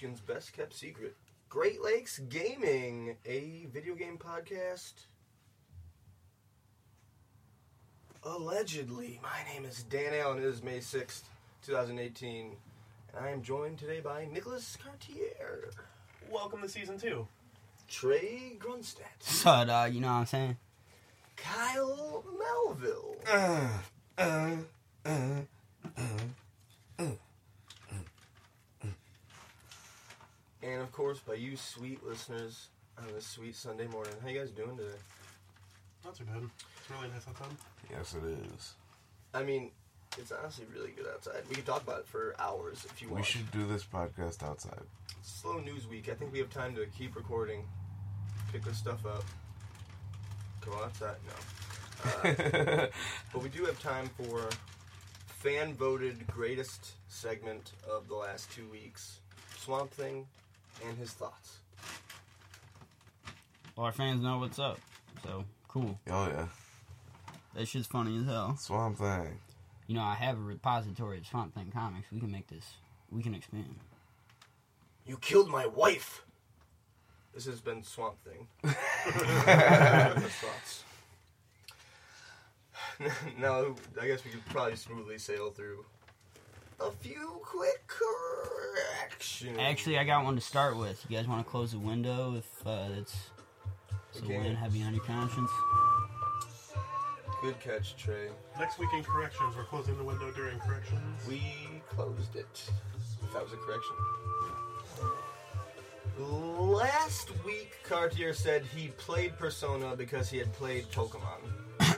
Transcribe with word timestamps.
Michigan's 0.00 0.20
best 0.22 0.54
kept 0.54 0.72
secret. 0.72 1.14
Great 1.50 1.82
Lakes 1.82 2.20
Gaming, 2.20 3.16
a 3.26 3.66
video 3.70 3.94
game 3.94 4.16
podcast. 4.16 4.94
Allegedly, 8.24 9.20
my 9.22 9.52
name 9.52 9.66
is 9.66 9.82
Dan 9.82 10.14
Allen. 10.14 10.38
It 10.38 10.44
is 10.44 10.62
May 10.62 10.78
6th, 10.78 11.24
2018, 11.66 12.56
and 13.14 13.26
I 13.26 13.28
am 13.28 13.42
joined 13.42 13.78
today 13.78 14.00
by 14.00 14.24
Nicholas 14.32 14.78
Cartier, 14.82 15.68
Welcome 16.30 16.62
to 16.62 16.68
season 16.70 16.98
two. 16.98 17.28
Trey 17.86 18.56
Grunstadt, 18.58 19.20
So, 19.20 19.50
uh, 19.50 19.84
you 19.92 20.00
know 20.00 20.06
what 20.08 20.14
I'm 20.14 20.26
saying? 20.26 20.56
Kyle 21.36 22.24
Melville, 22.38 23.16
uh, 23.30 23.68
uh, 24.16 24.56
uh, 25.04 25.40
and 30.62 30.82
of 30.82 30.92
course 30.92 31.20
by 31.20 31.34
you 31.34 31.56
sweet 31.56 32.04
listeners 32.04 32.68
on 32.98 33.04
this 33.14 33.26
sweet 33.26 33.56
Sunday 33.56 33.86
morning. 33.86 34.12
How 34.22 34.28
you 34.28 34.38
guys 34.38 34.50
doing 34.50 34.76
today? 34.76 34.98
Not 36.04 36.16
too 36.16 36.24
bad. 36.24 36.42
It's 36.42 36.90
really 36.90 37.08
nice 37.08 37.26
outside. 37.28 37.56
Yes, 37.90 38.14
it 38.14 38.24
is. 38.24 38.74
I 39.34 39.42
mean, 39.42 39.70
it's 40.18 40.32
honestly 40.32 40.66
really 40.74 40.90
good 40.90 41.06
outside. 41.12 41.42
We 41.48 41.56
could 41.56 41.66
talk 41.66 41.82
about 41.82 42.00
it 42.00 42.06
for 42.06 42.34
hours 42.38 42.86
if 42.90 43.00
you 43.00 43.08
want. 43.08 43.20
We 43.20 43.26
should 43.26 43.50
do 43.50 43.66
this 43.66 43.84
podcast 43.84 44.42
outside. 44.42 44.82
Slow 45.22 45.58
news 45.58 45.86
week. 45.86 46.08
I 46.08 46.14
think 46.14 46.32
we 46.32 46.38
have 46.38 46.50
time 46.50 46.74
to 46.76 46.86
keep 46.86 47.16
recording, 47.16 47.64
pick 48.52 48.64
this 48.64 48.78
stuff 48.78 49.04
up. 49.06 49.24
Come 50.60 50.74
outside. 50.82 51.16
No. 51.26 52.30
Uh, 52.30 52.86
but 53.32 53.42
we 53.42 53.48
do 53.50 53.64
have 53.64 53.80
time 53.80 54.10
for 54.16 54.48
fan 55.26 55.74
voted 55.74 56.26
greatest 56.26 56.92
segment 57.08 57.72
of 57.90 58.08
the 58.08 58.14
last 58.14 58.50
two 58.52 58.68
weeks 58.68 59.20
Swamp 59.56 59.90
Thing 59.90 60.26
and 60.86 60.96
his 60.98 61.12
thoughts. 61.12 61.58
Well, 63.76 63.86
our 63.86 63.92
fans 63.92 64.22
know 64.22 64.38
what's 64.38 64.58
up. 64.58 64.78
So, 65.22 65.44
cool. 65.68 65.98
oh 66.10 66.26
yeah, 66.26 66.46
That 67.54 67.66
shit's 67.68 67.86
funny 67.86 68.18
as 68.18 68.26
hell. 68.26 68.56
Swamp 68.58 68.98
Thing. 68.98 69.38
You 69.86 69.94
know, 69.96 70.02
I 70.02 70.14
have 70.14 70.38
a 70.38 70.42
repository 70.42 71.18
of 71.18 71.26
Swamp 71.26 71.54
Thing 71.54 71.70
comics. 71.72 72.06
We 72.12 72.20
can 72.20 72.30
make 72.30 72.48
this, 72.48 72.64
we 73.10 73.22
can 73.22 73.34
expand. 73.34 73.76
You 75.06 75.16
killed 75.18 75.48
my 75.48 75.66
wife! 75.66 76.24
This 77.34 77.46
has 77.46 77.60
been 77.60 77.82
Swamp 77.82 78.16
Thing. 78.24 78.46
Thoughts. 80.22 80.84
now, 83.40 83.74
I 84.00 84.06
guess 84.06 84.24
we 84.24 84.30
could 84.30 84.44
probably 84.46 84.76
smoothly 84.76 85.18
sail 85.18 85.50
through 85.50 85.84
a 86.80 86.90
few 86.90 87.40
quick 87.42 87.86
corrections. 87.86 89.58
Actually, 89.58 89.98
I 89.98 90.04
got 90.04 90.24
one 90.24 90.34
to 90.34 90.40
start 90.40 90.76
with. 90.76 91.04
You 91.08 91.16
guys 91.16 91.26
want 91.26 91.44
to 91.44 91.50
close 91.50 91.72
the 91.72 91.78
window 91.78 92.34
if 92.36 92.66
uh, 92.66 92.88
it's 92.98 93.30
so 94.12 94.22
We 94.26 94.38
wind 94.38 94.56
heavy 94.56 94.82
on 94.82 94.94
your 94.94 95.04
conscience? 95.04 95.50
Good 97.42 97.58
catch, 97.60 97.96
Trey. 97.96 98.28
Next 98.58 98.78
week 98.78 98.90
in 98.94 99.02
corrections, 99.02 99.56
we're 99.56 99.64
closing 99.64 99.96
the 99.96 100.04
window 100.04 100.30
during 100.32 100.58
corrections. 100.58 101.00
We 101.28 101.42
closed 101.88 102.36
it. 102.36 102.70
If 103.22 103.32
that 103.32 103.42
was 103.42 103.52
a 103.52 103.56
correction. 103.56 103.96
Last 106.18 107.30
week, 107.46 107.78
Cartier 107.82 108.34
said 108.34 108.64
he 108.64 108.88
played 108.88 109.38
Persona 109.38 109.96
because 109.96 110.28
he 110.28 110.36
had 110.36 110.52
played 110.52 110.84
Pokemon. 110.90 111.38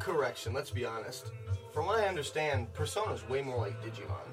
Correction, 0.00 0.52
let's 0.52 0.70
be 0.70 0.84
honest. 0.84 1.30
From 1.74 1.86
what 1.86 1.98
I 1.98 2.06
understand, 2.06 2.72
Persona's 2.72 3.28
way 3.28 3.42
more 3.42 3.58
like 3.58 3.82
Digimon. 3.82 4.28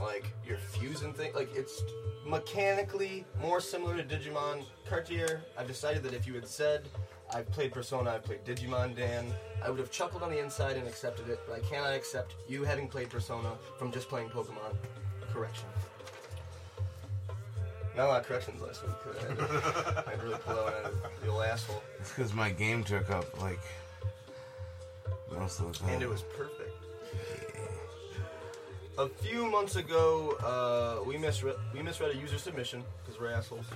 Like, 0.00 0.24
you're 0.46 0.56
fusing 0.58 1.12
things. 1.12 1.34
Like, 1.34 1.48
it's 1.52 1.82
mechanically 2.24 3.24
more 3.40 3.60
similar 3.60 3.96
to 3.96 4.04
Digimon. 4.04 4.62
Cartier, 4.88 5.42
I've 5.58 5.66
decided 5.66 6.04
that 6.04 6.14
if 6.14 6.28
you 6.28 6.34
had 6.34 6.46
said, 6.46 6.88
I've 7.34 7.50
played 7.50 7.72
Persona, 7.72 8.10
I've 8.10 8.22
played 8.22 8.44
Digimon, 8.44 8.94
Dan, 8.94 9.26
I 9.64 9.68
would 9.68 9.80
have 9.80 9.90
chuckled 9.90 10.22
on 10.22 10.30
the 10.30 10.38
inside 10.38 10.76
and 10.76 10.86
accepted 10.86 11.28
it, 11.28 11.40
but 11.48 11.56
I 11.56 11.60
cannot 11.60 11.92
accept 11.92 12.36
you 12.48 12.62
having 12.62 12.86
played 12.86 13.10
Persona 13.10 13.54
from 13.78 13.90
just 13.90 14.08
playing 14.08 14.28
Pokemon. 14.28 14.76
Correction. 15.32 15.66
Not 17.96 18.04
a 18.04 18.08
lot 18.08 18.20
of 18.20 18.26
corrections 18.28 18.62
last 18.62 18.82
week. 18.86 18.94
I 19.06 20.04
I 20.06 20.10
had 20.10 20.20
to 20.20 20.24
really 20.26 20.38
pull 20.38 20.58
out 20.58 20.72
of 20.84 20.94
the 21.20 21.30
old 21.30 21.42
asshole. 21.42 21.82
It's 21.98 22.10
because 22.10 22.32
my 22.32 22.50
game 22.50 22.84
took 22.84 23.10
up 23.10 23.40
like 23.42 23.58
most 25.36 25.60
of 25.60 25.72
the 25.72 25.78
time. 25.78 25.88
and 25.94 26.02
it 26.02 26.08
was 26.08 26.22
perfect. 26.36 26.65
A 28.98 29.08
few 29.08 29.44
months 29.50 29.76
ago, 29.76 30.38
uh, 30.42 31.04
we 31.04 31.18
misread 31.18 31.56
we 31.74 31.82
misread 31.82 32.12
a 32.12 32.16
user 32.16 32.38
submission 32.38 32.82
because 33.04 33.20
we're 33.20 33.30
assholes. 33.30 33.66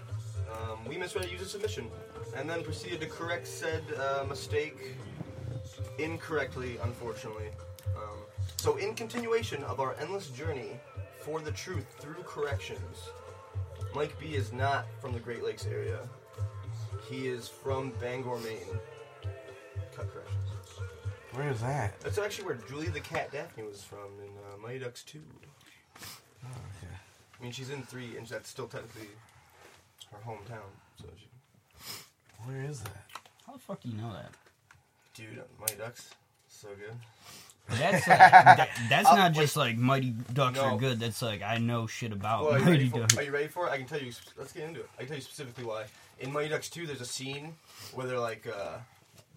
Um, 0.51 0.79
we 0.89 0.97
misread 0.97 1.27
a 1.27 1.31
user 1.31 1.45
submission, 1.45 1.91
and 2.35 2.49
then 2.49 2.63
proceeded 2.65 3.03
to 3.03 3.07
correct 3.07 3.47
said 3.47 3.83
uh, 3.99 4.25
mistake 4.27 4.97
incorrectly, 5.99 6.79
unfortunately. 6.83 7.49
Um, 7.95 8.17
so, 8.57 8.79
in 8.79 8.95
continuation 8.95 9.63
of 9.65 9.79
our 9.79 9.95
endless 10.01 10.29
journey 10.29 10.81
for 11.21 11.43
the 11.43 11.53
truth 11.53 11.85
through 11.99 12.23
corrections, 12.25 13.11
Mike 13.95 14.19
B 14.19 14.37
is 14.37 14.55
not 14.55 14.87
from 15.03 15.13
the 15.13 15.21
Great 15.21 15.45
Lakes 15.45 15.67
area. 15.67 15.99
He 17.11 17.29
is 17.29 17.47
from 17.47 17.93
Bangor, 18.01 18.39
Maine. 18.39 18.81
Cut 21.41 21.61
corrections. 21.61 21.63
Where 21.63 21.71
is 21.73 21.77
that? 21.93 22.01
That's 22.01 22.19
actually 22.19 22.45
where 22.47 22.59
Julie 22.69 22.89
the 22.89 23.01
Cat 23.01 23.33
Gaffney 23.33 23.65
was 23.65 23.83
from 23.83 23.99
in 24.23 24.29
uh, 24.39 24.57
Mighty 24.63 24.79
Ducks 24.81 25.03
2. 25.05 25.19
Oh, 25.99 26.03
okay. 26.47 26.95
I 27.39 27.43
mean, 27.43 27.53
she's 27.53 27.71
in 27.71 27.83
3, 27.83 28.17
and 28.17 28.27
that's 28.27 28.49
still 28.49 28.67
technically 28.67 29.09
her 30.13 30.19
hometown. 30.27 30.69
So 31.01 31.07
she, 31.19 31.27
Where 32.47 32.63
is 32.63 32.81
that? 32.81 33.05
How 33.47 33.55
the 33.55 33.59
fuck 33.59 33.81
do 33.81 33.89
you 33.89 33.97
know 33.97 34.13
that? 34.13 34.31
dude, 35.15 35.39
uh, 35.39 35.43
Mighty 35.61 35.75
Ducks, 35.77 36.11
so 36.49 36.69
good. 36.69 36.95
That's 37.79 38.07
like, 38.09 38.19
that, 38.19 38.69
that's 38.89 39.09
Uh, 39.11 39.17
not 39.17 39.33
wait. 39.37 39.43
just 39.43 39.57
like 39.57 39.77
Mighty 39.77 40.15
Ducks 40.33 40.57
No. 40.57 40.63
are 40.65 40.77
good. 40.79 40.99
That's 40.99 41.21
like 41.23 41.43
I 41.43 41.59
know 41.59 41.87
shit 41.87 42.11
about 42.13 42.45
Well, 42.45 42.55
are 42.55 42.59
you, 42.59 42.65
Mighty 42.65 42.77
ready 42.79 42.89
for, 42.91 42.99
Ducks. 43.01 43.17
are 43.19 43.23
you 43.23 43.31
ready 43.33 43.47
for 43.49 43.67
it? 43.67 43.71
I 43.71 43.77
can 43.79 43.87
tell 43.87 44.01
you. 44.01 44.13
Let's 44.39 44.53
get 44.53 44.65
into 44.69 44.81
it. 44.81 44.89
I 44.97 45.01
can 45.01 45.09
tell 45.09 45.17
you 45.17 45.23
specifically 45.23 45.65
why. 45.65 45.85
In 46.21 46.33
Mighty 46.33 46.49
Ducks 46.49 46.69
2, 46.71 46.87
there's 46.87 47.01
a 47.01 47.07
scene 47.07 47.55
where 47.95 48.07
they're 48.07 48.19
like, 48.19 48.47
uh, 48.47 48.79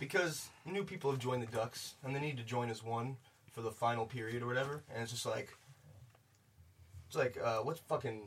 because 0.04 0.50
new 0.66 0.84
people 0.84 1.12
have 1.12 1.20
joined 1.20 1.42
the 1.44 1.48
Ducks, 1.48 1.96
and 2.04 2.16
they 2.16 2.20
need 2.20 2.38
to 2.38 2.44
join 2.44 2.70
as 2.70 2.84
one 2.84 3.18
for 3.52 3.62
the 3.62 3.72
final 3.72 4.06
period 4.06 4.42
or 4.44 4.48
whatever, 4.48 4.84
and 4.94 5.02
it's 5.04 5.12
just 5.12 5.26
like, 5.26 5.50
it's 7.08 7.16
like, 7.16 7.38
uh, 7.44 7.60
what's 7.60 7.80
fucking 7.82 8.22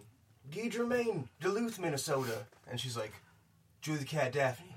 Guy 0.55 0.71
Maine, 0.85 1.29
Duluth, 1.41 1.79
Minnesota, 1.79 2.45
and 2.71 2.79
she's 2.81 2.97
like, 2.97 3.13
Julie 3.83 3.99
the 3.99 4.05
Cat 4.05 4.33
Gaffney, 4.33 4.75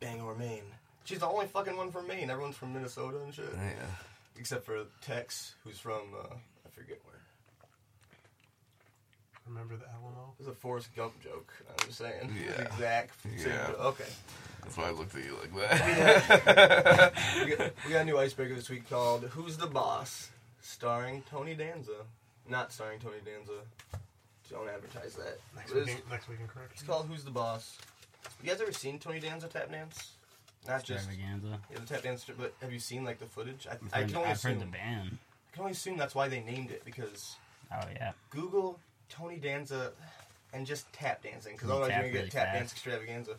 Bangor, 0.00 0.34
Maine. 0.34 0.62
She's 1.04 1.18
the 1.20 1.26
only 1.28 1.46
fucking 1.46 1.76
one 1.76 1.90
from 1.90 2.06
Maine. 2.06 2.30
Everyone's 2.30 2.56
from 2.56 2.72
Minnesota 2.74 3.18
and 3.22 3.32
shit, 3.34 3.48
Yeah. 3.54 3.86
except 4.38 4.64
for 4.64 4.84
Tex, 5.02 5.54
who's 5.64 5.78
from 5.78 6.02
uh, 6.18 6.26
I 6.26 6.28
forget 6.28 6.34
where. 6.34 6.55
Remember 9.48 9.76
the 9.76 9.84
Alamo? 9.88 10.34
It's 10.38 10.48
a 10.48 10.52
Forrest 10.52 10.94
Gump 10.96 11.12
joke. 11.22 11.52
I'm 11.68 11.86
just 11.86 11.98
saying. 11.98 12.34
Yeah. 12.34 12.62
Exact. 12.62 13.14
Yeah. 13.38 13.66
joke. 13.68 13.80
Okay. 13.80 14.10
That's 14.62 14.76
why 14.76 14.88
I 14.88 14.90
looked 14.90 15.14
at 15.14 15.24
you 15.24 15.36
like 15.40 15.54
that. 15.54 17.12
We 17.44 17.54
got, 17.54 17.72
we 17.86 17.92
got 17.92 18.02
a 18.02 18.04
new 18.04 18.18
icebreaker 18.18 18.54
this 18.54 18.68
week 18.68 18.88
called 18.90 19.24
"Who's 19.24 19.56
the 19.56 19.66
Boss," 19.68 20.30
starring 20.60 21.22
Tony 21.30 21.54
Danza. 21.54 21.92
Not 22.48 22.72
starring 22.72 22.98
Tony 22.98 23.18
Danza. 23.24 23.60
Don't 24.50 24.68
advertise 24.68 25.14
that. 25.14 25.38
Next 25.54 25.72
But 25.72 25.84
week, 25.86 26.10
next 26.10 26.28
week 26.28 26.38
in 26.40 26.48
it's 26.72 26.82
called 26.82 27.06
"Who's 27.08 27.22
the 27.24 27.30
Boss." 27.30 27.78
Have 28.24 28.32
you 28.44 28.50
guys 28.50 28.60
ever 28.60 28.72
seen 28.72 28.98
Tony 28.98 29.20
Danza 29.20 29.46
tap 29.46 29.70
dance? 29.70 30.12
Not 30.66 30.82
just 30.82 31.08
Extravaganza. 31.08 31.60
yeah, 31.70 31.78
the 31.78 31.86
tap 31.86 32.02
dance, 32.02 32.24
but 32.36 32.52
have 32.60 32.72
you 32.72 32.80
seen 32.80 33.04
like 33.04 33.20
the 33.20 33.26
footage? 33.26 33.68
I, 33.70 33.74
I've 33.74 33.80
I 33.92 33.98
heard, 34.00 34.08
can 34.08 34.16
only 34.16 34.30
I've 34.30 34.42
heard 34.42 34.60
the 34.60 34.66
band. 34.66 35.18
I 35.52 35.52
can 35.52 35.60
only 35.60 35.72
assume 35.72 35.96
that's 35.96 36.14
why 36.14 36.26
they 36.28 36.40
named 36.40 36.70
it 36.72 36.84
because 36.84 37.36
Oh 37.72 37.84
yeah. 37.94 38.12
Google 38.30 38.80
Tony 39.08 39.36
Danza 39.36 39.92
and 40.52 40.66
just 40.66 40.92
tap 40.92 41.22
dancing 41.22 41.52
because 41.54 41.70
otherwise 41.70 41.90
you're 41.90 41.98
gonna 41.98 42.12
get 42.12 42.18
really 42.18 42.30
tap 42.30 42.46
fast? 42.46 42.58
dance 42.58 42.72
extravaganza. 42.72 43.36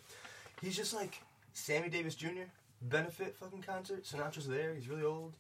He's 0.62 0.76
just 0.76 0.94
like 0.94 1.22
Sammy 1.54 1.90
Davis 1.90 2.16
Jr. 2.16 2.48
benefit 2.84 3.36
fucking 3.36 3.62
concert. 3.62 4.04
Sinatra's 4.04 4.48
there. 4.48 4.74
He's 4.74 4.88
really 4.88 5.04
old, 5.04 5.34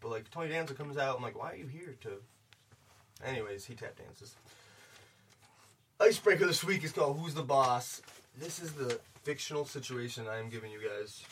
but 0.00 0.10
like 0.10 0.30
Tony 0.30 0.48
Danza 0.48 0.74
comes 0.74 0.96
out. 0.96 1.16
I'm 1.16 1.22
like, 1.22 1.38
why 1.38 1.52
are 1.52 1.56
you 1.56 1.66
here 1.66 1.96
to? 2.02 2.10
Anyways, 3.24 3.64
he 3.64 3.74
tap 3.74 3.96
dances. 3.96 4.34
Icebreaker 6.00 6.46
this 6.46 6.64
week 6.64 6.82
is 6.84 6.92
called 6.92 7.18
"Who's 7.18 7.34
the 7.34 7.42
Boss." 7.42 8.02
This 8.38 8.60
is 8.60 8.72
the 8.72 8.98
fictional 9.22 9.64
situation 9.64 10.26
I 10.26 10.38
am 10.38 10.48
giving 10.48 10.72
you 10.72 10.80
guys. 10.80 11.22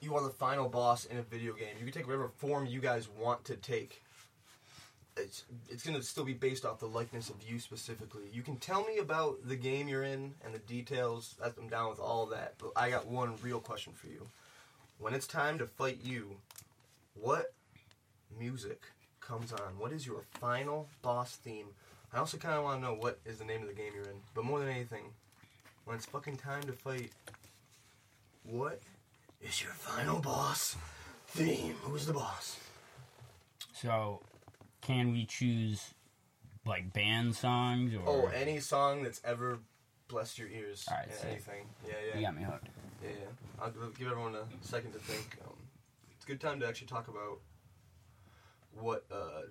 You 0.00 0.14
are 0.16 0.22
the 0.22 0.30
final 0.30 0.68
boss 0.68 1.04
in 1.04 1.18
a 1.18 1.22
video 1.22 1.52
game. 1.52 1.74
You 1.78 1.84
can 1.84 1.92
take 1.92 2.06
whatever 2.06 2.28
form 2.28 2.64
you 2.64 2.80
guys 2.80 3.08
want 3.08 3.44
to 3.44 3.56
take 3.56 4.02
it's 5.16 5.44
it's 5.68 5.84
gonna 5.84 6.02
still 6.02 6.24
be 6.24 6.32
based 6.32 6.64
off 6.64 6.78
the 6.78 6.86
likeness 6.86 7.30
of 7.30 7.36
you 7.42 7.58
specifically. 7.58 8.24
You 8.32 8.42
can 8.42 8.56
tell 8.56 8.84
me 8.84 8.98
about 8.98 9.46
the 9.46 9.56
game 9.56 9.88
you're 9.88 10.04
in 10.04 10.34
and 10.44 10.54
the 10.54 10.58
details. 10.60 11.34
I'm 11.42 11.68
down 11.68 11.90
with 11.90 12.00
all 12.00 12.26
that. 12.26 12.54
But 12.58 12.72
I 12.76 12.90
got 12.90 13.06
one 13.06 13.34
real 13.42 13.60
question 13.60 13.92
for 13.92 14.06
you. 14.06 14.26
When 14.98 15.14
it's 15.14 15.26
time 15.26 15.58
to 15.58 15.66
fight 15.66 15.98
you, 16.02 16.36
what 17.14 17.52
music 18.38 18.82
comes 19.20 19.52
on? 19.52 19.78
What 19.78 19.92
is 19.92 20.06
your 20.06 20.22
final 20.40 20.88
boss 21.02 21.36
theme 21.36 21.66
I 22.12 22.18
also 22.18 22.38
kind 22.38 22.56
of 22.56 22.64
want 22.64 22.80
to 22.80 22.86
know 22.86 22.94
what 22.94 23.20
is 23.24 23.38
the 23.38 23.44
name 23.44 23.62
of 23.62 23.68
the 23.68 23.74
game 23.74 23.92
you're 23.94 24.04
in. 24.04 24.20
But 24.34 24.44
more 24.44 24.58
than 24.58 24.68
anything, 24.68 25.04
when 25.84 25.96
it's 25.96 26.06
fucking 26.06 26.38
time 26.38 26.62
to 26.64 26.72
fight, 26.72 27.12
what 28.44 28.80
is 29.40 29.62
your 29.62 29.72
final 29.72 30.18
boss 30.18 30.76
theme? 31.28 31.76
Who's 31.82 32.06
the 32.06 32.12
boss? 32.12 32.58
So, 33.72 34.20
can 34.80 35.12
we 35.12 35.24
choose 35.26 35.94
like 36.66 36.92
band 36.92 37.34
songs 37.34 37.94
or? 37.94 38.02
Oh, 38.06 38.26
any 38.34 38.60
song 38.60 39.02
that's 39.02 39.20
ever 39.24 39.58
blessed 40.08 40.38
your 40.38 40.48
ears. 40.48 40.86
Alright, 40.90 41.08
Yeah, 41.08 41.30
anything. 41.30 41.66
Yeah, 41.86 41.92
yeah. 42.08 42.16
you 42.18 42.26
got 42.26 42.36
me 42.36 42.42
hooked. 42.42 42.68
Yeah, 43.02 43.10
yeah. 43.20 43.26
I'll 43.62 43.70
give- 43.70 43.98
give 43.98 44.08
everyone 44.08 44.34
a 44.34 44.44
second 44.60 44.92
to 44.92 44.98
think. 44.98 45.38
Um, 45.46 45.54
it's 46.16 46.24
a 46.24 46.28
good 46.28 46.40
time 46.40 46.60
to 46.60 46.66
actually 46.68 46.88
talk 46.88 47.08
about 47.08 47.40
what 48.78 49.04
uh, 49.10 49.42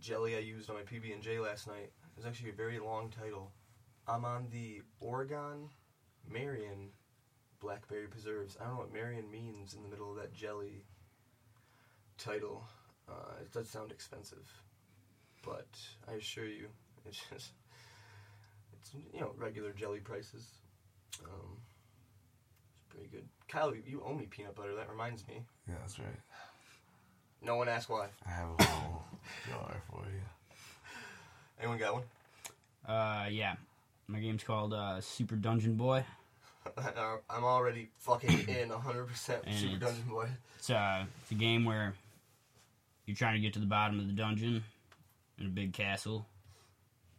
jelly 0.00 0.36
I 0.36 0.40
used 0.40 0.68
on 0.70 0.76
my 0.76 0.82
PB 0.82 1.12
and 1.12 1.22
J 1.22 1.38
last 1.38 1.66
night. 1.66 1.90
It's 2.16 2.26
actually 2.26 2.50
a 2.50 2.54
very 2.54 2.78
long 2.78 3.10
title. 3.10 3.52
I'm 4.06 4.24
on 4.24 4.48
the 4.50 4.82
Oregon 5.00 5.68
Marion 6.30 6.90
Blackberry 7.60 8.06
Preserves. 8.06 8.56
I 8.60 8.64
don't 8.64 8.74
know 8.74 8.80
what 8.80 8.92
Marion 8.92 9.30
means 9.30 9.74
in 9.74 9.82
the 9.82 9.88
middle 9.88 10.10
of 10.10 10.16
that 10.16 10.32
jelly 10.32 10.84
title. 12.18 12.64
Uh, 13.08 13.40
it 13.40 13.52
does 13.52 13.68
sound 13.68 13.90
expensive, 13.90 14.46
but 15.44 15.66
I 16.08 16.12
assure 16.14 16.46
you, 16.46 16.68
it's 17.06 17.20
just 17.32 17.52
it's 18.80 18.90
you 19.12 19.20
know 19.20 19.32
regular 19.36 19.72
jelly 19.72 20.00
prices. 20.00 20.46
Um, 21.24 21.56
it's 22.76 22.84
pretty 22.94 23.08
good. 23.08 23.24
Kyle, 23.48 23.74
you- 23.74 23.82
you 23.86 24.02
owe 24.04 24.14
me 24.14 24.26
peanut 24.26 24.54
butter. 24.54 24.74
That 24.74 24.88
reminds 24.90 25.26
me. 25.26 25.42
Yeah, 25.68 25.74
that's 25.80 25.98
right. 25.98 26.08
No 27.42 27.56
one 27.56 27.68
asked 27.68 27.88
why. 27.88 28.08
I 28.26 28.30
have 28.30 28.48
a 28.58 28.62
whole 28.64 29.02
jar 29.48 29.82
for 29.90 30.04
you. 30.06 30.20
Anyone 31.60 31.78
got 31.78 31.94
one? 31.94 32.02
Uh, 32.86 33.26
yeah. 33.30 33.54
My 34.06 34.18
game's 34.20 34.42
called 34.42 34.72
uh, 34.72 35.00
Super 35.00 35.36
Dungeon 35.36 35.74
Boy. 35.74 36.04
I'm 37.30 37.44
already 37.44 37.88
fucking 37.98 38.30
in 38.48 38.70
100% 38.70 39.38
And 39.46 39.54
Super 39.54 39.76
Dungeon 39.76 40.04
Boy. 40.08 40.28
It's 40.58 40.70
uh, 40.70 41.04
it's 41.22 41.30
a 41.30 41.34
game 41.34 41.64
where 41.64 41.94
you're 43.06 43.16
trying 43.16 43.34
to 43.34 43.40
get 43.40 43.52
to 43.54 43.60
the 43.60 43.66
bottom 43.66 43.98
of 44.00 44.06
the 44.06 44.12
dungeon 44.12 44.62
in 45.38 45.46
a 45.46 45.50
big 45.50 45.72
castle. 45.72 46.26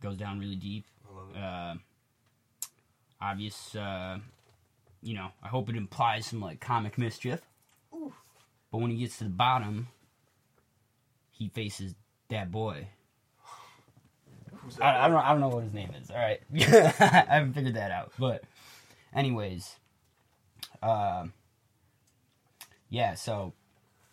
Goes 0.02 0.18
down 0.18 0.40
really 0.40 0.56
deep. 0.56 0.86
I 1.10 1.16
love 1.16 1.30
it. 1.36 1.38
Uh, 1.38 1.76
obvious. 3.22 3.76
Uh, 3.76 4.20
you 5.02 5.16
know, 5.16 5.30
I 5.44 5.48
hope 5.48 5.70
it 5.70 5.76
implies 5.76 6.28
some 6.28 6.42
like 6.42 6.60
comic 6.60 6.98
mischief. 6.98 7.42
Ooh. 7.94 8.14
But 8.72 8.80
when 8.80 8.92
he 8.92 8.98
gets 8.98 9.18
to 9.18 9.26
the 9.26 9.30
bottom, 9.30 9.88
he 11.32 11.50
faces 11.50 11.96
that 12.30 12.52
boy. 12.52 12.88
Who's 14.54 14.76
that? 14.76 14.84
I, 14.84 15.06
I 15.06 15.08
don't. 15.08 15.18
I 15.18 15.32
don't 15.32 15.42
know 15.42 15.50
what 15.50 15.64
his 15.64 15.74
name 15.74 15.92
is. 16.02 16.12
All 16.12 16.18
right, 16.18 16.42
I 16.54 17.26
haven't 17.30 17.54
figured 17.54 17.76
that 17.76 17.92
out. 17.92 18.12
But, 18.20 18.44
anyways, 19.16 19.76
um, 20.84 21.34
yeah. 22.90 23.16
So, 23.16 23.54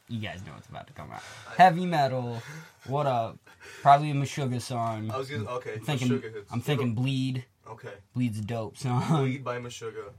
you 0.08 0.20
guys 0.20 0.40
know 0.46 0.52
what's 0.52 0.68
about 0.68 0.86
to 0.86 0.92
come 0.92 1.10
out. 1.10 1.22
Heavy 1.56 1.86
metal. 1.86 2.42
What 2.86 3.06
up? 3.06 3.38
Probably 3.82 4.10
a 4.10 4.14
Meshuggah 4.14 4.60
song. 4.60 5.10
I 5.10 5.16
was 5.16 5.28
gonna. 5.30 5.48
Okay. 5.50 5.74
I'm 5.74 5.80
thinking. 5.80 6.08
Meshuggah 6.08 6.34
hits. 6.34 6.52
I'm 6.52 6.60
thinking 6.60 6.94
Bleed. 6.94 7.44
Okay. 7.68 7.92
Bleed's 8.14 8.38
a 8.38 8.42
dope 8.42 8.76
song. 8.76 9.04
Bleed 9.08 9.42
by 9.44 9.58
Meshuggah. 9.58 10.10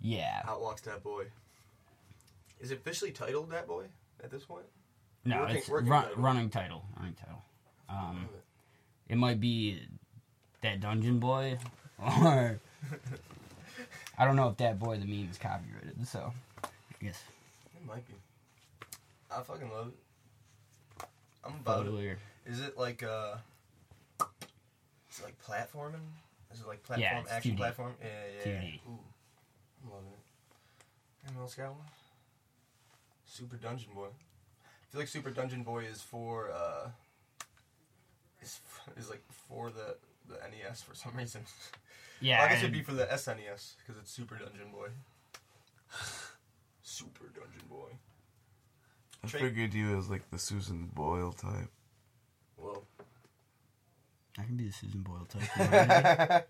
Yeah. 0.00 0.42
Out 0.46 0.60
walks 0.60 0.82
that 0.82 1.02
boy. 1.02 1.24
Is 2.60 2.70
it 2.70 2.78
officially 2.78 3.10
titled 3.10 3.50
that 3.50 3.66
boy 3.66 3.84
at 4.22 4.30
this 4.30 4.44
point? 4.44 4.66
No, 5.24 5.40
Working- 5.40 5.56
it's 5.56 5.68
working 5.68 5.88
run, 5.90 6.02
title. 6.04 6.22
running 6.22 6.50
title. 6.50 6.84
Running 6.96 7.14
title. 7.14 7.42
Um, 7.88 8.28
it. 9.08 9.16
might 9.16 9.40
be 9.40 9.82
that 10.62 10.80
Dungeon 10.80 11.18
Boy, 11.18 11.58
or 11.98 12.60
I 14.18 14.24
don't 14.24 14.36
know 14.36 14.48
if 14.48 14.56
that 14.58 14.78
boy 14.78 14.96
the 14.98 15.06
meme 15.06 15.28
is 15.30 15.38
copyrighted. 15.38 16.06
So, 16.06 16.32
I 16.64 16.68
guess 17.04 17.20
It 17.74 17.86
might 17.86 18.06
be. 18.06 18.14
I 19.30 19.42
fucking 19.42 19.70
love 19.70 19.88
it. 19.88 21.06
I'm 21.44 21.54
about 21.54 21.80
it. 21.80 21.84
totally. 21.84 22.16
Is 22.46 22.60
it 22.60 22.76
like 22.76 23.02
uh? 23.02 23.36
Is 25.10 25.18
it 25.20 25.24
like 25.24 25.38
platforming? 25.42 26.06
Is 26.52 26.60
it 26.60 26.66
like 26.66 26.82
platform 26.82 27.24
Yeah, 27.26 27.32
action 27.34 27.52
2D. 27.52 27.56
platform? 27.56 27.94
Yeah, 28.00 28.08
yeah. 28.44 28.52
yeah. 28.52 28.60
2D. 28.60 28.74
Ooh, 28.88 28.98
I'm 29.84 29.90
loving 29.90 30.08
it. 30.12 31.26
Anyone 31.26 31.42
else 31.42 31.54
got 31.54 31.70
one? 31.70 31.86
Super 33.24 33.56
Dungeon 33.56 33.90
Boy. 33.94 34.06
I 34.08 34.92
feel 34.92 35.00
like 35.00 35.08
Super 35.08 35.30
Dungeon 35.30 35.62
Boy 35.62 35.84
is 35.84 36.00
for 36.02 36.50
uh. 36.52 36.88
Is 38.42 38.60
is 38.96 39.08
like 39.10 39.22
for 39.48 39.70
the 39.70 39.96
the 40.28 40.36
NES 40.50 40.82
for 40.82 40.94
some 40.94 41.16
reason. 41.16 41.42
Yeah, 42.22 42.40
Well, 42.40 42.48
I 42.48 42.50
guess 42.50 42.58
it'd 42.58 42.72
be 42.72 42.82
for 42.82 42.92
the 42.92 43.06
SNES 43.06 43.76
because 43.78 43.98
it's 43.98 44.10
Super 44.12 44.34
Dungeon 44.36 44.70
Boy. 44.72 44.88
Super 46.82 47.24
Dungeon 47.34 47.66
Boy. 47.66 47.88
I 49.24 49.28
Tra- 49.28 49.40
figured 49.40 49.74
you 49.74 49.96
as 49.98 50.08
like 50.08 50.28
the 50.30 50.38
Susan 50.38 50.90
Boyle 50.94 51.32
type. 51.32 51.68
Well, 52.56 52.84
I 54.38 54.44
can 54.44 54.56
be 54.56 54.66
the 54.68 54.72
Susan 54.72 55.00
Boyle 55.02 55.26
type. 55.26 56.46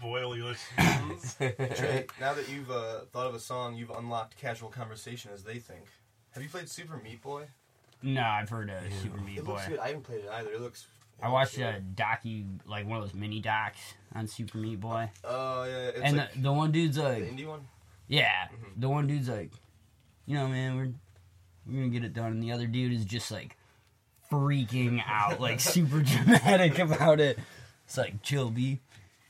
Boil 0.00 0.36
your 0.36 0.54
shoes. 0.54 1.34
Trey, 1.38 2.06
now 2.20 2.34
that 2.34 2.48
you've 2.50 2.70
uh, 2.70 3.00
thought 3.12 3.26
of 3.26 3.34
a 3.34 3.40
song, 3.40 3.76
you've 3.76 3.90
unlocked 3.90 4.36
casual 4.36 4.68
conversation 4.68 5.30
as 5.32 5.42
they 5.42 5.58
think. 5.58 5.84
Have 6.32 6.42
you 6.42 6.48
played 6.50 6.68
Super 6.68 6.98
Meat 6.98 7.22
Boy? 7.22 7.44
no, 8.02 8.22
I've 8.22 8.48
heard 8.50 8.68
of 8.70 8.82
Super 9.02 9.20
Meat 9.20 9.38
It 9.38 9.44
Boy. 9.44 9.52
looks 9.52 9.68
good. 9.68 9.78
I 9.78 9.86
haven't 9.88 10.02
played 10.02 10.20
it 10.24 10.30
either. 10.30 10.50
It 10.52 10.60
looks. 10.60 10.86
it 11.18 11.24
I 11.24 11.28
watched 11.30 11.56
good. 11.56 11.64
a 11.76 11.80
docu, 11.94 12.46
like 12.66 12.86
one 12.86 12.98
of 12.98 13.04
those 13.04 13.14
mini 13.14 13.40
docs 13.40 13.80
on 14.14 14.26
Super 14.26 14.58
Meat 14.58 14.80
Boy, 14.80 15.10
Oh 15.24 15.64
yeah, 15.64 15.88
it's 15.88 16.00
and 16.00 16.16
like 16.18 16.34
the, 16.34 16.40
the 16.42 16.52
one 16.52 16.72
dude's 16.72 16.98
like 16.98 17.24
the 17.24 17.30
indie 17.42 17.46
one. 17.46 17.60
yeah, 18.08 18.48
Mhm. 18.48 18.80
the 18.80 18.88
one 18.88 19.06
dude's 19.06 19.28
like, 19.30 19.50
you 20.26 20.34
know, 20.34 20.46
man, 20.48 20.76
we're 20.76 20.92
we're 21.70 21.76
gonna 21.78 21.88
get 21.88 22.04
it 22.04 22.12
done, 22.14 22.32
and 22.32 22.42
the 22.42 22.52
other 22.52 22.66
dude 22.66 22.92
is 22.92 23.04
just 23.04 23.30
like 23.30 23.56
freaking 24.30 25.02
out, 25.06 25.40
like 25.40 25.60
super 25.60 26.00
dramatic 26.02 26.78
about 26.78 27.20
it. 27.20 27.38
It's 27.86 27.96
like, 27.98 28.22
chill, 28.22 28.50
B, 28.50 28.78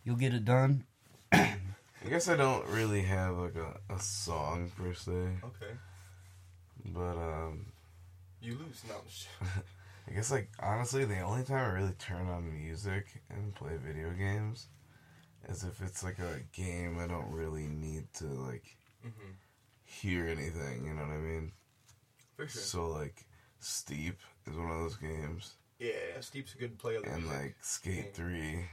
you'll 0.04 0.16
get 0.16 0.34
it 0.34 0.44
done. 0.44 0.84
I 1.32 2.08
guess 2.08 2.28
I 2.28 2.36
don't 2.36 2.66
really 2.66 3.02
have 3.02 3.36
like 3.36 3.56
a, 3.56 3.78
a 3.92 3.98
song 4.00 4.70
per 4.76 4.94
se, 4.94 5.12
Okay, 5.44 5.74
but 6.94 7.16
um, 7.16 7.66
you 8.40 8.52
lose. 8.52 8.82
No, 8.88 8.94
I'm 9.40 9.48
I 10.08 10.12
guess 10.14 10.30
like 10.30 10.48
honestly, 10.60 11.04
the 11.04 11.20
only 11.20 11.44
time 11.44 11.58
I 11.58 11.72
really 11.74 11.92
turn 11.98 12.28
on 12.28 12.50
music 12.52 13.06
and 13.30 13.54
play 13.54 13.72
video 13.76 14.10
games 14.10 14.66
is 15.48 15.62
if 15.62 15.80
it's 15.82 16.02
like 16.02 16.18
a 16.18 16.40
game 16.52 16.98
I 16.98 17.06
don't 17.06 17.30
really 17.30 17.66
need 17.66 18.12
to 18.14 18.24
like 18.24 18.76
Mhm. 19.06 19.34
hear 19.84 20.26
anything. 20.26 20.84
You 20.86 20.94
know 20.94 21.02
what 21.02 21.12
I 21.12 21.18
mean? 21.18 21.52
For 22.48 22.48
sure. 22.52 22.62
So 22.62 22.86
like, 22.88 23.24
Steep 23.60 24.18
is 24.46 24.56
one 24.56 24.70
of 24.70 24.78
those 24.80 24.96
games, 24.96 25.52
yeah, 25.78 25.92
Steep's 26.20 26.54
a 26.54 26.58
good 26.58 26.78
play 26.78 26.96
of 26.96 27.04
the 27.04 27.10
and 27.10 27.22
music. 27.24 27.40
like 27.42 27.54
Skate 27.62 27.96
Yeah. 27.96 28.10
Three. 28.14 28.64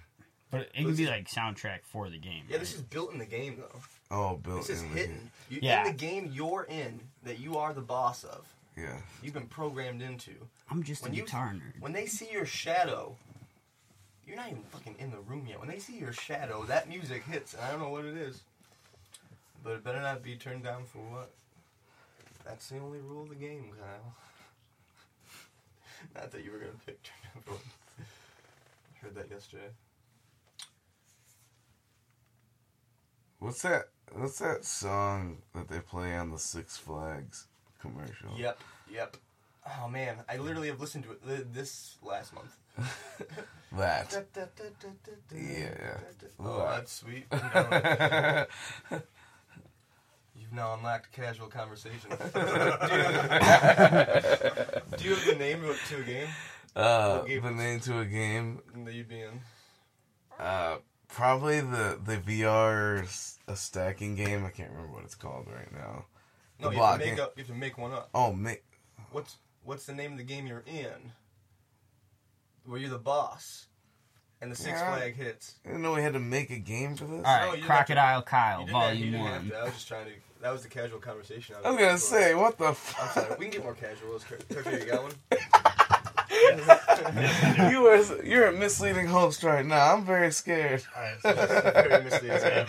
But 0.52 0.62
it 0.62 0.74
can 0.76 0.96
be 0.96 1.08
like 1.08 1.28
soundtrack 1.30 1.80
for 1.84 2.10
the 2.10 2.18
game. 2.18 2.44
yeah, 2.50 2.58
this 2.58 2.74
is 2.74 2.82
built 2.82 3.12
in 3.12 3.18
the 3.20 3.26
game 3.26 3.58
though. 3.58 3.82
Oh, 4.12 4.38
built 4.38 4.60
This 4.68 4.70
is 4.78 4.82
in. 4.84 4.90
the 4.94 5.00
hidden. 5.00 5.16
game. 5.16 5.32
You, 5.50 5.60
Yeah. 5.62 5.82
In 5.86 5.92
the 5.92 5.98
game 5.98 6.32
you're 6.34 6.66
in, 6.70 7.00
that 7.24 7.40
you 7.40 7.58
are 7.58 7.74
the 7.74 7.82
boss 7.82 8.24
of, 8.24 8.46
Yeah. 8.78 8.98
you've 9.22 9.34
been 9.34 9.48
programmed 9.48 10.02
into. 10.02 10.32
I'm 10.70 10.84
just 10.84 11.02
a 11.02 11.06
when 11.06 11.14
you- 11.14 11.24
guitar 11.24 11.54
nerd. 11.54 11.80
When 11.82 11.92
they 11.94 12.06
see 12.06 12.30
your 12.32 12.46
shadow, 12.46 13.18
you're 14.26 14.36
not 14.38 14.48
even 14.50 14.64
fucking 14.64 14.96
in 15.00 15.12
the 15.12 15.20
room 15.20 15.46
yet. 15.48 15.60
When 15.60 15.68
they 15.70 15.80
see 15.80 15.98
your 15.98 16.14
shadow, 16.14 16.64
that 16.64 16.88
music 16.90 17.24
hits, 17.26 17.54
and 17.54 17.64
I 17.64 17.72
don't 17.72 17.80
know 17.80 17.90
what 17.90 18.06
it 18.06 18.16
is. 18.18 18.42
But 19.64 19.74
it 19.74 19.84
better 19.84 20.02
not 20.02 20.24
be 20.24 20.36
turned 20.36 20.64
down 20.64 20.86
for 20.86 21.00
what? 21.00 21.32
That's 22.48 22.70
the 22.70 22.80
only 22.80 23.00
rule 23.00 23.24
of 23.24 23.30
the 23.30 23.36
game, 23.36 23.72
Kyle. 23.77 24.16
not 26.16 26.32
that 26.32 26.44
you 26.46 26.51
were 26.51 26.60
gonna 26.60 26.72
pick 26.86 27.01
turn 27.04 27.42
for 27.44 27.51
what. 27.51 27.62
I 28.00 29.06
heard 29.06 29.16
that 29.16 29.30
yesterday. 29.30 29.70
What's 33.39 33.62
that? 33.63 33.89
What's 34.13 34.39
that 34.39 34.63
song 34.63 35.39
that 35.54 35.68
they 35.68 35.80
play 35.80 36.16
on 36.16 36.32
the 36.32 36.39
Six 36.39 36.77
Flags 36.77 37.48
commercial? 37.82 38.32
Yep, 38.38 38.60
yep. 38.89 39.18
Oh 39.82 39.89
man, 39.89 40.16
I 40.30 40.38
literally 40.38 40.70
have 40.70 40.80
listened 40.80 41.04
to 41.04 41.12
it 41.12 41.25
th- 41.27 41.48
this 41.54 41.98
last 42.01 42.34
month. 42.34 42.58
That. 43.75 44.25
Yeah. 45.36 45.74
Yeah. 45.80 45.98
Oh, 46.39 46.68
that's 46.70 46.94
sweet. 46.94 47.25
You 50.51 50.56
know, 50.56 50.63
You've 50.63 50.70
now 50.70 50.74
unlocked 50.75 51.12
casual 51.12 51.48
conversation. 51.48 52.10
do, 52.10 52.16
you 52.16 52.42
have, 52.42 52.84
do 54.98 55.04
you 55.04 55.16
have 55.16 55.25
the 55.25 55.36
name 55.38 55.63
of- 55.66 55.80
to 55.89 55.98
a 55.98 56.04
game 56.04 56.27
Uh, 56.75 57.18
What 57.20 57.27
the 57.27 57.39
was- 57.39 57.54
name 57.56 57.80
to 57.82 58.00
a 58.00 58.06
game. 58.06 58.62
that 58.86 58.94
you'd 58.94 59.08
be 59.10 59.22
in? 59.22 59.42
Uh, 60.39 60.77
probably 61.08 61.60
the 61.62 62.00
the 62.04 62.18
VR 62.18 63.01
s- 63.04 63.39
a 63.48 63.56
stacking 63.56 64.16
game. 64.16 64.46
I 64.46 64.51
can't 64.51 64.70
remember 64.72 64.94
what 64.94 65.04
it's 65.04 65.16
called 65.16 65.48
right 65.48 65.72
now. 65.72 66.06
No, 66.60 66.70
The 66.70 66.75
you 66.75 66.82
have, 66.82 66.82
block 66.82 67.00
to 67.00 67.06
make 67.06 67.16
game. 67.16 67.24
up, 67.25 67.34
you 67.38 67.42
have 67.44 67.48
to 67.48 67.54
make 67.56 67.77
one 67.77 67.92
up. 67.94 68.10
Oh, 68.13 68.32
make. 68.34 68.63
What's 69.12 69.38
what's 69.63 69.86
the 69.86 69.94
name 69.94 70.12
of 70.13 70.18
the 70.20 70.24
game 70.24 70.46
you're 70.48 70.63
in? 70.68 71.13
Where 72.66 72.80
you're 72.80 72.89
the 72.89 72.98
boss. 73.00 73.66
and 74.39 74.51
the 74.51 74.56
Six 74.56 74.77
Yeah. 74.80 74.96
Flag 74.96 75.16
hits. 75.16 75.56
I 75.66 75.70
didn't 75.70 75.82
know 75.82 75.94
we 75.96 76.04
had 76.04 76.13
to 76.13 76.20
make 76.20 76.51
a 76.51 76.60
game 76.60 76.96
for 76.96 77.06
this. 77.06 77.25
All 77.25 77.39
No, 77.42 77.48
right, 77.50 77.58
you 77.58 77.66
Crocodile 77.66 78.20
You 78.20 78.24
Kyle, 78.24 78.60
didn't 78.66 78.80
have- 78.80 78.96
you 78.96 79.12
Volume 79.18 79.24
One. 79.24 79.51
I 79.51 79.63
was 79.63 79.74
just 79.74 79.88
trying 79.88 80.06
to. 80.06 80.12
That 80.41 80.51
was 80.51 80.63
the 80.63 80.70
casual 80.70 81.00
conversation. 81.00 81.56
I 81.63 81.72
was 81.72 81.79
gonna 81.79 81.98
say, 81.98 82.36
what 82.36 82.58
the 82.58 82.65
I'm 82.67 82.75
fuck? 82.75 83.12
sorry. 83.13 83.36
We 83.39 83.46
can 83.46 83.53
get 83.53 83.63
more 83.63 83.74
casual. 83.74 84.15
Is 84.15 84.24
Kurt- 84.24 84.48
Kurt, 84.50 84.65
you 84.72 84.86
got 84.91 85.03
one? 85.03 85.12
you 87.72 87.88
are 87.88 88.24
you're 88.24 88.48
a 88.48 88.51
misleading 88.51 89.08
host 89.08 89.44
right 89.44 89.65
now. 89.65 89.94
I'm 89.96 90.06
very 90.06 90.32
scared. 90.32 90.84
Alright, 90.96 91.22
so 91.22 91.34
Very 91.34 92.03
misleading. 92.03 92.67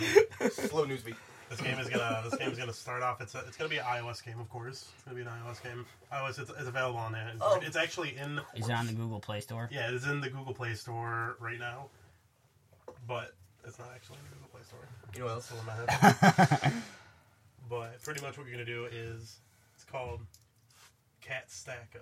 Slow 0.51 0.85
news 0.85 1.03
beat. 1.03 1.17
this 1.51 1.61
game 1.61 1.79
is 1.79 1.89
gonna 1.89 2.23
this 2.25 2.37
game 2.39 2.51
is 2.51 2.59
gonna 2.59 2.73
start 2.73 3.03
off. 3.03 3.21
It's 3.21 3.35
a, 3.35 3.41
it's 3.47 3.57
gonna 3.57 3.69
be 3.71 3.79
an 3.79 3.85
iOS 3.85 4.25
game, 4.25 4.39
of 4.41 4.49
course. 4.49 4.89
It's 4.95 5.03
gonna 5.05 5.17
be 5.17 5.23
an 5.23 5.29
iOS 5.29 5.63
game. 5.63 5.85
iOS 6.13 6.39
it's, 6.39 6.51
it's 6.51 6.69
available 6.69 6.99
on 6.99 7.13
there. 7.13 7.31
Oh. 7.41 7.59
It's 7.63 7.77
actually 7.77 8.17
in. 8.17 8.41
Is 8.57 8.69
it 8.69 8.73
on 8.73 8.87
the 8.87 8.93
Google 8.95 9.21
Play 9.21 9.41
Store? 9.41 9.69
Yeah, 9.71 9.91
it's 9.91 10.07
in 10.07 10.21
the 10.21 10.31
Google 10.31 10.55
Play 10.55 10.75
Store 10.75 11.37
right 11.41 11.59
now, 11.59 11.87
but 13.07 13.35
it's 13.67 13.79
not 13.79 13.89
actually 13.95 14.19
in 14.19 14.25
the 14.31 14.37
Google 14.37 14.49
Play 14.53 14.63
Store. 14.63 14.89
You 15.15 15.21
know 15.21 15.27
what 15.27 15.35
else? 15.35 15.45
Still 15.47 15.59
in 15.61 15.67
my 15.67 15.75
head. 16.57 16.73
But 17.69 18.03
pretty 18.03 18.21
much 18.21 18.37
what 18.39 18.47
you're 18.47 18.53
gonna 18.55 18.65
do 18.65 18.87
is 18.87 19.37
it's 19.75 19.85
called 19.85 20.21
Cat 21.21 21.51
Stacker. 21.51 22.01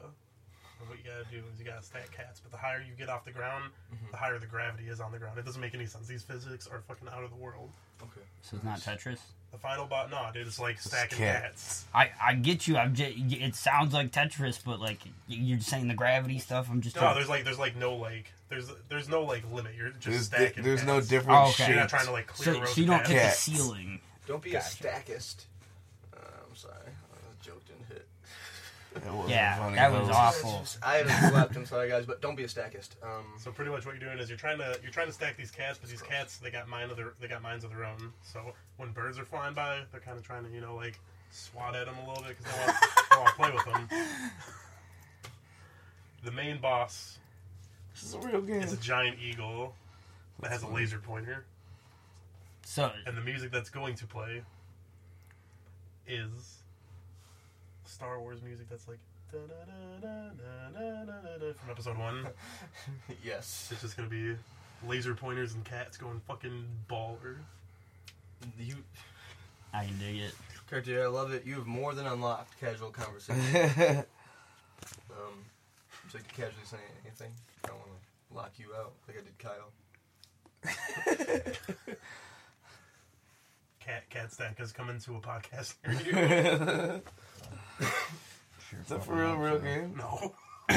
And 0.79 0.89
What 0.91 0.99
you 0.99 1.05
gotta 1.11 1.25
do 1.31 1.39
is 1.53 1.59
you 1.59 1.65
gotta 1.65 1.83
stack 1.83 2.13
cats, 2.15 2.39
but 2.41 2.53
the 2.53 2.59
higher 2.59 2.81
you 2.87 2.93
get 2.99 3.09
off 3.09 3.25
the 3.25 3.31
ground, 3.33 3.73
Mm-hmm. 3.95 4.11
the 4.11 4.17
higher 4.19 4.39
the 4.39 4.47
gravity 4.47 4.85
is 4.89 5.01
on 5.01 5.11
the 5.13 5.19
ground. 5.19 5.39
It 5.39 5.45
doesn't 5.47 5.61
make 5.61 5.75
any 5.75 5.87
sense. 5.87 6.07
These 6.07 6.23
physics 6.23 6.67
are 6.67 6.81
fucking 6.87 7.09
out 7.09 7.25
of 7.25 7.31
the 7.31 7.37
world. 7.37 7.71
Okay. 8.03 8.21
So 8.43 8.57
it's 8.57 8.65
not 8.65 8.81
Tetris. 8.81 9.19
The 9.53 9.59
final 9.59 9.87
bot, 9.87 10.11
no, 10.11 10.29
dude, 10.35 10.47
it's 10.47 10.59
like 10.61 10.79
stacking 10.79 11.17
cat. 11.19 11.43
cats. 11.45 11.87
I, 11.95 12.11
I 12.23 12.35
get 12.35 12.67
you. 12.69 12.77
I'm 12.77 12.95
just, 12.95 13.13
it 13.17 13.55
sounds 13.55 13.95
like 13.95 14.13
Tetris, 14.13 14.59
but 14.63 14.79
like 14.81 14.99
you're 15.29 15.61
saying 15.61 15.89
the 15.89 15.95
gravity 15.95 16.39
stuff. 16.39 16.69
I'm 16.71 16.83
just 16.83 16.97
No, 16.97 17.03
trying- 17.03 17.15
there's 17.15 17.29
like 17.31 17.45
there's 17.45 17.59
like 17.59 17.75
no 17.77 17.95
like 17.95 18.31
there's 18.51 18.71
there's 18.91 19.09
no 19.09 19.23
like 19.23 19.51
limit. 19.51 19.73
You're 19.79 19.91
just 19.93 20.05
There's, 20.05 20.27
stacking. 20.27 20.63
there's 20.63 20.85
no 20.85 20.97
cats. 20.97 21.09
different 21.09 21.39
Oh, 21.39 21.49
okay. 21.51 21.69
You're 21.69 21.77
not 21.81 21.89
trying 21.89 22.05
to 22.07 22.13
like 22.13 22.27
clear 22.27 22.55
so, 22.57 22.65
so 22.67 22.81
you 22.83 22.87
don't 22.87 22.99
cats. 23.05 23.11
hit 23.47 23.55
the 23.55 23.59
ceiling. 23.63 24.01
Don't 24.27 24.43
be 24.43 24.51
Gotcha. 24.51 24.89
a 24.89 24.91
stackist. 24.91 25.47
Uh, 26.15 26.19
I'm 26.51 26.55
sorry. 26.57 26.75
Uh, 26.75 27.17
the 27.41 27.45
joke 27.45 27.65
didn't 27.67 27.87
hit. 27.89 28.07
That 28.86 28.86
wasn't 28.86 28.86
Yeah, 29.29 29.57
funny, 29.59 29.77
that 29.77 29.93
was 29.93 30.09
awful. 30.11 30.65
I 30.83 30.97
haven't 30.99 31.31
slept. 31.33 31.57
I'm 31.57 31.67
sorry, 31.67 31.89
guys, 31.89 32.07
but 32.07 32.21
don't 32.21 32.37
be 32.37 32.45
a 32.45 32.49
stackist. 32.49 32.91
Um, 33.03 33.25
So 33.39 33.51
pretty 33.51 33.71
much 33.71 33.85
what 33.87 33.95
you're 33.99 34.09
doing 34.09 34.19
is 34.19 34.29
you're 34.29 34.39
trying 34.39 34.59
to 34.59 34.79
you're 34.83 34.93
trying 34.93 35.07
to 35.09 35.13
stack 35.13 35.37
these 35.37 35.51
cats, 35.51 35.79
but 35.79 35.91
these 35.91 36.03
cats 36.03 36.39
they 36.39 36.51
got 36.51 36.69
mind 36.69 36.91
of 36.91 36.97
their 36.97 37.13
they 37.21 37.29
got 37.29 37.43
minds 37.43 37.65
of 37.65 37.71
their 37.71 37.85
own. 37.85 38.13
So 38.23 38.41
when 38.77 38.93
birds 38.93 39.19
are 39.19 39.25
flying 39.25 39.55
by, 39.55 39.81
they're 39.93 40.01
kind 40.01 40.19
of 40.19 40.25
trying 40.25 40.45
to 40.45 40.51
you 40.51 40.61
know 40.61 40.75
like 40.77 40.99
swat 41.31 41.75
at 41.77 41.87
them 41.87 41.97
a 42.05 42.09
little 42.09 42.25
bit 42.25 42.37
because 42.39 42.53
they 42.53 42.61
want 42.67 42.77
they 43.11 43.17
want 43.17 43.29
to 43.29 43.35
play 43.35 43.51
with 43.53 43.65
them. 43.65 43.89
The 46.25 46.33
main 46.33 46.59
boss 46.59 47.19
This 47.95 48.03
is 48.05 48.15
a 48.15 48.19
real 48.19 48.41
game. 48.41 48.61
is 48.63 48.73
a 48.73 48.77
giant 48.79 49.19
eagle 49.21 49.75
that 50.41 50.51
has 50.51 50.63
a 50.63 50.69
laser 50.69 50.99
pointer, 50.99 51.45
So 52.65 52.91
and 53.07 53.17
the 53.17 53.21
music 53.23 53.51
that's 53.53 53.71
going 53.71 53.95
to 53.97 54.07
play 54.07 54.43
is 56.07 56.63
Star 57.89 58.21
Wars 58.21 58.43
music 58.43 58.69
that's 58.69 58.87
like 58.89 58.99
from 59.31 59.49
episode 61.71 61.97
one. 61.99 62.27
yes. 63.25 63.69
It's 63.73 63.83
just 63.83 63.97
gonna 63.97 64.09
be 64.09 64.35
laser 64.87 65.15
pointers 65.15 65.55
and 65.55 65.65
cats 65.65 65.97
going 65.97 66.21
fucking 66.27 66.67
baller. 66.89 67.37
You, 68.59 68.77
I 69.73 69.87
can 69.87 69.99
dig 69.99 70.17
it. 70.19 70.35
Cartier, 70.69 71.05
I 71.05 71.09
love 71.09 71.33
it. 71.33 71.47
You 71.47 71.55
have 71.55 71.67
more 71.67 71.95
than 71.95 72.07
unlocked 72.07 72.59
casual 72.61 72.91
conversation. 72.91 74.05
Um, 75.11 75.45
so 76.11 76.19
you 76.19 76.25
can 76.29 76.45
casually 76.45 76.67
say 76.67 76.77
anything. 77.03 77.33
I 77.65 77.69
don't 77.69 77.79
want 77.79 77.89
to 78.31 78.37
lock 78.37 78.53
you 78.59 78.75
out 78.79 78.93
like 79.09 79.17
I 79.17 79.23
did 79.23 79.39
Kyle. 79.39 79.73
Cat 83.81 84.09
cat 84.11 84.33
stack 84.33 84.59
has 84.59 84.73
come 84.73 84.91
into 84.91 85.15
a 85.17 85.21
podcast 85.21 85.75
near 85.87 86.01
you. 86.03 87.03
Is 87.81 88.89
that 88.89 89.05
for 89.05 89.15
real, 89.15 89.37
real 89.37 89.59
game? 89.59 89.95
no. 89.97 90.35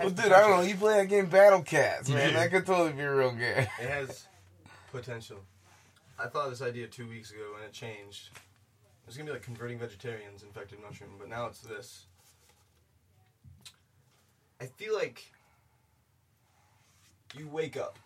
Well, 0.00 0.10
dude, 0.10 0.32
I 0.32 0.40
don't 0.40 0.50
know. 0.50 0.62
You 0.62 0.74
play 0.74 0.96
that 0.98 1.08
game 1.08 1.26
Battle 1.26 1.62
Cats, 1.62 2.08
man. 2.08 2.30
Yeah. 2.30 2.40
That 2.40 2.50
could 2.50 2.66
totally 2.66 2.92
be 2.92 3.02
a 3.02 3.14
real 3.14 3.30
game. 3.32 3.58
It 3.58 3.88
has 3.88 4.26
potential. 4.90 5.38
I 6.18 6.26
thought 6.26 6.46
of 6.46 6.50
this 6.50 6.62
idea 6.62 6.86
two 6.88 7.08
weeks 7.08 7.30
ago 7.30 7.42
and 7.56 7.64
it 7.64 7.72
changed. 7.72 8.30
It's 9.06 9.16
gonna 9.16 9.26
be 9.26 9.32
like 9.32 9.42
converting 9.42 9.78
vegetarians 9.78 10.42
infected 10.42 10.80
mushroom, 10.80 11.10
but 11.18 11.28
now 11.28 11.46
it's 11.46 11.60
this. 11.60 12.06
I 14.60 14.66
feel 14.66 14.94
like 14.94 15.30
you 17.36 17.48
wake 17.48 17.76
up, 17.76 17.98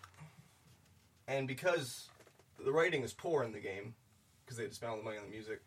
and 1.28 1.46
because 1.46 2.08
the 2.64 2.72
writing 2.72 3.02
is 3.02 3.12
poor 3.12 3.42
in 3.42 3.52
the 3.52 3.60
game, 3.60 3.94
because 4.44 4.56
they 4.56 4.64
had 4.64 4.72
to 4.72 4.76
spend 4.76 4.90
all 4.90 4.96
the 4.96 5.04
money 5.04 5.18
on 5.18 5.24
the 5.24 5.30
music, 5.30 5.60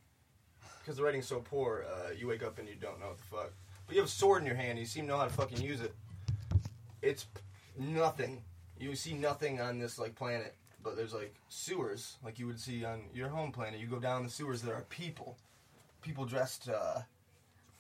because 0.80 0.98
the 0.98 1.04
writing's 1.04 1.28
so 1.28 1.40
poor, 1.40 1.86
uh, 1.92 2.12
you 2.18 2.28
wake 2.28 2.44
up 2.44 2.60
and 2.60 2.68
you 2.68 2.76
don't 2.76 3.00
know 3.00 3.08
what 3.08 3.18
the 3.18 3.24
fuck. 3.24 3.52
But 3.86 3.96
you 3.96 4.02
have 4.02 4.10
a 4.10 4.12
sword 4.12 4.42
in 4.42 4.48
your 4.48 4.56
hand, 4.56 4.72
and 4.72 4.80
you 4.80 4.86
seem 4.86 5.06
to 5.06 5.10
know 5.10 5.18
how 5.18 5.26
to 5.26 5.34
fucking 5.34 5.62
use 5.62 5.82
it. 5.82 5.94
It's 7.02 7.26
nothing. 7.78 8.42
You 8.80 8.96
see 8.96 9.14
nothing 9.14 9.60
on 9.60 9.80
this 9.80 10.00
like 10.00 10.16
planet, 10.16 10.56
but 10.84 10.96
there's 10.96 11.14
like 11.14 11.34
sewers, 11.50 12.18
like 12.24 12.40
you 12.40 12.48
would 12.48 12.60
see 12.60 12.86
on 12.86 13.02
your 13.14 13.30
home 13.30 13.52
planet. 13.52 13.80
You 13.80 13.88
go 13.88 14.00
down 14.00 14.24
the 14.24 14.30
sewers, 14.30 14.62
there 14.62 14.76
are 14.76 14.86
people, 14.90 15.38
people 16.02 16.26
dressed. 16.26 16.70
Uh, 16.70 17.02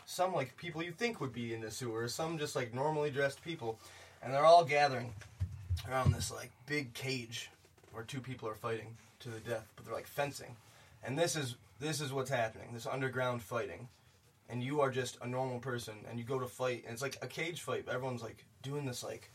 some 0.06 0.34
like 0.34 0.58
people 0.58 0.82
you 0.82 0.92
think 0.92 1.22
would 1.22 1.32
be 1.32 1.54
in 1.54 1.62
the 1.62 1.70
sewers, 1.70 2.14
some 2.14 2.38
just 2.38 2.56
like 2.56 2.74
normally 2.74 3.12
dressed 3.12 3.44
people, 3.44 3.80
and 4.24 4.34
they're 4.34 4.46
all 4.46 4.66
gathering 4.66 5.14
around 5.88 6.12
this 6.14 6.32
like 6.32 6.52
big 6.66 6.94
cage 6.94 7.50
where 7.92 8.04
two 8.04 8.20
people 8.20 8.50
are 8.50 8.56
fighting 8.56 8.98
to 9.20 9.30
the 9.30 9.40
death, 9.40 9.68
but 9.76 9.86
they're 9.86 9.94
like 9.94 10.08
fencing, 10.08 10.56
and 11.04 11.18
this 11.18 11.36
is 11.36 11.56
this 11.80 12.02
is 12.02 12.12
what's 12.12 12.30
happening. 12.30 12.70
This 12.74 12.88
underground 12.88 13.42
fighting, 13.42 13.88
and 14.50 14.64
you 14.64 14.82
are 14.82 14.92
just 14.92 15.18
a 15.22 15.28
normal 15.28 15.60
person, 15.60 15.96
and 16.10 16.20
you 16.20 16.26
go 16.26 16.40
to 16.40 16.48
fight, 16.48 16.84
and 16.86 16.94
it's 16.94 17.02
like 17.02 17.18
a 17.22 17.28
cage 17.28 17.62
fight. 17.62 17.86
But 17.86 17.96
everyone's 17.96 18.22
like 18.22 18.46
doing 18.62 18.86
this 18.86 19.04
like 19.04 19.32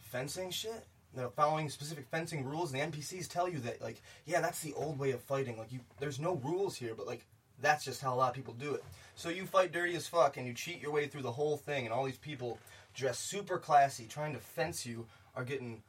fencing 0.00 0.50
shit. 0.50 0.86
They're 1.14 1.28
following 1.28 1.68
specific 1.68 2.06
fencing 2.10 2.44
rules, 2.44 2.72
and 2.72 2.80
the 2.80 2.98
NPCs 2.98 3.28
tell 3.28 3.46
you 3.46 3.58
that, 3.60 3.82
like, 3.82 4.00
yeah, 4.24 4.40
that's 4.40 4.60
the 4.60 4.72
old 4.72 4.98
way 4.98 5.10
of 5.10 5.20
fighting. 5.20 5.58
Like, 5.58 5.70
you, 5.70 5.80
there's 6.00 6.18
no 6.18 6.36
rules 6.36 6.74
here, 6.74 6.94
but 6.96 7.06
like, 7.06 7.26
that's 7.60 7.84
just 7.84 8.00
how 8.00 8.14
a 8.14 8.16
lot 8.16 8.30
of 8.30 8.34
people 8.34 8.54
do 8.54 8.72
it. 8.74 8.82
So 9.14 9.28
you 9.28 9.44
fight 9.44 9.72
dirty 9.72 9.94
as 9.94 10.06
fuck, 10.06 10.38
and 10.38 10.46
you 10.46 10.54
cheat 10.54 10.80
your 10.80 10.90
way 10.90 11.06
through 11.06 11.22
the 11.22 11.32
whole 11.32 11.58
thing, 11.58 11.84
and 11.84 11.92
all 11.92 12.04
these 12.04 12.16
people 12.16 12.58
dressed 12.94 13.26
super 13.28 13.58
classy, 13.58 14.06
trying 14.06 14.32
to 14.32 14.38
fence 14.38 14.86
you, 14.86 15.06
are 15.34 15.44
getting 15.44 15.82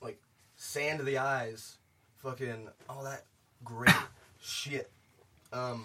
like 0.00 0.20
sand 0.56 0.98
to 0.98 1.04
the 1.04 1.18
eyes, 1.18 1.76
fucking 2.18 2.68
all 2.88 3.04
that 3.04 3.24
great 3.64 3.94
shit. 4.46 4.90
Um, 5.52 5.84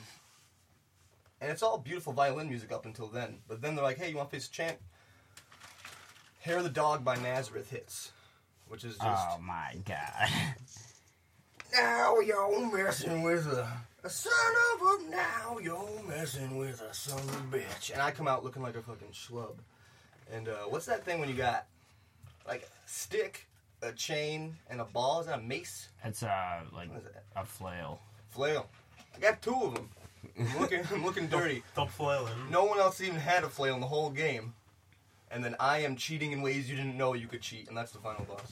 and 1.40 1.52
it's 1.52 1.64
all 1.64 1.78
beautiful 1.78 2.14
violin 2.14 2.50
music 2.50 2.72
up 2.72 2.86
until 2.86 3.08
then. 3.08 3.40
But 3.48 3.62
then 3.62 3.76
they're 3.76 3.84
like, 3.84 3.98
hey, 3.98 4.10
you 4.10 4.18
want 4.18 4.30
to 4.30 4.36
face 4.36 4.48
a 4.48 4.52
champ? 4.52 4.78
Hair 6.42 6.58
of 6.58 6.64
the 6.64 6.70
Dog 6.70 7.04
by 7.04 7.16
Nazareth 7.18 7.70
hits, 7.70 8.12
which 8.68 8.84
is 8.84 8.98
just 8.98 9.28
Oh 9.30 9.38
my 9.40 9.76
god. 9.86 10.30
now 11.74 12.20
you're 12.20 12.72
messing 12.76 13.22
with 13.22 13.46
a, 13.48 13.68
a 14.04 14.10
son 14.10 14.34
of 14.74 14.82
a 14.82 15.10
now 15.12 15.58
you're 15.62 16.02
messing 16.08 16.58
with 16.58 16.82
a 16.82 16.94
son 16.94 17.20
of 17.20 17.54
a 17.54 17.58
bitch. 17.58 17.92
And 17.92 18.02
I 18.02 18.12
come 18.12 18.28
out 18.28 18.44
looking 18.44 18.62
like 18.64 18.76
a 18.76 18.82
fucking 18.82 19.10
schlub. 19.14 19.56
And 20.34 20.48
uh, 20.48 20.54
what's 20.70 20.86
that 20.88 21.06
thing 21.06 21.20
when 21.20 21.30
you 21.30 21.36
got 21.36 21.66
like 22.48 22.64
a 22.64 22.90
stick, 22.90 23.48
a 23.84 23.92
chain, 23.92 24.56
and 24.70 24.82
a 24.82 24.86
ball? 24.86 25.22
Is 25.22 25.28
that 25.28 25.40
a 25.40 25.42
mace? 25.42 25.90
It's 26.04 26.24
uh 26.24 26.62
like 26.74 26.90
What 26.90 27.00
is 27.00 27.04
that? 27.06 27.24
a 27.36 27.46
flail. 27.46 28.02
Flail. 28.32 28.68
I 29.16 29.20
got 29.20 29.42
two 29.42 29.54
of 29.54 29.76
them. 29.76 29.90
I'm 30.40 30.60
looking, 30.60 30.82
I'm 30.92 31.04
looking 31.06 31.28
dirty. 31.28 31.64
Stop 31.74 31.90
flailing. 31.92 32.34
No 32.50 32.64
one 32.66 32.80
else 32.80 33.02
even 33.02 33.18
had 33.18 33.44
a 33.44 33.50
flail 33.50 33.76
in 33.76 33.82
the 33.82 33.88
whole 33.88 34.10
game. 34.10 34.54
And 35.30 35.44
then 35.44 35.56
I 35.60 35.80
am 35.80 35.96
cheating 35.96 36.32
in 36.32 36.42
ways 36.42 36.70
you 36.70 36.76
didn't 36.76 36.98
know 36.98 37.14
you 37.14 37.28
could 37.28 37.42
cheat, 37.42 37.68
and 37.70 37.78
that's 37.78 37.92
the 37.92 38.00
final 38.00 38.26
boss. 38.26 38.52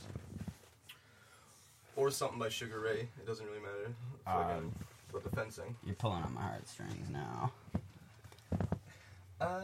Or 1.96 2.10
something 2.12 2.40
by 2.40 2.50
Sugar 2.50 2.80
Ray. 2.80 3.10
It 3.20 3.26
doesn't 3.26 3.46
really 3.46 3.60
matter. 3.60 3.94
Fucking- 4.26 4.58
Um, 4.58 4.76
but 5.12 5.24
the 5.24 5.30
fencing. 5.32 5.76
You're 5.84 5.96
pulling 5.96 6.24
on 6.24 6.34
my 6.34 6.42
heartstrings 6.42 7.10
now. 7.10 7.52
I 9.42 9.62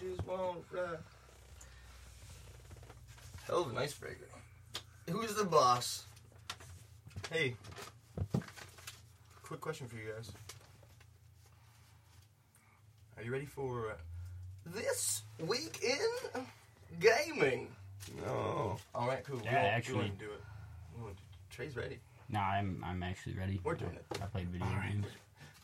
just 0.00 0.24
want 0.26 0.70
to 0.70 0.76
fly. 0.76 0.96
Hell 3.46 3.62
of 3.62 3.70
an 3.70 3.78
icebreaker. 3.78 4.26
Who's 5.10 5.34
the 5.34 5.44
boss? 5.44 6.04
Hey. 7.30 7.54
Quick 9.48 9.60
question 9.62 9.88
for 9.88 9.96
you 9.96 10.12
guys. 10.14 10.30
Are 13.16 13.22
you 13.22 13.32
ready 13.32 13.46
for 13.46 13.90
uh, 13.92 13.94
this 14.66 15.22
week 15.40 15.80
in 15.82 16.42
gaming? 17.00 17.68
No. 18.24 18.76
All 18.94 19.08
right, 19.08 19.24
cool. 19.24 19.40
Yeah, 19.42 19.50
we 19.50 19.56
won't, 19.56 19.66
actually- 19.74 19.94
we 19.94 20.00
won't 20.02 20.18
do 20.18 20.24
it. 20.26 20.42
We 20.96 21.02
won't 21.02 21.16
do- 21.16 21.22
Trey's 21.50 21.76
ready. 21.76 21.98
No, 22.28 22.40
I'm 22.40 22.84
I'm 22.86 23.02
actually 23.02 23.34
ready. 23.36 23.58
We're 23.64 23.74
doing 23.74 23.94
it. 23.94 24.04
I 24.22 24.26
played 24.26 24.48
video 24.50 24.66
Alright. 24.68 24.92
games. 24.92 25.06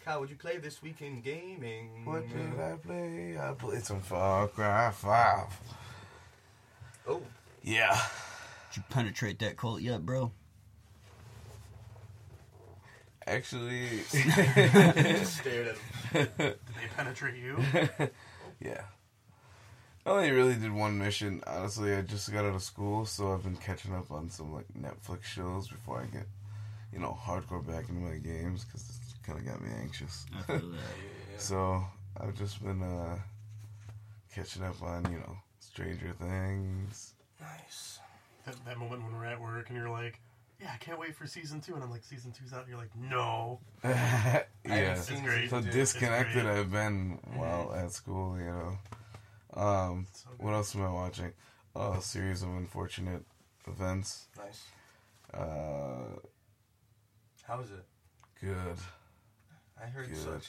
Kyle, 0.02 0.20
would 0.20 0.30
you 0.30 0.36
play 0.36 0.56
this 0.56 0.82
week 0.82 1.02
in 1.02 1.20
gaming? 1.20 2.06
What 2.06 2.26
did 2.30 2.58
I 2.58 2.72
play? 2.76 3.36
I 3.38 3.52
played 3.52 3.84
some 3.84 4.00
Far 4.00 4.48
Cry 4.48 4.90
5. 4.90 5.60
Oh, 7.06 7.22
Yeah. 7.62 7.92
Did 8.70 8.78
you 8.78 8.82
penetrate 8.88 9.38
that 9.40 9.58
cult 9.58 9.82
yet, 9.82 10.04
bro? 10.06 10.32
Actually, 13.26 13.88
just 14.12 15.38
stared 15.38 15.68
at 15.68 15.76
him. 15.76 16.28
Did 16.36 16.38
they 16.38 16.88
penetrate 16.96 17.36
you? 17.36 17.58
yeah. 18.60 18.82
I 20.04 20.10
only 20.10 20.30
really 20.30 20.54
did 20.54 20.70
one 20.70 20.98
mission. 20.98 21.42
Honestly, 21.46 21.94
I 21.94 22.02
just 22.02 22.30
got 22.30 22.44
out 22.44 22.54
of 22.54 22.62
school, 22.62 23.06
so 23.06 23.32
I've 23.32 23.42
been 23.42 23.56
catching 23.56 23.94
up 23.94 24.10
on 24.10 24.28
some 24.28 24.52
like 24.52 24.66
Netflix 24.78 25.24
shows 25.24 25.68
before 25.68 26.02
I 26.02 26.04
get, 26.14 26.26
you 26.92 26.98
know, 26.98 27.16
hardcore 27.18 27.66
back 27.66 27.88
into 27.88 28.02
my 28.02 28.16
games 28.16 28.64
because 28.64 28.82
it's 28.82 29.14
kind 29.26 29.38
of 29.38 29.46
got 29.46 29.62
me 29.62 29.70
anxious. 29.80 30.26
I 30.36 30.42
feel. 30.42 30.72
Yeah. 30.72 31.38
So 31.38 31.84
I've 32.20 32.36
just 32.36 32.62
been 32.62 32.82
uh, 32.82 33.18
catching 34.34 34.62
up 34.62 34.82
on 34.82 35.10
you 35.10 35.18
know 35.18 35.38
Stranger 35.60 36.12
Things. 36.20 37.14
Nice. 37.40 37.98
that, 38.44 38.62
that 38.66 38.78
moment 38.78 39.02
when 39.02 39.16
we're 39.16 39.24
at 39.24 39.40
work 39.40 39.70
and 39.70 39.78
you're 39.78 39.88
like, 39.88 40.20
yeah, 40.64 40.70
I 40.72 40.78
can't 40.78 40.98
wait 40.98 41.14
for 41.14 41.26
season 41.26 41.60
two, 41.60 41.74
and 41.74 41.84
I'm 41.84 41.90
like, 41.90 42.02
season 42.04 42.32
two's 42.32 42.54
out. 42.54 42.60
And 42.60 42.68
you're 42.70 42.78
like, 42.78 42.96
no. 42.96 43.60
yeah. 43.84 44.42
It's 44.64 45.10
great. 45.20 45.50
So 45.50 45.60
Dude, 45.60 45.70
disconnected 45.72 46.44
great. 46.44 46.58
I've 46.58 46.72
been 46.72 47.18
while 47.34 47.74
at 47.74 47.92
school, 47.92 48.38
you 48.38 48.46
know. 48.46 48.78
Um, 49.62 50.06
So 50.12 50.30
what 50.38 50.54
else 50.54 50.74
am 50.74 50.82
I 50.82 50.90
watching? 50.90 51.32
Oh, 51.76 51.92
a 51.92 52.00
series 52.02 52.42
of 52.42 52.48
unfortunate 52.48 53.22
events. 53.68 54.26
Nice. 54.38 54.62
Uh, 55.34 56.16
How 57.42 57.60
is 57.60 57.70
it? 57.70 57.84
good. 58.40 58.76
I 59.82 59.86
heard 59.86 60.08
Good. 60.08 60.16
such. 60.16 60.46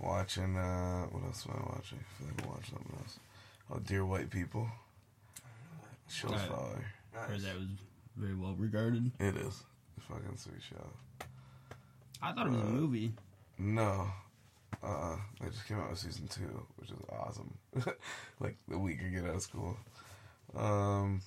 Watching. 0.00 0.56
Uh, 0.56 1.04
what 1.06 1.22
else 1.24 1.46
am 1.46 1.54
I 1.62 1.70
watching? 1.74 1.98
I 2.00 2.18
feel 2.18 2.28
like 2.34 2.42
I'm 2.44 2.48
watching 2.50 2.74
something 2.76 2.96
else. 2.98 3.18
Oh, 3.70 3.78
Dear 3.78 4.04
White 4.06 4.30
People. 4.30 4.68
Show's 6.08 6.32
Right. 6.32 6.48
fire. 6.48 6.84
Nice. 7.14 7.28
Heard 7.28 7.40
that 7.42 7.54
was 7.56 7.66
very 8.16 8.34
well 8.34 8.54
regarded. 8.56 9.10
It 9.18 9.36
is. 9.36 9.62
It's 9.96 10.06
a 10.08 10.12
fucking 10.12 10.36
sweet 10.36 10.62
show. 10.62 11.26
I 12.22 12.32
thought 12.32 12.46
it 12.46 12.50
was 12.52 12.60
a 12.60 12.64
Uh, 12.64 12.70
movie. 12.70 13.12
No. 13.58 14.08
Uh, 14.82 15.16
they 15.40 15.48
just 15.48 15.66
came 15.66 15.78
out 15.78 15.90
with 15.90 15.98
season 15.98 16.26
two, 16.28 16.66
which 16.76 16.90
is 16.90 16.96
awesome. 17.10 17.56
like 18.40 18.56
the 18.68 18.78
week 18.78 18.98
I 19.04 19.08
get 19.08 19.24
out 19.24 19.36
of 19.36 19.42
school. 19.42 19.76
Um, 20.54 21.20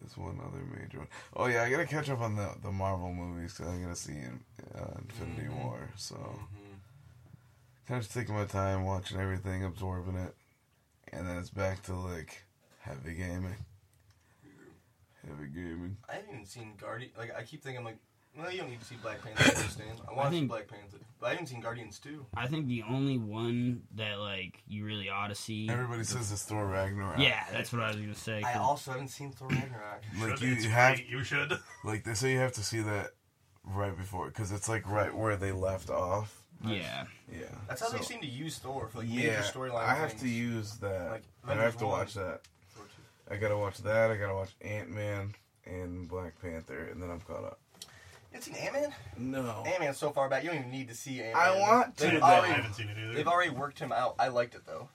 there's 0.00 0.16
one 0.16 0.38
other 0.40 0.62
major 0.64 0.98
one. 0.98 1.08
Oh 1.36 1.46
yeah, 1.46 1.62
I 1.62 1.70
gotta 1.70 1.86
catch 1.86 2.08
up 2.10 2.20
on 2.20 2.36
the 2.36 2.54
the 2.62 2.70
Marvel 2.72 3.12
movies 3.12 3.54
because 3.54 3.72
I'm 3.72 3.82
gonna 3.82 3.96
see 3.96 4.12
in, 4.12 4.40
uh, 4.74 4.94
Infinity 4.98 5.48
Mhm. 5.48 5.64
War. 5.64 5.88
So 5.96 6.14
Mhm. 6.16 6.80
kind 7.86 7.98
of 7.98 8.02
just 8.02 8.12
taking 8.14 8.34
my 8.34 8.44
time, 8.44 8.84
watching 8.84 9.18
everything, 9.20 9.64
absorbing 9.64 10.16
it, 10.16 10.36
and 11.12 11.26
then 11.26 11.36
it's 11.38 11.50
back 11.50 11.82
to 11.84 11.94
like 11.94 12.44
heavy 12.88 13.14
gaming. 13.14 13.56
Heavy 15.26 15.48
gaming. 15.54 15.96
I 16.08 16.14
haven't 16.14 16.30
even 16.32 16.46
seen 16.46 16.74
Guardian. 16.80 17.10
Like 17.18 17.36
I 17.36 17.42
keep 17.42 17.62
thinking, 17.62 17.84
like, 17.84 17.96
well, 18.36 18.50
you 18.50 18.58
don't 18.58 18.70
need 18.70 18.80
to 18.80 18.86
see 18.86 18.96
Black 19.02 19.22
Panther. 19.22 19.42
I 19.44 19.56
understand. 19.56 20.00
I 20.08 20.12
want 20.14 20.28
to 20.28 20.32
see 20.34 20.38
think- 20.40 20.50
Black 20.50 20.68
Panther, 20.68 20.98
but 21.20 21.26
I 21.26 21.30
haven't 21.30 21.46
seen 21.48 21.60
Guardians 21.60 21.98
too. 21.98 22.24
I 22.36 22.46
think 22.46 22.66
the 22.68 22.84
only 22.88 23.18
one 23.18 23.82
that 23.96 24.18
like 24.20 24.62
you 24.68 24.84
really 24.84 25.08
ought 25.10 25.28
to 25.28 25.34
see. 25.34 25.68
Everybody 25.68 26.04
says 26.04 26.30
it's 26.32 26.44
Thor 26.44 26.66
Ragnarok. 26.66 27.18
Yeah, 27.18 27.44
that's 27.52 27.72
what 27.72 27.82
I 27.82 27.88
was 27.88 27.96
gonna 27.96 28.14
say. 28.14 28.42
I 28.42 28.54
also 28.58 28.92
haven't 28.92 29.08
seen 29.08 29.32
Thor 29.32 29.48
Ragnarok. 29.48 30.02
Like 30.20 30.38
Should. 30.38 30.42
you 30.48 30.52
It's 30.54 30.64
have. 30.66 31.00
You 31.00 31.24
should. 31.24 31.52
Like 31.84 32.04
they 32.04 32.14
say, 32.14 32.32
you 32.32 32.38
have 32.38 32.52
to 32.52 32.62
see 32.62 32.80
that 32.80 33.10
right 33.64 33.96
before 33.96 34.26
because 34.28 34.50
it's 34.52 34.68
like 34.68 34.88
right 34.88 35.14
where 35.14 35.36
they 35.36 35.52
left 35.52 35.90
off. 35.90 36.42
yeah, 36.64 37.04
Yeah, 37.32 37.44
That's 37.68 37.80
how 37.80 37.88
they 37.88 38.02
seem 38.02 38.20
to 38.20 38.26
use 38.26 38.58
Thor 38.58 38.88
for 38.88 38.98
like 38.98 39.08
major 39.08 39.28
Yeah, 39.28 39.42
storyline. 39.42 39.84
I 39.84 39.94
have 39.94 40.10
things. 40.10 40.22
to 40.22 40.28
use 40.28 40.76
that. 40.78 41.10
Like, 41.10 41.22
I 41.46 41.54
have 41.54 41.76
to 41.78 41.86
watch 41.86 42.14
that. 42.14 42.40
Thor 43.28 43.36
two. 43.36 43.44
I 43.44 43.48
gotta 43.48 43.58
watch 43.58 43.78
that. 43.78 44.10
I 44.10 44.16
gotta 44.16 44.34
watch 44.34 44.50
Ant 44.60 44.90
Man 44.90 45.34
and 45.66 46.08
Black 46.08 46.40
Panther, 46.40 46.88
and 46.92 47.02
then 47.02 47.10
I'm 47.10 47.20
caught 47.20 47.44
up. 47.44 47.58
You 48.32 48.38
haven't 48.40 48.54
seen 48.54 48.54
Ant 48.64 48.74
Man? 48.74 48.94
No, 49.16 49.64
Ant 49.66 49.80
Man's 49.80 49.96
so 49.98 50.10
far 50.10 50.28
back, 50.28 50.42
you 50.44 50.50
don't 50.50 50.58
even 50.58 50.70
need 50.70 50.88
to 50.88 50.94
see 50.94 51.22
Ant 51.22 51.34
Man. 51.34 51.36
I 51.36 51.58
want 51.60 51.96
to, 51.98 52.04
They've 52.06 52.20
though. 52.20 52.26
I 52.26 52.38
already, 52.38 52.52
haven't 52.54 52.74
seen 52.74 52.88
it 52.88 52.96
either. 53.02 53.14
they've 53.14 53.26
already 53.28 53.50
worked 53.50 53.78
him 53.78 53.92
out. 53.92 54.16
I 54.18 54.28
liked 54.28 54.54
it 54.54 54.62
though. 54.66 54.88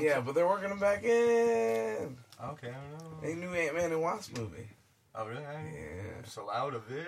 yeah, 0.00 0.20
but 0.20 0.34
they're 0.34 0.46
working 0.46 0.70
him 0.70 0.78
back 0.78 1.02
in. 1.04 2.16
Okay, 2.42 2.68
I 2.68 2.98
don't 3.00 3.22
know. 3.22 3.28
A 3.28 3.34
new 3.34 3.54
Ant 3.54 3.76
Man 3.76 3.92
and 3.92 4.02
Wasp 4.02 4.36
movie. 4.36 4.68
Oh 5.14 5.26
really? 5.26 5.42
Yeah. 5.42 6.18
I'm 6.18 6.24
so 6.26 6.50
out 6.50 6.74
of 6.74 6.82
it. 6.90 7.06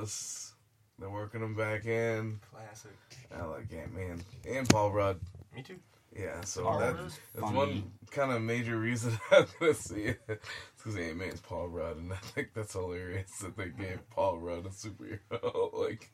Yes, 0.00 0.52
they're 0.98 1.08
working 1.10 1.40
him 1.42 1.54
back 1.54 1.84
in. 1.86 2.40
Classic. 2.50 2.90
I 3.34 3.44
like 3.44 3.72
Ant 3.72 3.94
Man 3.94 4.20
and 4.48 4.68
Paul 4.68 4.90
Rudd. 4.90 5.20
Me 5.54 5.62
too. 5.62 5.76
Yeah, 6.18 6.40
so 6.42 6.64
Paul 6.64 6.78
that, 6.80 6.94
Rudd's 6.96 7.18
that's 7.34 7.44
funny. 7.46 7.56
one 7.56 7.92
kind 8.10 8.32
of 8.32 8.42
major 8.42 8.78
reason 8.78 9.18
I'm 9.30 9.46
gonna 9.58 9.74
see 9.74 10.02
it. 10.02 10.20
It's 10.28 10.42
because 10.76 10.96
Ant 10.96 11.16
Man's 11.16 11.40
Paul 11.40 11.68
Rudd, 11.68 11.96
and 11.96 12.12
I 12.12 12.16
think 12.16 12.50
that's 12.54 12.74
hilarious 12.74 13.30
that 13.38 13.56
they 13.56 13.66
gave 13.66 13.96
mm-hmm. 13.96 14.14
Paul 14.14 14.38
Rudd 14.38 14.66
a 14.66 14.68
superhero 14.68 15.72
like 15.88 16.10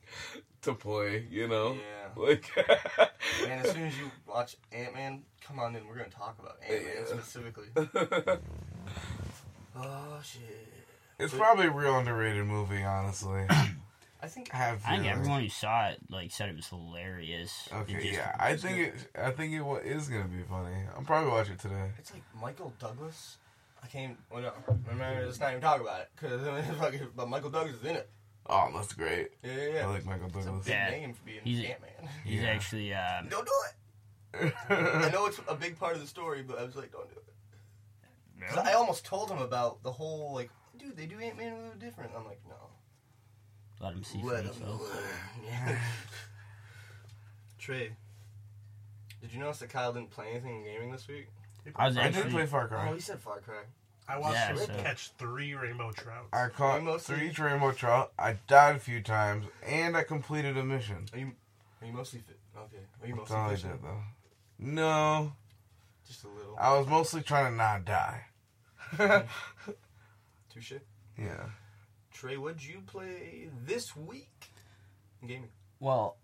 to 0.61 0.73
play. 0.73 1.27
You 1.29 1.47
know, 1.47 1.73
Yeah. 1.73 2.21
like 2.21 2.49
Man, 3.43 3.65
as 3.65 3.71
soon 3.71 3.83
as 3.83 3.97
you 3.97 4.09
watch 4.27 4.55
Ant 4.71 4.93
Man, 4.93 5.23
come 5.41 5.59
on 5.59 5.75
in. 5.75 5.85
We're 5.87 5.97
gonna 5.97 6.09
talk 6.09 6.37
about 6.39 6.57
Ant 6.67 6.83
Man 6.85 6.93
Yeah. 6.99 7.05
specifically. 7.05 7.67
Oh 9.75 10.19
shit. 10.23 10.41
it's 11.19 11.33
probably 11.33 11.67
a 11.67 11.71
real 11.71 11.97
underrated 11.97 12.45
movie, 12.45 12.83
honestly. 12.83 13.45
I 14.21 14.27
think 14.27 14.53
I 14.53 14.57
have. 14.57 14.81
I 14.85 14.89
think 14.89 15.03
feelings. 15.03 15.17
everyone 15.19 15.41
who 15.43 15.49
saw 15.49 15.87
it 15.87 15.99
like 16.09 16.31
said 16.31 16.49
it 16.49 16.55
was 16.55 16.67
hilarious. 16.67 17.69
Okay, 17.73 17.93
just- 17.93 18.05
yeah, 18.13 18.35
I 18.39 18.55
think 18.57 18.77
it. 18.79 18.93
I 19.17 19.31
think 19.31 19.53
it 19.53 19.61
wa- 19.61 19.75
is 19.77 20.09
gonna 20.09 20.25
be 20.27 20.43
funny. 20.43 20.75
I'm 20.97 21.05
probably 21.05 21.31
watch 21.31 21.49
it 21.49 21.59
today. 21.59 21.91
it's 21.97 22.11
like 22.13 22.23
Michael 22.39 22.73
Douglas. 22.79 23.37
I 23.81 23.87
can't. 23.87 24.17
Well, 24.29 24.41
no, 24.41 24.51
remember, 24.89 25.25
let's 25.25 25.39
not 25.39 25.51
even 25.51 25.61
talk 25.61 25.79
about 25.79 26.01
it 26.01 26.09
because 26.15 26.41
but 27.15 27.29
Michael 27.29 27.49
Douglas 27.49 27.77
is 27.77 27.85
in 27.85 27.95
it. 27.95 28.09
Oh, 28.51 28.69
that's 28.73 28.91
great. 28.93 29.29
Yeah, 29.43 29.53
yeah, 29.55 29.67
yeah. 29.75 29.83
I 29.83 29.85
like 29.85 30.05
Michael 30.05 30.27
it's 30.27 30.35
a 30.37 30.41
Douglas. 30.43 30.65
big 30.65 30.73
Yeah. 30.73 30.89
name 30.89 31.13
for 31.13 31.23
being 31.23 31.39
He's- 31.43 31.69
Ant 31.71 31.81
Man. 31.81 32.09
He's 32.25 32.41
Yeah. 32.41 32.49
actually 32.49 32.93
uh, 32.93 33.21
Don't 33.29 33.45
do 33.47 33.53
it. 34.41 34.53
I 34.69 35.09
know 35.11 35.27
it's 35.27 35.39
a 35.47 35.55
big 35.55 35.79
part 35.79 35.95
of 35.95 36.01
the 36.01 36.07
story, 36.07 36.41
but 36.43 36.59
I 36.59 36.63
was 36.63 36.75
like, 36.75 36.91
don't 36.91 37.09
do 37.09 37.15
it. 37.15 38.47
'Cause 38.49 38.57
I 38.57 38.73
almost 38.73 39.05
told 39.05 39.29
him 39.29 39.39
about 39.39 39.83
the 39.83 39.91
whole 39.91 40.33
like, 40.33 40.49
dude, 40.77 40.95
they 40.97 41.05
do 41.05 41.19
Ant 41.19 41.37
Man 41.37 41.53
a 41.53 41.55
little 41.57 41.73
different. 41.79 42.11
I'm 42.17 42.25
like, 42.25 42.39
no. 42.47 42.55
Let 43.81 43.93
him 43.93 44.03
see 44.03 44.19
for 44.21 44.27
Let 44.27 44.45
him 44.45 44.53
himself. 44.53 44.81
learn. 44.81 45.45
Yeah. 45.45 45.79
Trey, 47.57 47.91
did 49.21 49.33
you 49.33 49.39
notice 49.39 49.59
that 49.59 49.69
Kyle 49.69 49.91
didn't 49.93 50.11
play 50.11 50.27
anything 50.31 50.57
in 50.57 50.63
gaming 50.63 50.91
this 50.91 51.07
week? 51.07 51.27
I 51.75 51.87
was 51.87 51.97
I 51.97 52.09
did 52.09 52.29
play 52.29 52.45
Far 52.45 52.67
Cry. 52.67 52.89
Oh, 52.89 52.93
he 52.93 52.99
said 53.01 53.19
Far 53.19 53.39
Cry. 53.39 53.63
I 54.07 54.17
watched 54.17 54.33
Yeah, 54.35 54.49
him 54.49 54.57
so- 54.57 54.73
catch 54.81 55.11
three 55.19 55.53
rainbow 55.53 55.91
trout. 55.91 56.27
I 56.33 56.47
caught 56.47 56.79
You 56.79 56.85
mostly- 56.85 57.29
three 57.31 57.45
rainbow 57.45 57.71
trout. 57.73 58.11
I 58.17 58.33
died 58.47 58.77
a 58.77 58.79
few 58.79 59.01
times, 59.03 59.45
and 59.63 59.95
I 59.95 60.03
completed 60.03 60.57
a 60.57 60.63
mission. 60.63 61.05
Are 61.13 61.19
you 61.19 61.31
are 61.81 61.87
you 61.87 61.93
mostly 61.93 62.19
fit? 62.19 62.37
Okay. 62.57 62.77
Are 63.01 63.07
you 63.07 63.15
That's 63.15 63.29
mostly 63.29 63.35
all 63.37 63.49
I 63.49 63.55
did, 63.73 63.83
though. 63.83 64.03
No, 64.57 65.33
Just 66.07 66.23
a 66.23 66.27
little. 66.27 66.57
I 66.59 66.77
was 66.77 66.87
mostly 66.87 67.21
trying 67.21 67.51
to 67.51 67.55
not 67.57 67.85
die. 67.85 68.25
Mm-hmm. 68.93 69.71
Touche. 70.53 70.73
yeah. 71.17 71.45
Trey, 72.19 72.35
what'd 72.35 72.61
you 72.61 72.81
play 72.85 73.47
this 73.65 73.95
week 73.95 74.51
in 75.21 75.29
gaming? 75.29 75.49
Well, 75.79 76.17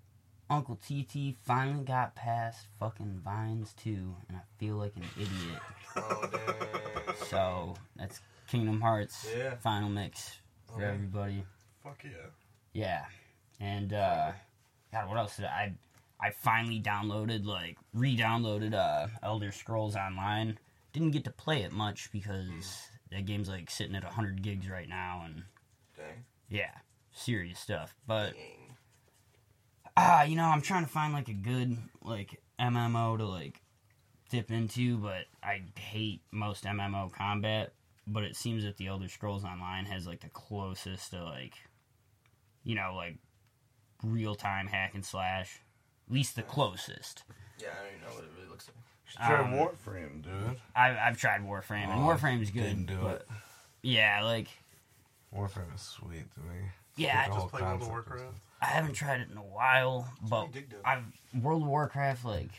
Uncle 0.49 0.75
TT 0.75 1.35
finally 1.45 1.85
got 1.85 2.15
past 2.15 2.67
fucking 2.81 3.21
Vines 3.23 3.73
2, 3.81 4.13
and 4.27 4.37
I 4.37 4.41
feel 4.57 4.75
like 4.75 4.93
an 4.97 5.05
idiot. 5.15 5.61
Oh 5.95 6.29
dang. 6.29 7.15
So 7.29 7.75
that's 7.95 8.19
Kingdom 8.49 8.81
Hearts 8.81 9.25
Yeah. 9.37 9.55
final 9.55 9.87
mix 9.87 10.37
for 10.67 10.81
Okay. 10.83 10.93
everybody. 10.93 11.45
Fuck 11.81 12.03
yeah. 12.03 12.27
Yeah, 12.73 13.05
and 13.61 13.93
uh, 13.93 14.33
God, 14.91 15.07
what 15.07 15.17
else 15.17 15.37
did 15.37 15.45
I? 15.45 15.73
I 16.19 16.31
finally 16.31 16.81
downloaded, 16.81 17.45
like, 17.45 17.77
re-downloaded 17.93 18.73
uh, 18.73 19.07
Elder 19.23 19.53
Scrolls 19.53 19.95
Online. 19.95 20.57
Didn't 20.91 21.11
get 21.11 21.23
to 21.23 21.31
play 21.31 21.63
it 21.63 21.71
much 21.71 22.11
because 22.11 22.89
that 23.11 23.25
game's 23.25 23.47
like 23.47 23.69
sitting 23.69 23.95
at 23.95 24.03
100 24.03 24.41
gigs 24.41 24.69
right 24.69 24.89
now, 24.89 25.21
and 25.23 25.43
Dang. 25.97 26.23
yeah, 26.49 26.71
serious 27.11 27.59
stuff. 27.59 27.95
But 28.07 28.33
Dang. 28.33 28.75
ah, 29.97 30.23
you 30.23 30.35
know, 30.35 30.45
I'm 30.45 30.61
trying 30.61 30.85
to 30.85 30.91
find 30.91 31.13
like 31.13 31.29
a 31.29 31.33
good 31.33 31.77
like 32.01 32.39
MMO 32.59 33.17
to 33.17 33.25
like 33.25 33.61
dip 34.29 34.51
into, 34.51 34.97
but 34.97 35.25
I 35.43 35.61
hate 35.77 36.21
most 36.31 36.63
MMO 36.65 37.11
combat. 37.13 37.73
But 38.07 38.23
it 38.23 38.35
seems 38.35 38.63
that 38.63 38.77
the 38.77 38.87
Elder 38.87 39.09
Scrolls 39.09 39.43
Online 39.43 39.85
has 39.85 40.05
like 40.05 40.21
the 40.21 40.29
closest 40.29 41.11
to 41.11 41.23
like, 41.23 41.55
you 42.63 42.75
know, 42.75 42.93
like 42.95 43.17
real 44.03 44.35
time 44.35 44.67
hack 44.67 44.91
and 44.93 45.03
slash, 45.03 45.59
at 46.07 46.13
least 46.13 46.35
the 46.35 46.43
closest. 46.43 47.23
Yeah, 47.59 47.69
I 47.69 47.83
don't 47.83 47.95
even 47.95 48.01
know 48.07 48.15
what 48.15 48.23
it 48.25 48.29
really 48.37 48.49
looks 48.49 48.67
like. 48.67 48.75
Try 49.27 49.39
Um, 49.39 49.53
Warframe, 49.53 50.21
dude. 50.23 50.59
I've 50.75 50.97
I've 50.97 51.17
tried 51.17 51.41
Warframe, 51.41 51.85
and 51.89 51.93
Oh, 51.93 52.05
Warframe's 52.05 52.51
good. 52.51 52.63
Didn't 52.63 52.85
do 52.87 52.97
but 53.01 53.21
it. 53.21 53.27
yeah, 53.81 54.21
like 54.23 54.47
Warframe 55.33 55.73
is 55.75 55.81
sweet 55.81 56.25
to 56.35 56.39
me. 56.41 56.69
yeah, 56.97 57.27
The 57.27 57.33
I, 57.33 57.35
Just 57.35 57.47
play 57.49 57.61
World 57.61 57.81
of 57.81 57.87
Warcraft. 57.87 58.23
I 58.61 58.65
haven't 58.67 58.93
tried 58.93 59.21
it 59.21 59.27
in 59.29 59.37
a 59.37 59.41
while, 59.43 60.09
but 60.21 60.45
pretty 60.51 60.61
dig, 60.61 60.69
though. 60.71 60.77
I've 60.85 61.03
World 61.43 61.61
of 61.63 61.67
Warcraft 61.67 62.25
like 62.25 62.49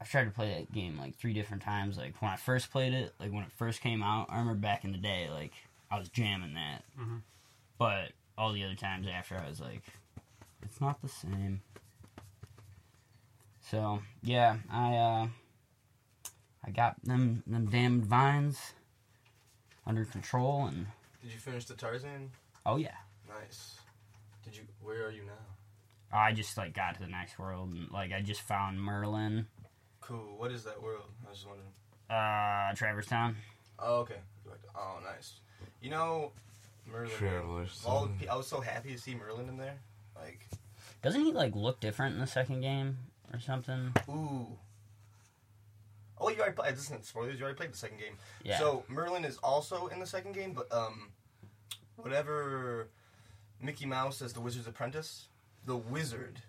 I've 0.00 0.10
tried 0.10 0.24
to 0.24 0.30
play 0.30 0.52
that 0.54 0.72
game 0.72 0.98
like 0.98 1.16
three 1.16 1.32
different 1.32 1.62
times. 1.62 1.96
Like 1.96 2.20
when 2.20 2.30
I 2.30 2.36
first 2.36 2.70
played 2.70 2.92
it, 2.92 3.14
like 3.20 3.32
when 3.32 3.44
it 3.44 3.52
first 3.56 3.80
came 3.80 4.02
out, 4.02 4.26
I 4.28 4.38
remember 4.38 4.58
back 4.60 4.84
in 4.84 4.92
the 4.92 4.98
day, 4.98 5.28
like 5.32 5.52
I 5.90 5.98
was 5.98 6.08
jamming 6.08 6.54
that. 6.54 6.82
Mhm. 7.00 7.22
But 7.78 8.12
all 8.36 8.52
the 8.52 8.64
other 8.64 8.74
times 8.74 9.06
after, 9.06 9.38
I 9.38 9.48
was 9.48 9.60
like, 9.60 9.82
it's 10.62 10.80
not 10.80 11.00
the 11.00 11.08
same. 11.08 11.62
So 13.70 14.00
yeah, 14.22 14.56
I 14.70 14.96
uh, 14.96 15.28
I 16.66 16.70
got 16.70 16.96
them 17.04 17.42
them 17.46 17.66
damned 17.66 18.04
vines 18.06 18.74
under 19.86 20.04
control, 20.04 20.66
and 20.66 20.86
Did 21.24 21.32
you 21.32 21.38
finish 21.38 21.64
the 21.64 21.74
Tarzan? 21.74 22.30
oh 22.66 22.76
yeah, 22.76 22.94
Nice. 23.28 23.76
Did 24.44 24.56
you? 24.56 24.62
Where 24.82 25.06
are 25.06 25.10
you 25.10 25.22
now? 25.24 25.32
I 26.16 26.32
just 26.32 26.56
like 26.58 26.74
got 26.74 26.94
to 26.96 27.00
the 27.00 27.08
next 27.08 27.38
world, 27.38 27.72
and 27.72 27.90
like 27.90 28.12
I 28.12 28.20
just 28.20 28.42
found 28.42 28.78
Merlin, 28.80 29.46
Cool. 30.02 30.36
What 30.36 30.52
is 30.52 30.64
that 30.64 30.82
world? 30.82 31.06
I 31.26 31.30
was 31.30 31.38
just 31.38 31.48
wondering. 31.48 31.70
uh, 32.10 32.74
Traverse 32.74 33.06
Town. 33.06 33.36
Oh, 33.78 34.00
okay. 34.00 34.18
Oh, 34.76 34.98
nice. 35.02 35.40
You 35.80 35.90
know, 35.90 36.32
Merlin. 36.86 37.10
Travelers. 37.16 37.82
All 37.86 38.06
the 38.20 38.28
I 38.28 38.36
was 38.36 38.46
so 38.46 38.60
happy 38.60 38.92
to 38.92 38.98
see 38.98 39.14
Merlin 39.14 39.48
in 39.48 39.56
there. 39.56 39.78
Like, 40.14 40.46
Doesn't 41.02 41.22
he 41.24 41.32
like 41.32 41.54
look 41.56 41.80
different 41.80 42.14
in 42.14 42.20
the 42.20 42.26
second 42.26 42.60
game 42.60 42.98
or 43.32 43.40
something? 43.40 43.94
ooh. 44.10 44.46
Oh, 46.18 46.28
you 46.28 46.38
already 46.38 46.54
played. 46.54 46.74
This 46.74 46.84
isn't 46.84 47.04
spoilers. 47.04 47.38
You 47.38 47.44
already 47.44 47.56
played 47.56 47.72
the 47.72 47.76
second 47.76 47.98
game. 47.98 48.14
Yeah. 48.44 48.58
So 48.58 48.84
Merlin 48.88 49.24
is 49.24 49.36
also 49.38 49.88
in 49.88 49.98
the 49.98 50.06
second 50.06 50.32
game, 50.32 50.52
but 50.52 50.72
um, 50.72 51.10
whatever 51.96 52.88
Mickey 53.60 53.86
Mouse 53.86 54.22
as 54.22 54.32
the 54.32 54.40
Wizard's 54.40 54.66
apprentice, 54.66 55.26
the 55.66 55.76
wizard 55.76 56.40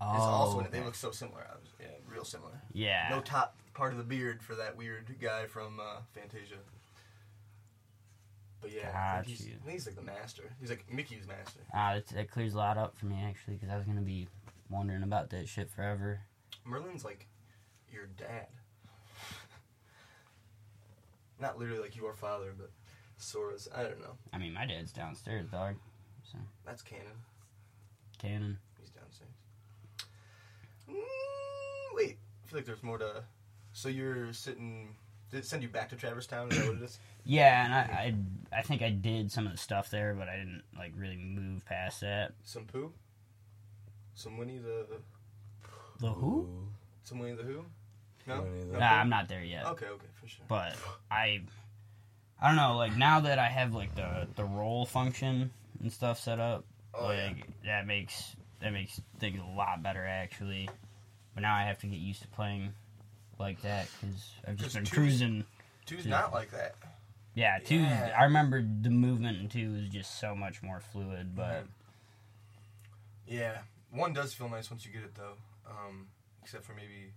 oh, 0.00 0.14
is 0.14 0.22
also 0.22 0.60
in 0.60 0.66
it. 0.66 0.72
They 0.72 0.80
look 0.80 0.94
so 0.94 1.10
similar. 1.10 1.46
I 1.50 1.54
was, 1.54 1.68
yeah, 1.80 1.86
real 2.06 2.24
similar. 2.24 2.62
Yeah. 2.72 3.08
No 3.10 3.20
top 3.20 3.56
part 3.74 3.92
of 3.92 3.98
the 3.98 4.04
beard 4.04 4.42
for 4.42 4.54
that 4.56 4.76
weird 4.76 5.16
guy 5.20 5.46
from 5.46 5.80
uh, 5.80 6.00
Fantasia. 6.14 6.56
But 8.60 8.72
yeah, 8.72 9.18
I 9.18 9.22
think 9.22 9.38
he's. 9.38 9.46
I 9.46 9.64
think 9.64 9.72
he's 9.72 9.86
like 9.86 9.94
the 9.94 10.02
master. 10.02 10.42
He's 10.60 10.70
like 10.70 10.84
Mickey's 10.92 11.28
master. 11.28 11.60
Ah, 11.72 11.94
that, 11.94 12.08
that 12.08 12.30
clears 12.30 12.54
a 12.54 12.56
lot 12.56 12.76
up 12.76 12.96
for 12.98 13.06
me 13.06 13.16
actually, 13.24 13.54
because 13.54 13.70
I 13.70 13.76
was 13.76 13.86
gonna 13.86 14.00
be 14.00 14.26
wondering 14.68 15.04
about 15.04 15.30
that 15.30 15.48
shit 15.48 15.70
forever. 15.70 16.20
Merlin's 16.64 17.04
like 17.04 17.26
your 17.92 18.06
dad. 18.06 18.48
Not 21.40 21.58
literally 21.58 21.80
like 21.80 21.96
your 21.96 22.14
father, 22.14 22.54
but 22.56 22.70
Sora's. 23.16 23.68
I 23.74 23.82
don't 23.82 24.00
know. 24.00 24.16
I 24.32 24.38
mean, 24.38 24.54
my 24.54 24.66
dad's 24.66 24.92
downstairs, 24.92 25.48
dog. 25.50 25.76
So 26.30 26.38
That's 26.66 26.82
canon. 26.82 27.06
Canon. 28.18 28.58
He's 28.80 28.90
downstairs. 28.90 29.30
Mm, 30.90 30.94
wait, 31.94 32.18
I 32.44 32.48
feel 32.48 32.58
like 32.58 32.66
there's 32.66 32.82
more 32.82 32.98
to. 32.98 33.22
So 33.72 33.88
you're 33.88 34.32
sitting. 34.32 34.96
Did 35.30 35.38
it 35.38 35.46
send 35.46 35.62
you 35.62 35.68
back 35.68 35.90
to 35.90 35.96
Traverse 35.96 36.26
Town? 36.26 36.50
Is 36.50 36.58
that 36.58 36.66
what 36.66 36.76
it 36.76 36.82
is? 36.82 36.98
Yeah, 37.24 37.62
and 37.66 37.74
I, 37.74 37.78
I, 38.54 38.58
I 38.60 38.62
think 38.62 38.80
I 38.80 38.88
did 38.88 39.30
some 39.30 39.44
of 39.44 39.52
the 39.52 39.58
stuff 39.58 39.90
there, 39.90 40.14
but 40.18 40.30
I 40.30 40.36
didn't 40.36 40.62
like 40.78 40.92
really 40.96 41.18
move 41.18 41.62
past 41.66 42.00
that. 42.00 42.32
Some 42.42 42.64
poo? 42.64 42.90
Some 44.14 44.38
Winnie 44.38 44.56
the. 44.56 44.86
The 46.00 46.08
who? 46.08 46.48
Some 47.04 47.18
Winnie 47.18 47.36
the 47.36 47.42
Who? 47.42 47.66
No? 48.28 48.44
No 48.72 48.78
Nah. 48.78 48.86
I'm 49.00 49.08
not 49.08 49.28
there 49.28 49.42
yet. 49.42 49.66
Okay, 49.66 49.86
okay, 49.86 50.06
for 50.20 50.28
sure. 50.28 50.44
But 50.48 50.74
I, 51.10 51.40
I 52.40 52.46
don't 52.48 52.56
know. 52.56 52.76
Like 52.76 52.96
now 52.96 53.20
that 53.20 53.38
I 53.38 53.48
have 53.48 53.74
like 53.74 53.94
the 53.94 54.28
the 54.36 54.44
roll 54.44 54.84
function 54.86 55.50
and 55.80 55.92
stuff 55.92 56.20
set 56.20 56.38
up, 56.38 56.64
Oh, 56.94 57.06
like 57.06 57.36
yeah. 57.38 57.44
that 57.64 57.86
makes 57.86 58.36
that 58.60 58.72
makes 58.72 59.00
things 59.18 59.40
a 59.40 59.56
lot 59.56 59.82
better 59.82 60.04
actually. 60.06 60.68
But 61.34 61.42
now 61.42 61.54
I 61.54 61.62
have 61.64 61.78
to 61.80 61.86
get 61.86 61.98
used 62.00 62.22
to 62.22 62.28
playing 62.28 62.72
like 63.38 63.62
that 63.62 63.88
because 64.00 64.30
I've 64.46 64.56
just 64.56 64.74
been 64.74 64.84
two's- 64.84 64.94
cruising. 64.94 65.44
Two's 65.86 66.04
Yeah. 66.04 66.10
not 66.10 66.32
like 66.32 66.50
that. 66.50 66.74
Yeah, 67.34 67.58
two. 67.64 67.76
Yeah. 67.76 68.14
I 68.18 68.24
remember 68.24 68.60
the 68.62 68.90
movement 68.90 69.38
in 69.40 69.48
two 69.48 69.72
was 69.72 69.88
just 69.88 70.18
so 70.20 70.34
much 70.34 70.62
more 70.62 70.80
fluid. 70.80 71.34
But. 71.36 71.66
Yeah, 73.26 73.58
one 73.90 74.12
does 74.12 74.32
feel 74.34 74.48
nice 74.48 74.70
once 74.70 74.84
you 74.86 74.92
get 74.92 75.02
it 75.02 75.14
though. 75.14 75.34
Um, 75.68 76.06
except 76.42 76.64
for 76.64 76.72
maybe 76.74 77.12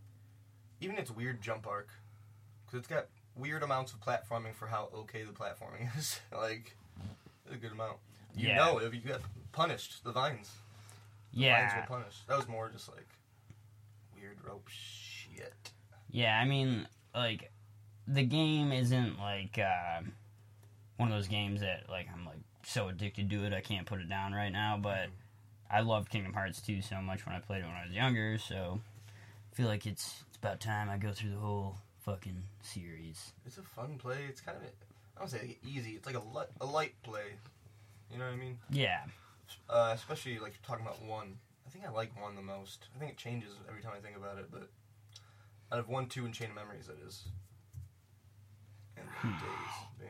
even 0.81 0.97
its 0.97 1.09
weird 1.11 1.41
jump 1.41 1.65
arc, 1.67 1.87
because 2.65 2.79
it's 2.79 2.87
got 2.87 3.05
weird 3.35 3.63
amounts 3.63 3.93
of 3.93 4.01
platforming 4.01 4.53
for 4.53 4.67
how 4.67 4.89
okay 4.93 5.23
the 5.23 5.31
platforming 5.31 5.87
is. 5.97 6.19
like, 6.31 6.75
a 7.51 7.55
good 7.55 7.71
amount. 7.71 7.97
You 8.35 8.49
Yeah. 8.49 8.57
know, 8.57 8.77
if 8.79 8.93
you 8.93 9.01
got 9.01 9.21
punished, 9.51 10.03
the 10.03 10.11
vines. 10.11 10.51
The 11.33 11.41
yeah, 11.41 11.61
vines 11.69 11.89
were 11.89 11.95
punished. 11.97 12.27
That 12.27 12.37
was 12.37 12.47
more 12.47 12.69
just 12.69 12.89
like 12.89 13.07
weird 14.19 14.37
rope 14.43 14.67
shit. 14.67 15.53
Yeah, 16.09 16.37
I 16.37 16.45
mean, 16.45 16.87
like, 17.15 17.51
the 18.07 18.23
game 18.23 18.71
isn't 18.73 19.17
like 19.19 19.57
uh, 19.59 20.01
one 20.97 21.09
of 21.11 21.17
those 21.17 21.27
games 21.27 21.61
that 21.61 21.89
like 21.89 22.07
I'm 22.13 22.25
like 22.25 22.39
so 22.63 22.89
addicted 22.89 23.29
to 23.29 23.43
it 23.45 23.53
I 23.53 23.61
can't 23.61 23.85
put 23.85 23.99
it 24.01 24.09
down 24.09 24.33
right 24.33 24.51
now. 24.51 24.77
But 24.81 25.07
I 25.69 25.81
loved 25.81 26.09
Kingdom 26.09 26.33
Hearts 26.33 26.61
2 26.61 26.81
so 26.81 27.01
much 27.01 27.25
when 27.25 27.33
I 27.35 27.39
played 27.39 27.59
it 27.61 27.65
when 27.67 27.75
I 27.75 27.85
was 27.85 27.93
younger, 27.93 28.37
so 28.37 28.81
I 29.51 29.55
feel 29.55 29.67
like 29.67 29.85
it's 29.85 30.23
about 30.41 30.59
time 30.59 30.89
I 30.89 30.97
go 30.97 31.11
through 31.11 31.29
the 31.29 31.37
whole 31.37 31.77
fucking 31.99 32.43
series. 32.61 33.33
It's 33.45 33.57
a 33.57 33.61
fun 33.61 33.97
play. 33.97 34.25
It's 34.27 34.41
kind 34.41 34.57
of 34.57 34.63
I 34.63 35.19
don't 35.19 35.29
say 35.29 35.57
easy. 35.63 35.91
It's 35.91 36.05
like 36.07 36.15
a 36.15 36.23
light, 36.33 36.47
a 36.59 36.65
light 36.65 36.93
play. 37.03 37.35
You 38.11 38.17
know 38.17 38.25
what 38.25 38.33
I 38.33 38.37
mean? 38.37 38.57
Yeah, 38.69 39.01
Uh, 39.69 39.91
especially 39.93 40.39
like 40.39 40.59
talking 40.63 40.85
about 40.85 41.01
one. 41.03 41.37
I 41.65 41.69
think 41.69 41.85
I 41.85 41.91
like 41.91 42.19
one 42.19 42.35
the 42.35 42.41
most. 42.41 42.87
I 42.95 42.99
think 42.99 43.11
it 43.11 43.17
changes 43.17 43.51
every 43.69 43.81
time 43.81 43.93
I 43.95 44.01
think 44.01 44.17
about 44.17 44.37
it, 44.37 44.47
but 44.51 44.69
out 45.71 45.79
of 45.79 45.87
one, 45.87 46.07
two, 46.07 46.25
and 46.25 46.33
Chain 46.33 46.49
of 46.49 46.55
Memories, 46.55 46.87
that 46.87 46.97
is. 47.07 47.23
And 48.97 49.05
days, 49.23 49.39
man. 49.99 50.09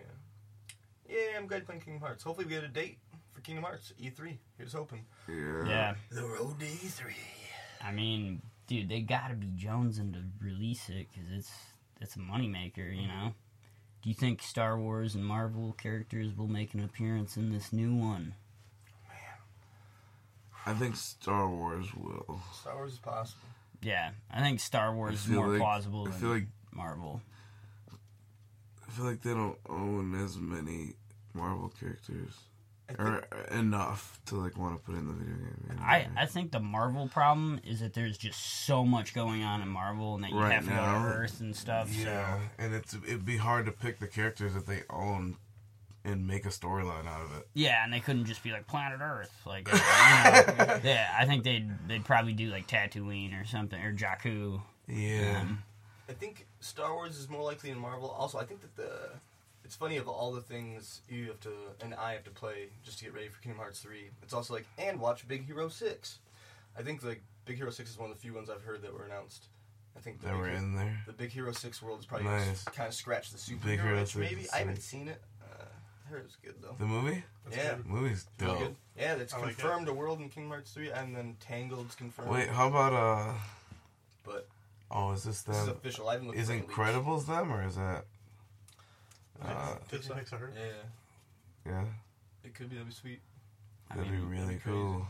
Yeah, 1.08 1.38
I'm 1.38 1.46
glad 1.46 1.66
playing 1.66 1.82
Kingdom 1.82 2.02
Hearts. 2.02 2.24
Hopefully, 2.24 2.48
we 2.48 2.54
get 2.54 2.64
a 2.64 2.68
date 2.68 2.98
for 3.34 3.42
Kingdom 3.42 3.66
Hearts 3.66 3.94
E3. 4.02 4.38
Here's 4.58 4.74
hoping. 4.74 5.06
Yeah. 5.28 5.68
yeah. 5.68 5.94
The 6.10 6.24
road 6.24 6.60
to 6.60 6.66
E 6.66 6.70
E3. 6.70 7.14
I 7.84 7.92
mean, 7.92 8.42
dude, 8.72 8.88
they 8.88 9.02
gotta 9.02 9.34
be 9.34 9.48
jonesing 9.48 10.14
to 10.14 10.20
release 10.42 10.88
it 10.88 11.08
because 11.12 11.30
it's 11.34 11.52
it's 12.00 12.16
a 12.16 12.20
moneymaker, 12.20 12.96
you 12.96 13.06
know. 13.06 13.34
Do 14.02 14.08
you 14.10 14.16
think 14.16 14.42
Star 14.42 14.80
Wars 14.80 15.14
and 15.14 15.26
Marvel 15.26 15.74
characters 15.74 16.36
will 16.38 16.48
make 16.48 16.74
an 16.74 16.82
appearance 16.82 17.36
in 17.36 17.52
this 17.52 17.74
new 17.74 17.94
one? 17.94 18.34
Man, 19.10 19.18
I 20.66 20.74
think 20.74 20.96
Star 20.96 21.50
Wars 21.50 21.94
will. 21.94 22.40
Star 22.54 22.76
Wars 22.78 22.94
is 22.94 23.00
possible. 23.00 23.44
Yeah, 23.82 24.12
I 24.32 24.40
think 24.40 24.62
Star 24.62 24.96
Wars 24.96 25.16
is 25.16 25.28
more 25.28 25.50
like- 25.50 25.60
plausible 25.60 26.08
I 26.08 26.12
than 26.12 26.20
feel 26.20 26.30
like 26.30 26.48
Marvel. 26.72 27.22
I 28.88 28.92
feel 28.92 29.06
like 29.06 29.22
they 29.22 29.34
don't 29.34 29.60
own 29.68 30.16
as 30.24 30.38
many 30.38 30.94
Marvel 31.34 31.68
characters 31.78 32.08
I 32.16 32.32
think, 32.32 32.51
or 33.00 33.24
enough 33.52 34.20
to 34.28 34.36
like 34.36 34.58
want 34.58 34.78
to 34.78 34.84
put 34.84 34.96
in 34.96 35.08
the 35.08 35.14
video 35.14 35.36
game. 35.36 35.66
you 35.70 35.76
know 35.76 35.82
I. 35.82 36.08
I 36.18 36.26
think 36.26 36.52
the 36.52 36.60
Marvel 36.60 37.08
problem 37.08 37.60
is 37.66 37.80
that 37.82 37.94
there's 37.94 38.18
just 38.18 38.66
so 38.66 38.84
much 38.86 39.14
going 39.14 39.44
on 39.44 39.62
in 39.62 39.68
Marvel 39.68 40.16
and 40.16 40.24
that 40.24 40.32
you 40.32 40.38
Right 40.40 40.54
have 40.54 40.66
to 40.66 40.70
now, 40.70 41.04
go 41.04 41.10
to 41.10 41.16
Earth 41.16 41.40
and 41.42 41.56
stuff. 41.56 41.90
yeah, 41.96 42.38
So 42.38 42.42
and 42.60 42.74
it's 42.74 42.94
it'd 42.94 43.26
be 43.26 43.38
hard 43.38 43.66
to 43.66 43.72
pick 43.72 44.00
the 44.00 44.08
characters 44.08 44.54
that 44.54 44.66
they 44.68 44.82
own 44.90 45.38
and 46.04 46.26
make 46.26 46.46
a 46.46 46.50
storyline 46.50 47.06
out 47.08 47.22
of 47.22 47.38
it. 47.38 47.48
yeah, 47.54 47.84
and 47.84 47.94
they 47.94 48.00
couldn't 48.00 48.26
just 48.26 48.42
be 48.44 48.52
like 48.52 48.66
Planet 48.68 49.00
Earth, 49.02 49.32
like 49.46 49.68
you 49.72 49.78
know. 49.78 50.80
yeah. 50.84 51.16
I 51.18 51.26
think 51.26 51.44
they'd 51.44 51.70
they'd 51.88 52.04
probably 52.06 52.34
do 52.34 52.50
like 52.50 52.68
Tatooine 52.68 53.40
or 53.40 53.46
something 53.46 53.80
or 53.84 53.94
Jakku. 53.94 54.62
Yeah, 54.88 55.42
Um, 55.42 55.64
I 56.10 56.14
think 56.14 56.48
Star 56.60 56.94
Wars 56.94 57.18
is 57.20 57.30
more 57.30 57.44
likely 57.44 57.70
in 57.70 57.78
Marvel. 57.80 58.10
Also, 58.10 58.38
I 58.40 58.44
think 58.46 58.62
that 58.62 58.76
the. 58.76 59.10
It's 59.72 59.78
funny 59.78 59.96
of 59.96 60.10
all 60.10 60.34
the 60.34 60.42
things 60.42 61.00
you 61.08 61.28
have 61.28 61.40
to 61.40 61.50
and 61.82 61.94
I 61.96 62.12
have 62.12 62.26
to 62.26 62.30
play 62.30 62.68
just 62.84 63.00
to 63.00 63.06
get 63.06 63.14
ready 63.14 63.30
for 63.30 63.42
Kingdom 63.42 63.58
Hearts 63.60 63.80
3. 63.80 64.10
It's 64.22 64.34
also 64.34 64.54
like 64.54 64.66
and 64.78 65.00
watch 65.00 65.26
Big 65.30 65.46
Hero 65.48 65.70
6. 65.70 66.20
I 66.78 66.82
think 66.82 67.02
like 67.06 67.22
Big 67.46 67.56
Hero 67.56 67.72
6 67.72 67.90
is 67.90 67.98
one 67.98 68.12
of 68.12 68.18
the 68.18 68.22
few 68.22 68.34
ones 68.34 68.50
I've 68.50 68.64
heard 68.64 68.82
that 68.82 68.94
were 68.94 69.06
announced. 69.06 69.46
I 69.96 70.02
think 70.02 70.20
the 70.20 70.26
that 70.26 70.32
Big 70.34 70.42
were 70.42 70.48
Hero- 70.48 70.60
in 70.60 70.76
there. 70.76 71.00
The 71.08 71.14
Big 71.14 71.30
Hero 71.32 71.54
6 71.54 71.82
world 71.82 72.02
is 72.02 72.06
probably 72.06 72.28
Nice. 72.28 72.66
kind 72.66 72.90
of 72.90 72.94
scratched 72.94 73.32
the 73.32 73.38
superhero 73.38 73.64
Big 73.64 73.80
Hero 73.80 74.02
itch, 74.02 74.16
maybe. 74.18 74.46
I 74.54 74.58
haven't 74.58 74.82
seen 74.82 75.08
it. 75.08 75.22
Uh, 75.42 75.64
I 76.06 76.10
heard 76.10 76.20
it 76.20 76.26
was 76.26 76.36
good 76.44 76.56
though. 76.62 76.76
The 76.78 76.86
movie, 76.86 77.24
That's 77.46 77.56
Yeah. 77.56 77.76
good. 77.76 77.86
movie's 77.86 78.26
Really 78.42 78.52
dope. 78.52 78.60
good. 78.64 78.76
Yeah, 78.98 79.16
that's 79.16 79.34
I 79.34 79.38
like 79.38 79.52
it. 79.52 79.58
confirmed 79.58 79.88
a 79.88 79.94
world 79.94 80.20
in 80.20 80.28
Kingdom 80.28 80.52
Hearts 80.52 80.74
3 80.74 80.92
and 80.92 81.16
then 81.16 81.38
Tangled's 81.40 81.96
confirmed. 81.96 82.30
Wait, 82.30 82.50
how 82.50 82.68
about 82.68 82.92
uh? 82.92 83.34
But 84.26 84.50
Oh, 84.94 85.14
is 85.14 85.24
this 85.24 85.44
this 85.44 85.56
is 85.56 85.68
them? 85.68 85.78
official. 85.78 86.10
I 86.10 86.14
haven't 86.16 86.28
looked 86.28 86.40
Is 86.42 86.50
at. 86.50 86.68
Incredibles 86.68 87.26
them 87.26 87.54
or 87.54 87.64
is 87.66 87.78
that? 87.78 88.04
Uh, 89.44 89.76
It's 89.92 90.08
Pixar. 90.08 90.50
Yeah, 90.56 91.72
yeah, 91.72 91.84
it 92.44 92.54
could 92.54 92.70
be. 92.70 92.76
That'd 92.76 92.90
be 92.90 92.94
sweet. 92.94 93.20
I 93.90 93.96
that'd 93.98 94.12
mean, 94.12 94.22
be 94.22 94.26
really 94.28 94.42
that'd 94.46 94.58
be 94.58 94.64
crazy. 94.64 94.78
cool. 94.78 95.08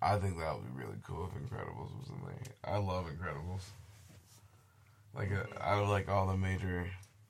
I 0.00 0.16
think 0.18 0.38
that 0.38 0.54
would 0.54 0.64
be 0.76 0.84
really 0.84 0.98
cool 1.04 1.26
if 1.28 1.42
Incredibles 1.42 1.98
was 1.98 2.08
in 2.08 2.20
there. 2.24 2.54
I 2.72 2.76
love 2.78 3.06
Incredibles. 3.06 3.62
Like 5.14 5.30
uh, 5.32 5.44
I 5.60 5.80
like 5.80 6.08
all 6.08 6.26
the 6.28 6.36
major 6.36 6.88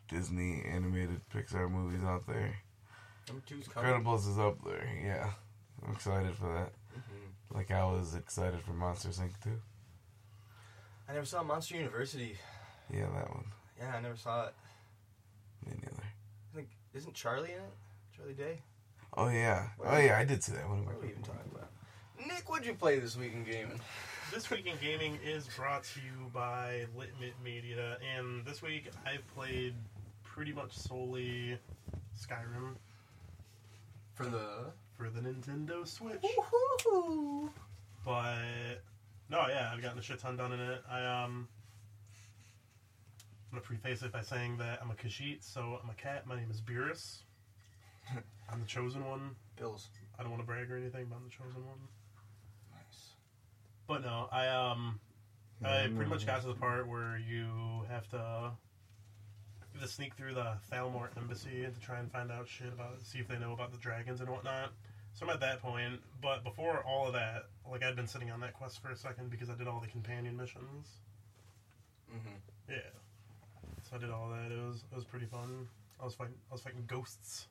Disney 0.08 0.62
animated 0.70 1.20
Pixar 1.34 1.70
movies 1.70 2.02
out 2.04 2.26
there. 2.26 2.54
Number 3.28 3.42
two's 3.46 3.68
coming. 3.68 3.90
Incredibles 3.90 4.28
is 4.30 4.38
up 4.38 4.62
there. 4.64 4.86
Yeah, 5.02 5.30
I'm 5.86 5.94
excited 5.94 6.34
for 6.36 6.52
that. 6.52 6.72
Mhm. 6.98 7.56
Like 7.56 7.70
I 7.70 7.84
was 7.86 8.14
excited 8.14 8.60
for 8.60 8.72
Monsters 8.72 9.18
Inc. 9.20 9.40
too. 9.42 9.60
I 11.08 11.14
never 11.14 11.24
saw 11.24 11.42
Monster 11.42 11.76
University. 11.76 12.36
Yeah, 12.92 13.06
that 13.14 13.30
one. 13.30 13.46
Yeah, 13.78 13.94
I 13.96 14.00
never 14.00 14.16
saw 14.16 14.48
it. 14.48 14.54
Me 15.66 15.72
neither. 15.80 16.02
I 16.02 16.56
think 16.56 16.68
isn't 16.94 17.14
Charlie 17.14 17.50
in 17.52 17.56
it? 17.62 17.72
Charlie 18.16 18.34
Day. 18.34 18.60
Oh 19.16 19.28
yeah. 19.28 19.68
Oh 19.84 19.98
yeah, 19.98 20.18
I 20.18 20.24
did 20.24 20.42
see 20.42 20.52
that 20.52 20.68
one. 20.68 20.84
What 20.84 20.96
are 20.96 21.00
we 21.00 21.08
even 21.08 21.22
talking 21.22 21.50
about? 21.54 21.70
Nick, 22.26 22.48
what'd 22.50 22.66
you 22.66 22.74
play 22.74 22.98
this 22.98 23.16
week 23.16 23.32
in 23.34 23.44
gaming? 23.44 23.80
This 24.30 24.50
week 24.50 24.66
in 24.66 24.74
gaming 24.82 25.18
is 25.24 25.46
brought 25.56 25.84
to 25.84 26.00
you 26.00 26.28
by 26.34 26.84
Litmit 26.94 27.32
Media, 27.42 27.96
and 28.14 28.44
this 28.44 28.60
week 28.60 28.90
I 29.06 29.16
played 29.34 29.72
pretty 30.22 30.52
much 30.52 30.76
solely 30.76 31.56
Skyrim 32.14 32.74
For 34.12 34.26
the. 34.26 34.66
for 34.98 35.08
the 35.08 35.20
Nintendo 35.20 35.88
Switch. 35.88 36.20
Woohoo! 36.20 37.48
But 38.04 38.82
no, 39.30 39.46
yeah, 39.48 39.70
I've 39.72 39.80
gotten 39.80 39.98
a 39.98 40.02
shit 40.02 40.18
ton 40.18 40.36
done 40.36 40.52
in 40.52 40.60
it. 40.60 40.82
I 40.90 41.24
um, 41.24 41.48
I'm 43.50 43.58
gonna 43.58 43.62
preface 43.62 44.02
it 44.02 44.12
by 44.12 44.20
saying 44.20 44.58
that 44.58 44.78
I'm 44.82 44.90
a 44.90 44.94
Khajiit, 44.94 45.38
so 45.42 45.78
I'm 45.82 45.88
a 45.88 45.94
cat. 45.94 46.26
My 46.26 46.36
name 46.36 46.50
is 46.50 46.60
Beerus. 46.60 47.22
I'm 48.52 48.60
the 48.60 48.66
chosen 48.66 49.04
one. 49.06 49.36
Bills. 49.56 49.88
I 50.18 50.22
don't 50.22 50.30
want 50.30 50.42
to 50.42 50.46
brag 50.46 50.70
or 50.70 50.76
anything, 50.76 51.06
but 51.08 51.16
I'm 51.16 51.24
the 51.24 51.30
chosen 51.30 51.64
one. 51.64 51.78
Nice. 52.74 53.14
But 53.86 54.02
no, 54.02 54.28
I 54.30 54.48
um, 54.48 55.00
I 55.64 55.88
pretty 55.94 56.10
much 56.10 56.26
got 56.26 56.42
to 56.42 56.48
the 56.48 56.54
part 56.54 56.86
where 56.86 57.18
you 57.18 57.84
have 57.88 58.08
to 58.10 58.52
to 59.80 59.88
sneak 59.88 60.14
through 60.14 60.34
the 60.34 60.54
Thalmor 60.70 61.08
embassy 61.16 61.62
to 61.62 61.80
try 61.80 62.00
and 62.00 62.10
find 62.10 62.32
out 62.32 62.48
shit 62.48 62.68
about, 62.68 63.00
see 63.02 63.20
if 63.20 63.28
they 63.28 63.38
know 63.38 63.52
about 63.52 63.70
the 63.70 63.78
dragons 63.78 64.20
and 64.20 64.28
whatnot. 64.28 64.72
So 65.14 65.24
I'm 65.24 65.30
at 65.30 65.40
that 65.40 65.62
point, 65.62 66.00
but 66.20 66.42
before 66.44 66.84
all 66.84 67.06
of 67.06 67.12
that, 67.12 67.44
like 67.70 67.84
I'd 67.84 67.96
been 67.96 68.06
sitting 68.06 68.30
on 68.30 68.40
that 68.40 68.54
quest 68.54 68.82
for 68.82 68.90
a 68.90 68.96
second 68.96 69.30
because 69.30 69.48
I 69.48 69.54
did 69.54 69.68
all 69.68 69.80
the 69.80 69.86
companion 69.86 70.36
missions. 70.36 70.98
Mm-hmm. 72.12 72.70
Yeah. 72.70 72.76
So 73.88 73.96
I 73.96 73.98
did 74.00 74.10
all 74.10 74.28
that. 74.30 74.52
It 74.52 74.60
was 74.60 74.84
it 74.90 74.94
was 74.94 75.04
pretty 75.04 75.26
fun. 75.26 75.66
I 76.00 76.04
was 76.04 76.14
fighting 76.14 76.34
I 76.50 76.54
was 76.54 76.60
fighting 76.60 76.84
ghosts. 76.86 77.46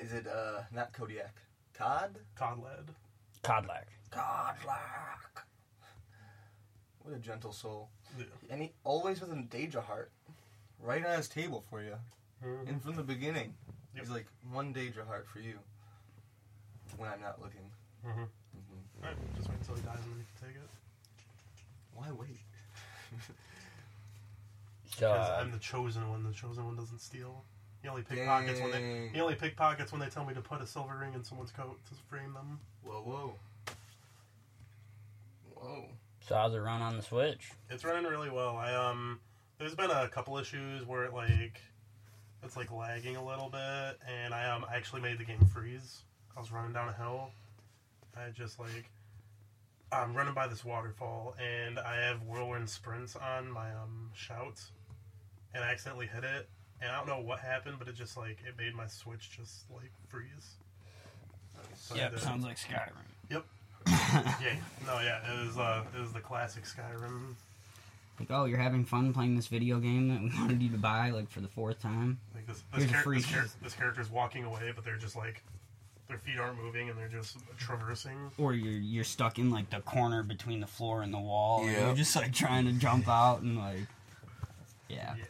Is 0.00 0.12
it 0.12 0.26
uh 0.26 0.62
not 0.72 0.92
Kodiak? 0.92 1.34
Cod? 1.74 2.18
Cod 2.34 2.62
lad. 2.62 2.94
Kodlak. 3.42 3.84
Kodlak. 4.10 5.42
What 7.02 7.14
a 7.14 7.18
gentle 7.18 7.52
soul. 7.52 7.88
Yeah. 8.18 8.24
And 8.50 8.62
he 8.62 8.72
always 8.84 9.20
with 9.20 9.30
a 9.30 9.34
Daedra 9.34 9.82
heart. 9.82 10.10
Right 10.80 11.04
on 11.04 11.16
his 11.16 11.28
table 11.28 11.64
for 11.70 11.82
you. 11.82 11.94
Mhm. 12.44 12.68
And 12.68 12.82
from 12.82 12.96
the 12.96 13.02
beginning. 13.02 13.54
Yep. 13.94 14.04
He's 14.04 14.10
like, 14.10 14.26
one 14.50 14.72
Daedra 14.72 15.06
heart 15.06 15.26
for 15.28 15.40
you. 15.40 15.58
When 16.96 17.08
I'm 17.08 17.20
not 17.20 17.40
looking. 17.40 17.70
Mhm. 18.04 18.12
hmm 18.12 18.28
Alright, 19.02 19.16
just 19.36 19.48
wait 19.48 19.58
until 19.60 19.74
he 19.76 19.82
dies 19.82 19.98
and 20.02 20.12
then 20.12 20.18
you 20.18 20.26
can 20.38 20.48
take 20.48 20.56
it. 20.56 20.70
Why 21.94 22.10
wait? 22.12 22.40
So, 24.98 25.12
Because 25.12 25.30
I'm 25.30 25.52
the 25.52 25.58
chosen 25.58 26.08
one. 26.10 26.24
The 26.24 26.32
chosen 26.32 26.64
one 26.64 26.76
doesn't 26.76 27.00
steal. 27.00 27.44
He 27.82 27.88
only 27.88 28.02
pickpockets 28.02 28.60
when 28.60 28.72
they 28.72 29.10
he 29.12 29.20
only 29.20 29.36
pickpockets 29.36 29.92
when 29.92 30.00
they 30.00 30.08
tell 30.08 30.24
me 30.24 30.34
to 30.34 30.40
put 30.40 30.60
a 30.60 30.66
silver 30.66 30.96
ring 30.98 31.14
in 31.14 31.22
someone's 31.22 31.52
coat 31.52 31.78
to 31.88 31.94
frame 32.08 32.32
them. 32.32 32.58
Whoa, 32.82 33.02
whoa. 33.02 33.34
Whoa. 35.54 35.84
so 36.26 36.34
how's 36.34 36.54
it 36.54 36.58
run 36.58 36.82
on 36.82 36.96
the 36.96 37.02
Switch? 37.02 37.52
It's 37.70 37.84
running 37.84 38.04
really 38.10 38.30
well. 38.30 38.56
I 38.56 38.74
um, 38.74 39.20
there's 39.58 39.74
been 39.74 39.90
a 39.90 40.08
couple 40.08 40.36
issues 40.38 40.84
where 40.86 41.04
it 41.04 41.14
like, 41.14 41.60
it's 42.42 42.56
like 42.56 42.72
lagging 42.72 43.14
a 43.16 43.24
little 43.24 43.48
bit, 43.48 43.98
and 44.08 44.34
I 44.34 44.50
um, 44.50 44.64
I 44.68 44.76
actually 44.76 45.02
made 45.02 45.18
the 45.18 45.24
game 45.24 45.44
freeze. 45.52 46.02
I 46.36 46.40
was 46.40 46.50
running 46.50 46.72
down 46.72 46.88
a 46.88 46.92
hill. 46.92 47.30
I 48.16 48.30
just 48.30 48.58
like, 48.58 48.90
I'm 49.92 50.14
running 50.14 50.34
by 50.34 50.48
this 50.48 50.64
waterfall, 50.64 51.36
and 51.40 51.78
I 51.78 51.96
have 51.96 52.22
whirlwind 52.22 52.68
sprints 52.68 53.14
on 53.14 53.50
my 53.50 53.70
um 53.72 54.10
shout, 54.14 54.60
and 55.54 55.64
I 55.64 55.68
accidentally 55.70 56.06
hit 56.06 56.24
it, 56.24 56.48
and 56.80 56.90
I 56.90 56.96
don't 56.98 57.06
know 57.06 57.20
what 57.20 57.38
happened, 57.40 57.76
but 57.78 57.88
it 57.88 57.94
just 57.94 58.16
like 58.16 58.38
it 58.46 58.54
made 58.58 58.74
my 58.74 58.86
switch 58.86 59.30
just 59.36 59.64
like 59.74 59.90
freeze. 60.08 60.56
So 61.76 61.94
I 61.94 61.98
had 61.98 62.12
to- 62.12 62.18
sounds 62.20 62.44
like 62.44 62.56
Skyrim. 62.56 62.92
Yep. 63.30 63.44
yeah, 63.86 64.56
no, 64.86 65.00
yeah, 65.00 65.20
it 65.32 65.46
was 65.46 65.56
uh, 65.56 65.82
it 65.96 66.00
was 66.00 66.12
the 66.12 66.20
classic 66.20 66.64
Skyrim. 66.64 67.34
Like, 68.20 68.28
oh, 68.30 68.46
you're 68.46 68.58
having 68.58 68.84
fun 68.84 69.14
playing 69.14 69.36
this 69.36 69.46
video 69.46 69.78
game 69.78 70.08
that 70.08 70.20
we 70.20 70.28
wanted 70.40 70.60
you 70.60 70.70
to 70.70 70.76
buy, 70.78 71.10
like, 71.10 71.30
for 71.30 71.40
the 71.40 71.46
fourth 71.48 71.80
time? 71.80 72.18
Like 72.34 72.46
this, 72.48 72.64
Here's 72.72 72.82
this, 72.82 72.90
a 72.90 72.94
char- 72.94 73.02
free- 73.02 73.18
this, 73.20 73.28
char- 73.30 73.46
this 73.62 73.74
character's 73.74 74.10
walking 74.10 74.44
away, 74.44 74.72
but 74.74 74.84
they're 74.84 74.96
just 74.96 75.14
like 75.16 75.42
their 76.08 76.18
feet 76.18 76.38
aren't 76.38 76.60
moving 76.60 76.88
and 76.90 76.98
they're 76.98 77.06
just 77.08 77.36
traversing. 77.58 78.30
Or 78.38 78.54
you're 78.54 78.72
you're 78.72 79.04
stuck 79.04 79.38
in, 79.38 79.50
like, 79.50 79.70
the 79.70 79.80
corner 79.80 80.22
between 80.22 80.60
the 80.60 80.66
floor 80.66 81.02
and 81.02 81.12
the 81.14 81.18
wall, 81.18 81.62
and 81.62 81.70
Yeah. 81.72 81.86
you're 81.86 81.94
just, 81.96 82.16
like, 82.16 82.32
trying 82.32 82.64
to 82.66 82.72
jump 82.72 83.08
out 83.08 83.40
and, 83.42 83.56
like... 83.58 83.86
Yeah. 84.88 85.14
Yeah, 85.18 85.24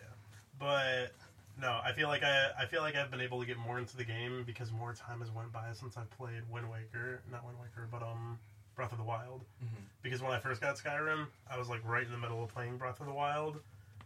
but 0.58 1.12
no, 1.60 1.80
I 1.84 1.92
feel 1.92 2.08
like 2.08 2.22
I 2.22 2.50
I 2.58 2.66
feel 2.66 2.82
like 2.82 2.94
I've 2.96 3.10
been 3.10 3.20
able 3.20 3.40
to 3.40 3.46
get 3.46 3.56
more 3.58 3.78
into 3.78 3.96
the 3.96 4.04
game 4.04 4.44
because 4.46 4.70
more 4.72 4.92
time 4.92 5.20
has 5.20 5.30
went 5.30 5.52
by 5.52 5.64
since 5.72 5.96
I 5.96 6.02
played 6.16 6.42
Wind 6.50 6.70
Waker, 6.70 7.20
not 7.30 7.44
Wind 7.44 7.58
Waker, 7.60 7.88
but 7.90 8.02
um 8.02 8.38
Breath 8.76 8.92
of 8.92 8.98
the 8.98 9.04
Wild. 9.04 9.44
Mhm. 9.62 9.82
Because 10.02 10.22
when 10.22 10.32
I 10.32 10.38
first 10.38 10.60
got 10.60 10.76
Skyrim, 10.76 11.26
I 11.50 11.58
was 11.58 11.68
like 11.68 11.80
right 11.84 12.04
in 12.04 12.12
the 12.12 12.18
middle 12.18 12.42
of 12.44 12.52
playing 12.54 12.78
Breath 12.78 13.00
of 13.00 13.06
the 13.06 13.12
Wild. 13.12 13.60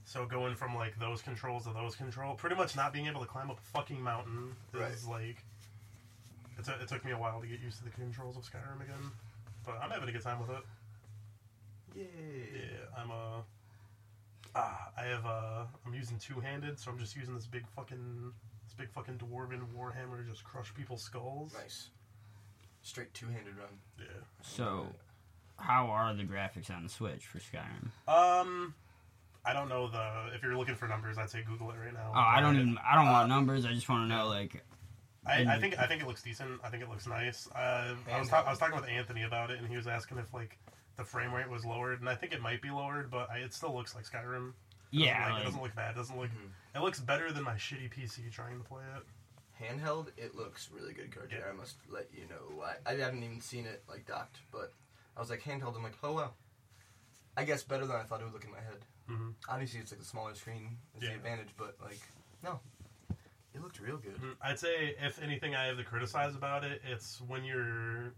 So 0.05 0.27
going 0.27 0.57
from 0.57 0.75
like 0.75 0.99
those 0.99 1.23
controls 1.23 1.65
to 1.65 1.73
those 1.73 1.95
control, 1.95 2.35
pretty 2.35 2.57
much 2.57 2.75
not 2.75 2.93
being 2.93 3.07
able 3.07 3.21
to 3.21 3.27
climb 3.27 3.51
up 3.51 3.59
a 3.59 3.62
fucking 3.62 4.01
mountain 4.03 4.57
is 4.95 5.07
like 5.07 5.45
it, 6.59 6.65
t- 6.65 6.73
it 6.81 6.88
took 6.88 7.05
me 7.05 7.12
a 7.12 7.19
while 7.19 7.41
to 7.41 7.47
get 7.47 7.61
used 7.61 7.79
to 7.79 7.85
the 7.85 7.91
controls 7.91 8.37
of 8.37 8.43
Skyrim 8.45 8.81
again. 8.83 9.11
But 9.65 9.79
I'm 9.81 9.91
having 9.91 10.09
a 10.09 10.12
good 10.12 10.23
time 10.23 10.41
with 10.41 10.51
it. 10.51 10.65
Yay. 11.95 12.49
Yeah, 12.55 13.01
I'm 13.01 13.11
a. 13.11 13.45
Ah, 14.55 14.91
I 14.99 15.05
have 15.05 15.25
a. 15.25 15.67
I'm 15.87 15.95
using 15.95 16.19
two 16.19 16.41
handed, 16.41 16.79
so 16.79 16.91
I'm 16.91 16.99
just 16.99 17.17
using 17.17 17.35
this 17.35 17.47
big 17.47 17.67
fucking, 17.75 18.33
this 18.65 18.75
big 18.75 18.91
fucking 18.91 19.19
dwarven 19.19 19.61
warhammer 19.77 20.23
to 20.23 20.31
just 20.31 20.45
crush 20.45 20.75
people's 20.75 21.03
skulls. 21.03 21.55
Nice. 21.55 21.88
Straight 22.83 23.15
two-handed 23.15 23.57
run. 23.57 23.69
Yeah. 23.99 24.07
So, 24.43 24.87
how 25.57 25.87
are 25.87 26.12
the 26.15 26.25
graphics 26.25 26.69
on 26.69 26.83
the 26.83 26.88
Switch 26.88 27.25
for 27.27 27.38
Skyrim? 27.38 27.91
Um, 28.09 28.75
I 29.45 29.53
don't 29.53 29.69
know 29.69 29.88
the. 29.88 30.35
If 30.35 30.43
you're 30.43 30.57
looking 30.57 30.75
for 30.75 30.88
numbers, 30.88 31.17
I'd 31.17 31.31
say 31.31 31.43
Google 31.47 31.71
it 31.71 31.77
right 31.83 31.95
now. 31.95 32.12
Oh, 32.15 32.19
I 32.19 32.41
don't 32.41 32.57
even... 32.57 32.77
I 32.85 32.97
don't 32.97 33.07
want 33.07 33.31
Uh, 33.31 33.35
numbers, 33.35 33.65
I 33.65 33.73
just 33.73 33.88
want 33.88 34.11
to 34.11 34.15
know, 34.17 34.27
like... 34.29 34.65
I, 35.25 35.45
I 35.55 35.61
think 35.61 35.79
I 35.79 35.87
think 35.87 36.03
it 36.03 36.09
looks 36.09 36.25
decent. 36.25 36.61
I 36.65 36.69
think 36.69 36.83
it 36.83 36.88
looks 36.88 37.07
nice. 37.07 37.49
Uh, 37.55 37.95
I 38.12 38.19
was 38.19 38.29
ta- 38.29 38.43
I 38.45 38.51
was 38.51 38.59
talking 38.59 38.75
with 38.75 38.88
Anthony 38.88 39.23
about 39.23 39.53
it, 39.53 39.61
and 39.61 39.69
he 39.69 39.77
was 39.77 39.87
asking 39.87 40.19
if 40.19 40.35
like 40.35 40.59
the 40.96 41.05
frame 41.05 41.33
rate 41.33 41.48
was 41.48 41.64
lowered, 41.64 42.00
and 42.00 42.09
I 42.09 42.14
think 42.14 42.33
it 42.33 42.40
might 42.40 42.61
be 42.62 42.70
lowered, 42.70 43.11
but 43.11 43.31
I, 43.31 43.38
it 43.38 43.52
still 43.55 43.74
looks 43.74 43.94
like 43.94 44.05
Skyrim. 44.05 44.50
It 44.50 44.55
Yeah, 44.90 45.24
like, 45.24 45.33
like- 45.33 45.42
it 45.42 45.44
doesn't 45.46 45.62
look 45.62 45.74
bad. 45.74 45.90
It 45.92 45.96
doesn't 45.98 46.18
look. 46.18 46.28
Mhm. 46.31 46.50
It 46.76 46.81
looks 46.83 47.00
better 47.00 47.33
than 47.33 47.44
my 47.44 47.55
shitty 47.55 47.90
PC 47.90 48.31
trying 48.33 48.59
to 48.59 48.64
play 48.64 48.83
it. 48.96 49.05
Handheld, 49.62 50.09
it 50.16 50.35
looks 50.35 50.70
really 50.72 50.92
good, 50.92 51.14
Cartier. 51.14 51.38
Yeah. 51.40 51.50
I 51.50 51.52
must 51.52 51.76
let 51.88 52.09
you 52.12 52.26
know. 52.28 52.62
I, 52.62 52.92
I 52.92 52.96
haven't 52.96 53.22
even 53.22 53.40
seen 53.40 53.64
it 53.66 53.83
like 53.88 54.07
docked, 54.07 54.38
but 54.50 54.72
I 55.16 55.20
was 55.20 55.31
like 55.31 55.42
handheld. 55.42 55.76
I'm 55.76 55.83
like, 55.83 55.96
oh 56.02 56.12
wow. 56.14 56.33
I 57.37 57.44
guess 57.44 57.62
better 57.62 57.87
than 57.87 57.96
I 57.96 58.02
thought 58.02 58.20
it 58.20 58.24
would 58.24 58.33
look 58.33 58.44
in 58.44 58.50
my 58.50 58.61
head. 58.61 58.85
hmm 59.07 59.31
Obviously, 59.48 59.81
it's 59.81 59.92
like 59.92 60.00
the 60.00 60.07
smaller 60.07 60.35
screen 60.35 60.76
is 60.96 61.02
Yeah. 61.05 61.11
the 61.11 61.14
advantage, 61.16 61.48
but 61.57 61.76
like, 61.83 62.00
no, 62.42 62.61
it 63.55 63.62
looked 63.62 63.78
real 63.81 63.98
good. 63.98 64.16
Mm, 64.20 64.35
I'd 64.42 64.59
say 64.59 64.94
if 65.00 65.22
anything 65.22 65.55
I 65.55 65.66
have 65.66 65.76
to 65.76 65.85
criticize 65.85 66.35
about 66.35 66.64
it, 66.64 66.83
it's 66.85 67.20
when 67.20 67.44
you're 67.44 68.12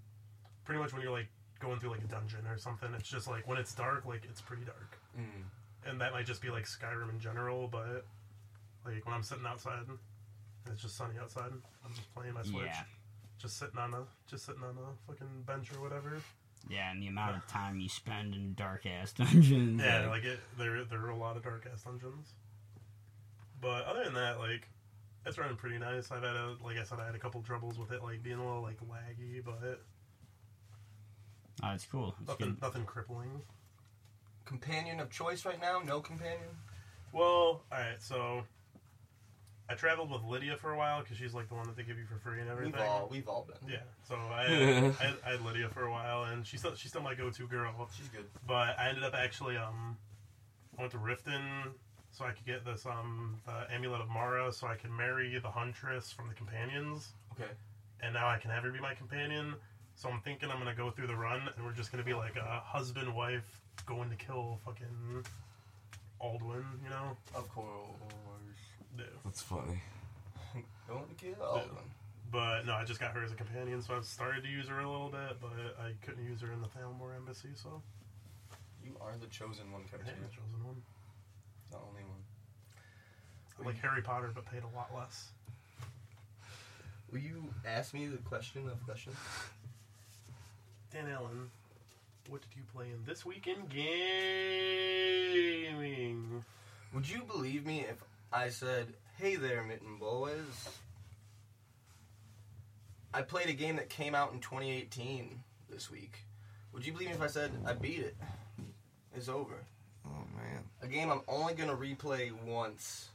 pretty 0.64 0.80
much 0.80 0.92
when 0.92 1.02
you're 1.02 1.12
like 1.12 1.28
going 1.60 1.78
through 1.80 1.90
like 1.90 2.04
a 2.04 2.08
dungeon 2.08 2.46
or 2.46 2.58
something. 2.58 2.88
It's 2.94 3.08
just 3.08 3.26
like 3.28 3.46
when 3.48 3.58
it's 3.58 3.74
dark, 3.74 4.04
like 4.06 4.24
it's 4.28 4.40
pretty 4.40 4.64
dark, 4.64 4.98
Mm. 5.18 5.44
and 5.86 6.00
that 6.00 6.12
might 6.12 6.26
just 6.26 6.42
be 6.42 6.50
like 6.50 6.64
Skyrim 6.64 7.10
in 7.10 7.20
general. 7.20 7.68
But 7.68 8.04
like 8.84 9.04
when 9.06 9.14
I'm 9.14 9.22
sitting 9.22 9.46
outside, 9.46 9.86
and 9.88 9.98
it's 10.72 10.82
just 10.82 10.96
sunny 10.96 11.14
outside. 11.20 11.52
I'm 11.84 11.94
just 11.94 12.12
playing 12.14 12.34
my 12.34 12.42
Switch, 12.42 12.64
Yeah. 12.66 12.82
just 13.38 13.58
sitting 13.58 13.78
on 13.78 13.94
a 13.94 14.04
just 14.26 14.46
sitting 14.46 14.62
on 14.62 14.76
a 14.78 15.10
fucking 15.10 15.42
bench 15.46 15.72
or 15.74 15.80
whatever. 15.80 16.20
Yeah, 16.68 16.90
and 16.90 17.02
the 17.02 17.08
amount 17.08 17.36
of 17.36 17.46
time 17.48 17.78
you 17.78 17.88
spend 17.88 18.34
in 18.34 18.54
dark-ass 18.54 19.12
dungeons. 19.18 19.80
Yeah, 19.82 20.00
like- 20.00 20.10
like 20.10 20.24
it. 20.24 20.40
There 20.58 20.84
there 20.84 21.00
are 21.00 21.10
a 21.10 21.16
lot 21.16 21.36
of 21.36 21.42
dark 21.44 21.66
ass 21.72 21.82
dungeons. 21.82 22.32
But 23.60 23.84
other 23.86 24.04
than 24.04 24.14
that, 24.14 24.38
like. 24.38 24.68
It's 25.26 25.38
running 25.38 25.56
pretty 25.56 25.78
nice. 25.78 26.10
I've 26.10 26.22
had 26.22 26.36
a, 26.36 26.54
like 26.62 26.76
I 26.76 26.82
said, 26.84 26.98
I 27.00 27.06
had 27.06 27.14
a 27.14 27.18
couple 27.18 27.40
troubles 27.40 27.78
with 27.78 27.92
it, 27.92 28.02
like 28.02 28.22
being 28.22 28.36
a 28.36 28.44
little 28.44 28.60
like 28.60 28.76
laggy, 28.80 29.42
but 29.42 29.80
Oh, 31.62 31.70
it's 31.74 31.86
cool. 31.86 32.14
It's 32.20 32.28
Nothing, 32.28 32.48
good. 32.54 32.62
nothing 32.62 32.84
crippling. 32.84 33.30
Companion 34.44 35.00
of 35.00 35.10
choice 35.10 35.44
right 35.44 35.60
now? 35.60 35.80
No 35.84 36.00
companion. 36.00 36.48
Well, 37.12 37.24
all 37.24 37.62
right. 37.70 38.00
So 38.00 38.42
I 39.70 39.74
traveled 39.74 40.10
with 40.10 40.22
Lydia 40.24 40.56
for 40.56 40.72
a 40.72 40.76
while 40.76 41.00
because 41.02 41.16
she's 41.16 41.32
like 41.32 41.48
the 41.48 41.54
one 41.54 41.66
that 41.66 41.76
they 41.76 41.82
give 41.84 41.96
you 41.96 42.04
for 42.04 42.18
free 42.18 42.40
and 42.40 42.50
everything. 42.50 42.72
We've 42.72 42.80
all 42.82 43.08
we've 43.10 43.28
all 43.28 43.46
been. 43.48 43.70
Yeah. 43.70 43.78
So 44.06 44.16
I, 44.16 44.42
had, 44.44 44.84
I, 45.00 45.04
had, 45.04 45.14
I 45.26 45.30
had 45.32 45.40
Lydia 45.42 45.68
for 45.70 45.84
a 45.84 45.90
while, 45.90 46.24
and 46.24 46.46
she's 46.46 46.60
still 46.60 46.74
she's 46.74 46.90
still 46.90 47.02
my 47.02 47.14
go-to 47.14 47.46
girl. 47.46 47.72
She's 47.96 48.08
good. 48.08 48.26
But 48.46 48.78
I 48.78 48.88
ended 48.88 49.04
up 49.04 49.14
actually 49.14 49.56
um 49.56 49.96
I 50.76 50.82
went 50.82 50.92
to 50.92 50.98
Riften 50.98 51.70
so 52.10 52.24
I 52.24 52.32
could 52.32 52.44
get 52.44 52.64
this 52.64 52.84
um 52.84 53.40
the 53.46 53.72
amulet 53.72 54.00
of 54.02 54.08
Mara 54.10 54.52
so 54.52 54.66
I 54.66 54.74
could 54.74 54.90
marry 54.90 55.38
the 55.38 55.50
huntress 55.50 56.12
from 56.12 56.28
the 56.28 56.34
companions, 56.34 57.14
Okay. 57.32 57.50
and 58.02 58.12
now 58.12 58.28
I 58.28 58.38
can 58.38 58.50
have 58.50 58.64
her 58.64 58.70
be 58.70 58.80
my 58.80 58.94
companion. 58.94 59.54
So 59.96 60.08
I'm 60.08 60.20
thinking 60.20 60.50
I'm 60.50 60.58
gonna 60.58 60.74
go 60.74 60.90
through 60.90 61.06
the 61.06 61.16
run, 61.16 61.40
and 61.56 61.64
we're 61.64 61.72
just 61.72 61.90
gonna 61.92 62.04
be 62.04 62.14
like 62.14 62.36
a 62.36 62.60
husband 62.64 63.14
wife 63.14 63.60
going 63.86 64.10
to 64.10 64.16
kill 64.16 64.58
fucking 64.64 65.24
Alduin, 66.22 66.64
you 66.82 66.90
know? 66.90 67.16
Of 67.34 67.48
course. 67.50 67.68
No. 68.96 69.04
That's 69.24 69.42
funny. 69.42 69.80
Going 70.88 71.04
to 71.08 71.14
kill 71.14 71.34
Alduin. 71.34 71.88
But 72.30 72.64
no, 72.66 72.74
I 72.74 72.84
just 72.84 73.00
got 73.00 73.12
her 73.12 73.22
as 73.22 73.32
a 73.32 73.34
companion, 73.34 73.82
so 73.82 73.94
I've 73.96 74.04
started 74.04 74.42
to 74.44 74.48
use 74.48 74.68
her 74.68 74.80
a 74.80 74.90
little 74.90 75.08
bit, 75.10 75.36
but 75.40 75.50
I 75.78 75.92
couldn't 76.06 76.24
use 76.24 76.40
her 76.40 76.52
in 76.52 76.60
the 76.60 76.68
Thalmor 76.68 77.14
embassy, 77.16 77.50
so 77.54 77.82
You 78.82 78.96
are 79.00 79.14
the 79.20 79.26
chosen 79.26 79.70
one, 79.72 79.82
I 79.86 79.90
Cartier. 79.96 80.14
haven't 80.14 80.30
chosen 80.30 80.64
one. 80.64 80.82
The 81.70 81.76
only 81.76 82.02
one. 82.04 82.22
I'm 83.58 83.66
like 83.66 83.80
Harry 83.80 84.02
Potter, 84.02 84.30
but 84.34 84.46
paid 84.46 84.62
a 84.62 84.76
lot 84.76 84.90
less. 84.96 85.30
Will 87.10 87.18
you 87.20 87.52
ask 87.66 87.92
me 87.94 88.06
the 88.06 88.18
question 88.18 88.68
of 88.68 88.82
questions? 88.84 89.16
Dan 90.94 91.10
Allen, 91.12 91.50
what 92.28 92.40
did 92.42 92.54
you 92.54 92.62
play 92.72 92.86
in 92.86 93.04
this 93.04 93.26
week 93.26 93.48
in 93.48 93.66
gaming? 95.66 96.44
Would 96.92 97.10
you 97.10 97.22
believe 97.24 97.66
me 97.66 97.80
if 97.80 97.96
I 98.32 98.48
said, 98.48 98.94
"Hey 99.18 99.34
there, 99.34 99.64
Mitten 99.64 99.98
Boys"? 99.98 100.78
I 103.12 103.22
played 103.22 103.48
a 103.48 103.54
game 103.54 103.74
that 103.74 103.88
came 103.88 104.14
out 104.14 104.32
in 104.34 104.38
2018 104.38 105.42
this 105.68 105.90
week. 105.90 106.26
Would 106.72 106.86
you 106.86 106.92
believe 106.92 107.08
me 107.08 107.14
if 107.16 107.22
I 107.22 107.26
said 107.26 107.50
I 107.66 107.72
beat 107.72 107.98
it? 107.98 108.16
It's 109.16 109.28
over. 109.28 109.64
Oh 110.06 110.24
man. 110.36 110.62
A 110.80 110.86
game 110.86 111.10
I'm 111.10 111.22
only 111.26 111.54
gonna 111.54 111.74
replay 111.74 112.30
once, 112.46 113.10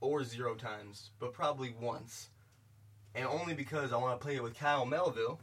or 0.00 0.22
zero 0.22 0.54
times, 0.54 1.10
but 1.18 1.32
probably 1.32 1.74
once, 1.80 2.28
and 3.16 3.26
only 3.26 3.54
because 3.54 3.92
I 3.92 3.96
want 3.96 4.20
to 4.20 4.24
play 4.24 4.36
it 4.36 4.42
with 4.44 4.56
Kyle 4.56 4.86
Melville, 4.86 5.40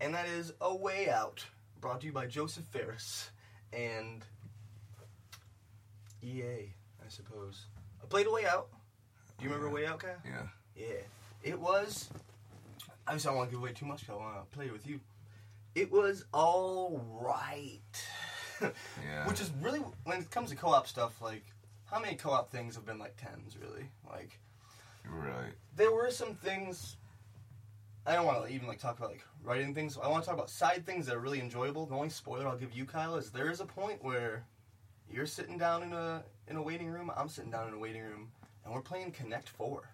and 0.00 0.14
that 0.14 0.26
is 0.26 0.52
A 0.60 0.74
Way 0.74 1.08
Out, 1.08 1.44
brought 1.80 2.00
to 2.00 2.06
you 2.06 2.12
by 2.12 2.26
Josef 2.26 2.64
Fares 2.64 3.30
and 3.72 4.24
EA, 6.22 6.72
I 7.04 7.08
suppose. 7.08 7.66
I 8.02 8.06
played 8.06 8.26
A 8.26 8.32
Way 8.32 8.46
Out. 8.46 8.68
Do 9.38 9.44
you 9.44 9.50
remember 9.50 9.68
A 9.68 9.74
Way 9.74 9.86
Out, 9.86 10.00
Kyle? 10.00 10.10
Yeah. 10.24 10.42
Yeah, 10.76 11.02
it 11.42 11.58
was. 11.58 12.08
I 13.06 13.16
don't 13.16 13.36
want 13.36 13.48
to 13.48 13.54
give 13.54 13.62
away 13.62 13.72
too 13.72 13.86
much 13.86 14.00
because 14.00 14.14
I 14.14 14.18
want 14.18 14.50
to 14.50 14.56
play 14.56 14.66
it 14.66 14.72
with 14.72 14.86
you. 14.86 15.00
It 15.74 15.90
was 15.90 16.24
all 16.32 17.04
right. 17.20 17.80
Yeah. 18.60 19.24
Which 19.28 19.40
is 19.40 19.52
really 19.62 19.78
when 20.02 20.18
it 20.18 20.32
comes 20.32 20.50
to 20.50 20.56
co-op 20.56 20.88
stuff, 20.88 21.22
like 21.22 21.44
how 21.84 22.00
many 22.00 22.16
co-op 22.16 22.50
things 22.50 22.74
have 22.74 22.84
been 22.84 22.98
like 22.98 23.14
tens, 23.16 23.56
really? 23.56 23.88
Like 24.10 24.36
right. 25.08 25.52
there 25.76 25.92
were 25.92 26.10
some 26.10 26.34
things. 26.34 26.96
I 28.08 28.14
don't 28.14 28.24
want 28.24 28.46
to 28.46 28.52
even 28.54 28.66
like 28.66 28.78
talk 28.78 28.96
about 28.98 29.10
like 29.10 29.24
writing 29.44 29.74
things. 29.74 29.98
I 30.02 30.08
want 30.08 30.24
to 30.24 30.26
talk 30.30 30.34
about 30.38 30.48
side 30.48 30.86
things 30.86 31.04
that 31.06 31.14
are 31.14 31.20
really 31.20 31.40
enjoyable. 31.40 31.84
The 31.84 31.94
only 31.94 32.08
spoiler 32.08 32.48
I'll 32.48 32.56
give 32.56 32.72
you, 32.72 32.86
Kyle, 32.86 33.16
is 33.16 33.30
there 33.30 33.50
is 33.50 33.60
a 33.60 33.66
point 33.66 34.02
where 34.02 34.46
you're 35.12 35.26
sitting 35.26 35.58
down 35.58 35.82
in 35.82 35.92
a 35.92 36.24
in 36.46 36.56
a 36.56 36.62
waiting 36.62 36.88
room. 36.88 37.10
I'm 37.14 37.28
sitting 37.28 37.50
down 37.50 37.68
in 37.68 37.74
a 37.74 37.78
waiting 37.78 38.02
room, 38.02 38.28
and 38.64 38.72
we're 38.72 38.80
playing 38.80 39.10
Connect 39.12 39.50
Four. 39.50 39.90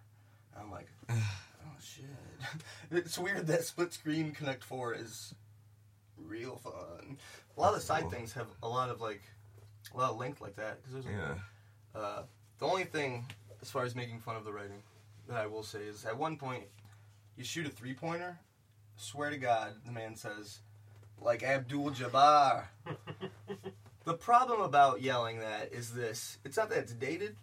And 0.55 0.62
I'm 0.64 0.70
like, 0.70 0.87
oh 1.11 1.77
shit! 1.83 2.05
it's 2.92 3.18
weird 3.18 3.48
that 3.48 3.64
split 3.64 3.92
screen 3.92 4.31
Connect 4.31 4.62
Four 4.62 4.94
is 4.94 5.35
real 6.16 6.55
fun. 6.62 7.18
A 7.57 7.61
lot 7.61 7.70
of 7.70 7.81
the 7.81 7.81
side 7.85 8.03
Cool. 8.03 8.11
things 8.11 8.33
have 8.35 8.46
a 8.62 8.68
lot 8.68 8.90
of 8.90 9.00
like 9.00 9.22
a 9.92 9.96
lot 9.98 10.11
of 10.12 10.18
length 10.18 10.40
like 10.40 10.55
that 10.55 10.81
because 10.81 11.03
there's 11.05 11.16
Yeah. 11.16 12.00
uh, 12.00 12.22
the 12.61 12.66
only 12.66 12.85
thing, 12.85 13.27
as 13.61 13.70
far 13.72 13.83
as 13.85 13.96
making 13.96 14.20
fun 14.20 14.37
of 14.37 14.44
the 14.44 14.53
writing, 14.53 14.85
that 15.27 15.37
I 15.37 15.46
will 15.46 15.64
say 15.64 15.81
is 15.81 16.05
at 16.05 16.16
one 16.16 16.37
point, 16.37 16.62
you 17.37 17.44
shoot 17.44 17.66
a 17.66 17.70
three 17.70 17.94
pointer. 17.94 18.38
Swear 18.97 19.31
to 19.31 19.37
God, 19.37 19.75
the 19.85 19.92
man 19.92 20.16
says, 20.16 20.61
like 21.20 21.42
Abdul 21.42 21.90
Jabbar. 21.90 22.64
the 24.05 24.14
problem 24.14 24.61
about 24.61 25.03
yelling 25.03 25.40
that 25.40 25.73
is 25.73 25.92
this 25.92 26.38
it's 26.44 26.57
not 26.57 26.68
that 26.70 26.79
it's 26.79 26.92
dated. 26.92 27.37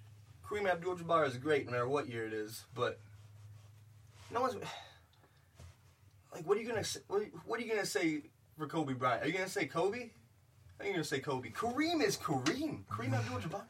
Kareem 0.45 0.69
Abdul 0.69 0.97
Jabbar 0.97 1.27
is 1.27 1.37
great 1.37 1.65
no 1.65 1.71
matter 1.71 1.87
what 1.87 2.09
year 2.09 2.25
it 2.25 2.33
is, 2.33 2.65
but 2.75 2.99
no 4.31 4.41
one's. 4.41 4.55
Like, 6.33 6.47
what 6.47 6.57
are 6.57 6.61
you 6.61 6.67
gonna 6.69 6.81
say? 6.81 7.01
What, 7.09 7.23
what 7.45 7.59
are 7.59 7.63
you 7.63 7.69
gonna 7.69 7.85
say 7.85 8.21
for 8.57 8.65
Kobe 8.65 8.93
Bryant? 8.93 9.21
Are 9.21 9.27
you 9.27 9.33
gonna 9.33 9.49
say 9.49 9.65
Kobe? 9.65 10.11
Are 10.79 10.85
you 10.85 10.93
gonna 10.93 11.03
say 11.03 11.19
Kobe? 11.19 11.49
Kareem 11.49 12.01
is 12.01 12.15
Kareem. 12.15 12.85
Kareem 12.85 13.11
Abdul 13.11 13.39
Jabbar. 13.39 13.63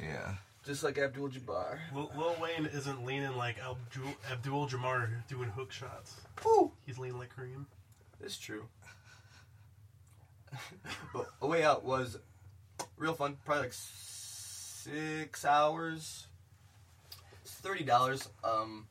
Yeah. 0.00 0.34
Just 0.64 0.84
like 0.84 0.96
Abdul 0.96 1.28
Jabbar. 1.28 1.78
Lil, 1.92 2.10
Lil 2.16 2.36
Wayne 2.40 2.66
isn't 2.66 3.04
leaning 3.04 3.36
like 3.36 3.56
Abdul, 3.58 4.12
Abdul 4.30 4.68
Jamar 4.68 5.08
doing 5.28 5.48
hook 5.48 5.72
shots. 5.72 6.20
Woo! 6.44 6.70
He's 6.86 6.98
leaning 6.98 7.18
like 7.18 7.34
Kareem. 7.34 7.66
It's 8.20 8.38
true. 8.38 8.64
but 11.14 11.26
A 11.40 11.46
Way 11.46 11.64
Out 11.64 11.84
was 11.84 12.18
real 12.96 13.14
fun. 13.14 13.36
Probably 13.44 13.64
like 13.64 13.72
six 13.74 15.44
hours. 15.44 16.26
It's 17.44 17.54
thirty 17.54 17.82
dollars. 17.84 18.28
Um, 18.44 18.86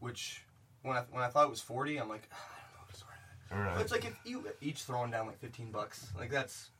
which 0.00 0.42
when 0.82 0.96
I 0.96 1.02
when 1.10 1.22
I 1.22 1.28
thought 1.28 1.44
it 1.44 1.50
was 1.50 1.60
forty, 1.60 1.98
I'm 1.98 2.08
like, 2.08 2.28
"Ah, 2.32 2.36
I 2.36 2.60
don't 2.62 2.78
know 2.78 2.84
if 2.88 2.94
it's 2.94 3.04
worth 3.04 3.16
it. 3.50 3.54
All 3.54 3.60
right. 3.60 3.74
But 3.74 3.82
it's 3.82 3.92
like 3.92 4.06
if 4.06 4.18
you 4.24 4.46
each 4.62 4.84
throwing 4.84 5.10
down 5.10 5.26
like 5.26 5.38
fifteen 5.40 5.70
bucks, 5.70 6.06
like 6.18 6.30
that's 6.30 6.70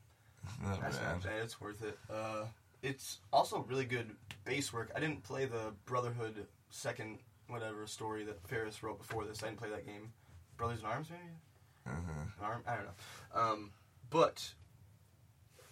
Not 0.63 0.81
that's 0.81 0.97
bad. 0.97 1.13
not 1.13 1.23
bad. 1.23 1.43
It's 1.43 1.61
worth 1.61 1.83
it. 1.83 1.99
Uh, 2.09 2.45
it's 2.83 3.19
also 3.31 3.65
really 3.67 3.85
good 3.85 4.11
base 4.45 4.71
work. 4.73 4.91
I 4.95 4.99
didn't 4.99 5.23
play 5.23 5.45
the 5.45 5.73
Brotherhood 5.85 6.45
second 6.69 7.19
whatever 7.47 7.87
story 7.87 8.23
that 8.25 8.45
Fares 8.47 8.83
wrote 8.83 8.99
before 8.99 9.25
this. 9.25 9.41
I 9.41 9.47
didn't 9.47 9.59
play 9.59 9.69
that 9.69 9.85
game. 9.85 10.11
Brothers 10.57 10.81
in 10.81 10.85
Arms, 10.85 11.07
maybe. 11.09 11.23
Uh-huh. 11.87 12.45
Arm? 12.45 12.63
I 12.67 12.75
don't 12.75 12.85
know. 12.85 13.41
Um, 13.41 13.71
but 14.09 14.53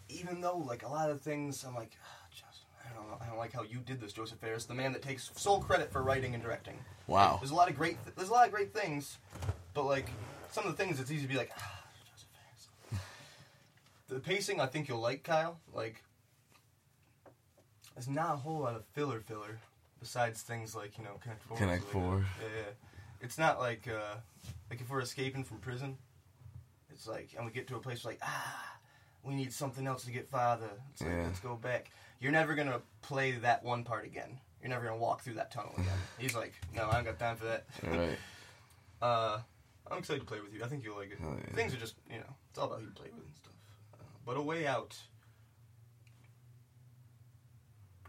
even 0.09 0.41
though 0.41 0.57
like 0.57 0.83
a 0.83 0.87
lot 0.87 1.09
of 1.09 1.21
things, 1.21 1.63
I'm 1.67 1.75
like, 1.75 1.91
ah, 2.01 2.27
Justin, 2.31 2.67
I 2.85 2.95
don't 2.95 3.09
know. 3.09 3.17
I 3.21 3.27
don't 3.27 3.37
like 3.37 3.53
how 3.53 3.63
you 3.63 3.79
did 3.79 3.99
this, 3.99 4.13
Josef 4.13 4.39
Fares, 4.39 4.65
the 4.65 4.73
man 4.73 4.93
that 4.93 5.01
takes 5.01 5.31
sole 5.35 5.59
credit 5.59 5.91
for 5.91 6.01
writing 6.03 6.33
and 6.33 6.41
directing. 6.41 6.77
Wow. 7.07 7.37
There's 7.41 7.51
a 7.51 7.55
lot 7.55 7.69
of 7.69 7.75
great. 7.75 7.97
there's 8.15 8.29
a 8.29 8.33
lot 8.33 8.45
of 8.45 8.53
great 8.53 8.73
things, 8.73 9.17
but 9.73 9.85
like 9.85 10.09
some 10.51 10.65
of 10.65 10.75
the 10.75 10.81
things, 10.81 10.99
it's 10.99 11.11
easy 11.11 11.23
to 11.23 11.27
be 11.27 11.37
like, 11.37 11.51
ah, 11.57 11.83
Josef 12.09 12.27
Fares. 12.89 13.01
the 14.07 14.19
pacing, 14.19 14.61
I 14.61 14.65
think 14.65 14.87
you'll 14.87 15.01
like, 15.01 15.23
Kyle. 15.23 15.59
Like, 15.73 16.03
there's 17.95 18.07
not 18.09 18.33
a 18.33 18.37
whole 18.37 18.59
lot 18.59 18.75
of 18.75 18.83
filler 18.93 19.19
filler 19.19 19.59
besides 19.99 20.41
things 20.41 20.75
like 20.75 20.97
you 20.97 21.03
know 21.03 21.11
Connect 21.21 21.43
Four. 21.43 21.57
Connect 21.57 21.83
like 21.83 21.91
Four. 21.91 22.25
Yeah, 22.41 22.47
yeah. 22.57 22.71
It's 23.21 23.37
not 23.37 23.59
like 23.59 23.87
uh, 23.87 24.15
like 24.69 24.81
if 24.81 24.89
we're 24.89 25.01
escaping 25.01 25.43
from 25.43 25.57
prison. 25.57 25.97
It's 26.93 27.07
like, 27.07 27.29
and 27.37 27.45
we 27.45 27.51
get 27.51 27.67
to 27.69 27.75
a 27.77 27.79
place 27.79 28.03
like, 28.05 28.19
ah, 28.21 28.75
we 29.23 29.33
need 29.33 29.51
something 29.53 29.87
else 29.87 30.03
to 30.05 30.11
get 30.11 30.29
farther. 30.29 30.69
It's 30.91 31.01
like, 31.01 31.09
Yeah. 31.11 31.23
let's 31.23 31.39
go 31.39 31.55
back. 31.55 31.89
You're 32.19 32.31
never 32.33 32.53
gonna 32.53 32.81
play 33.01 33.31
that 33.31 33.63
one 33.63 33.83
part 33.83 34.05
again. 34.05 34.39
You're 34.61 34.69
never 34.69 34.85
gonna 34.85 34.97
walk 34.97 35.21
through 35.21 35.35
that 35.35 35.51
tunnel 35.51 35.73
again. 35.77 35.97
He's 36.19 36.35
like, 36.35 36.53
no, 36.75 36.87
I 36.89 36.95
don't 36.95 37.05
got 37.05 37.17
time 37.17 37.37
for 37.37 37.45
that. 37.45 37.65
Right. 37.83 38.17
Uh, 39.01 39.39
I'm 39.89 39.97
excited 39.97 40.19
to 40.19 40.25
play 40.27 40.39
with 40.41 40.53
you. 40.53 40.63
I 40.63 40.67
think 40.67 40.83
you'll 40.83 40.95
like 40.95 41.09
it. 41.11 41.17
Hell 41.19 41.35
yeah. 41.35 41.55
Things 41.55 41.73
are 41.73 41.77
just, 41.77 41.95
you 42.07 42.17
know, 42.19 42.35
it's 42.51 42.59
all 42.59 42.67
about 42.67 42.81
who 42.81 42.85
you 42.85 42.91
play 42.91 43.07
with 43.11 43.25
and 43.25 43.35
stuff. 43.35 43.53
Uh, 43.95 44.03
but 44.27 44.37
a 44.37 44.41
way 44.43 44.67
out, 44.67 44.95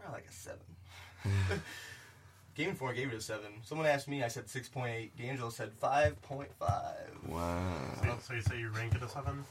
probably 0.03 0.21
like 0.21 0.29
a 0.29 0.33
seven. 0.33 1.61
Game 2.55 2.69
Informer 2.69 2.93
gave 2.93 3.11
it 3.11 3.15
a 3.15 3.21
seven. 3.21 3.51
Someone 3.63 3.87
asked 3.87 4.07
me, 4.07 4.23
I 4.23 4.27
said 4.27 4.47
six 4.49 4.69
point 4.69 4.91
eight. 4.93 5.17
D'Angelo 5.17 5.49
said 5.49 5.71
five 5.73 6.21
point 6.21 6.49
five. 6.59 7.09
Wow. 7.27 7.73
So, 8.03 8.17
so 8.21 8.33
you 8.35 8.41
say 8.41 8.59
you 8.59 8.69
rank 8.69 8.93
it 8.95 9.01
a 9.01 9.09
seven? 9.09 9.43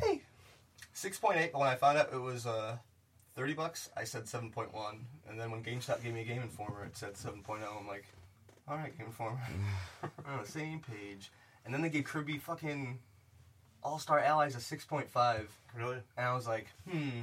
Hey, 0.00 0.22
six 0.92 1.18
point 1.18 1.38
eight. 1.38 1.52
But 1.52 1.58
when 1.60 1.68
I 1.68 1.74
found 1.74 1.98
out 1.98 2.12
it 2.12 2.20
was 2.20 2.46
uh, 2.46 2.76
thirty 3.34 3.54
bucks, 3.54 3.90
I 3.96 4.04
said 4.04 4.28
seven 4.28 4.50
point 4.50 4.72
one. 4.72 5.06
And 5.28 5.38
then 5.40 5.50
when 5.50 5.62
GameStop 5.64 6.02
gave 6.02 6.14
me 6.14 6.20
a 6.20 6.24
Game 6.24 6.42
Informer, 6.42 6.84
it 6.84 6.96
said 6.96 7.16
seven 7.16 7.42
oh. 7.48 7.76
I'm 7.80 7.86
like, 7.88 8.04
all 8.68 8.76
right, 8.76 8.96
Game 8.96 9.08
Informer, 9.08 9.38
we're 10.02 10.32
on 10.32 10.42
the 10.42 10.48
same 10.48 10.80
page. 10.80 11.30
And 11.64 11.74
then 11.74 11.82
they 11.82 11.90
gave 11.90 12.04
Kirby 12.04 12.38
fucking 12.38 12.98
All 13.82 13.98
Star 13.98 14.20
Allies 14.20 14.54
a 14.54 14.60
six 14.60 14.84
point 14.84 15.10
five, 15.10 15.50
Really? 15.76 15.98
and 16.16 16.26
I 16.26 16.34
was 16.34 16.46
like, 16.46 16.68
hmm, 16.88 17.22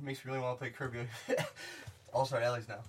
makes 0.00 0.24
me 0.24 0.30
really 0.32 0.42
want 0.42 0.56
to 0.58 0.60
play 0.60 0.70
Kirby 0.70 1.00
All 2.12 2.24
Star 2.26 2.40
Allies 2.40 2.68
now. 2.68 2.80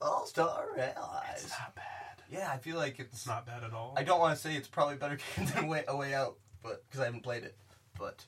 All 0.00 0.26
Star 0.26 0.66
Allies. 0.76 1.42
It's 1.44 1.50
not 1.58 1.74
bad. 1.74 1.84
Yeah, 2.30 2.50
I 2.52 2.58
feel 2.58 2.76
like 2.76 2.98
It's 2.98 3.26
not 3.26 3.46
bad 3.46 3.62
at 3.64 3.72
all. 3.72 3.94
I 3.96 4.02
don't 4.02 4.18
want 4.20 4.34
to 4.36 4.40
say 4.42 4.54
it's 4.56 4.68
probably 4.68 4.94
a 4.94 4.98
better 4.98 5.18
game 5.36 5.46
than 5.54 5.66
Way, 5.68 5.84
a 5.88 5.96
Way 5.96 6.14
Out, 6.14 6.36
but 6.62 6.84
because 6.86 7.00
I 7.00 7.04
haven't 7.06 7.22
played 7.22 7.44
it. 7.44 7.56
But 7.98 8.24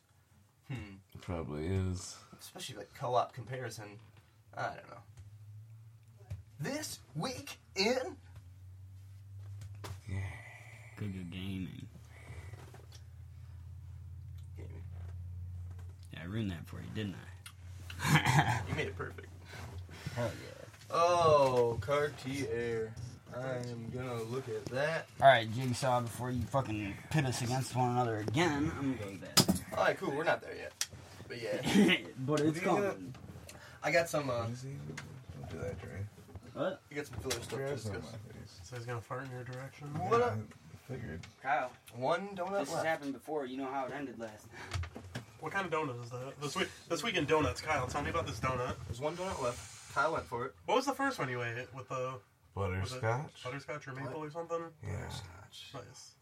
hmm, 0.68 0.96
Probably 1.20 1.66
is. 1.66 2.16
especially 2.38 2.76
like 2.76 2.94
co-op 2.94 3.32
comparison, 3.34 3.98
I 4.56 4.62
don't 4.66 4.88
know. 4.90 5.02
This 6.60 7.00
week 7.14 7.58
in 7.74 8.16
Good, 10.98 11.12
good 11.12 11.30
gaming. 11.30 11.30
gaming, 11.30 11.88
Yeah, 16.16 16.22
I 16.22 16.26
ruined 16.26 16.50
that 16.50 16.66
for 16.66 16.76
you, 16.76 16.86
didn't 16.94 17.14
I? 17.14 18.60
you 18.68 18.74
made 18.74 18.88
it 18.88 18.96
perfect. 18.96 19.28
Hell 20.14 20.26
yeah. 20.26 20.64
Oh, 20.90 21.78
Cartier. 21.80 22.92
I 23.36 23.56
am 23.56 23.90
gonna 23.94 24.22
look 24.22 24.48
at 24.48 24.64
that. 24.66 25.06
All 25.20 25.26
right, 25.28 25.52
Jigsaw. 25.52 26.00
Before 26.00 26.30
you 26.30 26.42
fucking 26.42 26.94
pit 27.10 27.26
us 27.26 27.42
against 27.42 27.74
one 27.76 27.90
another 27.90 28.18
again, 28.18 28.72
I'm 28.78 28.96
gonna 28.96 29.12
go 29.18 29.26
that. 29.26 29.60
All 29.76 29.84
right, 29.84 29.98
cool. 29.98 30.12
We're 30.12 30.24
not 30.24 30.40
there 30.40 30.54
yet, 30.56 30.86
but 31.28 31.42
yeah, 31.42 31.96
but 32.20 32.40
it's 32.40 32.46
What 32.46 32.54
do 32.54 32.60
you 32.60 32.66
got? 32.66 32.76
coming. 32.92 33.14
I 33.82 33.90
got 33.90 34.08
some. 34.08 34.30
Uh, 34.30 34.46
Don't 34.46 35.50
do 35.50 35.58
that, 35.58 35.78
Dre. 35.82 35.90
What? 36.54 36.80
I 36.90 36.94
got 36.94 37.06
some 37.06 37.16
filler 37.18 37.32
stuff 37.34 37.48
to 37.50 37.56
Grass 37.56 37.82
discuss. 37.82 38.04
So 38.62 38.76
he's 38.76 38.86
gonna 38.86 39.00
fart 39.02 39.24
in 39.26 39.30
your 39.32 39.44
direction. 39.44 39.88
What 40.08 40.20
Yeah, 40.20 40.26
up? 40.26 40.38
I 40.88 40.92
figured. 40.94 41.20
Kyle, 41.42 41.72
One 41.96 42.28
donut 42.34 42.50
this 42.60 42.68
has 42.68 42.74
left. 42.74 42.86
happened 42.86 43.12
before. 43.12 43.44
You 43.44 43.58
know 43.58 43.66
how 43.70 43.86
it 43.86 43.92
ended 43.94 44.18
last. 44.18 44.46
What 45.40 45.52
kind 45.52 45.66
of 45.66 45.72
donut 45.72 46.02
is 46.02 46.10
that? 46.10 46.40
This 46.40 46.56
week, 46.56 46.68
this 46.88 47.02
week 47.02 47.16
in 47.16 47.24
donuts, 47.26 47.60
Kyle. 47.60 47.86
Tell 47.86 48.02
me 48.02 48.10
about 48.10 48.26
this 48.26 48.40
donut. 48.40 48.74
There's 48.86 49.00
one 49.00 49.16
donut 49.16 49.42
left. 49.42 49.94
Kyle 49.94 50.12
went 50.12 50.24
for 50.26 50.46
it. 50.46 50.54
What 50.66 50.76
was 50.76 50.86
the 50.86 50.92
first 50.92 51.18
one 51.18 51.28
you 51.28 51.42
ate 51.42 51.72
with 51.74 51.88
the 51.88 52.14
was 52.54 52.92
it 52.94 53.02
Butterscotch? 53.02 53.44
butterscotch 53.44 53.88
or 53.88 53.92
maple 53.92 54.22
or 54.24 54.30
something? 54.30 54.62
Yeah. 54.82 55.08
Nice. 55.74 56.12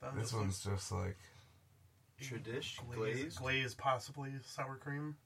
That 0.00 0.14
This 0.16 0.28
is 0.28 0.34
one's 0.34 0.64
just 0.64 0.90
like 0.92 1.16
Tradish 2.20 2.78
glaze, 2.94 2.96
glaze. 2.96 3.36
glaze, 3.36 3.74
possibly 3.74 4.32
sour 4.42 4.76
cream. 4.76 5.16